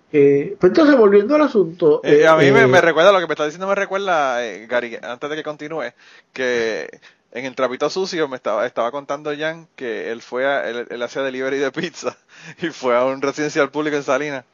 pues 0.59 0.71
entonces 0.71 0.97
volviendo 0.97 1.35
al 1.35 1.41
asunto. 1.43 2.01
Eh, 2.03 2.25
a 2.25 2.35
mí 2.35 2.51
me, 2.51 2.65
me, 2.65 2.79
eh, 2.79 2.81
recuerda, 2.81 3.11
lo 3.11 3.19
que 3.19 3.27
me 3.27 3.33
está 3.33 3.45
diciendo 3.45 3.67
me 3.67 3.75
recuerda, 3.75 4.39
Gary, 4.67 4.97
antes 5.01 5.29
de 5.29 5.35
que 5.35 5.43
continúe, 5.43 5.93
que 6.33 6.89
en 7.35 7.45
el 7.45 7.53
trapito 7.53 7.89
sucio 7.89 8.29
me 8.29 8.37
estaba, 8.37 8.65
estaba 8.65 8.91
contando 8.91 9.35
Jan 9.37 9.67
que 9.75 10.11
él 10.11 10.21
fue 10.21 10.47
a, 10.47 10.69
él, 10.69 11.03
hacía 11.03 11.21
delivery 11.21 11.57
de 11.57 11.71
pizza 11.71 12.15
y 12.61 12.69
fue 12.69 12.95
a 12.95 13.03
un 13.03 13.21
residencial 13.21 13.69
público 13.69 13.97
en 13.97 14.03
Salinas 14.03 14.45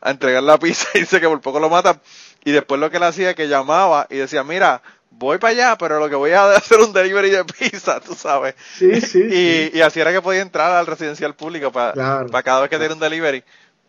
a 0.00 0.12
entregar 0.12 0.42
la 0.44 0.56
pizza 0.58 0.88
y 0.94 1.00
dice 1.00 1.20
que 1.20 1.26
por 1.26 1.40
poco 1.40 1.58
lo 1.58 1.68
mata 1.68 2.00
y 2.44 2.52
después 2.52 2.80
lo 2.80 2.88
que 2.88 2.98
él 2.98 3.02
hacía 3.02 3.30
es 3.30 3.36
que 3.36 3.48
llamaba 3.48 4.06
y 4.10 4.16
decía 4.16 4.44
mira 4.44 4.80
voy 5.10 5.38
para 5.38 5.50
allá 5.50 5.76
pero 5.76 5.98
lo 5.98 6.08
que 6.08 6.14
voy 6.14 6.30
a 6.30 6.52
hacer 6.56 6.78
un 6.78 6.92
delivery 6.92 7.30
de 7.30 7.44
pizza 7.44 8.00
tú 8.00 8.14
sabes. 8.14 8.54
Sí, 8.78 9.00
sí, 9.00 9.26
y, 9.28 9.76
y 9.76 9.80
así 9.80 10.00
era 10.00 10.12
que 10.12 10.22
podía 10.22 10.42
entrar 10.42 10.70
al 10.70 10.86
residencial 10.86 11.34
público 11.34 11.72
para, 11.72 12.26
para 12.26 12.42
cada 12.44 12.60
vez 12.60 12.70
que 12.70 12.78
tiene 12.78 12.94
un 12.94 13.00
delivery 13.00 13.42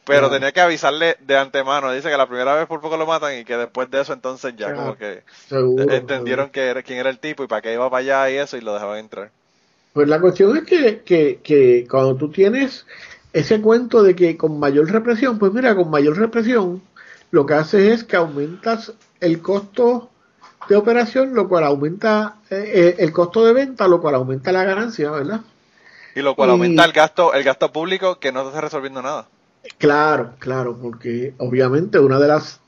pero 0.06 0.30
tenía 0.30 0.52
que 0.52 0.62
avisarle 0.62 1.18
de 1.22 1.38
antemano. 1.38 1.92
Dice 1.92 2.10
que 2.10 2.18
la 2.18 2.28
primera 2.28 2.56
vez 2.56 2.68
por 2.68 2.82
poco 2.82 2.98
lo 2.98 3.06
matan 3.06 3.38
y 3.38 3.46
que 3.46 3.58
después 3.58 3.90
de 3.92 4.02
eso 4.02 4.14
entonces 4.14 4.56
ya 4.58 4.74
como 4.74 4.96
que 4.98 5.24
entendieron 5.78 6.50
que 6.50 6.68
era, 6.70 6.84
quién 6.84 7.00
era 7.00 7.10
el 7.10 7.20
tipo 7.20 7.44
y 7.44 7.48
para 7.48 7.62
qué 7.62 7.74
iba 7.74 7.90
para 7.90 8.02
allá 8.02 8.30
y 8.32 8.38
eso 8.38 8.58
y 8.58 8.62
lo 8.62 8.74
dejaban 8.74 9.00
entrar. 9.00 9.32
Pues 9.94 10.08
la 10.08 10.20
cuestión 10.22 10.56
es 10.58 10.64
que, 10.64 11.02
que, 11.02 11.40
que 11.44 11.86
cuando 11.90 12.16
tú 12.16 12.30
tienes 12.32 12.86
ese 13.34 13.62
cuento 13.62 14.04
de 14.04 14.16
que 14.16 14.38
con 14.38 14.60
mayor 14.60 14.90
represión, 14.92 15.38
pues 15.40 15.54
mira, 15.54 15.76
con 15.76 15.90
mayor 15.90 16.18
represión 16.18 16.82
lo 17.32 17.46
que 17.46 17.54
hace 17.54 17.94
es 17.94 18.04
que 18.04 18.16
aumentas 18.18 18.94
el 19.20 19.42
costo 19.42 20.10
de 20.70 20.76
operación, 20.76 21.34
lo 21.34 21.48
cual 21.50 21.64
aumenta 21.66 22.36
eh, 22.50 22.72
eh, 22.74 22.96
el 23.00 23.12
costo 23.12 23.44
de 23.46 23.54
venta, 23.54 23.88
lo 23.88 24.02
cual 24.02 24.16
aumenta 24.16 24.52
la 24.52 24.64
ganancia, 24.64 25.12
¿verdad? 25.12 25.42
Y 26.16 26.22
lo 26.22 26.36
cual 26.36 26.50
Y- 26.50 26.52
aumenta 26.52 26.86
el 26.86 26.92
gasto, 26.94 27.34
el 27.34 27.44
gasto 27.44 27.72
público 27.72 28.20
que 28.20 28.32
no 28.32 28.48
está 28.48 28.62
resolviendo 28.62 29.02
nada. 29.02 29.28
Claro, 29.78 30.34
claro, 30.40 30.78
porque 30.82 31.34
obviamente 31.38 32.00
una 32.00 32.20
de 32.20 32.28
las 32.28 32.60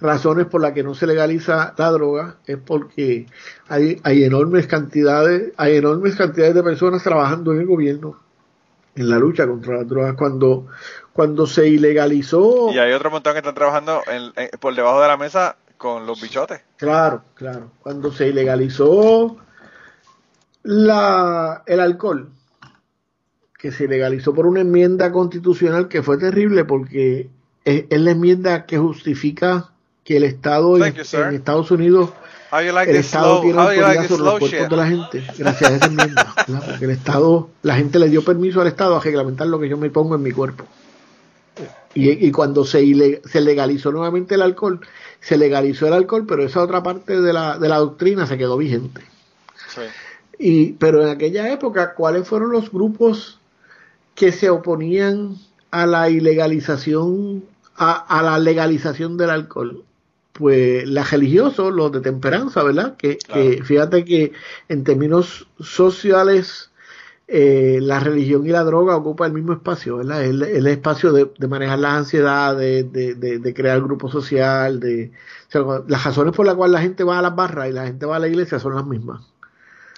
razones 0.00 0.46
por 0.46 0.60
las 0.60 0.72
que 0.72 0.82
no 0.82 0.94
se 0.94 1.06
legaliza 1.06 1.74
la 1.76 1.90
droga 1.90 2.36
es 2.46 2.58
porque 2.58 3.26
hay, 3.68 4.00
hay 4.04 4.24
enormes 4.24 4.66
cantidades, 4.66 5.52
hay 5.56 5.76
enormes 5.76 6.16
cantidades 6.16 6.54
de 6.54 6.62
personas 6.62 7.02
trabajando 7.02 7.52
en 7.52 7.60
el 7.60 7.66
gobierno 7.66 8.20
en 8.94 9.10
la 9.10 9.18
lucha 9.18 9.46
contra 9.46 9.76
las 9.76 9.88
drogas. 9.88 10.14
Cuando, 10.16 10.66
cuando 11.12 11.46
se 11.46 11.68
ilegalizó, 11.68 12.70
Y 12.72 12.78
hay 12.78 12.92
otro 12.92 13.10
montón 13.10 13.32
que 13.34 13.38
están 13.40 13.54
trabajando 13.54 14.02
en- 14.06 14.32
en- 14.36 14.50
por 14.58 14.74
debajo 14.74 15.00
de 15.02 15.08
la 15.08 15.16
mesa 15.16 15.56
con 15.76 16.06
los 16.06 16.20
bichotes. 16.20 16.62
claro, 16.76 17.22
claro, 17.34 17.70
cuando 17.82 18.10
se 18.12 18.28
ilegalizó 18.28 19.36
la, 20.62 21.62
el 21.66 21.80
alcohol, 21.80 22.28
que 23.66 23.72
se 23.72 23.88
legalizó 23.88 24.32
por 24.32 24.46
una 24.46 24.60
enmienda 24.60 25.10
constitucional 25.10 25.88
que 25.88 26.00
fue 26.04 26.18
terrible 26.18 26.64
porque 26.64 27.28
es, 27.64 27.84
es 27.90 28.00
la 28.00 28.12
enmienda 28.12 28.64
que 28.64 28.78
justifica 28.78 29.70
que 30.04 30.18
el 30.18 30.22
Estado 30.22 30.76
en, 30.76 30.94
you, 30.94 31.02
en 31.18 31.34
Estados 31.34 31.72
Unidos 31.72 32.10
like 32.52 32.88
el 32.92 32.96
Estado 32.98 33.40
slow, 33.40 33.42
tiene 33.42 33.56
like 33.56 33.80
autoridad 33.80 34.02
this 34.02 34.08
sobre 34.08 34.22
los 34.22 34.38
cuerpos 34.38 34.50
shit? 34.60 34.68
de 34.68 34.76
la 34.76 34.86
gente 34.86 35.24
gracias 35.36 35.70
a 35.72 35.76
esa 35.76 35.86
enmienda 35.86 36.34
porque 36.64 36.84
el 36.84 36.90
Estado 36.92 37.48
la 37.62 37.74
gente 37.74 37.98
le 37.98 38.08
dio 38.08 38.24
permiso 38.24 38.60
al 38.60 38.68
Estado 38.68 38.94
a 38.96 39.00
reglamentar 39.00 39.48
lo 39.48 39.58
que 39.58 39.68
yo 39.68 39.76
me 39.76 39.90
pongo 39.90 40.14
en 40.14 40.22
mi 40.22 40.30
cuerpo 40.30 40.64
y, 41.92 42.24
y 42.24 42.30
cuando 42.30 42.64
se, 42.64 43.20
se 43.24 43.40
legalizó 43.40 43.90
nuevamente 43.90 44.36
el 44.36 44.42
alcohol 44.42 44.78
se 45.20 45.36
legalizó 45.36 45.88
el 45.88 45.94
alcohol 45.94 46.24
pero 46.24 46.44
esa 46.44 46.62
otra 46.62 46.84
parte 46.84 47.20
de 47.20 47.32
la, 47.32 47.58
de 47.58 47.68
la 47.68 47.78
doctrina 47.78 48.26
se 48.26 48.38
quedó 48.38 48.56
vigente 48.56 49.02
Sí. 49.74 49.80
y, 50.38 50.72
pero 50.74 51.02
en 51.02 51.08
aquella 51.08 51.52
época, 51.52 51.94
¿cuáles 51.94 52.26
fueron 52.28 52.52
los 52.52 52.70
grupos 52.70 53.40
que 54.16 54.32
se 54.32 54.50
oponían 54.50 55.36
a 55.70 55.86
la 55.86 56.10
ilegalización, 56.10 57.44
a, 57.76 57.92
a 58.18 58.22
la 58.22 58.38
legalización 58.40 59.16
del 59.18 59.30
alcohol? 59.30 59.84
Pues 60.32 60.86
los 60.88 61.10
religiosos, 61.10 61.72
los 61.72 61.92
de 61.92 62.00
temperanza, 62.02 62.62
¿verdad? 62.64 62.96
Que, 62.98 63.18
que 63.18 63.62
fíjate 63.64 64.04
que 64.04 64.32
en 64.68 64.84
términos 64.84 65.48
sociales, 65.60 66.72
eh, 67.28 67.78
la 67.82 68.00
religión 68.00 68.46
y 68.46 68.50
la 68.50 68.64
droga 68.64 68.96
ocupan 68.96 69.28
el 69.30 69.34
mismo 69.34 69.52
espacio, 69.54 69.96
¿verdad? 69.98 70.24
El, 70.24 70.42
el 70.42 70.66
espacio 70.66 71.12
de, 71.12 71.30
de 71.38 71.48
manejar 71.48 71.78
las 71.80 71.94
ansiedades, 71.98 72.92
de, 72.92 73.14
de, 73.14 73.38
de 73.38 73.54
crear 73.54 73.80
grupo 73.82 74.10
social, 74.10 74.80
de, 74.80 75.12
o 75.48 75.50
sea, 75.50 75.62
las 75.88 76.04
razones 76.04 76.34
por 76.36 76.46
las 76.46 76.54
cuales 76.56 76.74
la 76.74 76.82
gente 76.82 77.04
va 77.04 77.18
a 77.18 77.22
las 77.22 77.34
barras 77.36 77.68
y 77.70 77.72
la 77.72 77.86
gente 77.86 78.06
va 78.06 78.16
a 78.16 78.20
la 78.20 78.28
iglesia 78.28 78.58
son 78.60 78.74
las 78.74 78.86
mismas 78.86 79.22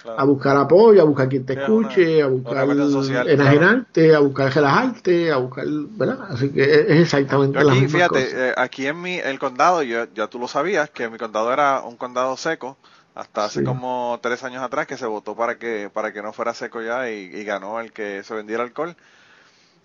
Claro. 0.01 0.19
a 0.21 0.23
buscar 0.23 0.57
apoyo, 0.57 1.01
a 1.01 1.05
buscar 1.05 1.27
quien 1.29 1.45
te 1.45 1.53
Sí, 1.53 1.59
escuche, 1.59 2.17
una- 2.17 2.23
a 2.23 2.27
buscar 2.27 2.67
social, 2.91 3.29
enajenarte, 3.29 4.15
a 4.15 4.19
buscar 4.19 4.53
relajarte, 4.53 5.31
a 5.31 5.37
buscar, 5.37 5.65
¿verdad? 5.67 6.17
Así 6.29 6.49
que 6.49 6.63
es 6.63 6.89
exactamente 7.01 7.63
la 7.63 7.73
misma 7.73 7.87
fíjate, 7.89 8.49
eh, 8.49 8.53
aquí 8.57 8.87
en 8.87 9.01
mi, 9.01 9.15
el 9.17 9.39
condado, 9.39 9.83
yo, 9.83 10.05
ya 10.13 10.27
tú 10.27 10.39
lo 10.39 10.47
sabías, 10.47 10.89
que 10.89 11.09
mi 11.09 11.17
condado 11.17 11.51
era 11.51 11.81
un 11.81 11.97
condado 11.97 12.37
seco, 12.37 12.77
hasta 13.15 13.45
hace 13.45 13.59
Sí. 13.59 13.65
como 13.65 14.19
tres 14.21 14.43
años 14.43 14.63
atrás 14.63 14.87
que 14.87 14.95
se 14.97 15.05
votó 15.05 15.35
para 15.35 15.57
que, 15.57 15.89
para 15.93 16.13
que 16.13 16.21
no 16.21 16.31
fuera 16.31 16.53
seco 16.53 16.81
ya 16.81 17.09
y, 17.09 17.25
y 17.33 17.43
ganó 17.43 17.79
el 17.81 17.91
que 17.91 18.23
se 18.23 18.33
vendiera 18.33 18.63
alcohol. 18.63 18.95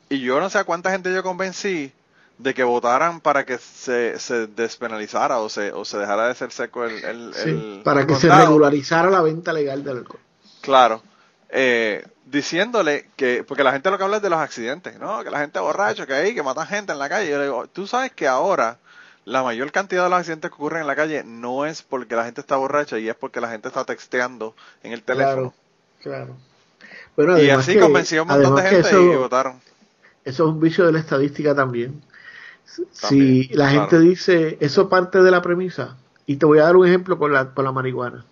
Y 0.09 0.21
yo 0.21 0.41
no 0.41 0.51
sé 0.51 0.59
a 0.59 0.65
cuánta 0.65 0.91
gente 0.91 1.12
yo 1.12 1.23
convencí 1.23 1.93
de 2.39 2.53
que 2.55 2.64
votaran 2.64 3.20
para 3.20 3.45
que 3.45 3.59
se, 3.59 4.18
se 4.18 4.47
despenalizara 4.49 5.39
o 5.39 5.49
se, 5.49 5.72
o 5.72 5.85
se 5.85 5.99
dejara 5.99 6.28
de 6.28 6.35
ser 6.35 6.51
seco 6.53 6.85
el, 6.85 7.05
el, 7.05 7.35
Sí, 7.35 7.49
el 7.51 7.80
para 7.85 8.07
que 8.07 8.16
se 8.16 8.28
regularizara 8.28 9.09
la 9.11 9.22
venta 9.22 9.53
legal 9.53 9.85
del 9.85 9.99
alcohol. 9.99 10.20
Claro. 10.61 11.03
Eh, 11.49 12.05
diciéndole 12.26 13.09
que, 13.16 13.45
porque 13.47 13.62
la 13.62 13.72
gente 13.72 13.91
lo 13.91 13.99
que 13.99 14.05
habla 14.05 14.16
es 14.16 14.22
de 14.22 14.30
los 14.30 14.41
accidentes, 14.41 14.99
¿no? 14.99 15.22
Que 15.22 15.30
la 15.30 15.39
gente 15.41 15.61
borracha, 15.61 16.07
que 16.07 16.14
hay, 16.14 16.35
que 16.35 16.43
matan 16.43 16.66
gente 16.66 16.93
en 16.93 16.99
la 16.99 17.09
calle. 17.09 17.30
Yo 17.30 17.39
le 17.39 17.45
digo, 17.45 17.66
tú 17.68 17.87
sabes 17.87 18.11
que 18.12 18.26
ahora 18.26 18.78
la 19.24 19.43
mayor 19.45 19.70
cantidad 19.70 20.03
de 20.05 20.11
los 20.11 20.18
accidentes 20.18 20.51
que 20.51 20.55
ocurren 20.57 20.80
en 20.82 20.87
la 20.89 20.97
calle 20.97 21.22
no 21.24 21.64
es 21.66 21.82
porque 21.82 22.16
la 22.16 22.24
gente 22.24 22.41
está 22.41 22.57
borracha 22.57 22.99
y 22.99 23.09
es 23.09 23.14
porque 23.14 23.41
la 23.41 23.49
gente 23.49 23.68
está 23.68 23.85
texteando 23.85 24.55
en 24.82 24.93
el 24.93 25.03
teléfono. 25.03 25.55
Claro, 26.03 26.26
claro. 26.26 26.37
Bueno, 27.16 27.39
y 27.39 27.49
así 27.51 27.74
que- 27.74 27.80
convenció 27.80 28.20
a 28.20 28.22
un 28.24 28.28
montón 28.28 28.57
de 28.57 28.62
gente 28.62 28.89
eso- 28.89 29.01
y 29.01 29.14
votaron. 29.16 29.61
Eso 30.24 30.45
es 30.45 30.49
un 30.51 30.59
vicio 30.59 30.85
de 30.87 30.93
la 30.93 30.99
estadística 30.99 31.55
también. 31.55 32.03
Si 32.91 33.49
la 33.49 33.69
claro. 33.69 33.81
gente 33.81 34.01
dice, 34.01 34.57
eso 34.61 34.89
parte 34.89 35.23
de 35.23 35.31
la 35.31 35.43
premisa, 35.43 35.97
y 36.27 36.37
te 36.37 36.47
voy 36.47 36.59
a 36.59 36.65
dar 36.65 36.77
un 36.77 36.87
ejemplo 36.87 37.19
con 37.19 37.33
la, 37.33 37.55
con 37.55 37.65
la 37.65 37.73
marihuana. 37.73 38.25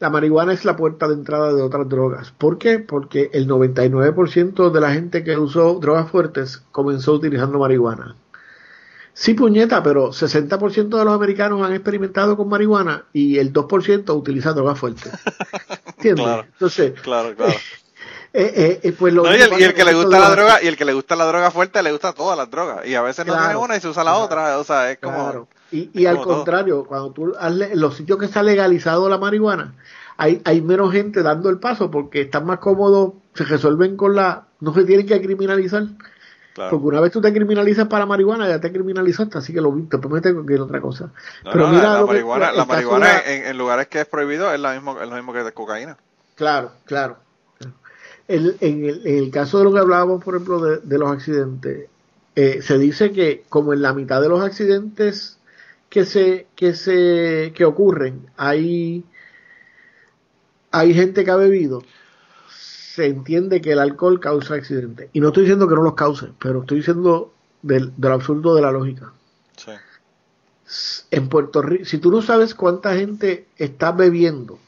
La 0.00 0.10
marihuana 0.10 0.52
es 0.52 0.64
la 0.64 0.76
puerta 0.76 1.08
de 1.08 1.14
entrada 1.14 1.52
de 1.52 1.60
otras 1.60 1.88
drogas. 1.88 2.30
¿Por 2.30 2.58
qué? 2.58 2.78
Porque 2.78 3.30
el 3.32 3.48
99% 3.48 4.70
de 4.70 4.80
la 4.80 4.92
gente 4.92 5.24
que 5.24 5.36
usó 5.36 5.74
drogas 5.80 6.08
fuertes 6.10 6.62
comenzó 6.70 7.14
utilizando 7.14 7.58
marihuana. 7.58 8.14
Sí, 9.12 9.34
puñeta, 9.34 9.82
pero 9.82 10.12
60% 10.12 10.96
de 10.96 11.04
los 11.04 11.12
americanos 11.12 11.66
han 11.66 11.72
experimentado 11.72 12.36
con 12.36 12.48
marihuana 12.48 13.06
y 13.12 13.38
el 13.38 13.52
2% 13.52 14.16
utiliza 14.16 14.52
drogas 14.52 14.78
fuertes. 14.78 15.12
¿Entiendes? 15.96 16.24
Claro. 16.24 16.46
Entonces, 16.52 17.00
Claro, 17.00 17.34
claro. 17.34 17.54
Eh, 18.32 18.80
eh, 18.82 18.92
pues 18.92 19.12
lo 19.14 19.22
No, 19.24 19.30
y, 19.30 19.38
mismo 19.38 19.54
el, 19.56 19.60
y 19.60 19.64
el 19.64 19.70
pasa 19.72 19.74
que 19.74 19.84
le 19.84 19.94
gusta 19.94 20.18
la 20.18 20.30
droga, 20.30 20.62
y 20.62 20.66
el 20.66 20.76
que 20.76 20.84
le 20.84 20.92
gusta 20.92 21.16
la 21.16 21.24
droga 21.26 21.50
fuerte, 21.50 21.82
le 21.82 21.92
gusta 21.92 22.12
todas 22.12 22.36
las 22.36 22.50
drogas. 22.50 22.86
Y 22.86 22.94
a 22.94 23.02
veces 23.02 23.26
no 23.26 23.32
Claro. 23.32 23.48
tiene 23.48 23.64
una 23.64 23.76
y 23.76 23.80
se 23.80 23.88
usa 23.88 24.04
la 24.04 24.10
Claro. 24.12 24.24
otra. 24.24 24.58
O 24.58 24.64
sea, 24.64 24.90
es 24.90 24.98
como. 24.98 25.16
Claro. 25.24 25.48
Y, 25.70 25.90
y 25.92 26.06
al 26.06 26.16
como 26.16 26.26
todo. 26.26 26.36
contrario, 26.36 26.84
cuando 26.86 27.10
tú 27.12 27.34
en 27.40 27.80
los 27.80 27.96
sitios 27.96 28.18
que 28.18 28.26
está 28.26 28.42
legalizado 28.42 29.08
la 29.08 29.18
marihuana, 29.18 29.74
hay, 30.16 30.40
hay 30.44 30.60
menos 30.62 30.92
gente 30.92 31.22
dando 31.22 31.48
el 31.50 31.58
paso 31.58 31.90
porque 31.90 32.22
están 32.22 32.46
más 32.46 32.58
cómodos, 32.58 33.12
se 33.34 33.44
resuelven 33.44 33.96
con 33.96 34.14
la, 34.16 34.44
no 34.60 34.72
se 34.74 34.84
tienen 34.84 35.06
que 35.06 35.20
criminalizar. 35.20 35.84
Claro. 36.54 36.70
Porque 36.72 36.86
una 36.86 37.00
vez 37.00 37.12
tú 37.12 37.20
te 37.20 37.32
criminalizas 37.32 37.86
para 37.86 38.04
marihuana, 38.04 38.48
ya 38.48 38.60
te 38.60 38.72
criminalizaste, 38.72 39.38
así 39.38 39.52
que 39.52 39.60
lo 39.60 39.72
te 39.88 39.98
prometes 39.98 40.32
cualquier 40.34 40.60
otra 40.60 40.80
cosa. 40.80 41.04
No, 41.44 41.52
Pero 41.52 41.66
no, 41.68 41.72
mira 41.72 41.82
la, 41.84 41.92
la 41.94 42.00
que- 42.00 42.06
marihuana, 42.06 42.52
la 42.52 42.64
marihuana 42.64 43.06
la- 43.06 43.20
en, 43.32 43.46
en 43.46 43.58
lugares 43.58 43.86
que 43.86 44.00
es 44.00 44.06
prohibido 44.06 44.52
es, 44.52 44.58
la 44.58 44.72
mismo, 44.72 45.00
es 45.00 45.08
lo 45.08 45.14
mismo 45.14 45.32
que 45.32 45.44
de 45.44 45.52
cocaína. 45.52 45.96
Claro, 46.34 46.72
claro. 46.84 47.18
El- 48.28 48.56
en, 48.60 48.84
el, 48.84 49.06
en 49.06 49.18
el 49.18 49.30
caso 49.30 49.58
de 49.58 49.64
lo 49.64 49.72
que 49.72 49.78
hablábamos, 49.80 50.22
por 50.22 50.34
ejemplo, 50.34 50.60
de, 50.60 50.78
de 50.78 50.98
los 50.98 51.10
accidentes, 51.10 51.88
eh, 52.36 52.60
se 52.62 52.78
dice 52.78 53.10
que 53.12 53.44
como 53.48 53.72
en 53.72 53.82
la 53.82 53.92
mitad 53.94 54.20
de 54.20 54.28
los 54.28 54.40
accidentes 54.42 55.38
que 55.88 56.04
se 56.04 56.46
que 56.54 56.74
se 56.74 57.52
que 57.56 57.64
ocurren 57.64 58.26
hay 58.36 59.02
hay 60.70 60.92
gente 60.94 61.24
que 61.24 61.30
ha 61.30 61.36
bebido, 61.36 61.82
se 62.50 63.06
entiende 63.06 63.60
que 63.62 63.72
el 63.72 63.78
alcohol 63.78 64.20
causa 64.20 64.54
accidentes. 64.54 65.08
Y 65.12 65.20
no 65.20 65.28
estoy 65.28 65.44
diciendo 65.44 65.66
que 65.66 65.74
no 65.74 65.82
los 65.82 65.94
cause, 65.94 66.28
pero 66.38 66.60
estoy 66.60 66.78
diciendo 66.78 67.32
del, 67.62 67.92
del 67.96 68.12
absurdo 68.12 68.54
de 68.54 68.62
la 68.62 68.70
lógica. 68.70 69.12
Sí. 69.56 69.72
En 71.10 71.28
Puerto 71.30 71.62
Rico, 71.62 71.86
si 71.86 71.98
tú 71.98 72.10
no 72.10 72.20
sabes 72.20 72.54
cuánta 72.54 72.94
gente 72.94 73.46
está 73.56 73.92
bebiendo 73.92 74.58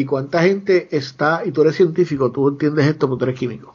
y 0.00 0.04
cuánta 0.04 0.42
gente 0.42 0.88
está, 0.90 1.42
y 1.44 1.52
tú 1.52 1.62
eres 1.62 1.76
científico, 1.76 2.30
tú 2.30 2.48
entiendes 2.48 2.86
esto 2.86 3.08
porque 3.08 3.18
tú 3.20 3.24
eres 3.30 3.38
químico. 3.38 3.74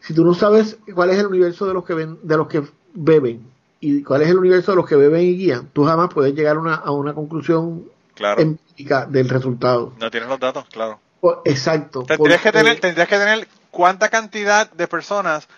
Si 0.00 0.14
tú 0.14 0.24
no 0.24 0.34
sabes 0.34 0.78
cuál 0.94 1.10
es 1.10 1.18
el 1.18 1.26
universo 1.26 1.66
de 1.66 1.74
los 1.74 1.84
que 1.84 1.94
ven, 1.94 2.18
de 2.22 2.36
los 2.36 2.48
que 2.48 2.62
beben 2.94 3.46
y 3.80 4.02
cuál 4.02 4.22
es 4.22 4.28
el 4.28 4.38
universo 4.38 4.72
de 4.72 4.76
los 4.76 4.86
que 4.88 4.96
beben 4.96 5.22
y 5.22 5.36
guían, 5.36 5.68
tú 5.72 5.84
jamás 5.84 6.08
puedes 6.12 6.34
llegar 6.34 6.56
a 6.56 6.60
una, 6.60 6.74
a 6.74 6.90
una 6.90 7.12
conclusión 7.14 7.84
Claro. 8.14 8.40
empírica 8.40 9.06
del 9.06 9.28
resultado. 9.28 9.92
No 9.98 10.10
tienes 10.10 10.28
los 10.28 10.38
datos, 10.38 10.64
claro. 10.72 11.00
Exacto. 11.44 12.02
Tendrías 12.04 12.40
que, 12.42 12.52
tener, 12.52 12.78
tendrías 12.80 13.08
que 13.08 13.16
tener 13.18 13.48
cuánta 13.70 14.08
cantidad 14.08 14.70
de 14.70 14.86
personas 14.86 15.48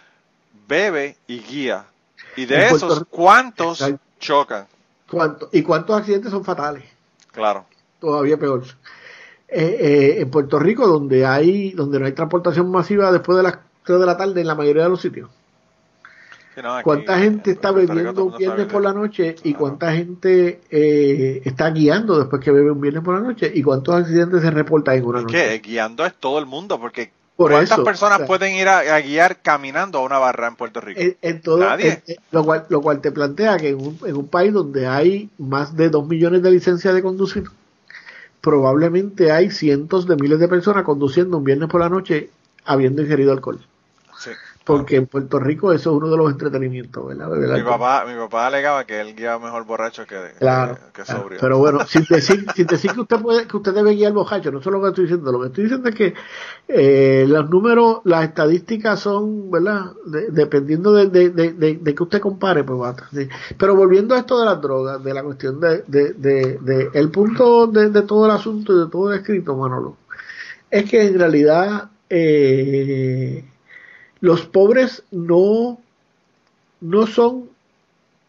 bebe 0.68 1.16
y 1.26 1.40
guía. 1.40 1.84
Y 2.36 2.46
de 2.46 2.68
Puerto 2.68 2.86
esos, 2.86 3.04
¿cuántos 3.10 3.80
Exacto. 3.80 4.00
chocan? 4.20 4.66
¿cuánto- 5.10 5.48
¿Y 5.52 5.62
cuántos 5.62 5.96
accidentes 5.98 6.30
son 6.30 6.44
fatales? 6.44 6.84
Claro. 7.32 7.66
todavía 8.00 8.36
peor. 8.36 8.62
Eh, 9.48 9.76
eh, 9.80 10.20
en 10.22 10.30
Puerto 10.30 10.58
Rico, 10.58 10.86
donde 10.88 11.24
hay, 11.24 11.70
donde 11.70 12.00
no 12.00 12.06
hay 12.06 12.12
transportación 12.12 12.70
masiva 12.70 13.12
después 13.12 13.36
de 13.36 13.44
las 13.44 13.58
3 13.84 14.00
de 14.00 14.06
la 14.06 14.16
tarde 14.16 14.40
en 14.40 14.46
la 14.48 14.54
mayoría 14.56 14.82
de 14.84 14.88
los 14.88 15.00
sitios. 15.00 15.30
Sí, 16.54 16.60
no, 16.62 16.74
aquí 16.74 16.84
¿Cuánta 16.84 17.14
en- 17.16 17.22
gente 17.22 17.50
en 17.50 17.56
está 17.56 17.70
bebiendo 17.70 18.24
un 18.24 18.36
viernes 18.36 18.66
por 18.66 18.82
la 18.82 18.92
noche 18.92 19.36
y 19.44 19.50
Claro. 19.52 19.58
cuánta 19.58 19.92
gente 19.92 20.60
eh, 20.70 21.42
está 21.44 21.70
guiando 21.70 22.18
después 22.18 22.42
que 22.42 22.50
bebe 22.50 22.70
un 22.72 22.80
viernes 22.80 23.04
por 23.04 23.14
la 23.14 23.20
noche 23.20 23.50
y 23.54 23.62
cuántos 23.62 23.94
accidentes 23.94 24.40
se 24.42 24.50
reportan 24.50 24.96
en 24.96 25.04
una 25.04 25.20
noche? 25.20 25.60
que 25.60 25.68
guiando 25.68 26.04
es 26.06 26.14
todo 26.14 26.38
el 26.38 26.46
mundo, 26.46 26.80
porque 26.80 27.12
Por 27.36 27.50
¿cuántas 27.52 27.72
eso, 27.78 27.84
personas 27.84 28.16
o 28.16 28.18
sea, 28.20 28.26
pueden 28.26 28.54
ir 28.54 28.66
a, 28.66 28.78
a 28.78 29.00
guiar 29.00 29.42
caminando 29.42 29.98
a 29.98 30.02
una 30.02 30.18
barra 30.18 30.48
en 30.48 30.56
Puerto 30.56 30.80
Rico? 30.80 30.98
En, 31.00 31.16
en 31.20 31.40
todo, 31.42 31.58
Nadie. 31.58 32.02
en- 32.06 32.16
lo, 32.32 32.42
cual, 32.44 32.64
lo 32.70 32.80
cual 32.80 33.00
te 33.02 33.12
plantea 33.12 33.58
que 33.58 33.68
en 33.68 33.76
un, 33.80 33.98
en 34.06 34.16
un 34.16 34.26
país 34.26 34.52
donde 34.52 34.86
hay 34.86 35.28
más 35.38 35.76
de 35.76 35.90
2 35.90 36.08
millones 36.08 36.42
de 36.42 36.50
licencias 36.50 36.94
de 36.94 37.02
conducir, 37.02 37.44
probablemente 38.46 39.32
hay 39.32 39.50
cientos 39.50 40.06
de 40.06 40.14
miles 40.14 40.38
de 40.38 40.46
personas 40.46 40.84
conduciendo 40.84 41.36
un 41.36 41.42
viernes 41.42 41.68
por 41.68 41.80
la 41.80 41.88
noche 41.88 42.30
habiendo 42.64 43.02
ingerido 43.02 43.32
alcohol. 43.32 43.58
Sí. 44.66 44.72
porque 44.72 44.96
en 44.96 45.06
Puerto 45.06 45.38
Rico 45.38 45.72
eso 45.72 45.90
es 45.90 45.96
uno 45.96 46.10
de 46.10 46.16
los 46.16 46.30
entretenimientos, 46.32 47.06
¿verdad? 47.06 47.28
Mi 47.28 47.62
papá, 47.62 48.04
mi 48.04 48.16
papá 48.16 48.48
alegaba 48.48 48.84
que 48.84 49.00
él 49.00 49.14
guiaba 49.14 49.44
mejor 49.44 49.64
borracho 49.64 50.04
que, 50.06 50.16
claro, 50.38 50.76
que, 50.92 51.04
sobrio. 51.04 51.38
Pero 51.40 51.58
bueno, 51.58 51.80
sin 51.86 52.04
decir, 52.08 52.44
sin 52.54 52.66
decir 52.66 52.90
que 52.90 53.00
usted 53.00 53.20
puede, 53.20 53.46
que 53.46 53.56
usted 53.56 53.72
debe 53.72 53.94
guiar 53.94 54.12
borracho, 54.12 54.50
no 54.50 54.58
es 54.58 54.66
lo 54.66 54.82
que 54.82 54.88
estoy 54.88 55.04
diciendo, 55.04 55.30
lo 55.30 55.40
que 55.40 55.46
estoy 55.46 55.64
diciendo 55.64 55.88
es 55.88 55.94
que 55.94 56.14
eh, 56.66 57.26
los 57.28 57.48
números, 57.48 58.00
las 58.04 58.24
estadísticas 58.24 58.98
son, 58.98 59.50
¿verdad? 59.50 59.92
dependiendo 60.30 60.92
de, 60.92 61.08
de, 61.08 61.30
de, 61.30 61.94
que 61.94 62.02
usted 62.02 62.20
compare, 62.20 62.64
pues 62.64 62.80
va. 62.80 62.96
Pero 63.56 63.76
volviendo 63.76 64.16
a 64.16 64.18
esto 64.18 64.38
de 64.38 64.46
las 64.46 64.60
drogas, 64.60 65.02
de 65.02 65.14
la 65.14 65.22
cuestión 65.22 65.60
de, 65.60 65.84
de, 65.86 66.90
el 66.92 67.10
punto 67.10 67.68
de, 67.68 68.02
todo 68.02 68.26
el 68.26 68.32
asunto 68.32 68.74
y 68.74 68.84
de 68.84 68.90
todo 68.90 69.12
el 69.12 69.20
escrito, 69.20 69.56
Manolo, 69.56 69.96
es 70.70 70.90
que 70.90 71.06
en 71.06 71.18
realidad 71.18 71.90
eh, 72.10 73.44
los 74.20 74.46
pobres 74.46 75.04
no, 75.10 75.78
no 76.80 77.06
son, 77.06 77.50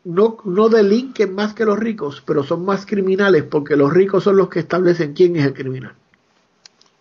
no, 0.03 0.37
no 0.43 0.69
delinquen 0.69 1.33
más 1.33 1.53
que 1.53 1.65
los 1.65 1.79
ricos, 1.79 2.21
pero 2.25 2.43
son 2.43 2.65
más 2.65 2.85
criminales 2.85 3.43
porque 3.43 3.75
los 3.75 3.93
ricos 3.93 4.23
son 4.23 4.37
los 4.37 4.49
que 4.49 4.59
establecen 4.59 5.13
quién 5.13 5.35
es 5.35 5.45
el 5.45 5.53
criminal. 5.53 5.93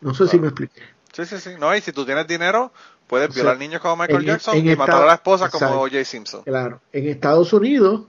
No 0.00 0.14
sé 0.14 0.28
si 0.28 0.38
me 0.38 0.48
expliqué. 0.48 0.82
Sí, 1.12 1.24
sí, 1.24 1.38
sí. 1.38 1.50
No, 1.58 1.74
y 1.74 1.80
si 1.80 1.92
tú 1.92 2.04
tienes 2.04 2.26
dinero, 2.26 2.72
puedes 3.06 3.34
violar 3.34 3.58
niños 3.58 3.80
como 3.80 3.96
Michael 3.96 4.24
Jackson 4.24 4.56
y 4.58 4.76
matar 4.76 5.02
a 5.02 5.06
la 5.06 5.14
esposa 5.14 5.48
como 5.48 5.80
O.J. 5.80 6.04
Simpson. 6.04 6.42
Claro. 6.42 6.80
En 6.92 7.08
Estados 7.08 7.52
Unidos, 7.52 8.02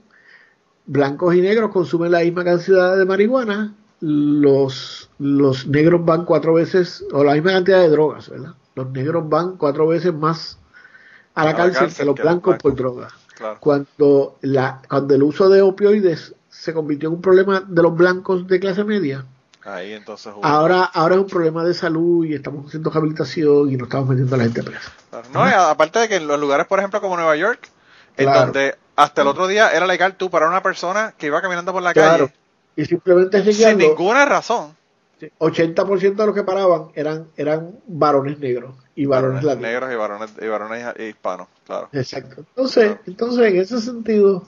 blancos 0.86 1.34
y 1.34 1.40
negros 1.40 1.72
consumen 1.72 2.12
la 2.12 2.20
misma 2.20 2.44
cantidad 2.44 2.96
de 2.96 3.04
marihuana, 3.04 3.74
los, 4.00 5.10
los 5.18 5.66
negros 5.66 6.04
van 6.04 6.24
cuatro 6.24 6.54
veces, 6.54 7.04
o 7.12 7.24
la 7.24 7.32
misma 7.32 7.52
cantidad 7.52 7.80
de 7.80 7.88
drogas, 7.88 8.28
¿verdad? 8.28 8.54
Los 8.74 8.90
negros 8.90 9.28
van 9.28 9.56
cuatro 9.56 9.88
veces 9.88 10.14
más 10.14 10.58
a 11.38 11.44
la, 11.44 11.54
cárcel, 11.54 11.94
que 11.94 12.04
los 12.04 12.16
blancos 12.16 12.56
por 12.56 12.74
droga. 12.74 13.08
Cuando, 13.60 14.36
la, 14.42 14.82
cuando 14.88 15.14
el 15.14 15.22
uso 15.22 15.48
de 15.48 15.62
opioides 15.62 16.34
se 16.48 16.74
convirtió 16.74 17.08
en 17.08 17.16
un 17.16 17.22
problema 17.22 17.60
de 17.60 17.82
los 17.82 17.96
blancos 17.96 18.46
de 18.48 18.58
clase 18.58 18.82
media, 18.82 19.24
Ahí 19.64 19.92
entonces 19.92 20.32
ahora, 20.42 20.82
ahora 20.82 21.16
es 21.16 21.20
un 21.20 21.26
problema 21.26 21.62
de 21.62 21.74
salud 21.74 22.24
y 22.24 22.34
estamos 22.34 22.66
haciendo 22.66 22.88
rehabilitación 22.90 23.70
y 23.70 23.76
nos 23.76 23.88
estamos 23.88 24.08
metiendo 24.08 24.34
a 24.34 24.38
la 24.38 24.44
gente 24.44 24.62
presa. 24.62 24.92
No, 25.32 25.42
aparte 25.42 25.98
de 25.98 26.08
que 26.08 26.16
en 26.16 26.26
los 26.26 26.40
lugares, 26.40 26.66
por 26.66 26.78
ejemplo, 26.78 27.00
como 27.02 27.16
Nueva 27.16 27.36
York, 27.36 27.68
en 28.16 28.32
donde 28.32 28.76
hasta 28.96 29.22
el 29.22 29.28
otro 29.28 29.46
día 29.46 29.70
era 29.70 29.86
legal 29.86 30.16
tú 30.16 30.30
para 30.30 30.48
una 30.48 30.62
persona 30.62 31.14
que 31.18 31.26
iba 31.26 31.42
caminando 31.42 31.72
por 31.72 31.82
la 31.82 31.92
calle. 31.92 32.32
Y 32.76 32.86
simplemente 32.86 33.52
sin 33.52 33.76
ninguna 33.76 34.24
razón. 34.24 34.76
80% 35.38 36.14
de 36.14 36.26
los 36.26 36.34
que 36.34 36.44
paraban 36.44 36.88
eran, 36.94 37.26
eran 37.36 37.72
varones 37.86 38.38
negros 38.38 38.74
y 38.98 39.06
varones, 39.06 39.44
latinos. 39.44 39.70
Negros 39.70 39.92
y 39.92 39.96
varones, 39.96 40.30
y 40.42 40.46
varones 40.46 40.84
hispanos, 40.98 41.46
claro. 41.64 41.88
Exacto. 41.92 42.40
Entonces, 42.40 42.96
entonces 43.06 43.46
en 43.46 43.56
ese 43.60 43.80
sentido, 43.80 44.44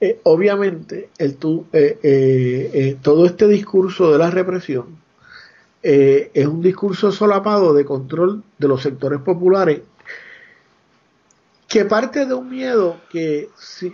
eh, 0.00 0.20
obviamente, 0.22 1.10
el 1.18 1.36
tu, 1.36 1.66
eh, 1.72 1.98
eh, 2.02 2.96
todo 3.02 3.26
este 3.26 3.46
discurso 3.46 4.10
de 4.10 4.18
la 4.18 4.30
represión 4.30 4.98
es 5.82 6.46
un 6.46 6.60
discurso 6.60 7.10
solapado 7.10 7.72
de 7.72 7.86
control 7.86 8.42
de 8.58 8.68
los 8.68 8.82
sectores 8.82 9.20
populares 9.20 9.80
que 11.66 11.86
parte 11.86 12.26
de 12.26 12.34
un 12.34 12.50
miedo 12.50 13.00
que, 13.10 13.48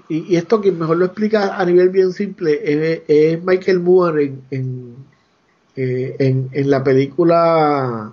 y, 0.08 0.34
esto 0.34 0.60
quien 0.60 0.80
mejor 0.80 0.96
lo 0.96 1.04
explica 1.04 1.56
a 1.56 1.64
nivel 1.64 1.90
bien 1.90 2.12
simple 2.12 3.04
es, 3.06 3.44
Michael 3.44 3.78
Moore 3.78 4.34
en 4.50 4.96
eh, 5.76 6.16
en, 6.18 6.48
en, 6.52 6.70
la 6.70 6.82
película 6.82 8.10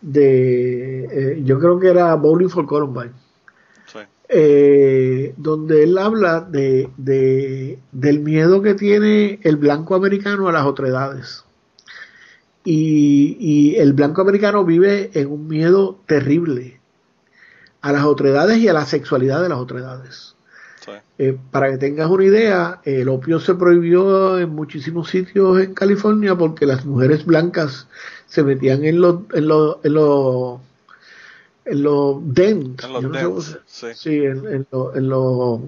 de, 0.00 1.04
eh, 1.04 1.42
yo 1.44 1.58
creo 1.58 1.78
que 1.78 1.88
era 1.88 2.14
Bowling 2.14 2.48
for 2.48 2.66
Columbine, 2.66 3.12
eh, 4.28 5.34
donde 5.36 5.82
él 5.82 5.98
habla 5.98 6.40
de, 6.40 6.88
de, 6.96 7.78
del 7.90 8.20
miedo 8.20 8.62
que 8.62 8.74
tiene 8.74 9.40
el 9.42 9.56
blanco 9.56 9.94
americano 9.94 10.48
a 10.48 10.52
las 10.52 10.66
otredades. 10.66 11.44
Y, 12.62 13.36
y 13.40 13.76
el 13.76 13.92
blanco 13.94 14.20
americano 14.20 14.64
vive 14.64 15.10
en 15.14 15.32
un 15.32 15.48
miedo 15.48 15.98
terrible 16.06 16.80
a 17.80 17.92
las 17.92 18.04
otredades 18.04 18.58
y 18.58 18.68
a 18.68 18.72
la 18.72 18.84
sexualidad 18.84 19.42
de 19.42 19.48
las 19.48 19.58
otredades. 19.58 20.34
Eh, 21.18 21.36
para 21.50 21.70
que 21.70 21.76
tengas 21.76 22.08
una 22.08 22.24
idea, 22.24 22.80
el 22.84 23.08
opio 23.10 23.38
se 23.40 23.54
prohibió 23.54 24.38
en 24.38 24.48
muchísimos 24.50 25.10
sitios 25.10 25.60
en 25.60 25.74
California 25.74 26.34
porque 26.34 26.64
las 26.64 26.86
mujeres 26.86 27.26
blancas 27.26 27.86
se 28.30 28.44
metían 28.44 28.84
en 28.84 29.00
los 29.00 29.16
en 29.34 29.48
los 29.48 29.84
en 29.84 29.94
los 29.94 30.60
en 31.64 31.82
los 31.82 32.16
dents, 32.22 32.86
sí. 33.66 34.24
en, 34.24 34.66
los 34.70 34.96
en 34.96 35.08
los 35.08 35.60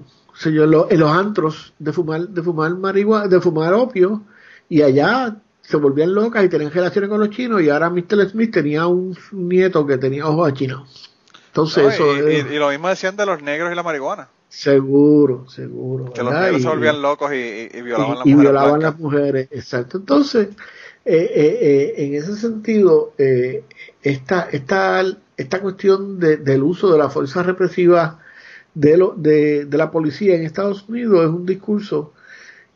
en 0.45 0.99
los 0.99 1.11
antros 1.11 1.73
de 1.77 1.91
fumar 1.91 2.21
de 2.29 2.41
fumar 2.41 2.75
marihuana, 2.75 3.27
de 3.27 3.39
fumar 3.39 3.73
opio 3.73 4.23
y 4.69 4.81
allá 4.81 5.35
se 5.61 5.77
volvían 5.77 6.15
locas 6.15 6.43
y 6.45 6.49
tenían 6.49 6.71
relaciones 6.71 7.09
con 7.09 7.19
los 7.19 7.29
chinos 7.29 7.61
y 7.61 7.69
ahora 7.69 7.89
Mr. 7.89 8.29
Smith 8.29 8.53
tenía 8.53 8.87
un 8.87 9.15
nieto 9.31 9.85
que 9.85 9.97
tenía 9.97 10.25
ojos 10.25 10.49
a 10.49 10.53
chinos. 10.53 11.11
Entonces 11.47 11.93
eso 11.93 12.29
y, 12.29 12.57
lo 12.57 12.69
mismo 12.69 12.87
decían 12.87 13.15
de 13.15 13.25
los 13.25 13.41
negros 13.43 13.71
y 13.71 13.75
la 13.75 13.83
marihuana. 13.83 14.29
Seguro, 14.47 15.49
seguro. 15.49 16.13
Que 16.13 16.23
los 16.23 16.33
negros 16.33 16.61
se 16.61 16.67
volvían 16.67 17.01
locos 17.01 17.31
y, 17.33 17.81
violaban, 17.81 18.19
las, 18.19 18.25
mujeres 18.25 18.41
violaban 18.41 18.81
las 18.81 18.99
mujeres. 18.99 19.47
Exacto. 19.51 19.97
Entonces, 19.97 20.49
eh, 21.05 21.31
eh, 21.35 21.59
eh, 21.61 22.05
en 22.05 22.15
ese 22.15 22.35
sentido, 22.35 23.13
esta, 24.01 24.47
esta, 24.51 25.03
esta 25.37 25.61
cuestión 25.61 26.19
del 26.19 26.63
uso 26.63 26.91
de 26.91 26.97
la 26.97 27.09
fuerza 27.09 27.43
represiva 27.43 28.19
de, 28.73 28.97
lo, 28.97 29.13
de, 29.15 29.67
la 29.71 29.91
policía 29.91 30.35
en 30.35 30.43
Estados 30.43 30.87
Unidos 30.87 31.25
es 31.25 31.29
un 31.29 31.45
discurso 31.45 32.13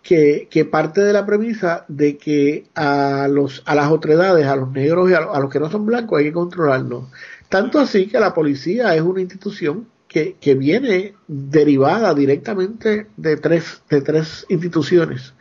que, 0.04 0.48
que, 0.50 0.66
parte 0.66 1.02
de 1.02 1.14
la 1.14 1.26
premisa 1.26 1.86
de 1.88 2.18
que 2.18 2.68
a, 2.76 3.28
los, 3.30 3.64
a 3.66 3.76
las 3.76 3.92
otredades, 3.92 4.46
a 4.46 4.56
los 4.56 4.72
negros 4.72 5.10
y 5.10 5.14
a, 5.14 5.20
a 5.20 5.40
los 5.40 5.52
que 5.52 5.60
no 5.60 5.70
son 5.70 5.86
blancos 5.86 6.20
hay 6.20 6.26
que 6.26 6.34
controlarlos. 6.34 7.06
Tanto 7.50 7.80
así 7.80 8.08
que 8.08 8.20
la 8.20 8.34
policía 8.34 8.96
es 8.96 9.02
una 9.02 9.22
institución 9.22 9.88
que, 10.08 10.56
viene 10.56 11.14
derivada 11.28 12.14
directamente 12.14 13.08
de 13.18 13.38
tres, 13.38 13.82
de 13.90 14.02
tres 14.02 14.46
instituciones. 14.50 15.34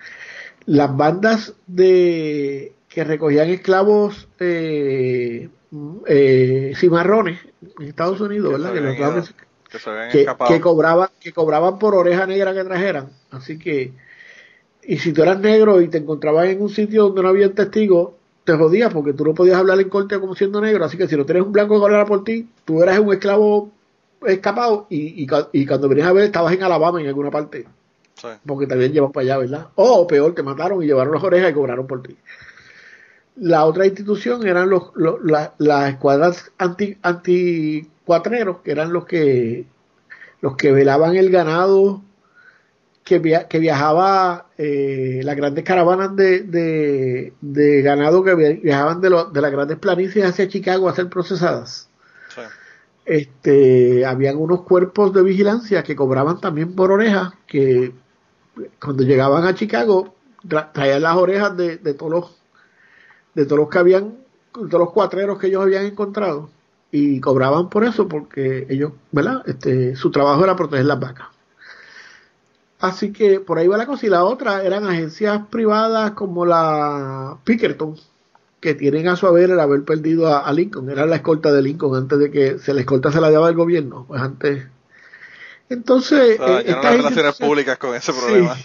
Las 0.67 0.97
bandas 0.97 1.55
de 1.67 2.76
que 2.97 3.05
recogían 3.05 3.51
esclavos 3.51 4.27
eh, 4.41 5.51
eh, 6.07 6.73
cimarrones 6.77 7.39
en 7.79 7.89
Estados 7.89 8.23
Unidos, 8.23 8.53
¿verdad? 8.53 8.73
Que, 10.11 10.27
que, 10.49 10.61
cobraban, 10.63 11.11
que 11.21 11.31
cobraban 11.35 11.79
por 11.79 11.95
oreja 11.95 12.25
negra 12.27 12.55
que 12.55 12.65
trajeran. 12.65 13.11
Así 13.31 13.59
que, 13.59 13.93
y 14.83 14.97
si 14.97 15.13
tú 15.13 15.23
eras 15.23 15.39
negro 15.41 15.83
y 15.83 15.89
te 15.89 15.99
encontrabas 15.99 16.47
en 16.47 16.63
un 16.63 16.71
sitio 16.71 17.03
donde 17.03 17.23
no 17.23 17.29
había 17.29 17.53
testigos, 17.53 18.13
te 18.45 18.55
jodías 18.55 18.91
porque 18.95 19.13
tú 19.13 19.27
no 19.27 19.35
podías 19.35 19.59
hablar 19.59 19.79
en 19.79 19.91
corte 19.91 20.19
como 20.19 20.35
siendo 20.35 20.63
negro. 20.63 20.83
Así 20.87 20.97
que 20.97 21.07
si 21.07 21.19
no 21.19 21.27
tienes 21.27 21.43
un 21.43 21.53
blanco 21.53 21.79
que 21.79 21.85
hablara 21.85 22.07
por 22.07 22.25
ti, 22.25 22.49
tú 22.65 22.83
eras 22.83 22.99
un 22.99 23.13
esclavo 23.13 23.73
escapado 24.27 24.87
y, 24.89 25.23
y, 25.53 25.67
cuando 25.67 25.87
venías 25.91 26.09
a 26.09 26.15
ver 26.15 26.25
estabas 26.25 26.55
en 26.55 26.63
Alabama 26.63 26.99
en 26.99 27.09
alguna 27.09 27.31
parte. 27.31 27.67
Porque 28.47 28.67
también 28.67 28.91
llevan 28.95 29.13
para 29.13 29.25
allá, 29.25 29.37
¿verdad? 29.37 29.67
O 29.75 30.07
peor, 30.07 30.35
te 30.35 30.43
mataron 30.43 30.83
y 30.83 30.87
llevaron 30.87 31.13
las 31.13 31.23
orejas 31.23 31.51
y 31.51 31.53
cobraron 31.53 31.87
por 31.87 32.03
ti. 32.03 32.17
La 33.37 33.65
otra 33.67 33.87
institución 33.87 34.47
eran 34.47 34.71
los, 34.71 34.93
las 35.59 35.91
escuadras 35.91 36.53
anti, 36.59 36.99
anticuatreros, 37.03 38.59
que 38.61 38.71
eran 38.73 38.93
los 38.93 39.05
que 39.05 39.67
los 40.41 40.57
que 40.57 40.73
velaban 40.73 41.17
el 41.17 41.31
ganado 41.31 42.03
que, 43.05 43.47
que 43.49 43.59
viajaba, 43.59 44.47
eh, 44.59 45.21
las 45.23 45.37
grandes 45.37 45.65
caravanas 45.65 46.17
de, 46.17 46.41
de, 46.41 47.33
de 47.41 47.83
ganado 47.83 48.25
que 48.25 48.35
viajaban 48.35 49.01
de, 49.01 49.11
de 49.33 49.41
las 49.41 49.53
grandes 49.53 49.79
planicies 49.79 50.25
hacia 50.25 50.49
Chicago 50.49 50.89
a 50.89 50.95
ser 50.95 51.09
procesadas. 51.09 51.89
Este, 53.05 54.05
habían 54.05 54.37
unos 54.37 54.63
cuerpos 54.63 55.13
de 55.13 55.23
vigilancia 55.23 55.85
que 55.85 55.95
cobraban 55.95 56.41
también 56.41 56.75
por 56.75 56.91
orejas, 56.91 57.35
que 57.47 57.93
cuando 58.81 59.05
llegaban 59.05 59.45
a 59.45 59.55
Chicago 59.55 60.17
traían 60.73 61.03
las 61.03 61.17
orejas 61.17 61.57
de, 61.57 61.77
de 61.77 61.95
todos 61.95 62.11
los 62.11 62.37
de 63.37 63.45
todos 63.45 63.61
los 63.61 63.69
que 63.69 63.79
habían 63.79 64.15
todos 64.53 64.73
los 64.73 64.93
cuatreros 64.93 65.39
que 65.39 65.49
ellos 65.49 65.63
habían 65.63 65.85
encontrado 65.85 66.49
y 66.91 67.21
cobraban 67.21 67.69
por 67.69 67.85
eso 67.85 68.09
porque 68.09 68.67
ellos, 68.71 68.93
¿verdad? 69.13 69.43
Este, 69.47 69.95
su 69.97 70.11
trabajo 70.11 70.43
era 70.43 70.57
proteger 70.57 70.87
las 70.87 70.99
vacas. 70.99 71.29
Así 72.81 73.13
que 73.13 73.39
por 73.41 73.59
ahí 73.59 73.69
va 73.69 73.77
la 73.77 73.87
cosa 73.87 74.07
y 74.07 74.11
la 74.11 74.25
otra 74.25 74.65
eran 74.65 74.87
agencias 74.87 75.47
privadas 75.51 76.13
como 76.13 76.47
la 76.47 77.37
Pickerton, 77.45 77.97
que 78.61 78.75
tienen 78.75 79.09
a 79.09 79.17
su 79.17 79.27
haber 79.27 79.51
el 79.51 79.61
haber 79.61 79.85
perdido 79.85 80.35
a, 80.35 80.51
Lincoln. 80.53 80.91
Era 80.91 81.07
la 81.07 81.17
escolta 81.17 81.53
de 81.53 81.63
Lincoln 81.63 81.97
antes 81.97 82.19
de 82.19 82.31
que 82.31 82.59
se 82.59 82.73
la 82.73 82.81
escolta 82.81 83.13
se 83.13 83.21
la 83.21 83.31
daba 83.31 83.49
el 83.49 83.57
gobierno. 83.57 84.07
Pues 84.09 84.21
antes. 84.21 84.67
Entonces. 85.69 86.39
Ah, 86.41 86.61
eh, 86.65 86.71
las 86.71 86.97
relaciones 86.97 87.37
públicas 87.37 87.79
con 87.79 87.95
ese 87.95 88.13
problema. 88.13 88.57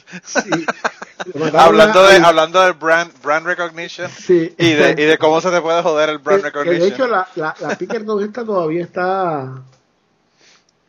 hablando, 1.54 2.04
de, 2.08 2.18
hablando 2.18 2.62
del 2.62 2.74
brand, 2.74 3.12
brand 3.24 3.46
recognition 3.46 4.10
y, 4.28 4.74
de, 4.74 4.96
y 4.98 5.06
de 5.06 5.18
cómo 5.18 5.42
se 5.42 5.50
te 5.52 5.62
puede 5.62 5.82
joder 5.82 6.10
el 6.10 6.18
brand 6.20 6.44
recognition. 6.44 6.80
de 6.80 6.88
hecho, 6.88 7.08
la, 7.08 7.28
la, 7.36 7.56
la 7.60 7.76
Pickerton 7.76 8.24
esta 8.24 8.44
todavía 8.44 8.84
está 8.84 9.64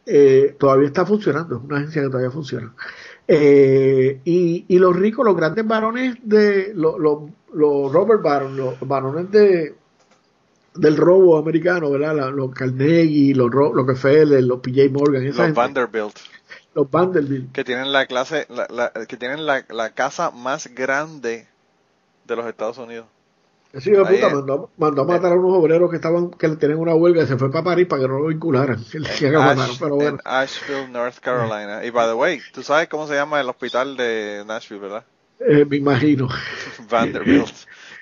eh, 0.05 0.57
todavía 0.59 0.89
está 0.89 1.07
funcionando, 1.07 1.57
es 1.57 1.63
una 1.63 1.79
agencia 1.79 2.03
que 2.03 2.09
todavía 2.09 2.31
funciona. 2.31 2.75
Eh, 3.29 4.21
y, 4.25 4.65
y, 4.69 4.79
los 4.79 4.97
ricos, 4.97 5.25
los 5.25 5.37
grandes 5.37 5.67
varones 5.67 6.17
de 6.23 6.73
los, 6.75 6.99
los, 6.99 7.93
Robert 7.93 8.21
Baron, 8.21 8.57
los 8.57 8.81
varones 8.81 9.31
de 9.31 9.75
del 10.75 10.97
robo 10.97 11.39
americano, 11.39 11.91
¿verdad? 11.91 12.33
los 12.33 12.53
Carnegie, 12.53 13.35
los 13.35 13.51
Rockefeller, 13.51 14.43
los 14.43 14.61
PJ 14.61 14.91
Morgan, 14.91 15.25
los 15.25 15.55
Vanderbilt. 15.55 16.19
Los 16.75 16.91
Vanderbilt. 16.91 17.53
Que 17.53 17.65
tienen 17.65 17.93
la 17.93 18.07
clase, 18.07 18.47
la, 18.49 18.93
que 19.07 19.17
tienen 19.17 19.45
la, 19.47 19.65
la 19.69 19.91
casa 19.91 20.31
más 20.31 20.69
grande 20.75 21.47
de 22.25 22.37
los 22.37 22.47
Estados 22.47 22.79
Unidos. 22.79 23.07
Ese 23.73 23.91
hijo 23.91 24.05
de 24.05 24.17
puta 24.17 24.29
mandó, 24.29 24.71
mandó, 24.77 25.03
a 25.03 25.05
matar 25.07 25.33
a 25.33 25.35
unos 25.35 25.55
obreros 25.55 25.89
que 25.89 25.97
estaban 25.97 26.31
que 26.31 26.47
tenían 26.51 26.79
una 26.79 26.95
huelga 26.95 27.23
y 27.23 27.27
se 27.27 27.39
fue 27.39 27.51
para 27.51 27.65
París 27.65 27.87
para 27.89 28.03
que 28.03 28.09
no 28.09 28.19
lo 28.19 28.27
vincularan. 28.27 28.85
En, 28.93 30.19
Asheville, 30.25 30.89
North 30.91 31.19
Carolina. 31.21 31.83
Y 31.85 31.91
by 31.91 32.07
the 32.07 32.15
way, 32.15 32.41
¿tú 32.53 32.63
sabes 32.63 32.89
cómo 32.89 33.07
se 33.07 33.15
llama 33.15 33.41
el 33.41 33.49
hospital 33.49 33.97
de 33.97 34.45
Nashville, 34.47 34.81
verdad? 34.81 35.05
Eh, 35.41 35.65
me 35.65 35.79
imagino. 35.79 36.29
Vanderbilt. 36.91 37.55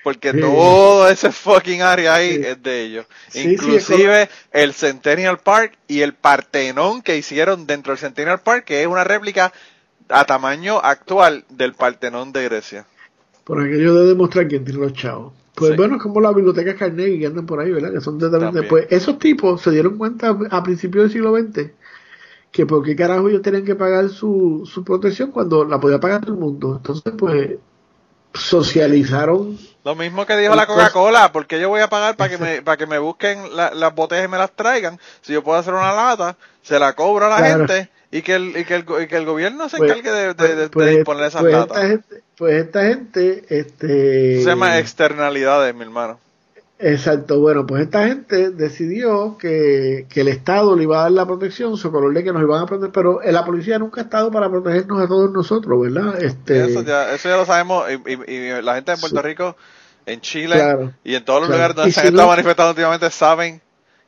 Porque 0.03 0.33
todo 0.33 1.07
ese 1.07 1.31
fucking 1.31 1.81
área 1.81 2.15
ahí 2.15 2.41
es 2.43 2.61
de 2.61 2.81
ellos. 2.81 3.05
Inclusive 3.35 4.29
el 4.51 4.73
Centennial 4.73 5.37
Park 5.37 5.77
y 5.87 6.01
el 6.01 6.13
Partenón 6.13 7.01
que 7.01 7.17
hicieron 7.17 7.67
dentro 7.67 7.91
del 7.91 7.99
Centennial 7.99 8.39
Park, 8.39 8.65
que 8.65 8.81
es 8.81 8.87
una 8.87 9.03
réplica 9.03 9.53
a 10.09 10.25
tamaño 10.25 10.79
actual 10.79 11.45
del 11.49 11.73
Partenón 11.73 12.31
de 12.31 12.43
Grecia. 12.45 12.85
Por 13.43 13.61
aquello 13.61 13.95
de 13.95 14.07
demostrar 14.07 14.47
quién 14.47 14.65
tiene 14.65 14.79
los 14.79 14.93
chavos. 14.93 15.33
Pues 15.55 15.75
bueno, 15.75 15.97
es 15.97 16.01
como 16.01 16.21
las 16.21 16.33
bibliotecas 16.33 16.75
Carnegie 16.75 17.19
que 17.19 17.27
andan 17.27 17.45
por 17.45 17.59
ahí, 17.59 17.71
¿verdad? 17.71 17.91
Que 17.91 18.01
son 18.01 18.17
de 18.17 18.63
Pues 18.63 18.87
esos 18.89 19.19
tipos 19.19 19.61
se 19.61 19.71
dieron 19.71 19.97
cuenta 19.97 20.35
a 20.49 20.63
principios 20.63 21.03
del 21.03 21.11
siglo 21.11 21.37
XX 21.37 21.71
que 22.51 22.65
por 22.65 22.83
qué 22.83 22.95
carajo 22.95 23.29
ellos 23.29 23.41
tenían 23.41 23.63
que 23.63 23.75
pagar 23.75 24.09
su, 24.09 24.69
su 24.71 24.83
protección 24.83 25.31
cuando 25.31 25.63
la 25.63 25.79
podía 25.79 25.99
pagar 25.99 26.21
todo 26.21 26.33
el 26.33 26.39
mundo. 26.39 26.75
Entonces, 26.77 27.13
pues, 27.17 27.57
socializaron. 28.33 29.57
Lo 29.83 29.95
mismo 29.95 30.25
que 30.25 30.37
dijo 30.37 30.55
la 30.55 30.67
Coca-Cola, 30.67 31.31
porque 31.31 31.59
yo 31.59 31.69
voy 31.69 31.81
a 31.81 31.89
pagar 31.89 32.15
para 32.15 32.29
que 32.29 32.37
me, 32.37 32.61
para 32.61 32.77
que 32.77 32.85
me 32.85 32.99
busquen 32.99 33.55
las 33.55 33.95
botellas 33.95 34.25
y 34.25 34.27
me 34.27 34.37
las 34.37 34.51
traigan. 34.51 34.99
Si 35.21 35.33
yo 35.33 35.43
puedo 35.43 35.57
hacer 35.57 35.73
una 35.73 35.91
lata, 35.93 36.35
se 36.61 36.77
la 36.77 36.93
cobro 36.93 37.25
a 37.25 37.39
la 37.39 37.47
gente 37.47 37.89
y 38.11 38.21
que 38.21 38.35
el, 38.35 38.55
y 38.57 38.65
que 38.65 38.75
el, 38.75 38.85
y 39.03 39.07
que 39.07 39.17
el 39.17 39.25
gobierno 39.25 39.69
se 39.69 39.77
pues, 39.77 39.91
encargue 39.91 40.11
de, 40.11 40.27
de, 40.27 40.35
pues, 40.35 40.57
de, 40.57 40.69
pues, 40.69 40.89
disponer 40.89 41.25
esas 41.25 41.43
latas. 41.43 41.77
Esta 41.77 41.87
gente, 41.87 42.23
pues 42.37 42.65
esta 42.65 42.83
gente, 42.83 43.43
este... 43.49 44.41
Se 44.41 44.45
llama 44.45 44.77
externalidades, 44.77 45.73
mi 45.73 45.81
hermano. 45.81 46.19
Exacto, 46.83 47.39
bueno, 47.39 47.67
pues 47.67 47.83
esta 47.83 48.07
gente 48.07 48.49
decidió 48.49 49.37
que, 49.37 50.07
que 50.09 50.21
el 50.21 50.29
Estado 50.29 50.75
le 50.75 50.83
iba 50.83 50.99
a 50.99 51.03
dar 51.03 51.11
la 51.11 51.27
protección, 51.27 51.77
su 51.77 51.91
color 51.91 52.11
de 52.13 52.23
que 52.23 52.33
nos 52.33 52.41
iban 52.41 52.63
a 52.63 52.65
proteger, 52.65 52.91
pero 52.91 53.19
la 53.23 53.45
policía 53.45 53.77
nunca 53.77 54.01
ha 54.01 54.03
estado 54.05 54.31
para 54.31 54.49
protegernos 54.49 54.99
a 54.99 55.07
todos 55.07 55.31
nosotros, 55.31 55.79
¿verdad? 55.79 56.19
Este, 56.21 56.65
eso, 56.65 56.81
ya, 56.81 57.13
eso 57.13 57.29
ya 57.29 57.37
lo 57.37 57.45
sabemos, 57.45 57.85
y, 57.89 58.33
y, 58.33 58.61
la 58.63 58.75
gente 58.75 58.93
de 58.93 58.97
Puerto 58.97 59.21
Rico, 59.21 59.55
en 60.07 60.21
Chile 60.21 60.95
y 61.03 61.13
en 61.13 61.23
todos 61.23 61.41
los 61.41 61.49
lugares 61.51 61.75
donde 61.75 61.91
se 61.91 61.99
han 61.99 62.07
estado 62.07 62.27
manifestando 62.27 62.71
últimamente 62.71 63.09
saben 63.11 63.61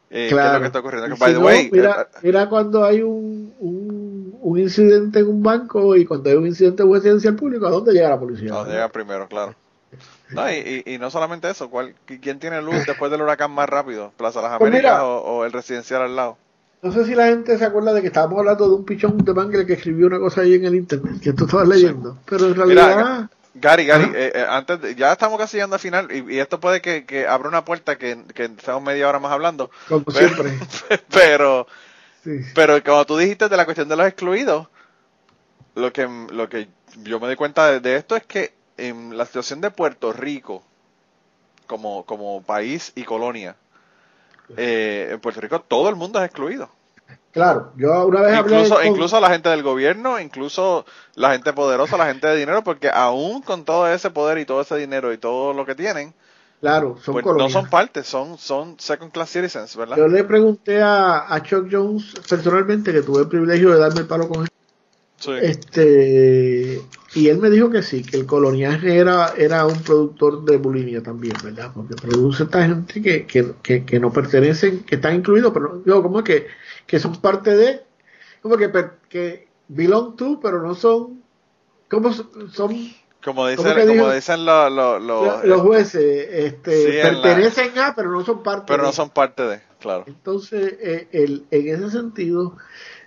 eh, 0.09 0.27
qué 0.29 0.35
es 0.35 0.53
lo 0.53 0.59
que 0.59 0.65
está 0.65 0.79
ocurriendo. 0.79 1.15
By 1.17 1.33
the 1.33 1.39
way, 1.39 1.69
mira, 1.71 2.07
eh, 2.11 2.17
mira 2.23 2.49
cuando 2.49 2.83
hay 2.83 3.01
un, 3.01 3.53
un, 3.59 4.37
un, 4.41 4.59
incidente 4.59 5.19
en 5.19 5.27
un 5.27 5.41
banco 5.41 5.95
y 5.95 6.05
cuando 6.05 6.29
hay 6.29 6.35
un 6.35 6.45
incidente 6.45 6.83
en 6.83 6.89
un 6.89 6.95
residencial 6.95 7.35
público, 7.35 7.65
¿a 7.65 7.71
dónde 7.71 7.93
llega 7.93 8.09
la 8.09 8.19
policía? 8.19 8.53
A 8.53 8.57
dónde 8.57 8.73
llega 8.73 8.89
primero, 8.89 9.27
claro. 9.27 9.55
No, 10.33 10.51
y, 10.51 10.83
y, 10.85 10.97
no 10.97 11.09
solamente 11.09 11.49
eso, 11.49 11.69
¿cuál, 11.69 11.95
¿quién 12.05 12.39
tiene 12.39 12.61
luz 12.61 12.75
después 12.87 13.11
del 13.11 13.21
huracán 13.21 13.51
más 13.51 13.69
rápido? 13.69 14.11
¿Plaza 14.17 14.41
Las 14.41 14.57
pues 14.57 14.69
Américas 14.69 14.99
o, 15.01 15.45
el 15.45 15.51
residencial 15.51 16.01
al 16.01 16.15
lado? 16.15 16.37
No 16.81 16.91
sé 16.91 17.05
si 17.05 17.15
la 17.15 17.27
gente 17.27 17.57
se 17.57 17.63
acuerda 17.63 17.93
de 17.93 18.01
que 18.01 18.07
estábamos 18.07 18.39
hablando 18.39 18.67
de 18.67 18.75
un 18.75 18.83
pichón 18.83 19.17
de 19.17 19.31
Bangle 19.31 19.65
que 19.65 19.73
escribió 19.73 20.07
una 20.07 20.19
cosa 20.19 20.41
ahí 20.41 20.55
en 20.55 20.65
el 20.65 20.75
internet, 20.75 21.21
que 21.21 21.31
tú 21.31 21.45
estabas 21.45 21.67
leyendo. 21.67 22.17
Pero 22.25 22.47
en 22.47 22.55
realidad. 22.55 23.29
Gary, 23.55 23.85
Gary, 23.85 24.11
eh, 24.15 24.31
eh, 24.33 24.45
antes 24.49 24.95
ya 24.95 25.11
estamos 25.13 25.37
casi 25.37 25.57
llegando 25.57 25.75
al 25.75 25.79
final 25.79 26.09
y, 26.11 26.39
esto 26.39 26.59
puede 26.59 26.81
que, 26.81 27.05
que, 27.05 27.27
abra 27.27 27.47
una 27.47 27.63
puerta 27.63 27.97
que, 27.97 28.17
que 28.33 28.45
estemos 28.45 28.81
media 28.81 29.07
hora 29.07 29.19
más 29.19 29.31
hablando. 29.31 29.69
Como 29.87 30.03
siempre. 30.11 30.57
Pero, 31.13 31.67
pero 32.55 32.81
como 32.83 33.05
tú 33.05 33.17
dijiste 33.17 33.49
de 33.49 33.57
la 33.57 33.65
cuestión 33.65 33.89
de 33.89 33.97
los 33.97 34.07
excluidos, 34.07 34.67
lo 35.75 35.91
que, 35.91 36.07
lo 36.31 36.47
que 36.47 36.69
yo 37.03 37.19
me 37.19 37.29
di 37.29 37.35
cuenta 37.35 37.79
de 37.79 37.95
esto 37.95 38.15
es 38.15 38.23
que 38.23 38.53
en 38.87 39.17
la 39.17 39.25
situación 39.25 39.61
de 39.61 39.71
Puerto 39.71 40.11
Rico 40.11 40.63
como, 41.67 42.05
como 42.05 42.41
país 42.43 42.91
y 42.95 43.03
colonia, 43.03 43.55
eh, 44.57 45.09
en 45.11 45.19
Puerto 45.19 45.41
Rico 45.41 45.61
todo 45.61 45.89
el 45.89 45.95
mundo 45.95 46.19
es 46.19 46.25
excluido. 46.25 46.69
Claro, 47.31 47.71
yo 47.77 48.05
una 48.05 48.21
vez 48.21 48.39
incluso, 48.39 48.83
incluso 48.83 49.19
la 49.19 49.29
gente 49.29 49.49
del 49.49 49.63
gobierno, 49.63 50.19
incluso 50.19 50.85
la 51.15 51.31
gente 51.31 51.51
poderosa, 51.51 51.97
la 51.97 52.05
gente 52.05 52.27
de 52.27 52.35
dinero, 52.35 52.63
porque 52.63 52.91
aún 52.93 53.41
con 53.41 53.65
todo 53.65 53.87
ese 53.87 54.11
poder 54.11 54.37
y 54.37 54.45
todo 54.45 54.61
ese 54.61 54.75
dinero 54.75 55.11
y 55.11 55.17
todo 55.17 55.51
lo 55.53 55.65
que 55.65 55.73
tienen, 55.73 56.13
claro, 56.61 56.97
son 57.01 57.13
pues 57.15 57.25
no 57.25 57.49
son 57.49 57.69
parte, 57.69 58.03
son, 58.03 58.37
son 58.37 58.75
second 58.79 59.11
class 59.11 59.31
citizens, 59.31 59.75
¿verdad? 59.75 59.97
Yo 59.97 60.07
le 60.07 60.23
pregunté 60.23 60.81
a, 60.83 61.33
a 61.33 61.41
Chuck 61.41 61.67
Jones 61.71 62.13
personalmente, 62.29 62.93
que 62.93 63.01
tuve 63.01 63.21
el 63.21 63.27
privilegio 63.27 63.71
de 63.71 63.79
darme 63.79 64.01
el 64.01 64.07
palo 64.07 64.29
con 64.29 64.43
él, 64.43 64.49
este, 65.41 66.81
y 67.15 67.29
él 67.29 67.37
me 67.37 67.49
dijo 67.49 67.69
que 67.69 67.83
sí, 67.83 68.03
que 68.03 68.17
el 68.17 68.25
coloniaje 68.25 68.97
era, 68.97 69.33
era 69.37 69.65
un 69.65 69.81
productor 69.81 70.43
de 70.43 70.57
bulimia 70.57 71.01
también, 71.01 71.35
¿verdad? 71.43 71.71
Porque 71.73 71.95
produce 71.95 72.43
esta 72.43 72.65
gente 72.65 73.01
que, 73.01 73.25
que, 73.25 73.85
que, 73.85 73.99
no 73.99 74.11
pertenecen, 74.11 74.83
que 74.83 74.95
están 74.95 75.15
incluidos, 75.15 75.53
pero 75.53 75.83
yo 75.85 76.01
como 76.01 76.23
que, 76.23 76.47
que 76.85 76.99
son 76.99 77.21
parte 77.21 77.55
de, 77.55 77.81
como 78.41 78.57
que, 78.57 78.71
que 79.09 79.47
belong 79.67 80.15
to, 80.15 80.39
pero 80.41 80.61
no 80.61 80.75
son, 80.75 81.21
como 81.89 82.11
son 82.11 82.93
como 83.23 83.47
dicen, 83.47 83.87
como 83.87 84.11
dicen 84.11 84.45
los 84.45 85.61
jueces, 85.61 86.27
este, 86.29 87.01
pertenecen 87.01 87.77
a, 87.79 87.95
pero 87.95 88.11
no 88.11 88.25
son 88.25 88.43
parte 88.43 88.65
Pero 88.67 88.83
no 88.83 88.91
son 88.91 89.09
parte 89.11 89.43
de, 89.43 89.61
claro. 89.79 90.03
Entonces, 90.07 90.75
eh, 90.81 91.07
el, 91.11 91.45
en 91.51 91.67
ese 91.73 91.89
sentido, 91.89 92.57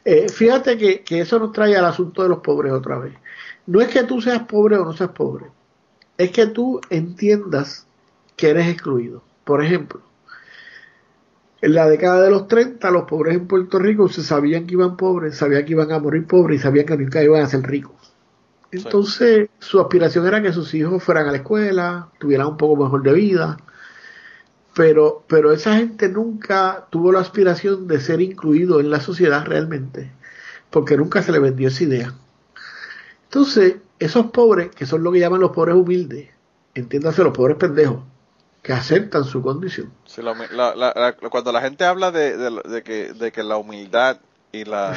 eh, 0.09 0.29
fíjate 0.29 0.79
que, 0.79 1.03
eso 1.19 1.41
nos 1.41 1.51
trae 1.51 1.77
al 1.77 1.85
asunto 1.85 2.23
de 2.23 2.29
los 2.29 2.39
pobres 2.39 2.73
otra 2.73 2.97
vez. 2.97 3.15
No 3.67 3.81
es 3.81 3.89
que 3.89 4.05
tú 4.05 4.23
seas 4.23 4.43
pobre 4.43 4.77
o 4.77 4.85
no 4.85 4.93
seas 4.93 5.11
pobre, 5.11 5.47
es 6.17 6.31
que 6.31 6.47
tú 6.47 6.81
entiendas 6.91 7.89
que 8.37 8.51
eres 8.51 8.69
excluido. 8.69 9.25
Por 9.43 9.65
ejemplo, 9.65 10.01
en 11.61 11.75
la 11.75 11.89
década 11.89 12.23
de 12.23 12.31
los 12.31 12.47
30 12.47 12.89
los 12.93 13.03
pobres 13.03 13.35
en 13.35 13.49
Puerto 13.49 13.81
Rico 13.81 14.09
se 14.09 14.23
sabían 14.23 14.69
que 14.69 14.75
iban 14.75 14.97
pobres, 14.97 15.39
sabían 15.39 15.65
que 15.65 15.73
iban 15.73 15.91
a 15.91 15.99
morir 15.99 16.25
pobres 16.25 16.61
y 16.61 16.63
sabían 16.63 16.87
que 16.87 16.97
nunca 16.97 17.25
iban 17.25 17.43
a 17.43 17.49
ser 17.49 17.63
ricos. 17.63 18.15
Entonces 18.71 19.49
su 19.59 19.81
aspiración 19.81 20.25
era 20.25 20.41
que 20.41 20.53
sus 20.53 20.73
hijos 20.75 21.03
fueran 21.03 21.27
a 21.27 21.33
la 21.33 21.39
escuela, 21.39 22.11
tuvieran 22.21 22.47
un 22.47 22.57
poco 22.57 22.85
mejor 22.85 23.03
de 23.03 23.13
vida, 23.13 23.57
pero, 24.77 25.25
pero 25.27 25.55
esa 25.55 25.77
gente 25.77 26.11
nunca 26.11 26.87
tuvo 26.91 27.11
la 27.11 27.21
aspiración 27.21 27.89
de 27.89 27.99
ser 27.99 28.21
incluido 28.21 28.79
en 28.79 28.91
la 28.91 29.01
sociedad 29.01 29.47
realmente, 29.47 30.13
porque 30.69 30.99
nunca 30.99 31.23
se 31.23 31.33
le 31.33 31.39
vendió 31.39 31.69
esa 31.69 31.85
idea. 31.85 32.15
Entonces, 33.25 33.77
esos 33.99 34.27
pobres, 34.27 34.69
que 34.77 34.85
son 34.85 35.03
lo 35.03 35.13
que 35.13 35.21
llaman 35.21 35.41
los 35.41 35.53
pobres 35.53 35.77
humildes, 35.77 36.29
entiéndase 36.75 37.25
los 37.25 37.33
pobres 37.33 37.57
pendejos, 37.57 38.01
que 38.61 38.75
aceptan 38.75 39.25
su 39.25 39.41
condición. 39.41 39.91
cuando 41.31 41.53
la 41.53 41.63
gente 41.63 41.87
habla 41.87 42.11
de, 42.11 42.83
que, 42.85 43.15
de 43.15 43.33
que 43.33 43.43
la 43.43 43.57
humildad 43.57 44.19
y 44.53 44.67
la 44.67 44.95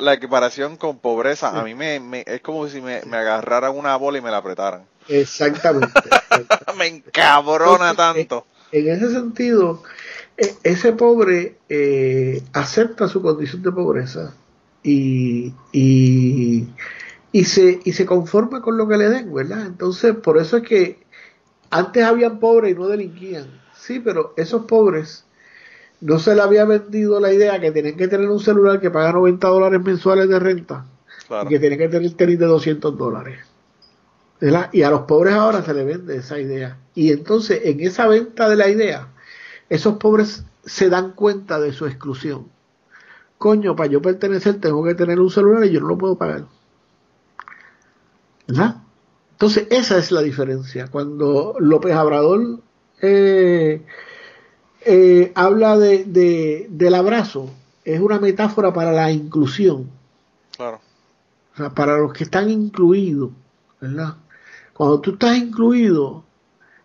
la, 0.00 0.14
equiparación 0.14 0.78
con 0.78 1.00
pobreza, 1.00 1.50
a 1.50 1.64
mí 1.64 1.74
me, 1.74 2.24
es 2.26 2.40
como 2.40 2.66
si 2.68 2.80
me, 2.80 3.02
me 3.02 3.18
agarraran 3.18 3.76
una 3.76 3.94
bola 3.96 4.16
y 4.16 4.22
me 4.22 4.30
la 4.30 4.38
apretaran. 4.38 4.86
Exactamente. 5.08 5.88
me 6.78 6.86
encabrona 6.86 7.94
tanto. 7.94 8.46
En, 8.70 8.88
ese 8.88 9.10
sentido, 9.10 9.82
e, 10.36 10.54
ese 10.62 10.92
pobre 10.92 11.58
eh, 11.68 12.42
acepta 12.52 13.08
su 13.08 13.22
condición 13.22 13.62
de 13.62 13.72
pobreza 13.72 14.34
y, 14.82 15.52
y, 15.72 16.68
y, 17.32 17.44
se, 17.44 17.80
y 17.84 17.92
se 17.92 18.06
conforma 18.06 18.60
con 18.60 18.76
lo 18.76 18.86
que 18.86 18.98
le 18.98 19.08
den, 19.08 19.32
¿verdad? 19.32 19.66
Entonces, 19.66 20.14
por 20.14 20.38
eso 20.38 20.58
es 20.58 20.62
que 20.62 20.98
antes 21.70 22.04
habían 22.04 22.38
pobres 22.38 22.72
y 22.72 22.74
no 22.74 22.86
delinquían. 22.88 23.60
Sí, 23.74 24.00
pero 24.00 24.34
esos 24.36 24.64
pobres 24.64 25.24
no 26.00 26.18
se 26.18 26.34
le 26.34 26.42
había 26.42 26.64
vendido 26.64 27.20
la 27.20 27.32
idea 27.32 27.60
que 27.60 27.72
tienen 27.72 27.96
que 27.96 28.08
tener 28.08 28.28
un 28.28 28.40
celular 28.40 28.80
que 28.80 28.90
paga 28.90 29.12
90 29.12 29.48
dólares 29.48 29.80
mensuales 29.82 30.28
de 30.28 30.38
renta 30.38 30.84
y 31.44 31.48
que 31.48 31.58
tienen 31.58 31.78
que 31.78 31.88
tener 31.88 32.12
tenis 32.12 32.38
de 32.38 32.46
200 32.46 32.96
dólares. 32.96 33.47
Y 34.40 34.82
a 34.82 34.90
los 34.90 35.02
pobres 35.02 35.34
ahora 35.34 35.62
se 35.62 35.74
le 35.74 35.84
vende 35.84 36.16
esa 36.16 36.38
idea. 36.38 36.78
Y 36.94 37.12
entonces 37.12 37.60
en 37.64 37.80
esa 37.80 38.06
venta 38.06 38.48
de 38.48 38.56
la 38.56 38.68
idea, 38.68 39.08
esos 39.68 39.96
pobres 39.96 40.44
se 40.64 40.88
dan 40.88 41.12
cuenta 41.12 41.58
de 41.58 41.72
su 41.72 41.86
exclusión. 41.86 42.48
Coño, 43.38 43.74
para 43.76 43.90
yo 43.90 44.02
pertenecer 44.02 44.60
tengo 44.60 44.84
que 44.84 44.94
tener 44.94 45.20
un 45.20 45.30
celular 45.30 45.64
y 45.64 45.70
yo 45.70 45.80
no 45.80 45.88
lo 45.88 45.98
puedo 45.98 46.16
pagar. 46.16 46.44
¿Verdad? 48.46 48.76
Entonces 49.32 49.68
esa 49.70 49.98
es 49.98 50.10
la 50.10 50.22
diferencia. 50.22 50.88
Cuando 50.88 51.56
López 51.58 51.94
Abrador 51.94 52.60
eh, 53.00 53.82
eh, 54.84 55.32
habla 55.34 55.78
de, 55.78 56.66
del 56.68 56.94
abrazo, 56.94 57.50
es 57.84 58.00
una 58.00 58.18
metáfora 58.18 58.72
para 58.72 58.92
la 58.92 59.10
inclusión. 59.10 59.90
Claro. 60.56 60.80
O 61.54 61.56
sea, 61.56 61.70
para 61.70 61.98
los 61.98 62.12
que 62.12 62.24
están 62.24 62.50
incluidos, 62.50 63.30
¿verdad? 63.80 64.16
Cuando 64.78 65.00
tú 65.00 65.10
estás 65.14 65.36
incluido, 65.36 66.24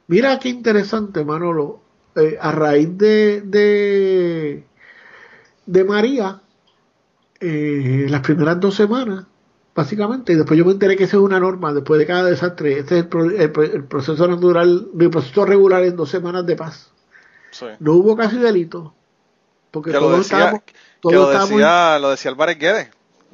mira 0.07 0.37
qué 0.39 0.49
interesante, 0.49 1.23
Manolo, 1.23 1.79
eh, 2.15 2.37
a 2.41 2.51
raíz 2.51 2.97
de, 2.97 3.41
de, 3.41 4.63
de 5.67 5.83
María, 5.83 6.41
eh, 7.39 8.07
las 8.09 8.21
primeras 8.21 8.59
dos 8.59 8.73
semanas, 8.75 9.25
básicamente, 9.75 10.33
y 10.33 10.35
después 10.37 10.57
yo 10.57 10.65
me 10.65 10.71
enteré 10.71 10.95
que 10.97 11.03
esa 11.03 11.17
es 11.17 11.23
una 11.23 11.39
norma, 11.39 11.71
después 11.71 11.99
de 11.99 12.07
cada 12.07 12.23
desastre, 12.25 12.79
este 12.79 12.95
es 12.97 13.03
el, 13.03 13.07
pro- 13.09 13.29
el 13.29 13.51
pro- 13.51 13.63
el 13.63 13.83
proceso 13.83 14.27
natural, 14.27 14.87
el 14.99 15.09
proceso 15.11 15.45
regular 15.45 15.83
en 15.83 15.95
dos 15.95 16.09
semanas 16.09 16.45
de 16.47 16.55
paz. 16.55 16.91
Sí. 17.51 17.67
No 17.79 17.93
hubo 17.93 18.15
casi 18.17 18.37
delito, 18.39 18.95
porque 19.69 19.91
Que 19.91 19.97
lo 19.97 20.01
todos 20.07 20.17
decía, 20.19 20.37
estábamos, 20.39 20.63
que 20.63 20.73
todos 20.99 21.15
lo 21.15 21.21
estábamos- 21.31 21.49
decía, 21.51 21.99
lo 21.99 22.09
decía 22.09 22.31
Álvarez 22.31 22.57
Guedes, 22.57 22.89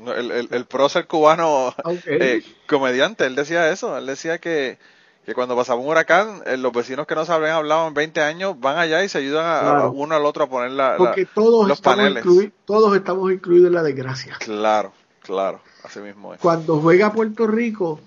el, 0.07 0.31
el, 0.31 0.47
el 0.51 0.65
prócer 0.65 1.07
cubano 1.07 1.73
eh, 2.05 2.43
comediante, 2.67 3.25
él 3.25 3.35
decía 3.35 3.69
eso, 3.71 3.97
él 3.97 4.05
decía 4.05 4.37
que, 4.37 4.77
que 5.25 5.33
cuando 5.33 5.55
pasaba 5.55 5.79
un 5.81 5.87
huracán, 5.87 6.41
eh, 6.45 6.57
los 6.57 6.71
vecinos 6.71 7.05
que 7.07 7.15
no 7.15 7.25
se 7.25 7.31
habían 7.33 7.51
hablado 7.51 7.87
en 7.87 7.93
20 7.93 8.21
años 8.21 8.59
van 8.59 8.77
allá 8.77 9.03
y 9.03 9.09
se 9.09 9.17
ayudan 9.17 9.45
a, 9.45 9.87
uno 9.89 10.15
al 10.15 10.25
otro 10.25 10.45
a 10.45 10.49
poner 10.49 10.71
la, 10.71 10.97
todos 11.33 11.67
los 11.67 11.81
paneles. 11.81 12.23
todos 12.65 12.95
estamos 12.95 13.31
incluidos 13.31 13.67
en 13.67 13.73
la 13.73 13.83
desgracia. 13.83 14.37
Claro, 14.39 14.93
claro, 15.21 15.59
así 15.83 15.99
mismo 15.99 16.33
es. 16.33 16.39
Cuando 16.39 16.79
juega 16.79 17.11
Puerto 17.11 17.47
Rico 17.47 17.99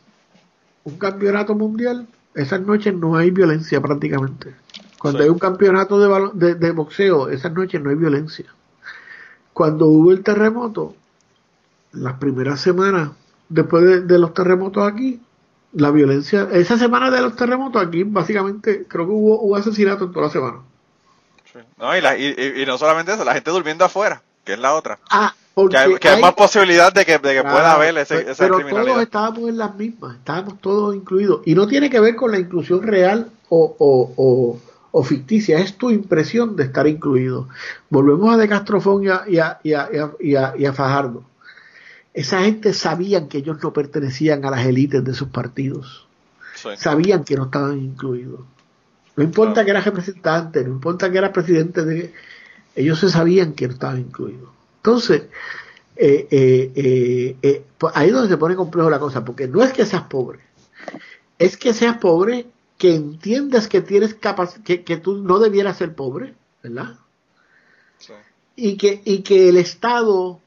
un 0.84 0.98
campeonato 0.98 1.54
mundial, 1.54 2.06
esas 2.34 2.60
noches 2.60 2.94
no 2.94 3.16
hay 3.16 3.30
violencia 3.30 3.80
prácticamente. 3.80 4.54
Cuando 4.98 5.18
Sí. 5.18 5.24
hay 5.24 5.30
un 5.30 5.38
campeonato 5.38 5.98
de, 5.98 6.30
de, 6.34 6.54
de 6.54 6.70
boxeo, 6.72 7.28
esas 7.28 7.52
noches 7.52 7.80
no 7.82 7.90
hay 7.90 7.96
violencia. 7.96 8.46
Cuando 9.52 9.86
hubo 9.86 10.12
el 10.12 10.22
terremoto, 10.22 10.94
las 11.92 12.14
primeras 12.14 12.60
semanas 12.60 13.10
después 13.48 13.84
de, 13.84 14.00
de 14.02 14.18
los 14.18 14.32
terremotos 14.34 14.86
aquí, 14.90 15.20
la 15.74 15.90
violencia, 15.90 16.48
esa 16.52 16.76
semana 16.78 17.10
de 17.10 17.20
los 17.22 17.36
terremotos 17.36 17.82
aquí, 17.86 18.02
básicamente, 18.04 18.84
creo 18.88 19.06
que 19.06 19.12
hubo, 19.12 19.40
hubo 19.40 19.56
asesinato 19.56 20.04
en 20.04 20.12
toda 20.12 20.26
la 20.26 20.32
semana. 20.32 20.58
Sí. 21.52 21.58
No, 21.78 21.96
y, 21.96 22.00
la- 22.00 22.16
y, 22.16 22.34
y- 22.62 22.66
no 22.66 22.78
solamente 22.78 23.12
eso, 23.12 23.24
la 23.24 23.34
gente 23.34 23.50
durmiendo 23.50 23.84
afuera, 23.84 24.22
que 24.44 24.54
es 24.54 24.58
la 24.58 24.74
otra. 24.74 24.98
Ah, 25.10 25.32
Que 25.34 25.48
porque 25.54 25.76
hay, 25.76 25.94
que 25.96 26.08
hay 26.08 26.16
hay- 26.16 26.22
más 26.22 26.34
posibilidad 26.34 26.92
de 26.92 27.04
que, 27.04 27.18
de 27.18 27.34
que 27.34 27.42
pueda 27.42 27.72
haber 27.74 27.96
ese, 27.98 28.16
pe- 28.20 28.30
esa 28.30 28.44
pero 28.44 28.56
criminalidad. 28.56 28.92
todos 28.92 29.02
estábamos 29.04 29.48
en 29.50 29.58
las 29.58 29.74
mismas, 29.76 30.16
estábamos 30.16 30.60
todos 30.60 30.94
incluidos. 30.94 31.40
Y 31.44 31.54
no 31.54 31.66
tiene 31.66 31.90
que 31.90 32.00
ver 32.00 32.16
con 32.16 32.30
la 32.32 32.38
inclusión 32.38 32.82
real 32.82 33.30
o, 33.50 33.76
o, 33.78 34.12
o, 34.16 34.60
o 34.92 35.04
ficticia, 35.04 35.58
es 35.58 35.76
tu 35.76 35.90
impresión 35.90 36.56
de 36.56 36.64
estar 36.64 36.86
incluido. 36.86 37.48
Volvemos 37.90 38.32
a 38.34 38.38
De 38.38 38.48
Castrofón 38.48 39.04
y 39.04 39.08
a, 39.08 39.24
y 39.26 39.38
a, 39.38 39.58
y 39.62 39.72
a- 39.74 39.90
y 40.20 40.34
a- 40.36 40.54
y 40.56 40.64
a 40.66 40.72
Fajardo. 40.72 41.22
Esa 42.14 42.42
gente 42.42 42.72
sabían 42.74 43.28
que 43.28 43.38
ellos 43.38 43.58
no 43.62 43.72
pertenecían 43.72 44.44
a 44.44 44.50
las 44.50 44.66
élites 44.66 45.02
de 45.04 45.14
sus 45.14 45.28
partidos, 45.28 46.06
Sí. 46.54 46.68
sabían 46.76 47.24
que 47.24 47.34
no 47.36 47.44
estaban 47.44 47.78
incluidos. 47.78 48.40
No 49.16 49.24
importa 49.24 49.54
Claro. 49.54 49.64
que 49.66 49.70
eras 49.70 49.84
representante, 49.86 50.64
no 50.64 50.70
importa 50.70 51.10
que 51.10 51.18
eras 51.18 51.30
presidente 51.32 51.84
de... 51.84 52.12
Ellos 52.74 52.98
se 52.98 53.10
sabían 53.10 53.52
que 53.54 53.66
no 53.66 53.74
estaban 53.74 53.98
incluidos. 53.98 54.48
Entonces, 54.76 55.22
eh, 55.96 56.26
eh, 56.30 56.72
eh, 56.74 57.36
eh, 57.42 57.64
pues 57.78 57.92
ahí 57.96 58.08
es 58.08 58.14
donde 58.14 58.28
se 58.28 58.36
pone 58.38 58.56
complejo 58.56 58.88
la 58.90 58.98
cosa, 58.98 59.24
porque 59.24 59.46
no 59.48 59.62
es 59.62 59.72
que 59.72 59.84
seas 59.86 60.02
pobre, 60.04 60.40
es 61.38 61.56
que 61.56 61.74
seas 61.74 61.98
pobre 61.98 62.46
que 62.78 62.94
entiendas 62.94 63.68
que 63.68 63.80
tienes 63.80 64.16
que, 64.64 64.82
que 64.84 64.96
tú 64.96 65.18
no 65.18 65.38
debieras 65.38 65.76
ser 65.76 65.94
pobre, 65.94 66.34
¿verdad? 66.62 66.96
Sí. 67.98 68.12
Y 68.56 68.76
que, 68.76 69.02
y 69.04 69.18
que 69.22 69.48
el 69.50 69.56
Estado 69.56 70.40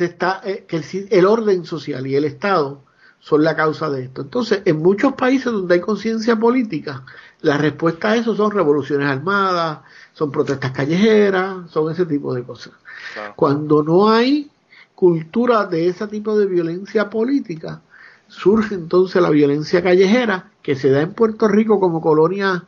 te 0.00 0.06
está, 0.06 0.40
eh, 0.44 0.64
que 0.66 0.82
el, 1.10 1.26
orden 1.26 1.66
social 1.66 2.06
y 2.06 2.16
el 2.16 2.24
Estado 2.24 2.80
son 3.18 3.44
la 3.44 3.54
causa 3.54 3.90
de 3.90 4.04
esto. 4.04 4.22
Entonces, 4.22 4.62
en 4.64 4.78
muchos 4.78 5.12
países 5.12 5.52
donde 5.52 5.74
hay 5.74 5.80
conciencia 5.80 6.36
política, 6.36 7.04
la 7.42 7.58
respuesta 7.58 8.12
a 8.12 8.16
eso 8.16 8.34
son 8.34 8.50
revoluciones 8.50 9.06
armadas, 9.06 9.80
son 10.14 10.32
protestas 10.32 10.70
callejeras, 10.70 11.70
son 11.70 11.92
ese 11.92 12.06
tipo 12.06 12.32
de 12.32 12.42
cosas. 12.44 12.72
Claro. 13.12 13.34
Cuando 13.36 13.82
no 13.82 14.10
hay 14.10 14.50
cultura 14.94 15.66
de 15.66 15.88
ese 15.88 16.06
tipo 16.06 16.38
de 16.38 16.46
violencia 16.46 17.10
política, 17.10 17.82
surge 18.26 18.74
entonces 18.74 19.20
la 19.20 19.28
violencia 19.28 19.82
callejera 19.82 20.50
que 20.62 20.76
se 20.76 20.88
da 20.88 21.02
en 21.02 21.12
Puerto 21.12 21.46
Rico 21.46 21.78
como 21.78 22.00
colonia 22.00 22.64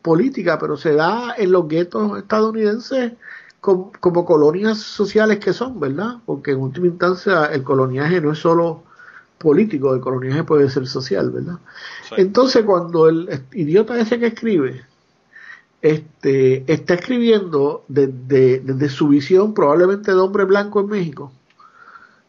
política, 0.00 0.58
pero 0.58 0.78
se 0.78 0.94
da 0.94 1.34
en 1.36 1.52
los 1.52 1.68
guetos 1.68 2.16
estadounidenses 2.16 3.12
com- 3.60 3.90
como, 4.00 4.24
colonias 4.24 4.78
sociales 4.78 5.38
que 5.38 5.52
son, 5.52 5.78
¿verdad? 5.80 6.16
Porque 6.26 6.52
en 6.52 6.58
última 6.60 6.86
instancia 6.86 7.46
el 7.46 7.62
coloniaje 7.62 8.20
no 8.20 8.32
es 8.32 8.38
solo 8.38 8.82
político, 9.38 9.94
el 9.94 10.00
coloniaje 10.00 10.44
puede 10.44 10.68
ser 10.70 10.86
social, 10.86 11.30
¿verdad? 11.30 11.58
Sí. 12.08 12.14
Entonces 12.18 12.64
cuando 12.64 13.08
el 13.08 13.42
idiota 13.52 13.98
ese 13.98 14.18
que 14.18 14.26
escribe 14.26 14.84
este, 15.82 16.70
está 16.70 16.94
escribiendo 16.94 17.84
desde, 17.88 18.60
desde 18.60 18.88
su 18.90 19.08
visión 19.08 19.54
probablemente 19.54 20.10
de 20.12 20.18
hombre 20.18 20.44
blanco 20.44 20.80
en 20.80 20.88
México, 20.88 21.32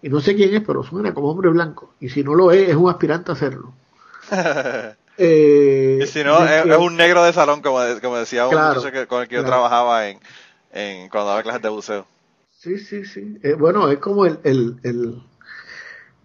y 0.02 0.10
no 0.10 0.20
sé 0.22 0.36
quién 0.36 0.54
es, 0.56 0.62
pero 0.66 0.84
suena 0.84 1.14
como 1.14 1.30
hombre 1.30 1.50
blanco, 1.50 1.94
y 2.00 2.10
si 2.10 2.24
no 2.24 2.34
lo 2.34 2.52
es, 2.52 2.70
es 2.70 2.76
un 2.76 2.90
aspirante 2.90 3.32
a 3.32 3.34
hacerlo. 3.36 3.74
Eh, 5.18 6.00
y 6.02 6.08
si 6.08 6.24
no, 6.24 6.44
es, 6.48 6.66
un 6.80 6.96
negro 6.96 7.22
de 7.24 7.34
salón, 7.34 7.62
como, 7.62 7.80
de- 7.82 8.00
como 8.02 8.16
decía 8.18 8.46
un 8.46 8.52
Claro, 8.54 8.76
muchacho 8.80 8.92
que- 8.92 9.06
con 9.08 9.22
el 9.22 9.28
que 9.28 9.36
yo 9.36 9.46
trabajaba 9.46 10.08
en, 10.08 10.20
en 10.74 11.10
cuando 11.10 11.30
daba 11.30 11.44
clases 11.44 11.62
de 11.62 11.70
buceo. 11.70 12.06
Sí, 12.58 12.78
sí, 12.78 13.06
sí. 13.06 13.38
Eh, 13.44 13.54
bueno, 13.54 13.90
es 13.90 13.98
como 14.00 14.26
el, 14.26 14.40
el, 14.44 14.78
el, 14.84 15.22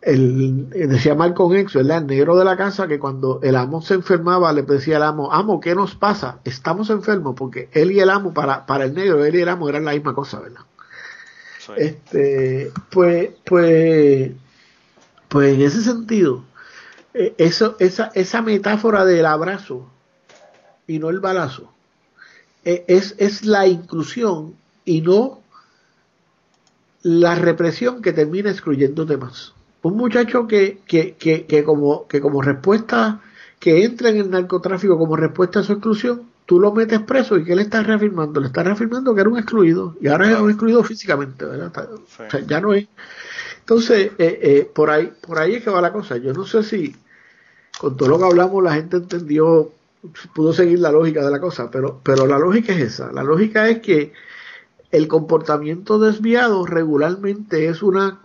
el- 0.02 0.68
decía 0.70 1.14
Malcolm 1.14 1.55
X, 1.56 1.74
¿verdad? 1.74 1.98
El 1.98 2.06
negro 2.06 2.36
de 2.36 2.44
la 2.44 2.56
casa 2.56 2.86
que 2.86 2.98
cuando 2.98 3.40
el 3.43 3.56
amo 3.56 3.81
se 3.82 3.94
enfermaba 3.94 4.52
le 4.52 4.62
decía 4.62 4.97
al 4.97 5.02
amo, 5.05 5.32
amo, 5.32 5.60
¿qué 5.60 5.74
nos 5.74 5.94
pasa? 5.94 6.40
Estamos 6.44 6.90
enfermos 6.90 7.35
porque 7.36 7.68
él 7.73 7.90
y 7.93 8.01
el 8.01 8.10
amo, 8.10 8.35
para, 8.35 8.66
para 8.66 8.85
el 8.85 8.94
negro, 8.94 9.24
él 9.24 9.35
y 9.35 9.40
el 9.40 9.48
amo 9.48 9.68
eran 9.68 9.85
la 9.85 9.93
misma 9.93 10.14
cosa, 10.14 10.40
¿verdad? 10.40 10.60
Sí. 11.59 11.73
Este, 11.78 12.70
pues, 12.90 13.31
pues, 13.44 14.31
pues 15.28 15.55
en 15.55 15.62
ese 15.62 15.82
sentido, 15.82 16.44
eh, 17.14 17.35
eso, 17.39 17.77
esa, 17.81 18.12
esa 18.14 18.43
metáfora 18.43 19.05
del 19.05 19.27
abrazo 19.27 19.90
y 20.86 20.98
no 21.01 21.09
el 21.10 21.18
balazo, 21.18 21.73
es, 22.67 23.15
es 23.19 23.45
la 23.45 23.67
inclusión 23.67 24.55
y 24.85 25.01
no 25.01 25.41
la 27.03 27.37
represión 27.37 28.03
que 28.03 28.13
termina 28.13 28.51
excluyéndote 28.51 29.17
más. 29.17 29.55
Un 29.83 29.97
muchacho 29.97 30.49
que, 30.49 30.81
que, 30.87 31.15
que, 31.15 31.47
que 31.47 31.63
como, 31.63 32.09
que 32.09 32.21
como 32.21 32.43
respuesta, 32.43 33.21
que 33.61 33.85
entra 33.85 34.09
en 34.09 34.17
el 34.17 34.31
narcotráfico 34.31 34.99
como 34.99 35.17
respuesta 35.17 35.61
a 35.61 35.63
su 35.63 35.75
exclusión, 35.75 36.23
tú 36.47 36.59
lo 36.59 36.73
metes 36.73 37.01
preso 37.01 37.39
y 37.39 37.45
que 37.45 37.55
le 37.55 37.63
estás 37.63 37.87
reafirmando, 37.87 38.41
le 38.41 38.49
estás 38.49 38.65
reafirmando 38.65 39.15
que 39.15 39.21
era 39.21 39.31
un 39.31 39.39
excluido 39.39 39.95
y 40.01 40.09
ahora 40.09 40.33
es 40.33 40.39
un 40.39 40.51
excluido 40.51 40.83
físicamente, 40.83 41.45
¿verdad? 41.45 41.91
O 41.93 42.29
sea, 42.29 42.41
ya 42.41 42.61
no 42.61 42.75
es. 42.75 42.89
Entonces, 43.61 44.13
eh, 44.19 44.39
eh, 44.43 44.71
por 44.73 44.91
ahí, 44.91 45.13
por 45.21 45.39
ahí 45.39 45.57
es 45.57 45.65
que 45.65 45.71
va 45.71 45.81
la 45.81 45.93
cosa. 45.93 46.17
Yo 46.17 46.33
no 46.33 46.45
sé 46.45 46.63
si 46.63 46.95
con 47.79 47.97
todo 47.97 48.09
lo 48.09 48.19
que 48.19 48.25
hablamos 48.25 48.63
la 48.63 48.75
gente 48.75 48.97
entendió, 48.97 49.73
pudo 50.35 50.52
seguir 50.52 50.78
la 50.78 50.93
lógica 50.93 51.24
de 51.24 51.31
la 51.31 51.40
cosa, 51.40 51.70
pero, 51.70 52.01
pero 52.02 52.27
la 52.27 52.39
lógica 52.39 52.73
es 52.73 52.81
esa. 52.81 53.10
La 53.12 53.23
lógica 53.23 53.68
es 53.68 53.81
que 53.81 54.12
el 54.93 55.09
comportamiento 55.09 55.98
desviado 55.98 56.64
regularmente 56.66 57.68
es 57.68 57.82
una, 57.82 58.20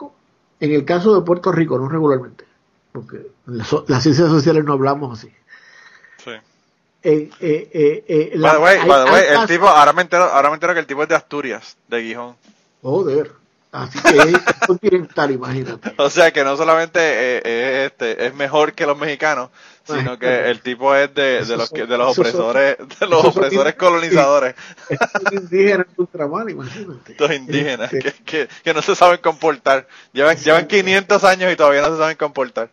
en 0.59 0.71
el 0.73 0.85
caso 0.85 1.15
de 1.15 1.25
Puerto 1.25 1.51
Rico, 1.51 1.77
no 1.79 1.89
regularmente, 1.89 2.45
porque 2.91 3.17
en 3.47 3.57
las 3.57 3.71
las 3.87 4.03
ciencias 4.03 4.29
sociales 4.29 4.63
no 4.63 4.73
hablamos 4.73 5.17
así. 5.19 5.31
Sí. 6.23 6.31
Eh, 7.03 7.29
eh, 7.39 8.03
eh, 8.07 8.33
By 8.37 8.51
the 8.51 8.57
way, 8.59 8.77
hay- 8.77 8.87
by 8.87 9.03
the 9.03 9.09
hay 9.09 9.13
way, 9.13 9.23
el 9.29 9.33
casos- 9.33 9.47
tipo, 9.49 9.67
ahora 9.67 9.93
me 9.93 10.01
entero, 10.03 10.23
ahora 10.25 10.49
me 10.49 10.55
entero 10.55 10.73
que 10.73 10.79
el 10.81 10.85
tipo 10.85 11.01
es 11.01 11.09
de 11.09 11.15
Asturias, 11.15 11.77
de 11.87 12.03
Gijón. 12.03 12.35
Joder. 12.83 13.31
Así 13.71 13.97
que 13.99 14.17
es 14.19 14.67
continental, 14.67 15.31
imagínate. 15.31 15.93
O 15.97 16.09
sea 16.09 16.31
que 16.31 16.43
no 16.43 16.55
solamente 16.57 16.99
eh, 16.99 17.41
eh, 17.45 17.85
este, 17.85 18.27
es 18.27 18.35
mejor 18.35 18.73
que 18.73 18.85
los 18.85 18.97
mexicanos, 18.99 19.49
sino 19.83 20.17
que 20.19 20.49
el 20.49 20.61
tipo 20.61 20.93
es 20.95 21.13
de, 21.13 21.43
de 21.45 21.57
los 21.57 21.69
que, 21.69 21.85
de 21.85 21.97
los 21.97 22.15
son- 22.15 22.25
opresores, 22.25 22.77
de 22.99 23.07
los 23.07 23.21
son 23.21 23.31
opresores 23.31 23.75
colonizadores, 23.75 24.55
Estos 24.89 25.33
indígenas 25.33 25.87
ultramar, 25.97 26.49
imagínate. 26.49 27.11
estos 27.13 27.31
indígenas, 27.31 27.91
Este, 27.93 28.11
que, 28.13 28.23
que, 28.23 28.47
que 28.63 28.73
no 28.73 28.81
se 28.81 28.95
saben 28.95 29.19
comportar. 29.19 29.87
Llevan, 30.13 30.37
llevan 30.37 30.67
500 30.67 31.23
años 31.23 31.51
y 31.51 31.55
todavía 31.55 31.81
no 31.81 31.91
se 31.91 31.97
saben 31.97 32.17
comportar. 32.17 32.69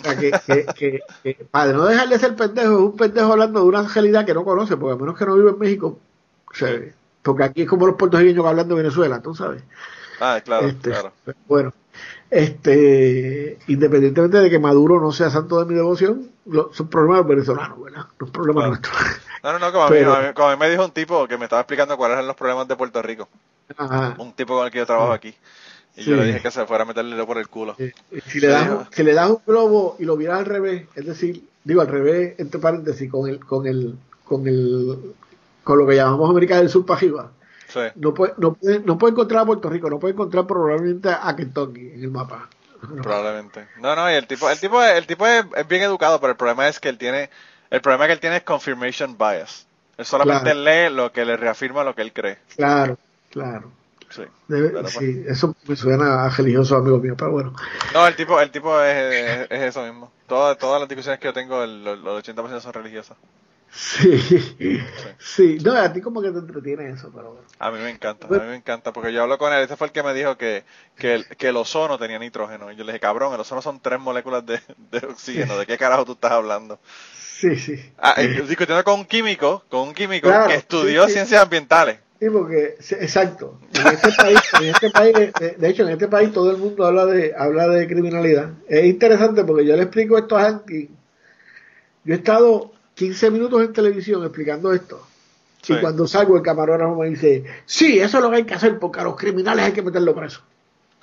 O 0.00 0.02
sea, 0.04 0.18
que, 0.18 0.30
que, 0.46 0.66
que, 0.74 1.00
que 1.22 1.44
para 1.50 1.72
no 1.72 1.84
dejar 1.86 2.08
de 2.08 2.18
ser 2.18 2.34
pendejo, 2.34 2.72
es 2.72 2.80
un 2.80 2.96
pendejo 2.96 3.32
hablando 3.32 3.60
de 3.60 3.66
una 3.66 3.82
realidad 3.82 4.26
que 4.26 4.34
no 4.34 4.44
conoce, 4.44 4.76
porque 4.76 4.94
a 4.94 4.96
menos 5.00 5.16
que 5.16 5.24
no 5.24 5.36
vive 5.36 5.50
en 5.50 5.58
México, 5.58 5.98
o 6.50 6.54
sea, 6.54 6.70
porque 7.22 7.44
aquí 7.44 7.62
es 7.62 7.68
como 7.68 7.86
los 7.86 7.96
puertorriqueños 7.96 8.44
hablando 8.44 8.74
de 8.74 8.82
Venezuela, 8.82 9.20
tú 9.22 9.34
sabes. 9.34 9.62
Ah, 10.20 10.40
claro, 10.44 10.66
Este, 10.68 10.90
claro. 10.90 11.12
Bueno, 11.46 11.72
este, 12.34 13.58
independientemente 13.68 14.38
de 14.38 14.50
que 14.50 14.58
Maduro 14.58 15.00
no 15.00 15.12
sea 15.12 15.30
santo 15.30 15.58
de 15.58 15.66
mi 15.66 15.74
devoción, 15.74 16.30
lo- 16.46 16.70
son 16.72 16.88
problemas 16.88 17.26
venezolanos, 17.26 17.82
¿verdad? 17.82 18.06
No 18.18 18.26
es 18.26 18.32
problema 18.32 18.60
Claro. 18.60 18.68
nuestro. 18.70 18.92
No, 19.44 19.52
no, 19.52 19.58
no, 19.58 19.72
como, 19.72 19.88
Pero- 19.90 20.14
a 20.14 20.20
mí, 20.22 20.28
como 20.34 20.48
a 20.48 20.56
mí- 20.56 20.60
me 20.60 20.70
dijo 20.70 20.82
un 20.86 20.90
tipo 20.90 21.28
que 21.28 21.36
me 21.36 21.44
estaba 21.44 21.60
explicando 21.60 21.98
cuáles 21.98 22.14
eran 22.14 22.26
los 22.26 22.34
problemas 22.34 22.66
de 22.66 22.76
Puerto 22.76 23.02
Rico. 23.02 23.28
un 24.16 24.32
tipo 24.32 24.56
con 24.56 24.64
el 24.64 24.72
que 24.72 24.78
yo 24.78 24.86
trabajo 24.86 25.12
aquí. 25.12 25.34
Y 25.96 26.04
yo 26.04 26.16
le 26.16 26.24
dije 26.24 26.40
que 26.40 26.50
se 26.50 26.64
fuera 26.64 26.84
a 26.84 26.86
meterle 26.86 27.22
por 27.26 27.36
el 27.36 27.46
culo. 27.48 27.76
Si, 28.26 28.40
le 28.40 28.48
das, 28.48 28.88
si 28.90 29.02
le 29.02 29.12
das 29.12 29.28
un 29.28 29.40
globo 29.46 29.96
y 29.98 30.04
lo 30.06 30.16
miras 30.16 30.38
al 30.38 30.46
revés, 30.46 30.86
es 30.94 31.04
decir, 31.04 31.44
digo 31.62 31.82
al 31.82 31.88
revés, 31.88 32.34
entre 32.38 32.58
paréntesis, 32.58 33.10
con 33.10 33.28
el, 33.28 33.38
con 33.44 33.66
el, 33.66 33.94
con 34.24 34.48
el, 34.48 34.98
con 35.62 35.76
lo 35.78 35.86
que 35.86 35.96
llamamos 35.96 36.30
América 36.30 36.56
del 36.56 36.70
Sur 36.70 36.86
para 36.86 36.96
arriba. 36.98 37.30
No, 37.96 38.14
puede, 38.14 38.34
no, 38.38 38.54
puede, 38.54 38.80
no 38.80 38.98
puede 38.98 39.12
encontrar 39.12 39.42
a 39.42 39.46
Puerto 39.46 39.68
Rico, 39.68 39.90
no 39.90 39.98
puede 39.98 40.14
encontrar 40.14 40.46
probablemente 40.46 41.08
a 41.10 41.34
Kentucky 41.36 41.92
en 41.94 42.02
el 42.02 42.10
mapa. 42.10 42.48
Probablemente. 43.02 43.66
No, 43.80 43.94
no, 43.96 44.10
y 44.10 44.14
el 44.14 44.26
tipo, 44.26 44.50
el 44.50 44.58
tipo, 44.60 44.82
el 44.82 45.06
tipo 45.06 45.26
es, 45.26 45.44
bien 45.68 45.82
educado, 45.82 46.20
pero 46.20 46.32
el 46.32 46.36
problema 46.36 46.68
es 46.68 46.80
que 46.80 46.88
él 46.88 46.98
tiene, 46.98 47.30
el 47.70 47.80
problema 47.80 48.06
que 48.06 48.12
él 48.12 48.20
tiene 48.20 48.36
es 48.36 48.42
confirmation 48.42 49.16
bias. 49.16 49.66
Él 49.96 50.04
solamente 50.04 50.54
lee 50.54 50.92
lo 50.94 51.12
que 51.12 51.24
le 51.24 51.36
reafirma 51.36 51.84
lo 51.84 51.94
que 51.94 52.02
él 52.02 52.12
cree. 52.12 52.38
Claro, 52.56 52.98
claro. 53.30 53.70
Sí, 54.10 54.22
pues 54.46 54.92
sí 54.92 55.24
eso 55.26 55.56
me 55.66 55.74
suena 55.74 56.24
a 56.24 56.28
religioso 56.28 56.76
amigo 56.76 56.98
mío, 56.98 57.14
pero 57.16 57.32
bueno. 57.32 57.52
No, 57.92 58.06
el 58.06 58.14
tipo, 58.14 58.40
el 58.40 58.50
tipo 58.50 58.80
es, 58.80 59.50
es, 59.50 59.62
eso 59.62 59.82
mismo. 59.82 60.12
Todas, 60.28 60.56
todas 60.56 60.80
las 60.80 60.88
discusiones 60.88 61.18
que 61.18 61.26
yo 61.26 61.32
tengo, 61.32 61.66
los 61.66 62.24
80% 62.24 62.60
son 62.60 62.72
religiosas. 62.72 63.16
Sí, 63.76 64.80
sí, 65.18 65.58
no, 65.64 65.72
a 65.72 65.92
ti 65.92 66.00
como 66.00 66.22
que 66.22 66.30
te 66.30 66.38
entretiene 66.38 66.90
eso, 66.90 67.10
pero 67.12 67.32
bueno. 67.32 67.48
A 67.58 67.72
mí 67.72 67.78
me 67.78 67.90
encanta, 67.90 68.28
a 68.28 68.30
mí 68.30 68.46
me 68.46 68.54
encanta, 68.54 68.92
porque 68.92 69.12
yo 69.12 69.22
hablo 69.22 69.36
con 69.36 69.52
él, 69.52 69.64
ese 69.64 69.76
fue 69.76 69.88
el 69.88 69.92
que 69.92 70.04
me 70.04 70.14
dijo 70.14 70.36
que, 70.36 70.62
que, 70.96 71.14
el, 71.14 71.26
que 71.26 71.48
el 71.48 71.56
ozono 71.56 71.98
tenía 71.98 72.20
nitrógeno, 72.20 72.70
y 72.70 72.76
yo 72.76 72.84
le 72.84 72.92
dije, 72.92 73.00
cabrón, 73.00 73.34
el 73.34 73.40
ozono 73.40 73.62
son 73.62 73.80
tres 73.80 73.98
moléculas 73.98 74.46
de, 74.46 74.60
de 74.92 74.98
oxígeno, 75.06 75.58
¿de 75.58 75.66
qué 75.66 75.76
carajo 75.76 76.04
tú 76.04 76.12
estás 76.12 76.32
hablando? 76.32 76.78
Sí, 77.16 77.56
sí. 77.56 77.92
Ah, 77.98 78.14
discutiendo 78.20 78.84
con 78.84 79.00
un 79.00 79.04
químico, 79.06 79.64
con 79.68 79.88
un 79.88 79.94
químico 79.94 80.30
que 80.46 80.54
estudió 80.54 81.08
ciencias 81.08 81.42
ambientales. 81.42 81.98
Sí, 82.20 82.30
porque, 82.30 82.76
exacto, 83.00 83.58
en 83.74 83.86
este 83.88 84.12
país, 84.12 84.40
en 84.60 84.68
este 84.68 84.90
país 84.90 85.14
de, 85.58 85.68
hecho 85.68 85.82
en 85.82 85.90
este 85.90 86.06
país 86.06 86.32
todo 86.32 86.52
el 86.52 86.58
mundo 86.58 86.86
habla 86.86 87.06
de, 87.06 87.34
habla 87.36 87.66
de 87.66 87.88
criminalidad. 87.88 88.50
Es 88.68 88.84
interesante 88.84 89.42
porque 89.42 89.66
yo 89.66 89.74
le 89.74 89.82
explico 89.82 90.16
esto 90.16 90.36
a 90.36 90.46
Hanky, 90.46 90.90
yo 92.04 92.14
he 92.14 92.16
estado 92.16 92.72
15 92.94 93.30
minutos 93.30 93.62
en 93.62 93.72
televisión 93.72 94.22
explicando 94.22 94.72
esto. 94.72 95.06
Y 95.66 95.80
cuando 95.80 96.06
salgo 96.06 96.36
el 96.36 96.42
camarógrafo 96.42 96.94
me 96.94 97.08
dice, 97.08 97.44
sí, 97.64 97.98
eso 97.98 98.18
es 98.18 98.24
lo 98.24 98.30
que 98.30 98.36
hay 98.36 98.44
que 98.44 98.54
hacer 98.54 98.78
porque 98.78 99.00
a 99.00 99.04
los 99.04 99.16
criminales 99.16 99.64
hay 99.64 99.72
que 99.72 99.82
meterlo 99.82 100.14
preso. 100.14 100.42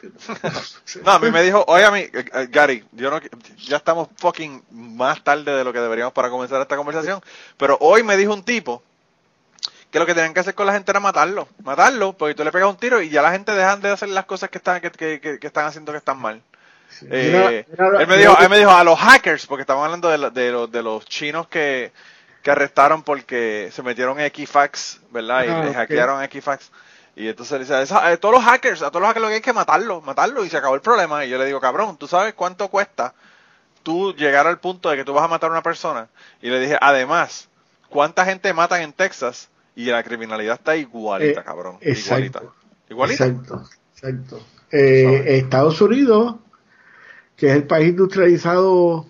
no, 1.06 1.12
a 1.12 1.20
mí 1.20 1.32
me 1.32 1.44
dijo, 1.44 1.64
oye 1.68 1.86
a 1.86 1.92
mí, 1.92 2.00
eh, 2.00 2.26
eh, 2.34 2.48
Gary, 2.50 2.84
yo 2.92 3.12
no, 3.12 3.20
ya 3.58 3.78
estamos 3.78 4.10
fucking 4.18 4.64
más 4.72 5.24
tarde 5.24 5.52
de 5.52 5.64
lo 5.64 5.72
que 5.72 5.80
deberíamos 5.80 6.14
para 6.14 6.30
comenzar 6.30 6.60
esta 6.62 6.76
conversación, 6.76 7.22
pero 7.58 7.78
hoy 7.82 8.02
me 8.02 8.18
dijo 8.18 8.34
un 8.34 8.44
tipo 8.44 8.82
que 9.92 10.00
lo 10.00 10.06
que 10.06 10.16
tenían 10.16 10.34
que 10.34 10.40
hacer 10.40 10.56
con 10.56 10.66
la 10.66 10.74
gente 10.74 10.92
era 10.92 11.00
matarlo, 11.00 11.48
matarlo, 11.64 12.14
porque 12.14 12.34
tú 12.34 12.44
le 12.44 12.52
pegas 12.52 12.70
un 12.70 12.78
tiro 12.78 13.02
y 13.02 13.10
ya 13.10 13.22
la 13.22 13.32
gente 13.32 13.52
dejan 13.52 13.82
de 13.82 13.90
hacer 13.90 14.10
las 14.10 14.26
cosas 14.26 14.50
que 14.50 14.58
están, 14.58 14.82
que, 14.82 15.20
que, 15.20 15.40
que 15.40 15.48
están 15.48 15.66
haciendo 15.66 15.92
que 15.92 16.00
están 16.00 16.20
mal. 16.20 16.42
Eh, 17.10 17.66
él, 18.00 18.08
me 18.08 18.18
dijo, 18.18 18.38
él 18.40 18.50
me 18.50 18.58
dijo 18.58 18.72
a 18.72 18.84
los 18.84 19.00
hackers, 19.00 19.46
porque 19.46 19.62
estamos 19.62 19.84
hablando 19.86 20.10
de, 20.10 20.68
de, 20.68 20.84
los 20.84 21.06
chinos 21.06 21.48
que, 21.48 21.92
que, 22.42 22.52
arrestaron 22.52 23.04
porque 23.04 23.70
se 23.72 23.82
metieron 23.84 24.20
en 24.20 24.26
Equifax, 24.26 25.00
¿verdad? 25.12 25.44
Y 25.46 25.50
ah, 25.50 25.74
hackearon 25.74 26.24
Equifax. 26.24 26.72
Y 27.16 27.28
entonces 27.28 27.70
le 27.70 27.80
dice, 27.82 27.94
a 27.94 28.18
todos 28.18 28.36
los 28.36 28.44
hackers, 28.44 28.82
a 28.82 28.90
todos 28.90 29.02
los 29.02 29.08
hackers 29.08 29.22
lo 29.22 29.28
que 29.30 29.36
hay 29.36 29.42
que 29.42 29.54
matarlo, 29.54 30.02
matarlo 30.02 30.46
y 30.46 30.50
se 30.50 30.58
acabó 30.58 30.76
el 30.76 30.82
problema. 30.82 31.26
Y 31.26 31.30
yo 31.30 31.38
le 31.38 31.46
digo, 31.46 31.60
cabrón, 31.60 31.98
¿tú 31.98 32.08
sabes 32.08 32.34
cuánto 32.34 32.70
cuesta 32.70 33.14
tú 33.84 34.14
llegar 34.16 34.48
al 34.48 34.60
punto 34.60 34.90
de 34.90 34.98
que 34.98 35.04
tú 35.04 35.14
vas 35.14 35.26
a 35.26 35.28
matar 35.28 35.50
a 35.50 35.54
una 35.54 35.64
persona? 35.64 36.08
Y 36.42 36.50
le 36.50 36.60
dije, 36.60 36.78
además, 36.80 37.50
¿cuánta 37.90 38.26
gente 38.26 38.54
matan 38.54 38.82
en 38.82 38.94
Texas? 38.94 39.50
Y 39.76 39.86
la 39.86 40.04
criminalidad 40.04 40.56
está 40.56 40.76
igualita, 40.76 41.42
eh, 41.42 41.44
cabrón. 41.44 41.78
igualita. 41.82 42.42
Igualita. 42.90 43.26
Exacto, 43.26 43.70
exacto. 43.96 44.46
Eh, 44.72 45.38
Estados 45.38 45.82
Unidos 45.82 46.36
que 47.42 47.48
es 47.48 47.56
el 47.56 47.64
país 47.64 47.90
industrializado, 47.90 49.08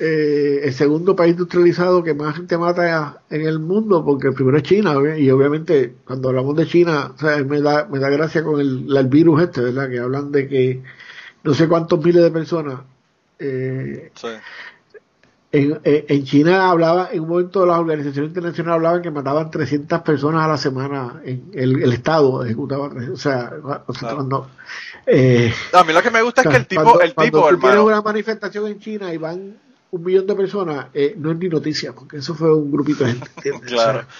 eh, 0.00 0.62
el 0.64 0.72
segundo 0.72 1.14
país 1.14 1.34
industrializado 1.34 2.02
que 2.02 2.12
más 2.12 2.34
gente 2.34 2.58
mata 2.58 3.22
en 3.30 3.42
el 3.42 3.60
mundo, 3.60 4.04
porque 4.04 4.26
el 4.26 4.34
primero 4.34 4.56
es 4.56 4.64
China, 4.64 4.94
y 5.16 5.30
obviamente 5.30 5.94
cuando 6.04 6.30
hablamos 6.30 6.56
de 6.56 6.66
China, 6.66 7.12
me, 7.46 7.60
da, 7.60 7.86
me 7.86 8.00
da 8.00 8.10
gracia 8.10 8.42
con 8.42 8.60
el, 8.60 9.06
virus 9.06 9.40
este, 9.40 9.60
¿verdad? 9.60 9.88
Que 9.88 10.00
hablan 10.00 10.32
de 10.32 10.48
que 10.48 10.82
no 11.44 11.54
sé 11.54 11.68
cuántos 11.68 12.04
miles 12.04 12.24
de 12.24 12.30
personas. 12.32 12.80
Eh, 13.38 14.10
en, 15.52 16.24
China 16.24 16.70
hablaba, 16.70 17.10
en 17.12 17.20
un 17.20 17.28
momento 17.28 17.64
las 17.64 17.78
organizaciones 17.78 18.30
internacionales 18.30 18.74
hablaban 18.74 19.02
que 19.02 19.12
mataban 19.12 19.52
300 19.52 20.00
personas 20.00 20.42
a 20.42 20.48
la 20.48 20.56
semana, 20.56 21.20
en 21.24 21.52
el, 21.52 21.92
Estado 21.92 22.44
ejecutaba, 22.44 22.90
o 23.12 23.16
sea, 23.16 23.52
no, 24.28 24.48
eh, 25.06 25.54
a 25.72 25.84
mí 25.84 25.92
lo 25.92 26.02
que 26.02 26.10
me 26.10 26.22
gusta 26.22 26.42
es 26.42 26.48
que 26.48 26.56
el 26.56 26.66
tipo, 26.66 27.00
el 27.00 27.14
tipo, 27.14 27.40
cuando 27.40 27.48
hermano. 27.48 27.84
una 27.84 28.02
manifestación 28.02 28.66
en 28.66 28.78
China 28.78 29.12
y 29.12 29.18
van 29.18 29.58
un 29.90 30.02
millón 30.02 30.26
de 30.26 30.34
personas, 30.34 30.86
eh, 30.92 31.14
no 31.16 31.30
es 31.30 31.38
ni 31.38 31.48
noticia, 31.48 31.92
porque 31.92 32.16
eso 32.16 32.34
fue 32.34 32.52
un 32.52 32.70
grupito 32.72 33.04
de 33.04 33.12
gente. 33.12 33.52
claro. 33.66 34.04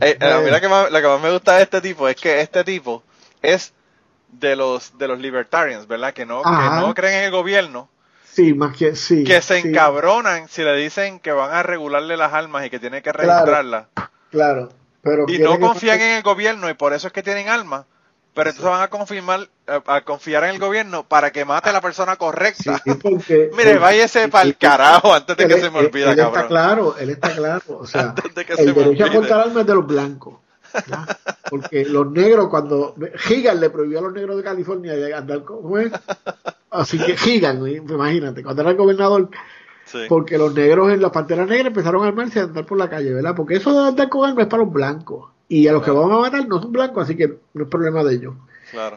Eh, 0.00 0.18
a 0.20 0.40
mí 0.40 0.50
lo 0.50 0.60
que, 0.60 0.68
más, 0.68 0.90
lo 0.90 1.00
que 1.00 1.06
más 1.06 1.20
me 1.20 1.30
gusta 1.30 1.56
de 1.56 1.62
este 1.62 1.80
tipo 1.80 2.08
es 2.08 2.16
que 2.16 2.40
este 2.40 2.64
tipo 2.64 3.02
es 3.42 3.72
de 4.32 4.56
los 4.56 4.98
de 4.98 5.06
los 5.06 5.20
libertarians, 5.20 5.86
¿verdad? 5.86 6.12
Que 6.12 6.26
no, 6.26 6.42
que 6.42 6.50
no 6.50 6.94
creen 6.94 7.18
en 7.18 7.24
el 7.24 7.30
gobierno. 7.30 7.88
Sí, 8.24 8.54
más 8.54 8.76
que 8.76 8.96
sí. 8.96 9.24
Que 9.24 9.40
se 9.40 9.58
encabronan 9.58 10.48
si 10.48 10.62
le 10.62 10.76
dicen 10.76 11.20
que 11.20 11.32
van 11.32 11.52
a 11.52 11.62
regularle 11.62 12.16
las 12.16 12.32
armas 12.32 12.66
y 12.66 12.70
que 12.70 12.78
tienen 12.78 13.02
que 13.02 13.12
registrarlas. 13.12 13.86
Claro, 14.30 14.70
Pero 15.02 15.26
y 15.28 15.38
no 15.38 15.58
confían 15.60 16.00
en 16.00 16.16
el 16.16 16.22
gobierno 16.22 16.68
y 16.68 16.74
por 16.74 16.92
eso 16.92 17.06
es 17.06 17.12
que 17.12 17.22
tienen 17.22 17.48
armas 17.48 17.86
pero 18.36 18.50
entonces 18.50 18.70
van 18.70 18.82
a 18.82 18.88
confirmar, 18.88 19.48
a, 19.66 20.00
confiar 20.02 20.44
en 20.44 20.50
el 20.50 20.58
gobierno 20.58 21.08
para 21.08 21.32
que 21.32 21.46
mate 21.46 21.70
a 21.70 21.72
la 21.72 21.80
persona 21.80 22.16
correcta. 22.16 22.82
Mire, 23.56 23.78
váyase 23.78 24.28
para 24.28 24.44
el 24.44 24.58
carajo 24.58 25.14
antes 25.14 25.34
de 25.38 25.48
que 25.48 25.58
se 25.58 25.70
me 25.70 25.78
olvide, 25.78 26.12
él 26.12 26.20
Está 26.20 26.46
claro, 26.46 26.94
él 26.98 27.08
está 27.08 27.34
claro. 27.34 27.62
O 27.68 27.86
sea, 27.86 28.14
el 28.58 28.74
derecho 28.74 29.06
a 29.06 29.10
portar 29.10 29.40
armas 29.40 29.56
es 29.62 29.66
de 29.66 29.74
los 29.74 29.86
blancos. 29.86 30.34
Porque 31.50 31.86
los 31.86 32.10
negros, 32.10 32.48
cuando 32.50 32.94
Gigan 33.20 33.58
le 33.58 33.70
prohibió 33.70 34.00
a 34.00 34.02
los 34.02 34.12
negros 34.12 34.36
de 34.36 34.42
California 34.42 35.16
andar 35.16 35.42
con. 35.42 35.90
Así 36.70 36.98
que 36.98 37.16
Gigan, 37.16 37.66
imagínate, 37.66 38.42
cuando 38.42 38.60
era 38.60 38.72
el 38.72 38.76
gobernador. 38.76 39.30
Porque 40.10 40.36
los 40.36 40.52
negros 40.52 40.92
en 40.92 41.00
las 41.00 41.10
panteras 41.10 41.48
negras 41.48 41.68
empezaron 41.68 42.04
a 42.04 42.08
armarse 42.08 42.40
a 42.40 42.42
andar 42.42 42.66
por 42.66 42.76
la 42.76 42.90
calle, 42.90 43.14
¿verdad? 43.14 43.34
Porque 43.34 43.54
eso 43.54 43.72
de 43.72 43.88
andar 43.88 44.10
con 44.10 44.28
armas 44.28 44.44
es 44.44 44.50
para 44.50 44.62
los 44.62 44.72
blancos. 44.72 45.35
Y 45.48 45.68
a 45.68 45.72
los 45.72 45.82
que 45.82 45.90
van 45.90 46.10
a 46.10 46.18
matar 46.18 46.46
no 46.48 46.60
son 46.60 46.72
blancos, 46.72 47.04
así 47.04 47.16
que 47.16 47.38
no 47.54 47.64
es 47.64 47.70
problema 47.70 48.02
de 48.02 48.14
ellos. 48.14 48.34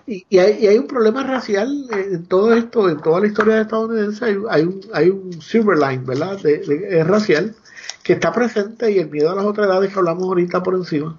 Y, 0.08 0.26
y, 0.30 0.40
hay, 0.40 0.58
y, 0.64 0.68
hay, 0.68 0.78
un 0.78 0.88
problema 0.88 1.24
racial 1.24 1.86
en 1.92 2.26
todo 2.26 2.54
esto, 2.54 2.90
en 2.90 3.00
toda 3.02 3.20
la 3.20 3.28
historia 3.28 3.62
estadounidense, 3.62 4.26
hay, 4.26 4.38
hay 4.50 4.64
un, 4.64 4.82
hay 4.94 5.10
un 5.10 5.42
silver 5.42 5.78
line, 5.78 6.04
¿verdad? 6.06 6.40
De, 6.40 7.04
racial 7.04 7.56
que 8.04 8.14
está 8.14 8.34
presente 8.34 8.92
y 8.92 8.98
el 8.98 9.10
miedo 9.10 9.30
a 9.30 9.36
las 9.36 9.46
otras 9.46 9.68
edades 9.68 9.94
que 9.94 10.00
hablamos 10.00 10.24
ahorita 10.24 10.64
por 10.64 10.74
encima, 10.74 11.18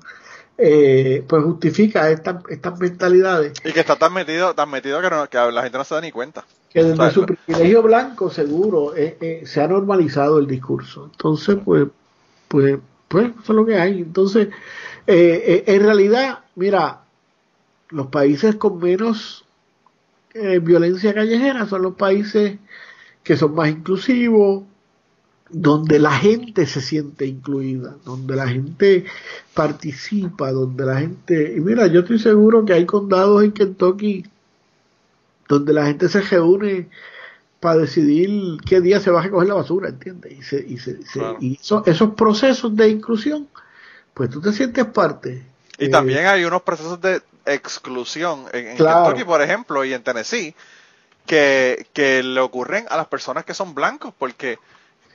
eh, 0.59 1.25
pues 1.29 1.45
justifica 1.45 2.11
estas 2.11 2.43
estas 2.49 2.79
mentalidades. 2.81 3.53
Y 3.65 3.73
que 3.73 3.81
está 3.81 3.97
tan 3.97 4.13
metido, 4.13 4.53
tan 4.55 4.69
metido 4.69 5.01
que, 5.01 5.09
que 5.31 5.39
la 5.39 5.63
gente 5.63 5.79
no 5.79 5.85
se 5.85 5.95
da 5.95 6.01
ni 6.01 6.11
cuenta. 6.11 6.45
Que 6.71 6.85
desde 6.85 7.11
su 7.13 7.27
privilegio 7.27 7.83
blanco, 7.83 8.31
seguro, 8.31 8.95
eh, 8.97 9.17
eh, 9.21 9.43
se 9.45 9.61
ha 9.61 9.69
normalizado 9.69 10.39
el 10.39 10.47
discurso. 10.47 11.09
Entonces, 11.11 11.57
pues, 11.65 11.87
pues, 12.49 12.79
pues, 13.09 13.29
eso 13.43 13.53
es 13.53 13.57
lo 13.57 13.67
que 13.67 13.77
hay. 13.77 14.01
Entonces, 14.03 14.49
eh, 15.13 15.43
eh, 15.45 15.65
en 15.67 15.83
realidad, 15.83 16.45
mira, 16.55 17.03
los 17.89 18.07
países 18.07 18.55
con 18.55 18.79
menos 18.79 19.45
eh, 20.35 20.61
violencia 20.61 21.13
callejera 21.13 21.67
son 21.67 21.83
los 21.83 21.97
países 21.97 22.59
que 23.25 23.37
son 23.37 23.57
más 23.57 23.71
inclusivos, 23.71 24.63
donde 25.49 25.99
la 25.99 26.13
gente 26.13 26.65
se 26.67 26.81
siente 26.81 27.27
incluida, 27.27 27.97
donde 28.05 28.37
la 28.37 28.47
gente 28.47 29.05
participa, 29.53 30.53
donde 30.53 30.87
la 30.87 31.01
gente... 31.01 31.55
Y 31.57 31.61
mira, 31.61 31.89
yo 31.89 32.01
estoy 32.01 32.21
seguro 32.21 32.65
que 32.65 32.75
hay 32.75 32.87
condados 32.87 33.43
en 33.43 33.51
Kentucky 33.51 34.25
donde 35.49 35.73
la 35.73 35.87
gente 35.87 36.09
se 36.09 36.21
reúne 36.21 36.89
para 37.59 37.81
decidir 37.81 38.59
qué 38.65 38.81
día 38.81 39.01
se 39.01 39.11
va 39.11 39.19
a 39.19 39.25
recoger 39.25 39.49
la 39.49 39.55
basura, 39.55 39.89
¿entiendes? 39.89 40.33
Y, 40.39 40.43
se, 40.43 40.65
y, 40.65 40.77
se, 40.79 41.01
y 41.41 41.59
esos 41.87 42.15
procesos 42.15 42.77
de 42.77 42.89
inclusión 42.89 43.49
pues 44.21 44.29
tú 44.29 44.43
te 44.43 44.53
sientes 44.53 44.85
parte. 44.85 45.43
Y 45.79 45.89
también 45.89 46.27
hay 46.27 46.45
unos 46.45 46.61
procesos 46.61 47.01
de 47.01 47.23
exclusión 47.47 48.45
en, 48.53 48.77
Kentucky, 48.77 49.25
por 49.25 49.41
ejemplo, 49.41 49.83
y 49.83 49.95
en 49.95 50.03
Tennessee, 50.03 50.55
que, 51.25 51.87
que 51.95 52.23
le 52.23 52.39
ocurren 52.39 52.85
a 52.91 52.99
las 52.99 53.07
personas 53.07 53.47
que 53.47 53.55
son 53.55 53.75
blancos, 53.75 54.13
porque 54.19 54.59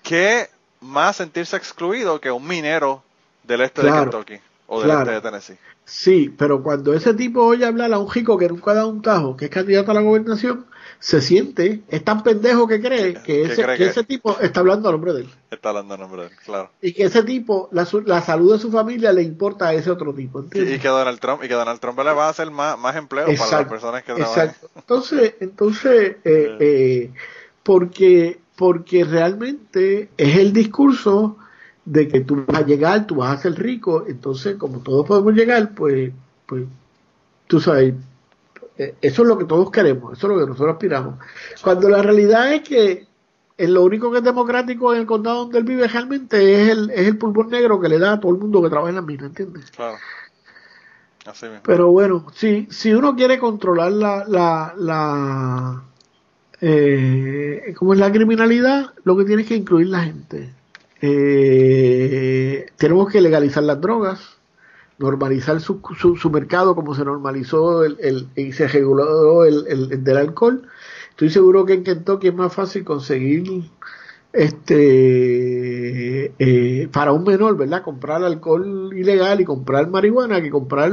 ¿qué 0.02 0.50
más 0.82 1.18
sentirse 1.18 1.56
excluido 1.56 2.20
que 2.20 2.32
un 2.32 2.48
minero 2.48 3.04
del 3.44 3.62
este 3.62 3.84
de 3.84 3.92
Kentucky 3.92 4.40
o 4.66 4.82
del 4.82 4.90
este 4.90 5.12
de 5.12 5.22
Tennessee? 5.22 5.58
Sí, 5.86 6.34
pero 6.36 6.64
cuando 6.64 6.92
ese 6.96 7.14
tipo 7.14 7.46
oye 7.46 7.64
hablar 7.64 7.94
a 7.94 8.00
un 8.00 8.12
chico 8.12 8.40
que 8.40 8.48
nunca 8.48 8.72
ha 8.72 8.74
dado 8.74 8.90
un 8.90 9.04
tajo, 9.04 9.38
que 9.38 9.46
es 9.46 9.52
candidato 9.52 9.92
a 9.92 9.94
la 9.94 10.02
gobernación, 10.02 10.66
se 11.00 11.22
siente, 11.22 11.82
es 11.90 12.04
tan 12.04 12.24
pendejo 12.24 12.68
que 12.68 12.82
cree 12.82 13.14
que, 13.22 13.44
ese, 13.44 13.64
cree 13.64 13.78
que 13.78 13.84
que- 13.84 13.90
ese 13.90 14.04
tipo 14.04 14.38
está 14.40 14.62
hablando 14.62 14.90
a 14.90 14.92
nombre 14.92 15.14
de 15.14 15.22
él. 15.22 15.30
Está 15.52 15.70
hablando 15.70 15.94
a 15.94 15.98
nombre 15.98 16.24
de 16.24 16.28
él, 16.30 16.34
claro. 16.44 16.72
Y 16.82 16.94
que 16.94 17.04
ese 17.04 17.24
tipo, 17.24 17.70
la, 17.72 17.86
salud 17.86 18.54
de 18.54 18.60
su 18.60 18.72
familia 18.72 19.12
le 19.12 19.22
importa 19.22 19.68
a 19.68 19.74
ese 19.74 19.92
otro 19.92 20.14
tipo, 20.14 20.40
Y, 20.40 20.44
¿entiendes? 20.44 20.76
y 20.76 20.80
que 20.80 20.88
Donald 20.88 21.20
Trump 21.20 21.44
y 21.44 21.48
que 21.48 21.54
Donald 21.54 21.80
Trump 21.80 22.00
le 22.00 22.14
va 22.14 22.28
a 22.28 22.30
hacer 22.30 22.50
más, 22.50 22.78
más 22.80 22.96
empleo 22.96 23.28
para 23.38 23.60
las 23.60 23.70
personas 23.70 24.04
que 24.04 24.14
trabajan. 24.14 24.48
Exacto. 24.48 24.70
Entonces, 24.76 25.36
entonces 25.40 26.16
eh, 26.24 26.58
eh, 26.60 27.12
porque, 27.64 28.40
porque 28.56 29.04
realmente 29.04 30.10
es 30.18 30.38
el 30.38 30.54
discurso 30.54 31.38
de 31.86 32.08
que 32.08 32.22
tú 32.22 32.44
vas 32.48 32.62
a 32.62 32.66
llegar, 32.66 33.06
tú 33.06 33.16
vas 33.16 33.38
a 33.38 33.42
ser 33.42 33.54
rico, 33.54 34.06
entonces 34.08 34.56
como 34.58 34.80
todos 34.80 35.06
podemos 35.06 35.34
llegar, 35.34 35.72
pues, 35.76 36.12
pues 36.46 36.64
tú 37.48 37.60
sabes, 37.60 37.94
eso 38.78 39.22
es 39.22 39.28
lo 39.28 39.38
que 39.38 39.46
todos 39.46 39.72
queremos, 39.72 40.18
eso 40.18 40.28
es 40.28 40.34
lo 40.34 40.40
que 40.40 40.50
nosotros 40.50 40.74
aspiramos. 40.74 41.16
Cuando 41.62 41.90
la 41.90 42.02
realidad 42.02 42.54
es 42.54 42.62
que 42.68 43.08
eh, 43.58 43.68
lo 43.68 43.84
único 43.84 44.12
que 44.12 44.18
es 44.18 44.24
democrático 44.24 44.94
en 44.94 45.02
el 45.02 45.06
condado 45.06 45.40
donde 45.40 45.60
él 45.60 45.64
vive 45.64 45.88
realmente 45.88 46.62
es 46.62 46.70
el, 46.70 46.90
es 46.90 47.08
el 47.08 47.18
pulmón 47.18 47.50
negro 47.50 47.80
que 47.80 47.90
le 47.90 48.00
da 48.00 48.14
a 48.14 48.20
todo 48.20 48.34
el 48.34 48.38
mundo 48.38 48.62
que 48.62 48.70
trabaja 48.70 48.90
en 48.90 48.96
la 48.96 49.02
mina, 49.02 49.26
¿entiendes? 49.28 49.72
Claro. 49.72 49.98
Así 51.26 51.46
mismo. 51.46 51.62
Pero 51.64 51.92
bueno, 51.92 52.28
si, 52.34 52.68
si 52.70 52.94
uno 52.94 53.16
quiere 53.16 53.40
controlar 53.40 53.92
la, 53.92 54.26
la, 54.28 54.74
la 54.78 55.84
eh, 56.62 57.74
¿cómo 57.78 57.94
es 57.94 58.00
la 58.00 58.12
criminalidad, 58.12 58.94
lo 59.04 59.18
que 59.18 59.26
tiene 59.26 59.44
es 59.44 59.48
que 59.48 59.56
incluir 59.56 59.88
la 59.88 60.04
gente. 60.04 60.54
Eh, 61.02 62.68
tenemos 62.78 63.12
que 63.12 63.22
legalizar 63.22 63.64
las 63.64 63.80
drogas, 63.80 64.38
normalizar 64.98 65.60
su, 65.62 65.82
su, 66.00 66.16
su 66.16 66.30
mercado 66.30 66.76
como 66.76 66.96
se 66.96 67.04
normalizó 67.06 67.84
el, 67.84 67.98
el- 68.00 68.28
y 68.36 68.52
se 68.54 68.68
reguló 68.68 69.44
el, 69.46 69.66
el- 69.68 69.92
el 69.92 70.04
del 70.04 70.18
alcohol. 70.18 70.68
Estoy 71.12 71.30
seguro 71.30 71.66
que 71.66 71.74
en 71.74 71.84
Kentucky 71.84 72.28
es 72.30 72.36
más 72.36 72.54
fácil 72.54 72.84
conseguir 72.84 73.64
este 75.06 76.34
eh, 76.40 76.88
para 76.92 77.12
un 77.14 77.24
menor, 77.24 77.58
¿verdad? 77.58 77.84
Comprar 77.84 78.24
alcohol 78.24 78.92
ilegal 78.94 79.40
y 79.42 79.46
comprar 79.46 79.88
marihuana 79.90 80.42
que 80.42 80.50
comprar 80.50 80.92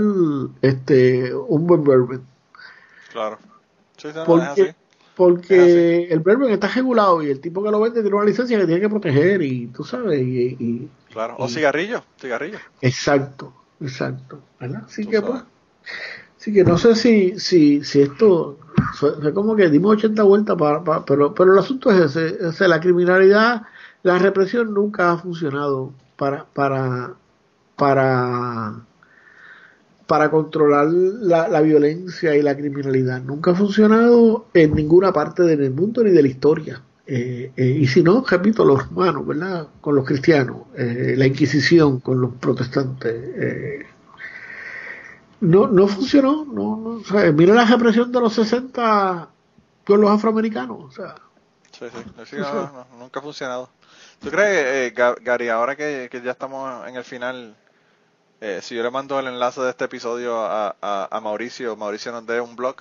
este 0.63 1.35
un 1.35 1.67
buen 1.67 1.83
bourbon. 1.85 2.23
Claro. 3.13 3.39
Sí, 3.97 4.09
es 4.09 4.15
Porque, 4.25 4.75
porque 5.17 6.05
el 6.05 6.21
bourbon 6.21 6.51
está 6.51 6.69
regulado 6.69 7.23
y 7.23 7.31
el 7.31 7.41
tipo 7.41 7.63
que 7.63 7.71
lo 7.71 7.81
vende 7.81 8.01
tiene 8.01 8.17
una 8.17 8.25
licencia 8.25 8.59
que 8.59 8.67
tiene 8.67 8.81
que 8.81 8.89
proteger 8.89 9.43
y 9.43 9.67
tú 9.69 9.85
sabes 9.85 10.21
y, 10.21 10.57
y- 10.59 10.89
Claro. 11.13 11.37
O 11.39 11.47
cigarrillo, 11.47 12.03
cigarrillo. 12.19 12.59
exacto, 12.81 13.53
exacto, 13.83 14.49
¿verdad? 14.59 14.85
Así 14.87 15.03
Tú 15.03 15.11
que 15.11 15.21
sabes. 15.21 15.23
pues, 15.23 15.43
así 16.39 16.53
que 16.55 16.65
no 16.65 16.79
sé 16.79 16.95
si 16.97 17.39
si 17.41 17.85
si 17.85 18.03
esto 18.03 18.61
fue, 18.91 19.21
fue 19.21 19.35
como 19.35 19.57
que 19.57 19.71
dimos 19.71 19.95
80 19.97 20.25
vueltas 20.25 20.57
para, 20.59 20.85
para- 20.85 21.05
pero 21.07 21.35
pero 21.35 21.53
el 21.55 21.59
asunto 21.61 21.91
es 21.93 22.17
ese, 22.17 22.69
la 22.69 22.81
criminalidad, 22.81 23.63
la 24.03 24.19
represión 24.19 24.75
nunca 24.75 25.13
ha 25.13 25.19
funcionado 25.19 25.95
para 26.17 26.47
para 26.55 27.17
para 27.77 28.87
para 30.07 30.31
controlar 30.31 30.89
la, 30.91 31.49
la 31.49 31.61
violencia 31.61 32.37
y 32.37 32.43
la 32.43 32.57
criminalidad. 32.57 33.23
Nunca 33.23 33.53
ha 33.53 33.55
funcionado 33.55 34.51
en 34.55 34.75
ninguna 34.75 35.13
parte 35.13 35.43
del 35.45 35.71
mundo 35.73 36.03
ni 36.05 36.11
de 36.11 36.23
la 36.23 36.29
historia. 36.29 36.83
Eh, 37.07 37.53
eh, 37.57 37.65
y 37.67 37.87
si 37.89 38.03
no, 38.03 38.25
repito, 38.25 38.65
los 38.65 38.89
romanos, 38.89 39.27
¿verdad? 39.27 39.69
Con 39.81 39.97
los 39.97 40.05
cristianos, 40.07 40.69
eh, 40.77 41.15
la 41.17 41.27
Inquisición 41.27 42.01
con 42.01 42.21
los 42.21 42.35
protestantes. 42.35 43.13
eh, 43.37 43.87
no, 45.41 45.67
no 45.67 45.89
funcionó. 45.89 46.45
No, 46.45 46.77
no, 46.77 46.91
o 47.01 47.05
sea, 47.05 47.31
mira 47.33 47.55
la 47.55 47.65
represión 47.65 48.13
de 48.13 48.21
los 48.21 48.33
60 48.35 49.29
con 49.85 50.01
los 50.01 50.11
afroamericanos. 50.11 50.79
O 50.85 50.91
sea, 50.91 51.15
Sí, 51.73 51.87
sí. 51.91 52.25
Sí, 52.27 52.37
no, 52.37 52.71
no, 52.73 52.87
nunca 52.99 53.21
ha 53.21 53.23
funcionado. 53.23 53.71
¿Tú 54.21 54.31
crees, 54.31 54.93
eh, 54.93 54.95
Ga- 54.95 55.17
Gary, 55.23 55.49
ahora 55.49 55.75
que, 55.77 56.09
que 56.11 56.21
ya 56.23 56.33
estamos 56.33 56.87
en 56.87 56.97
el 56.97 57.05
final, 57.05 57.57
si 58.63 58.75
yo 58.77 58.83
le 58.83 58.91
mando 58.91 59.19
el 59.21 59.27
enlace 59.29 59.61
de 59.63 59.71
este 59.71 59.85
episodio 59.87 60.39
a, 60.39 60.77
a, 60.83 61.09
a 61.11 61.21
Mauricio, 61.21 61.77
Mauricio 61.77 62.13
nos 62.13 62.27
dé 62.27 62.41
un 62.41 62.57
blog? 62.57 62.77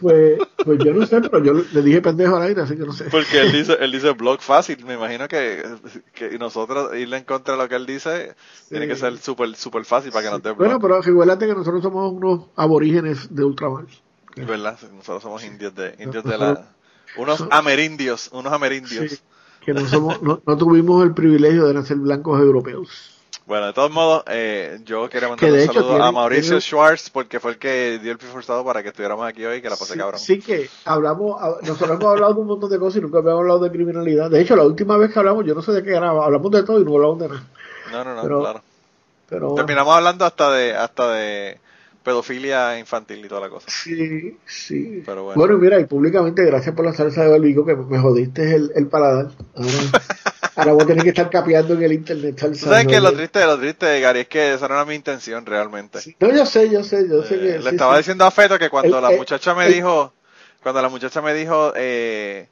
Pues, 0.00 0.38
pues 0.64 0.78
yo 0.84 0.92
no 0.92 1.06
sé, 1.06 1.20
pero 1.20 1.42
yo 1.42 1.52
le 1.72 1.82
dije 1.82 2.00
pendejo 2.02 2.36
al 2.36 2.42
aire, 2.42 2.62
así 2.62 2.76
que 2.76 2.84
no 2.84 2.92
sé. 2.92 3.04
Porque 3.04 3.40
él 3.40 3.52
dice, 3.52 3.76
él 3.80 3.92
dice 3.92 4.10
blog 4.12 4.40
fácil. 4.40 4.84
Me 4.84 4.94
imagino 4.94 5.28
que, 5.28 5.64
que 6.14 6.38
nosotros 6.38 6.96
irle 6.96 7.18
en 7.18 7.24
contra 7.24 7.54
de 7.56 7.62
lo 7.62 7.68
que 7.68 7.76
él 7.76 7.86
dice 7.86 8.34
tiene 8.68 8.86
que 8.88 8.96
ser 8.96 9.16
súper 9.18 9.54
súper 9.56 9.84
fácil 9.84 10.12
para 10.12 10.24
que 10.24 10.30
nos 10.30 10.42
dé 10.42 10.50
blog. 10.50 10.58
Bueno, 10.58 10.80
pero 10.80 11.00
recuérdate 11.00 11.46
que 11.46 11.54
nosotros 11.54 11.82
somos 11.82 12.12
unos 12.12 12.46
aborígenes 12.56 13.34
de 13.34 13.44
ultramar. 13.44 13.84
¿Verdad? 14.36 14.78
Nosotros 14.94 15.22
somos 15.22 15.44
indios 15.44 15.74
de, 15.74 15.94
indios 15.98 16.24
de 16.24 16.36
la... 16.36 16.68
Unos 17.16 17.38
So- 17.38 17.48
amerindios, 17.50 18.28
unos 18.32 18.52
amerindios. 18.52 19.12
Sí, 19.12 19.18
que 19.64 19.72
no, 19.72 19.86
somos, 19.88 20.20
no, 20.20 20.42
no 20.44 20.56
tuvimos 20.58 21.02
el 21.04 21.14
privilegio 21.14 21.66
de 21.66 21.74
nacer 21.74 21.96
blancos 21.96 22.38
europeos. 22.40 23.15
Bueno, 23.46 23.66
de 23.66 23.72
todos 23.72 23.92
modos, 23.92 24.24
eh, 24.26 24.80
yo 24.84 25.08
quería 25.08 25.28
mandar 25.28 25.48
un 25.52 25.60
saludo 25.66 25.88
tiene- 25.90 26.04
a 26.04 26.10
Mauricio 26.10 26.44
tiene- 26.48 26.60
Schwartz 26.60 27.10
porque 27.10 27.38
fue 27.38 27.52
el 27.52 27.58
que 27.58 28.00
dio 28.02 28.10
el 28.10 28.18
pie 28.18 28.28
forzado 28.28 28.64
para 28.64 28.82
que 28.82 28.88
estuviéramos 28.88 29.24
aquí 29.24 29.44
hoy, 29.44 29.62
que 29.62 29.70
la 29.70 29.76
pasé 29.76 29.92
Sí, 29.92 29.98
cabrón. 30.00 30.18
sí 30.20 30.40
que 30.40 30.68
hablamos, 30.84 31.40
hab- 31.40 31.60
nosotros 31.62 31.90
hemos 32.00 32.12
hablado 32.12 32.34
de 32.34 32.40
un 32.40 32.46
montón 32.48 32.70
de 32.70 32.78
cosas 32.80 32.98
y 32.98 33.00
nunca 33.02 33.18
habíamos 33.18 33.40
hablado 33.42 33.60
de 33.60 33.70
criminalidad. 33.70 34.30
De 34.30 34.40
hecho, 34.40 34.56
la 34.56 34.64
última 34.64 34.96
vez 34.96 35.12
que 35.12 35.18
hablamos, 35.20 35.44
yo 35.46 35.54
no 35.54 35.62
sé 35.62 35.70
de 35.72 35.84
qué 35.84 35.90
era, 35.94 36.08
hablamos 36.10 36.50
de 36.50 36.62
todo 36.64 36.80
y 36.80 36.84
no 36.84 36.94
hablamos 36.96 37.20
de 37.20 37.28
nada. 37.28 37.44
No, 37.92 38.04
no, 38.04 38.14
no, 38.16 38.22
Pero- 38.22 38.40
claro. 38.40 38.62
Pero 39.28 39.54
Terminamos 39.54 39.94
hablando 39.96 40.24
hasta 40.24 40.52
de 40.52 40.74
hasta 40.74 41.12
de 41.12 41.58
pedofilia 42.04 42.78
infantil 42.78 43.24
y 43.24 43.28
toda 43.28 43.40
la 43.42 43.48
cosa. 43.48 43.66
sí, 43.68 44.36
sí. 44.46 45.02
Pero 45.06 45.24
bueno. 45.24 45.38
Bueno, 45.40 45.58
mira, 45.58 45.78
y 45.80 45.84
públicamente, 45.86 46.44
gracias 46.44 46.74
por 46.74 46.84
la 46.84 46.92
salsa 46.92 47.22
de 47.24 47.30
barbico 47.30 47.64
que 47.66 47.74
me 47.76 47.98
jodiste 47.98 48.54
el, 48.54 48.70
el 48.74 48.86
paladar. 48.88 49.30
Ahora, 49.56 49.68
ahora 50.56 50.72
voy 50.72 50.82
a 50.84 50.86
tener 50.86 51.02
que 51.04 51.08
estar 51.10 51.30
capeando 51.30 51.74
en 51.74 51.82
el 51.82 51.92
internet. 51.92 52.36
¿Tú 52.40 52.54
sabes 52.54 52.86
que 52.86 53.00
lo 53.00 53.12
triste, 53.12 53.44
lo 53.44 53.58
triste, 53.58 54.00
Gary, 54.00 54.20
es 54.20 54.28
que 54.28 54.54
esa 54.54 54.68
no 54.68 54.74
era 54.74 54.84
mi 54.84 54.94
intención 54.94 55.44
realmente? 55.46 56.00
Sí, 56.00 56.16
No, 56.20 56.32
yo 56.34 56.46
sé, 56.46 56.70
yo 56.70 56.82
sé, 56.82 57.08
yo 57.08 57.22
sé 57.22 57.34
Eh, 57.36 57.38
que. 57.38 57.58
le 57.58 57.70
sí, 57.70 57.70
estaba 57.70 57.92
sí. 57.92 57.98
diciendo 57.98 58.24
a 58.24 58.30
Feto 58.30 58.58
que 58.58 58.70
cuando 58.70 58.96
El- 58.96 59.02
la 59.02 59.10
el- 59.10 59.18
muchacha 59.18 59.54
me 59.54 59.66
el- 59.66 59.74
dijo, 59.74 60.12
cuando 60.62 60.82
la 60.82 60.88
muchacha 60.88 61.20
me 61.22 61.34
dijo, 61.34 61.72
eh, 61.76 62.48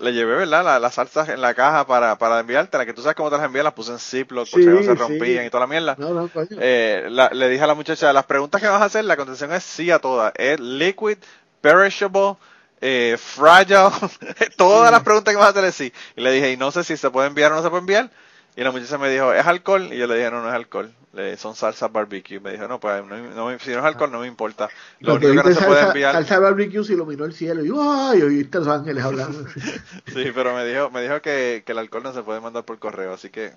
le 0.00 0.12
llevé, 0.12 0.34
¿verdad? 0.34 0.64
La- 0.64 0.78
Las 0.78 0.94
salsas 0.94 1.28
en 1.28 1.40
la 1.40 1.54
caja 1.54 1.86
para, 1.86 2.16
para 2.16 2.40
enviártela, 2.40 2.86
que 2.86 2.94
tú 2.94 3.02
sabes 3.02 3.16
cómo 3.16 3.30
te 3.30 3.36
las 3.36 3.44
envían, 3.44 3.64
las 3.64 3.74
puse 3.74 3.92
en 3.92 3.98
Ziploc 3.98 4.48
porque 4.50 4.66
Sí, 4.66 4.72
no 4.72 4.82
se 4.82 4.94
sí. 4.94 4.98
rompían 4.98 5.44
y 5.44 5.50
toda 5.50 5.60
la 5.62 5.66
mierda. 5.66 5.96
No, 5.98 6.14
no, 6.14 6.28
coño. 6.28 6.48
Eh, 6.58 7.06
la- 7.10 7.28
le 7.30 7.48
dije 7.48 7.62
a 7.64 7.66
la 7.66 7.74
muchacha, 7.74 8.12
las 8.12 8.24
preguntas 8.24 8.60
que 8.62 8.68
vas 8.68 8.80
a 8.80 8.86
hacer, 8.86 9.04
la 9.04 9.16
contestación 9.16 9.52
es 9.54 9.62
sí 9.64 9.90
a 9.90 9.98
todas. 9.98 10.32
Es 10.36 10.58
liquid, 10.58 11.18
perishable, 11.60 12.36
eh, 12.80 13.16
fragile, 13.18 13.76
todas 14.56 14.90
las 14.90 15.02
preguntas 15.02 15.32
que 15.32 15.38
vas 15.38 15.54
a 15.54 15.58
hacer 15.58 15.72
sí. 15.72 15.92
Y 16.16 16.20
le 16.20 16.32
dije, 16.32 16.52
y 16.52 16.56
no 16.56 16.70
sé 16.70 16.84
si 16.84 16.96
se 16.96 17.10
puede 17.10 17.28
enviar 17.28 17.52
o 17.52 17.56
no 17.56 17.62
se 17.62 17.68
puede 17.70 17.80
enviar. 17.80 18.10
Y 18.56 18.62
la 18.64 18.72
muchacha 18.72 18.98
me 18.98 19.08
dijo, 19.10 19.32
¿es 19.32 19.46
alcohol? 19.46 19.92
Y 19.92 19.98
yo 19.98 20.06
le 20.06 20.16
dije, 20.16 20.30
no, 20.30 20.42
no 20.42 20.48
es 20.48 20.54
alcohol. 20.54 20.92
Le- 21.12 21.36
son 21.36 21.54
salsas 21.54 21.90
barbecue. 21.90 22.40
Me 22.40 22.52
dijo, 22.52 22.66
no, 22.68 22.78
pues 22.80 23.04
no, 23.04 23.16
no- 23.16 23.58
si 23.58 23.70
no 23.70 23.78
es 23.78 23.84
alcohol 23.84 24.10
no 24.12 24.20
me 24.20 24.26
importa. 24.26 24.68
Lo 24.98 25.14
único 25.14 25.42
que 25.42 25.48
no 25.50 25.54
se 25.54 25.64
puede 25.66 25.82
enviar... 25.82 26.12
Salsa 26.14 26.38
barbecue 26.40 26.84
se 26.84 26.92
iluminó 26.94 27.24
el 27.24 27.32
cielo. 27.32 27.64
Y 27.64 27.68
yo, 27.68 27.76
ay, 27.80 28.22
oíste 28.22 28.58
a 28.58 28.60
los 28.60 28.68
ángeles 28.68 29.04
hablando. 29.04 29.46
Sí, 30.12 30.30
pero 30.34 30.54
me 30.54 30.64
dijo, 30.66 30.90
me 30.90 31.02
dijo 31.02 31.20
que, 31.22 31.62
que 31.64 31.72
el 31.72 31.78
alcohol 31.78 32.02
no 32.02 32.12
se 32.12 32.22
puede 32.22 32.40
mandar 32.40 32.64
por 32.64 32.78
correo. 32.78 33.14
Así 33.14 33.30
que 33.30 33.52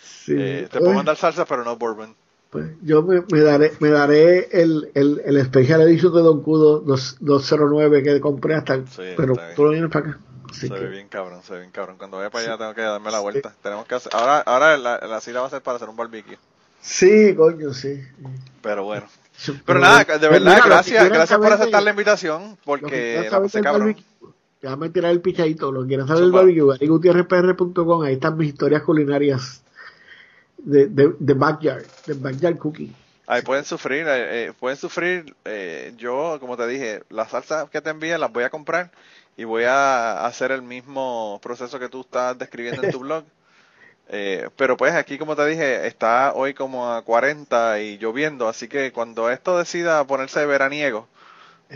Sí. 0.00 0.34
eh, 0.38 0.68
te 0.70 0.78
puedo 0.78 0.92
mandar 0.92 1.16
salsa, 1.16 1.44
pero 1.44 1.64
no 1.64 1.76
bourbon. 1.76 2.14
Pues, 2.64 2.70
yo 2.82 3.02
me, 3.02 3.22
me 3.30 3.40
daré, 3.40 3.72
me 3.80 3.88
daré 3.90 4.48
el, 4.52 4.90
el, 4.94 5.22
el 5.24 5.44
Special 5.44 5.80
Edition 5.82 6.12
de 6.14 6.22
Don 6.22 6.42
Cudo 6.42 6.84
2- 6.84 7.16
209 7.20 8.02
que 8.02 8.20
compré 8.20 8.54
hasta. 8.54 8.76
Sí, 8.86 9.02
pero 9.16 9.34
tú 9.54 9.64
lo 9.64 9.70
vienes 9.70 9.90
para 9.90 10.10
acá. 10.10 10.18
Así 10.50 10.68
Se 10.68 10.74
que- 10.74 10.80
ve 10.80 10.88
bien 10.88 11.08
cabrón, 11.08 11.42
se 11.42 11.52
ve 11.54 11.60
bien 11.60 11.70
cabrón. 11.72 11.96
Cuando 11.98 12.16
vaya 12.18 12.30
para 12.30 12.44
allá 12.46 12.58
tengo 12.58 12.74
que 12.74 12.80
darme 12.82 13.10
la 13.10 13.20
vuelta. 13.20 13.54
Tenemos 13.62 13.86
que 13.86 13.94
hacer, 13.96 14.12
ahora, 14.14 14.40
ahora 14.40 14.76
la, 14.78 14.98
la 15.06 15.20
cita 15.20 15.40
va 15.40 15.46
a 15.48 15.50
ser 15.50 15.60
para 15.62 15.76
hacer 15.76 15.88
un 15.88 15.96
barbecue. 15.96 16.38
sí, 16.80 17.34
coño, 17.34 17.72
sí. 17.74 18.00
Pero 18.62 18.84
bueno. 18.84 19.06
Pero 19.66 19.80
nada, 19.80 19.98
de 19.98 20.04
pues 20.06 20.20
verdad, 20.20 20.40
mira, 20.54 20.62
gracias, 20.66 21.08
gracias 21.10 21.38
por 21.38 21.52
aceptar 21.52 21.82
la 21.82 21.90
invitación, 21.90 22.56
porque 22.64 23.28
la 23.30 23.40
pasé 23.40 23.60
cabrón. 23.60 23.80
barbecue, 23.88 24.04
Déjame 24.62 24.88
tirar 24.88 25.10
el 25.12 25.20
pichadito. 25.20 25.70
Lo 25.70 25.82
que 25.82 25.88
quieran 25.88 26.06
saber 26.08 26.24
Zumba. 26.24 26.38
barbecue, 26.38 26.66
GaryGutierrezPR.com. 26.66 28.02
Ahí 28.02 28.14
están 28.14 28.36
mis 28.38 28.48
historias 28.48 28.82
culinarias 28.82 29.62
de, 30.66 30.86
de, 30.88 31.14
de 31.18 31.34
Backyard, 31.34 31.86
de 32.06 32.14
Backyard 32.14 32.58
Cooking. 32.58 32.94
Ahí 33.26 33.42
pueden 33.42 33.64
sufrir, 33.64 34.06
eh, 34.08 34.46
eh, 34.46 34.52
pueden 34.58 34.76
sufrir. 34.76 35.34
eh, 35.44 35.94
yo, 35.96 36.38
como 36.40 36.56
te 36.56 36.66
dije, 36.66 37.02
las 37.08 37.30
salsas 37.30 37.70
que 37.70 37.80
te 37.80 37.90
envíen 37.90 38.20
las 38.20 38.32
voy 38.32 38.44
a 38.44 38.50
comprar 38.50 38.90
y 39.36 39.44
voy 39.44 39.64
a 39.64 40.26
hacer 40.26 40.52
el 40.52 40.62
mismo 40.62 41.40
proceso 41.42 41.78
que 41.78 41.88
tú 41.88 42.02
estás 42.02 42.38
describiendo 42.38 42.82
en 42.82 42.90
tu 42.90 43.00
blog. 43.06 43.24
Eh, 44.08 44.48
pero 44.56 44.76
pues 44.76 44.94
aquí, 44.94 45.18
como 45.18 45.34
te 45.34 45.46
dije, 45.46 45.86
está 45.86 46.32
hoy 46.34 46.54
como 46.54 46.92
a 46.92 47.02
40 47.02 47.80
y 47.80 47.98
lloviendo, 47.98 48.48
así 48.48 48.68
que 48.68 48.92
cuando 48.92 49.30
esto 49.30 49.58
decida 49.58 50.04
ponerse 50.06 50.46
veraniego, 50.46 51.08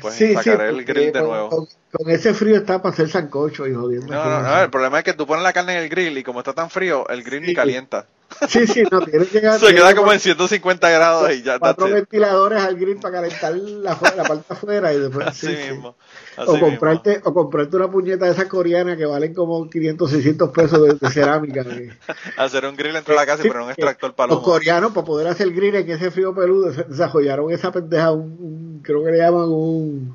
pues 0.01 0.15
sacaré 0.35 0.69
el 0.69 0.85
grill 0.85 1.12
de 1.12 1.19
con, 1.21 1.29
nuevo. 1.29 1.49
Con, 1.49 1.67
con 1.91 2.11
ese 2.11 2.33
frío 2.35 2.57
está 2.57 2.81
para 2.81 2.93
hacer 2.93 3.09
sancocho 3.09 3.67
y 3.67 3.75
jodiendo. 3.75 4.07
No, 4.12 4.25
no, 4.25 4.43
no, 4.43 4.62
el 4.62 4.71
problema 4.71 4.99
es 4.99 5.05
que 5.05 5.15
tú 5.15 5.27
pones 5.27 5.43
la 5.43 5.53
carne 5.53 5.73
en 5.77 5.83
el 5.83 5.89
grill 5.89 6.19
y 6.19 6.23
como 6.23 6.41
está 6.41 6.53
tan 6.53 6.71
frío, 6.71 7.09
el 7.09 7.25
grill 7.25 7.43
ni 7.43 7.55
calienta. 7.55 8.07
Sí, 8.48 8.66
sí, 8.66 8.82
no, 8.90 9.01
tiene 9.01 9.27
que 9.27 9.40
llegar. 9.40 9.59
Se 9.59 9.74
queda 9.74 9.94
como 9.94 10.12
en 10.12 10.20
150 10.20 10.89
grados 10.90 11.31
y 11.32 11.43
ya 11.43 11.59
Cuatro 11.59 11.86
that's 11.86 11.90
it. 11.90 12.09
ventiladores 12.09 12.62
al 12.62 12.77
grill 12.77 12.97
para 12.98 13.15
calentar 13.20 13.55
la, 13.57 13.98
la 14.16 14.24
parte 14.24 14.44
afuera 14.52 14.93
y 14.94 15.01
después. 15.01 15.27
Así 15.27 15.47
sí, 15.48 15.57
sí. 15.57 15.73
mismo. 15.73 15.97
así 16.36 16.48
O 16.48 16.52
mismo. 16.55 16.69
comprarte, 16.69 17.20
o 17.24 17.35
comprarte 17.35 17.77
una 17.77 17.90
puñeta 17.90 18.27
de 18.27 18.32
esas 18.32 18.47
coreanas 18.47 18.97
que 18.97 19.05
valen 19.05 19.35
como 19.35 19.69
500, 19.69 20.11
600 20.11 20.51
pesos 20.51 20.82
de, 20.82 20.94
de 20.94 21.12
cerámica. 21.12 21.65
que- 21.65 21.90
Hacer 22.39 22.65
un 22.66 22.77
grill 22.77 22.97
entre 22.97 23.15
la 23.15 23.27
casa 23.27 23.40
y 23.40 23.43
Sí, 23.43 23.48
poner 23.48 23.65
un 23.65 23.70
extractor 23.70 24.15
para 24.15 24.32
Los 24.32 24.43
coreanos, 24.43 24.93
para 24.93 25.05
poder 25.07 25.27
hacer 25.27 25.51
grill 25.52 25.74
en 25.74 25.90
ese 25.90 26.11
frío 26.11 26.35
peludo, 26.35 26.70
desarrollaron 26.70 27.51
esa 27.51 27.73
pendeja, 27.73 28.12
un, 28.12 28.23
un- 28.39 28.81
creo 28.82 29.05
que 29.05 29.11
le 29.11 29.19
llaman 29.19 29.48
un 29.48 30.15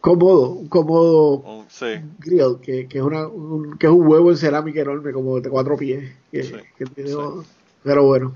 cómodo, 0.00 0.48
un 0.50 0.68
cómodo 0.68 1.30
Un- 1.38 1.61
sí. 1.72 2.00
grill, 2.18 2.58
que, 2.62 2.86
que 2.88 2.98
es 2.98 3.04
una, 3.04 3.26
un, 3.26 3.78
que 3.78 3.86
es 3.86 3.92
un 3.92 4.06
huevo 4.06 4.30
en 4.30 4.36
cerámica 4.36 4.80
enorme, 4.80 5.12
como 5.12 5.40
de 5.40 5.48
cuatro 5.48 5.76
pies. 5.76 6.12
Que, 6.30 6.42
Sí, 6.42 6.54
que 6.76 6.84
tiene- 6.86 7.10
sí. 7.10 7.16
Pero 7.82 8.04
bueno. 8.04 8.34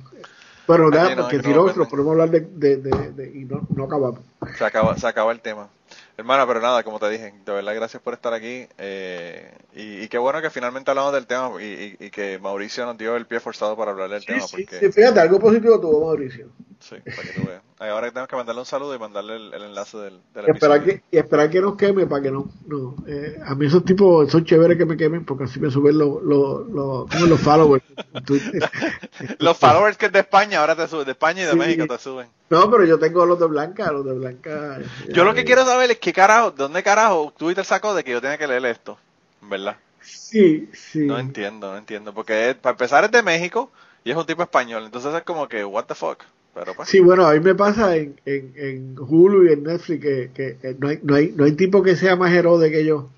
Bueno, 0.66 0.90
nada, 0.90 1.14
no, 1.14 1.22
porque 1.22 1.40
si 1.40 1.48
no 1.50 1.64
podemos 1.88 2.10
hablar 2.12 2.30
de, 2.30 2.40
de, 2.40 2.76
de, 2.78 3.12
de- 3.12 3.38
y 3.38 3.44
no, 3.44 3.64
no 3.76 3.84
acabamos. 3.84 4.18
Se 4.58 4.64
acaba, 4.64 4.96
se 4.98 5.06
acaba 5.06 5.30
el 5.30 5.40
tema. 5.40 5.68
Hermana, 6.16 6.44
pero 6.44 6.60
nada, 6.60 6.82
como 6.82 6.98
te 6.98 7.08
dije, 7.08 7.32
de 7.44 7.52
verdad 7.52 7.74
gracias 7.76 8.02
por 8.02 8.14
estar 8.14 8.32
aquí. 8.34 8.66
eh, 8.78 9.52
y, 9.76 10.00
y 10.02 10.08
qué 10.08 10.18
bueno 10.18 10.42
que 10.42 10.50
finalmente 10.50 10.90
hablamos 10.90 11.12
del 11.12 11.26
tema 11.28 11.52
y, 11.62 11.96
y- 12.00 12.06
y 12.06 12.10
que 12.10 12.40
Mauricio 12.40 12.84
nos 12.84 12.98
dio 12.98 13.14
el 13.14 13.26
pie 13.26 13.38
forzado 13.38 13.76
para 13.76 13.92
hablar 13.92 14.10
del 14.10 14.22
Sí, 14.22 14.26
tema. 14.26 14.40
sí, 14.40 14.64
porque, 14.64 14.80
sí, 14.80 14.90
fíjate, 14.92 15.20
algo 15.20 15.38
positivo 15.38 15.78
tuvo 15.80 16.06
Mauricio. 16.06 16.48
Sí, 16.88 16.96
para 17.04 17.22
que 17.28 17.40
tú 17.40 17.46
veas. 17.46 17.62
Ahora 17.78 18.08
tenemos 18.10 18.28
que 18.28 18.36
mandarle 18.36 18.60
un 18.60 18.66
saludo 18.66 18.94
y 18.94 18.98
mandarle 18.98 19.36
el, 19.36 19.52
el 19.54 19.62
enlace 19.64 19.98
del, 19.98 20.20
del 20.34 20.46
Y 20.46 20.50
esperar, 20.50 20.78
episodio. 20.78 20.84
que, 20.84 21.02
y 21.10 21.18
esperar 21.18 21.50
que 21.50 21.60
nos 21.60 21.76
queme 21.76 22.06
para 22.06 22.22
que 22.22 22.30
no. 22.30 22.48
no 22.66 22.94
eh, 23.06 23.38
a 23.44 23.54
mí 23.54 23.66
esos 23.66 23.84
tipos 23.84 24.30
son 24.30 24.44
chéveres 24.44 24.78
que 24.78 24.86
me 24.86 24.96
quemen 24.96 25.24
porque 25.24 25.44
así 25.44 25.60
me 25.60 25.70
suben 25.70 25.98
los, 25.98 26.22
los, 26.22 26.68
los, 26.68 27.40
followers. 27.40 27.84
Los 29.38 29.56
followers 29.58 29.96
que 29.96 30.06
es 30.06 30.12
de 30.12 30.20
España 30.20 30.60
ahora 30.60 30.76
te 30.76 30.86
suben, 30.88 31.04
de 31.04 31.12
España 31.12 31.42
y 31.42 31.46
de 31.46 31.52
Sí. 31.52 31.56
México 31.58 31.86
te 31.86 31.98
suben. 31.98 32.28
No, 32.50 32.70
pero 32.70 32.84
yo 32.84 32.98
tengo 32.98 33.26
los 33.26 33.38
de 33.40 33.46
Blanca, 33.46 33.90
los 33.92 34.04
de 34.04 34.12
Blanca. 34.12 34.78
Yo 35.08 35.24
lo 35.24 35.34
que 35.34 35.40
eh, 35.40 35.44
quiero 35.44 35.64
saber 35.64 35.90
es 35.90 35.98
qué 35.98 36.12
carajo, 36.12 36.50
de 36.52 36.58
dónde 36.58 36.82
carajo 36.82 37.32
Twitter 37.36 37.64
sacó 37.64 37.94
de 37.94 38.04
que 38.04 38.12
yo 38.12 38.20
tenía 38.20 38.38
que 38.38 38.46
leer 38.46 38.64
esto, 38.66 38.98
¿verdad? 39.42 39.76
Sí, 40.00 40.70
sí. 40.72 41.00
No 41.00 41.18
entiendo, 41.18 41.72
no 41.72 41.78
entiendo, 41.78 42.14
porque 42.14 42.56
para 42.60 42.72
empezar 42.72 43.04
es 43.04 43.10
de 43.10 43.22
México 43.22 43.70
y 44.04 44.10
es 44.12 44.16
un 44.16 44.24
tipo 44.26 44.42
español, 44.42 44.84
entonces 44.84 45.12
es 45.14 45.22
como 45.22 45.48
que, 45.48 45.64
what 45.64 45.86
the 45.86 45.94
fuck, 45.94 46.22
pero 46.56 46.74
pues, 46.74 46.88
Sí, 46.88 47.00
bueno, 47.00 47.26
a 47.26 47.34
mí 47.34 47.40
me 47.40 47.54
pasa 47.54 47.94
en, 47.96 48.18
en, 48.24 48.52
en 48.56 48.96
Hulu 48.98 49.44
y 49.46 49.52
en 49.52 49.62
Netflix 49.62 50.00
que, 50.02 50.30
que, 50.34 50.56
que 50.56 50.74
no, 50.78 50.88
hay, 50.88 50.98
no, 51.02 51.14
hay, 51.14 51.32
no 51.36 51.44
hay 51.44 51.52
tipo 51.52 51.82
que 51.82 51.96
sea 51.96 52.16
más 52.16 52.32
herode 52.32 52.70
que 52.70 52.82
yo, 52.84 53.10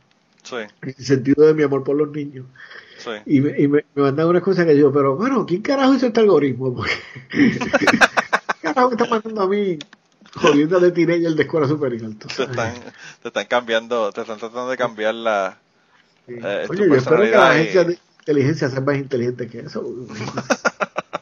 sí, 0.42 0.56
en 0.56 0.88
el 0.88 0.94
sentido 1.04 1.46
de 1.46 1.54
mi 1.54 1.62
amor 1.62 1.84
por 1.84 1.96
los 1.96 2.10
niños. 2.10 2.46
sí. 2.98 3.10
Y 3.26 3.40
me, 3.40 3.58
y 3.60 3.68
me, 3.68 3.84
me 3.94 4.02
mandan 4.02 4.26
unas 4.26 4.42
cosas 4.42 4.66
que 4.66 4.76
yo, 4.76 4.92
pero 4.92 5.14
bueno, 5.16 5.46
¿quién 5.46 5.62
carajo 5.62 5.94
hizo 5.94 6.06
este 6.08 6.20
algoritmo? 6.20 6.74
Porque, 6.76 6.92
¿Qué 7.78 7.86
carajo 8.60 8.88
me 8.88 8.94
está 8.96 9.06
mandando 9.06 9.42
a 9.42 9.48
mí 9.48 9.78
jodiendo 10.34 10.80
de 10.80 10.90
teenager 10.90 11.32
de 11.34 11.42
escuela 11.44 11.68
superior? 11.68 12.10
Te 12.18 12.42
están, 12.42 12.74
te 13.22 13.28
están 13.28 13.46
cambiando, 13.46 14.10
te 14.12 14.22
están 14.22 14.38
tratando 14.38 14.68
de 14.70 14.76
cambiar 14.76 15.14
la... 15.14 15.58
Sí. 16.26 16.34
eh, 16.42 16.66
Oye, 16.68 16.88
yo 16.88 16.94
espero 16.96 17.22
que 17.22 17.30
la 17.30 17.54
y- 17.54 17.60
agencia 17.60 17.84
de 17.84 17.98
inteligencia 18.20 18.68
sea 18.68 18.80
más 18.80 18.96
inteligente 18.96 19.46
que 19.48 19.60
eso. 19.60 19.82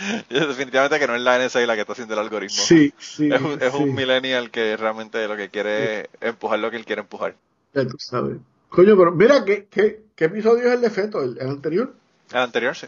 Definitivamente 0.30 0.98
que 0.98 1.06
no 1.06 1.14
es 1.14 1.22
la 1.22 1.38
NSA 1.38 1.60
la 1.66 1.74
que 1.74 1.80
está 1.82 1.92
haciendo 1.92 2.14
el 2.14 2.20
algoritmo. 2.20 2.56
Sí, 2.62 2.92
sí. 2.98 3.30
Es, 3.32 3.40
un, 3.40 3.62
es 3.62 3.72
sí. 3.72 3.78
un 3.78 3.94
millennial 3.94 4.50
que 4.50 4.76
realmente 4.76 5.26
lo 5.28 5.36
que 5.36 5.48
quiere 5.50 6.00
es 6.02 6.08
empujar 6.20 6.58
lo 6.58 6.70
que 6.70 6.76
él 6.76 6.84
quiere 6.84 7.00
empujar. 7.02 7.34
Ya 7.74 7.84
tú 7.86 7.96
sabes. 7.98 8.36
Coño, 8.68 8.96
pero 8.96 9.12
mira, 9.12 9.44
¿qué, 9.44 9.66
qué, 9.70 10.02
qué 10.14 10.24
episodio 10.26 10.68
es 10.68 10.74
el 10.74 10.80
de 10.80 10.90
Feto? 10.90 11.22
¿El, 11.22 11.38
el 11.38 11.48
anterior? 11.48 11.92
El 12.32 12.38
anterior, 12.38 12.76
sí. 12.76 12.86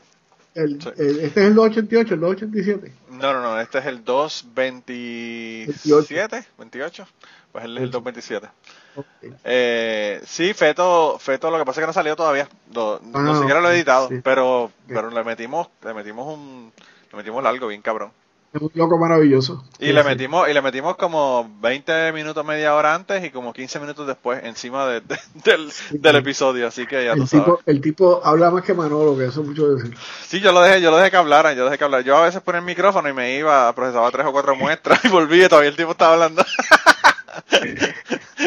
El, 0.55 0.80
Sí. 0.82 0.89
el- 0.98 1.20
este 1.20 1.40
es 1.40 1.47
el 1.47 1.55
288, 1.55 2.14
el 2.14 2.20
287. 2.20 2.93
No, 3.10 3.32
no, 3.32 3.43
no, 3.43 3.60
este 3.60 3.78
es 3.78 3.86
el 3.86 4.05
227, 4.05 6.44
28, 6.59 7.06
pues 7.52 7.64
es 7.64 7.70
el 7.70 7.90
227. 7.90 8.48
Ok. 8.97 9.06
Eh, 9.44 10.20
sí, 10.26 10.52
Feto, 10.55 11.18
Feto, 11.18 11.51
lo 11.51 11.59
que 11.59 11.64
pasa 11.64 11.80
es 11.80 11.84
que 11.84 11.89
no 11.89 11.93
salió 11.93 12.16
todavía, 12.16 12.48
no, 12.74 12.94
Ah, 13.14 13.22
no 13.22 13.39
siquiera 13.39 13.60
lo 13.60 13.70
he 13.70 13.74
editado, 13.76 14.09
sí. 14.09 14.20
pero, 14.22 14.70
pero 14.86 15.10
le 15.10 15.24
metimos, 15.24 15.68
le 15.84 15.94
metimos 15.94 16.36
un, 16.36 16.72
le 17.12 17.18
metimos 17.18 17.43
largo, 17.43 17.68
bien 17.68 17.82
cabrón. 17.82 18.10
Es 18.55 18.60
un 18.60 18.70
loco 18.74 18.98
maravilloso. 18.98 19.64
Y 19.78 19.93
le 19.94 20.05
metimos, 20.05 20.47
y 20.47 20.52
le 20.52 20.60
metimos 20.60 20.97
como 20.97 21.51
20 21.62 22.12
minutos, 22.12 22.44
media 22.44 22.74
hora 22.74 22.94
antes 22.94 23.24
y 23.24 23.30
como 23.30 23.51
15 23.55 23.80
minutos 23.80 24.06
después 24.06 24.44
encima 24.44 24.86
de- 24.86 25.01
de- 25.01 25.18
del, 25.44 25.72
del 25.93 26.16
episodio, 26.16 26.66
así 26.68 26.86
que 26.86 27.02
ya 27.06 27.14
tú 27.16 27.22
El 27.22 27.28
sabes. 27.28 27.44
tipo, 27.47 27.60
el 27.64 27.80
tipo 27.80 28.20
habla 28.22 28.51
más 28.51 28.62
que 28.62 28.74
Manolo, 28.74 29.16
que 29.16 29.24
eso 29.24 29.40
es 29.40 29.48
mucho 29.48 29.74
decir. 29.74 29.97
Sí, 30.26 30.40
yo 30.40 30.52
lo 30.52 30.60
dejé, 30.60 30.82
yo 30.82 30.90
lo 30.90 30.98
dejé 30.98 31.10
que 31.10 31.16
hablaran, 31.16 31.56
yo 31.56 31.64
dejé 31.64 31.78
que 31.78 31.84
hablar. 31.84 32.05
Yo 32.05 32.14
a 32.18 32.24
veces 32.24 32.43
ponía 32.43 32.59
el 32.59 32.66
micrófono 32.66 33.09
y 33.09 33.14
me 33.14 33.34
iba, 33.36 33.72
procesaba 33.74 34.10
tres 34.10 34.26
o 34.26 34.32
cuatro 34.32 34.55
muestras 34.56 35.02
y 35.02 35.09
volví 35.09 35.43
y 35.43 35.48
todavía 35.48 35.70
el 35.70 35.76
tipo 35.76 35.93
estaba 35.93 36.12
hablando. 36.12 36.44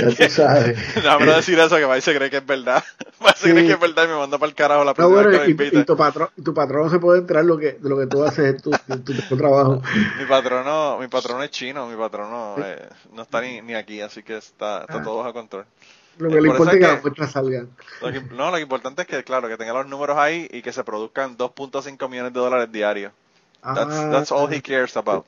Ya 0.02 0.10
tú 0.10 0.30
sabes. 0.30 0.78
No 1.04 1.20
decir 1.36 1.58
eso 1.60 1.76
que 1.78 1.86
Mike 1.88 2.02
se 2.02 2.16
cree 2.16 2.30
que 2.30 2.38
es 2.38 2.46
verdad. 2.46 2.84
Mike 3.20 3.38
se 3.38 3.48
Sí. 3.48 3.52
cree 3.54 3.66
que 3.66 3.72
es 3.74 3.80
verdad 3.80 4.06
y 4.06 4.08
me 4.08 4.18
manda 4.18 4.38
para 4.38 4.50
el 4.50 4.56
carajo 4.56 4.84
la 4.84 4.94
No, 4.98 5.10
próxima 5.10 5.22
bueno, 5.24 5.30
que 5.44 5.50
y, 5.50 5.54
me 5.54 5.66
y 5.68 5.84
tu 5.86 5.96
patrón, 5.98 6.30
tu 6.44 6.54
patrón 6.54 6.86
no 6.86 6.90
se 6.90 7.00
puede 7.00 7.20
entrar 7.20 7.46
lo 7.46 7.58
que, 7.58 7.78
lo 7.82 7.98
que 7.98 8.08
tú 8.08 8.24
haces 8.24 8.46
en 8.56 8.62
tu, 8.62 8.72
en 8.90 9.04
tu, 9.04 9.14
tu 9.14 9.38
trabajo. 9.38 9.82
Mi 10.20 10.26
patrono, 10.26 10.98
mi 11.00 11.08
patrono 11.08 11.44
es 11.44 11.52
chino, 11.52 11.88
mi 11.88 11.96
patrono 11.96 12.56
eh, 12.60 12.88
no 13.14 13.22
está 13.24 13.42
ni, 13.42 13.62
ni 13.62 13.74
aquí, 13.76 14.02
así 14.02 14.24
que 14.24 14.38
está, 14.38 14.82
está 14.82 15.00
Ah. 15.00 15.04
todo 15.04 15.18
bajo 15.18 15.34
control. 15.34 15.66
Lo 16.18 16.30
Eh, 16.30 16.32
que 16.32 16.42
le 16.42 16.48
por 16.48 16.56
eso 16.56 16.72
importa 16.72 16.72
es 16.74 16.80
que 16.80 16.88
las 16.88 17.02
muestras 17.04 17.32
salgan. 17.32 17.70
Lo 18.02 18.12
que, 18.12 18.22
no, 18.22 18.50
lo 18.52 18.56
que 18.56 18.62
importante 18.64 19.02
es 19.02 19.08
que, 19.08 19.24
claro, 19.24 19.48
que 19.50 19.58
tenga 19.58 19.74
los 19.74 19.88
números 19.88 20.18
ahí 20.18 20.48
y 20.52 20.62
que 20.62 20.72
se 20.72 20.84
produzcan 20.84 21.38
2.5 21.38 22.10
millones 22.10 22.34
de 22.34 22.40
dólares 22.40 22.72
diarios. 22.72 23.12
That's, 23.62 23.94
Ah, 23.96 24.10
that's 24.12 24.32
all 24.32 24.52
he 24.54 24.62
cares 24.62 24.96
about. 24.98 25.26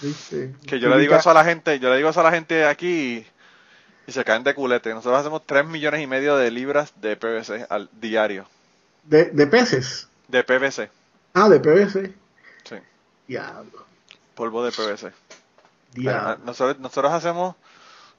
¿viste? 0.00 0.52
Que 0.66 0.80
yo 0.80 0.88
le 0.88 0.98
digo 0.98 1.14
eso 1.14 1.30
a 1.30 1.34
la 1.34 1.44
gente, 1.44 1.78
yo 1.78 1.88
le 1.90 1.96
digo 1.98 2.08
eso 2.08 2.20
a 2.20 2.24
la 2.24 2.30
gente 2.32 2.64
aquí 2.64 3.24
y, 4.06 4.12
se 4.12 4.24
caen 4.24 4.44
de 4.44 4.54
culete. 4.54 4.92
Nosotros 4.94 5.20
hacemos 5.20 5.46
3 5.46 5.66
millones 5.66 6.02
y 6.02 6.06
medio 6.06 6.36
de 6.36 6.50
libras 6.50 6.92
de 7.00 7.16
PVC 7.16 7.66
al 7.68 7.88
diario. 8.00 8.46
De, 9.04 9.26
de 9.26 9.46
peces. 9.46 10.08
De 10.28 10.42
PVC, 10.42 10.90
Ah, 11.34 11.48
de 11.48 11.60
PVC. 11.60 12.14
sí. 12.64 12.76
Diablo. 13.26 13.84
Polvo 14.34 14.64
de 14.64 14.72
PVC. 14.72 15.12
Diablo. 15.92 16.44
Nosotros, 16.44 16.78
nosotros 16.78 17.12
hacemos 17.12 17.56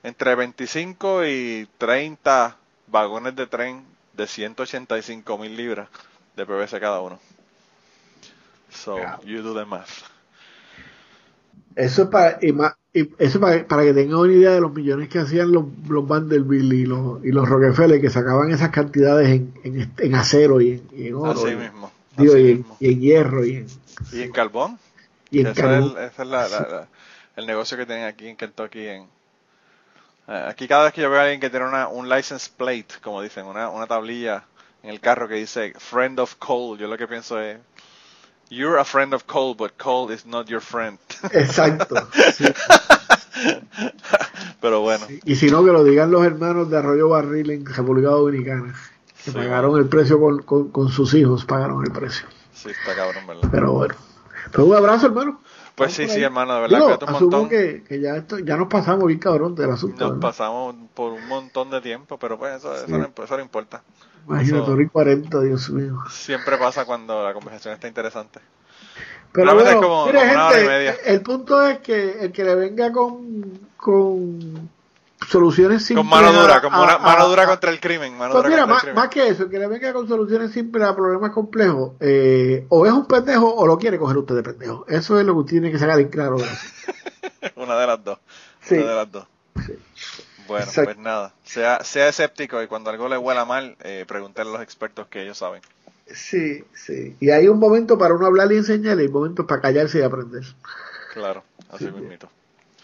entre 0.03 0.36
25 0.36 1.26
y 1.26 1.68
30 1.78 2.56
vagones 2.88 3.36
de 3.36 3.48
tren 3.48 3.84
de 4.14 4.28
185 4.28 5.38
mil 5.38 5.56
libras 5.57 5.90
de 6.36 6.45
PVC 6.45 6.80
cada 6.80 7.02
uno. 7.02 7.20
So, 8.70 8.98
you 9.24 9.41
do 9.41 9.53
the 9.56 9.66
math. 9.66 10.03
Eso 11.76 12.04
es 12.04 12.08
para, 12.10 12.38
y 12.42 12.52
ma- 12.54 12.78
y 12.94 13.10
eso 13.20 13.40
para, 13.40 13.68
para 13.68 13.84
que 13.84 13.94
tengan 13.94 14.18
una 14.20 14.34
idea 14.34 14.52
de 14.52 14.62
los 14.62 14.74
millones 14.74 15.10
que 15.10 15.20
hacían 15.20 15.52
los, 15.52 15.66
los 15.88 16.08
Vanderbilt 16.08 16.74
y 16.74 16.86
los, 16.86 17.24
y 17.26 17.32
los 17.32 17.48
Rockefeller, 17.50 18.00
que 18.02 18.10
sacaban 18.10 18.52
esas 18.52 18.70
cantidades 18.70 19.30
en, 19.30 19.54
en, 19.64 19.92
en 19.98 20.16
acero 20.16 20.62
y 20.62 20.72
en, 20.72 20.88
y 20.98 21.08
en 21.08 21.16
oro. 21.16 21.32
Así 21.32 21.48
y, 21.48 21.56
mismo. 21.56 21.92
digo, 22.16 22.34
así 22.34 22.38
y, 22.38 22.52
en, 22.52 22.58
mismo. 22.58 22.78
y 22.80 22.94
en 22.94 23.02
hierro 23.02 23.46
y 23.46 23.56
en, 23.58 23.68
Y 24.12 24.22
en 24.24 24.32
carbón. 24.32 24.80
y 25.30 25.42
en 25.42 25.48
Ese 25.48 25.64
es, 25.64 25.68
carbón. 25.68 25.96
el, 25.98 25.98
ese 25.98 26.22
es 26.24 26.28
la- 26.28 26.48
la- 26.50 26.68
la- 26.68 26.90
el 27.36 27.46
negocio 27.48 27.78
que 27.78 27.86
tienen 27.86 28.06
aquí 28.06 28.28
en 28.28 28.38
Kentucky. 28.38 28.88
En, 28.88 29.10
eh, 30.28 30.46
aquí 30.50 30.68
cada 30.68 30.86
vez 30.86 30.94
que 30.94 31.02
yo 31.02 31.10
veo 31.10 31.20
a 31.20 31.24
alguien 31.24 31.40
que 31.40 31.50
tiene 31.50 31.68
una, 31.68 31.88
un 31.88 32.10
license 32.10 32.50
plate, 32.56 32.88
como 33.02 33.22
dicen, 33.22 33.46
una, 33.46 33.70
una 33.70 33.88
tablilla 33.88 34.44
en 34.84 34.90
el 34.90 35.00
carro 35.00 35.28
que 35.28 35.36
dice 35.36 35.74
Friend 35.78 36.20
of 36.20 36.36
Coal, 36.36 36.78
yo 36.80 36.88
lo 36.88 36.98
que 36.98 37.08
pienso 37.08 37.40
es, 37.40 37.60
You're 38.50 38.78
a 38.78 38.86
friend 38.86 39.14
of 39.14 39.26
coal, 39.28 39.56
but 39.56 39.78
coal 39.78 40.10
is 40.12 40.26
not 40.26 40.48
your 40.50 40.62
friend. 40.62 40.98
Exacto. 41.32 41.96
sí. 42.38 42.46
Pero 44.62 44.82
bueno, 44.82 45.06
Y 45.26 45.36
si 45.36 45.50
no, 45.50 45.64
que 45.64 45.72
lo 45.72 45.84
digan 45.84 46.12
los 46.12 46.26
hermanos 46.26 46.70
de 46.70 46.78
Arroyo 46.78 47.10
Barril 47.10 47.50
en 47.52 47.66
República 47.66 48.10
Dominicana, 48.10 48.74
que 49.24 49.32
Sí, 49.32 49.38
pagaron 49.38 49.78
el 49.78 49.88
precio 49.88 50.20
con, 50.20 50.42
con, 50.44 50.70
con 50.70 50.90
sus 50.90 51.14
hijos, 51.16 51.46
pagaron 51.46 51.84
el 51.84 51.92
precio. 51.92 52.28
sí, 52.54 52.70
está 52.70 52.96
cabrón, 52.96 53.28
¿verdad? 53.28 53.50
Pero 53.52 53.74
bueno. 53.74 53.96
Pero 54.52 54.66
un 54.66 54.76
abrazo, 54.76 55.08
hermano. 55.08 55.42
Pues 55.76 55.94
sí, 55.94 56.08
sí, 56.08 56.22
hermano, 56.24 56.56
de 56.56 56.62
verdad, 56.62 56.78
Digo, 56.78 56.86
cuídate 56.88 57.06
un 57.06 57.16
asumo 57.16 57.32
montón. 57.32 57.50
que, 57.50 57.84
que 57.88 58.00
ya, 58.00 58.16
esto, 58.16 58.40
ya 58.40 58.56
nos 58.56 58.68
pasamos 58.70 59.08
bien 59.08 59.20
cabrón 59.20 59.56
del 59.56 59.72
asunto. 59.72 60.06
Nos 60.06 60.10
¿verdad? 60.14 60.22
pasamos 60.30 60.76
por 60.94 61.12
un 61.12 61.28
montón 61.28 61.70
de 61.70 61.82
tiempo, 61.82 62.18
pero 62.18 62.38
pues 62.40 62.56
eso, 62.56 62.74
eso, 62.74 62.86
Sí. 62.86 62.92
no, 62.94 63.12
eso 63.24 63.36
no 63.38 63.44
importa. 63.44 63.84
Imagínate, 64.28 64.64
eso- 64.64 64.72
hora 64.72 64.82
y 64.84 64.88
40, 64.88 65.42
Dios 65.42 65.70
mío. 65.70 65.98
Siempre 66.10 66.58
pasa 66.58 66.86
cuando 66.86 67.24
la 67.24 67.34
conversación 67.34 67.74
está 67.74 67.88
interesante. 67.90 68.40
Pero 69.34 69.54
bueno, 69.54 69.82
como- 69.82 70.06
mire, 70.06 70.20
como 70.20 70.32
una 70.32 70.48
hora 70.48 70.56
y 70.56 70.60
gente, 70.62 70.74
media. 70.78 70.96
el 71.06 71.22
punto 71.22 71.66
es 71.68 71.80
que 71.80 72.20
el 72.22 72.32
que 72.32 72.44
le 72.46 72.56
venga 72.56 72.92
con, 72.94 73.60
con 73.76 74.70
soluciones 75.30 75.84
simples. 75.86 76.04
Con 76.04 76.10
mano 76.10 76.32
dura, 76.34 76.58
a- 76.58 76.68
una 76.68 76.98
mano 76.98 77.24
a- 77.24 77.28
dura 77.28 77.46
contra 77.46 77.70
el 77.72 77.80
crimen. 77.80 78.18
Mano 78.18 78.32
Pues 78.34 78.44
dura 78.44 78.56
mira, 78.56 78.66
más, 78.66 78.80
crimen. 78.82 78.96
más 78.96 79.10
que 79.10 79.28
eso, 79.28 79.50
que 79.50 79.60
le 79.60 79.68
venga 79.68 79.94
con 79.94 80.08
soluciones 80.08 80.52
simples 80.52 80.84
a 80.86 80.96
problemas 80.96 81.32
complejos, 81.32 81.94
eh, 82.00 82.66
o 82.70 82.86
es 82.86 82.92
un 82.92 83.06
pendejo 83.08 83.54
o 83.54 83.66
lo 83.68 83.78
quiere 83.78 83.98
coger 83.98 84.18
usted 84.18 84.36
de 84.36 84.44
pendejo. 84.44 84.86
Eso 84.88 85.20
es 85.20 85.26
lo 85.26 85.34
que 85.34 85.40
usted 85.40 85.52
tiene 85.54 85.72
que 85.72 85.80
sacar 85.80 86.00
en 86.00 86.10
claro. 86.10 86.38
Una 87.56 87.78
de 87.78 87.88
las 87.88 88.04
dos. 88.04 88.20
Sí. 88.62 88.76
Una 88.76 88.90
de 88.90 88.96
las 88.96 89.12
dos. 89.12 89.28
Bueno, 90.48 90.66
Exacto. 90.66 90.92
pues 90.94 90.98
nada. 91.04 91.34
Sea, 91.44 91.84
sea 91.84 92.08
escéptico 92.10 92.62
y 92.62 92.68
cuando 92.68 92.90
algo 92.92 93.10
le 93.10 93.18
huela 93.18 93.46
mal, 93.46 93.76
eh, 93.84 94.06
pregúntale 94.08 94.50
a 94.50 94.54
los 94.54 94.62
expertos 94.62 95.08
que 95.08 95.24
ellos 95.24 95.38
saben. 95.40 95.62
Sí, 96.08 96.64
sí. 96.76 97.16
Y 97.20 97.32
hay 97.32 97.48
un 97.48 97.58
momento 97.58 97.98
para 97.98 98.14
uno 98.14 98.28
hablar 98.28 98.52
y 98.52 98.58
enseñar 98.58 99.00
y 99.02 99.08
momentos 99.08 99.46
para 99.48 99.60
callarse 99.62 100.00
y 100.00 100.02
aprender. 100.04 100.44
Claro, 101.14 101.44
así 101.72 101.86
mismito. 101.90 102.30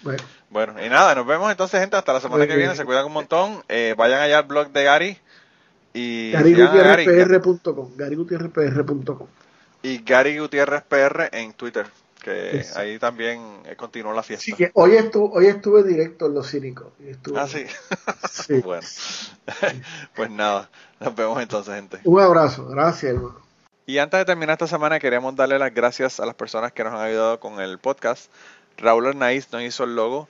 Bueno, 0.01 0.23
Bueno, 0.51 0.73
y 0.85 0.89
nada, 0.89 1.15
nos 1.15 1.25
vemos 1.25 1.49
entonces, 1.49 1.79
gente, 1.79 1.95
hasta 1.95 2.13
la 2.13 2.19
semana 2.19 2.45
que 2.45 2.55
viene. 2.55 2.75
Se 2.75 2.85
cuidan 2.85 3.05
un 3.05 3.13
montón. 3.13 3.63
Eh, 3.69 3.95
vayan 3.97 4.19
allá 4.21 4.39
al 4.39 4.45
blog 4.45 4.69
de 4.71 4.83
Gary. 4.83 5.17
Y 5.93 6.31
GaryGutierrezPR.com. 6.31 7.91
GaryGutierrezPR.com. 7.97 9.27
y 9.83 10.03
Gary 10.03 10.37
Gutiérrez 10.37 10.83
PR 10.83 11.29
en 11.31 11.53
Twitter. 11.53 11.87
Que 12.23 12.63
Sí. 12.63 12.73
ahí 12.75 12.99
también 12.99 13.41
eh, 13.65 13.75
continuó 13.75 14.13
la 14.13 14.21
fiesta. 14.21 14.43
Así 14.43 14.53
que 14.53 14.69
hoy 14.75 14.95
estuve, 14.95 15.29
hoy 15.33 15.47
estuve 15.47 15.81
directo 15.83 16.27
en 16.27 16.35
Los 16.35 16.51
Cínicos. 16.51 16.87
Estuve- 17.03 17.39
Ah, 17.39 17.47
sí. 17.47 17.65
Sí. 18.29 18.61
bueno. 18.61 18.85
pues 20.15 20.29
nada, 20.29 20.69
nos 20.99 21.15
vemos 21.15 21.41
entonces, 21.41 21.73
gente. 21.73 21.99
Un 22.03 22.21
abrazo. 22.21 22.67
Gracias, 22.67 23.13
hermano. 23.15 23.39
Y 23.87 23.97
antes 23.97 24.19
de 24.19 24.25
terminar 24.25 24.53
esta 24.53 24.67
semana, 24.67 24.99
queremos 24.99 25.35
darle 25.35 25.57
las 25.57 25.73
gracias 25.73 26.19
a 26.19 26.25
las 26.27 26.35
personas 26.35 26.71
que 26.73 26.83
nos 26.83 26.93
han 26.93 27.01
ayudado 27.01 27.39
con 27.39 27.59
el 27.59 27.79
podcast. 27.79 28.31
Raúl 28.77 29.07
Arnaiz 29.07 29.51
nos 29.51 29.63
hizo 29.63 29.83
el 29.85 29.95
logo 29.95 30.29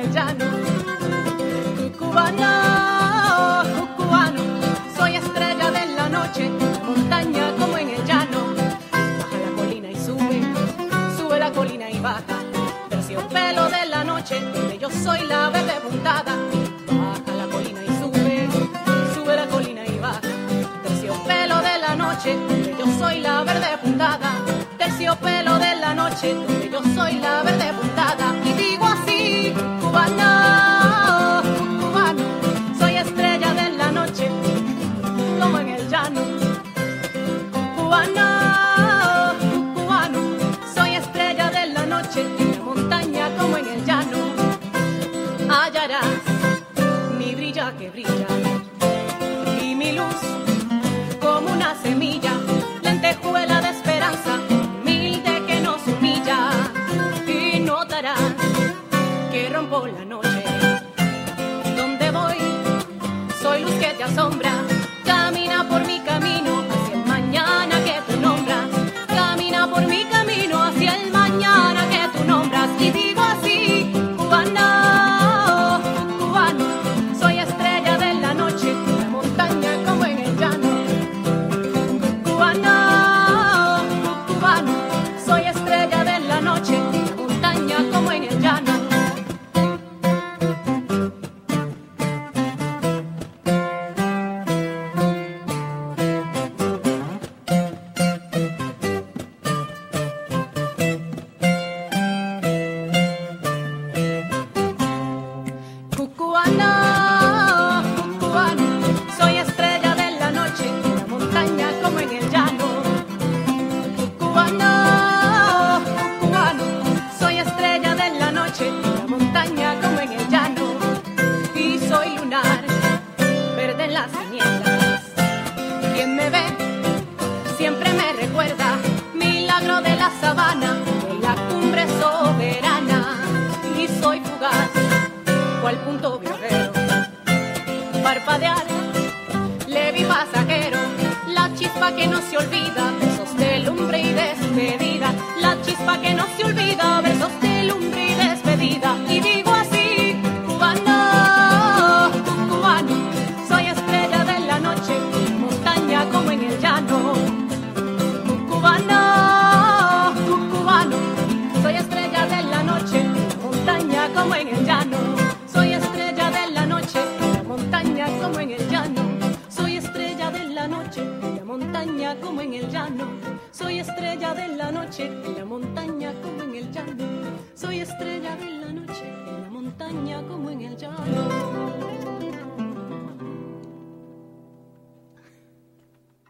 El 0.00 0.12
llano. 0.12 0.49
Soy 64.14 64.59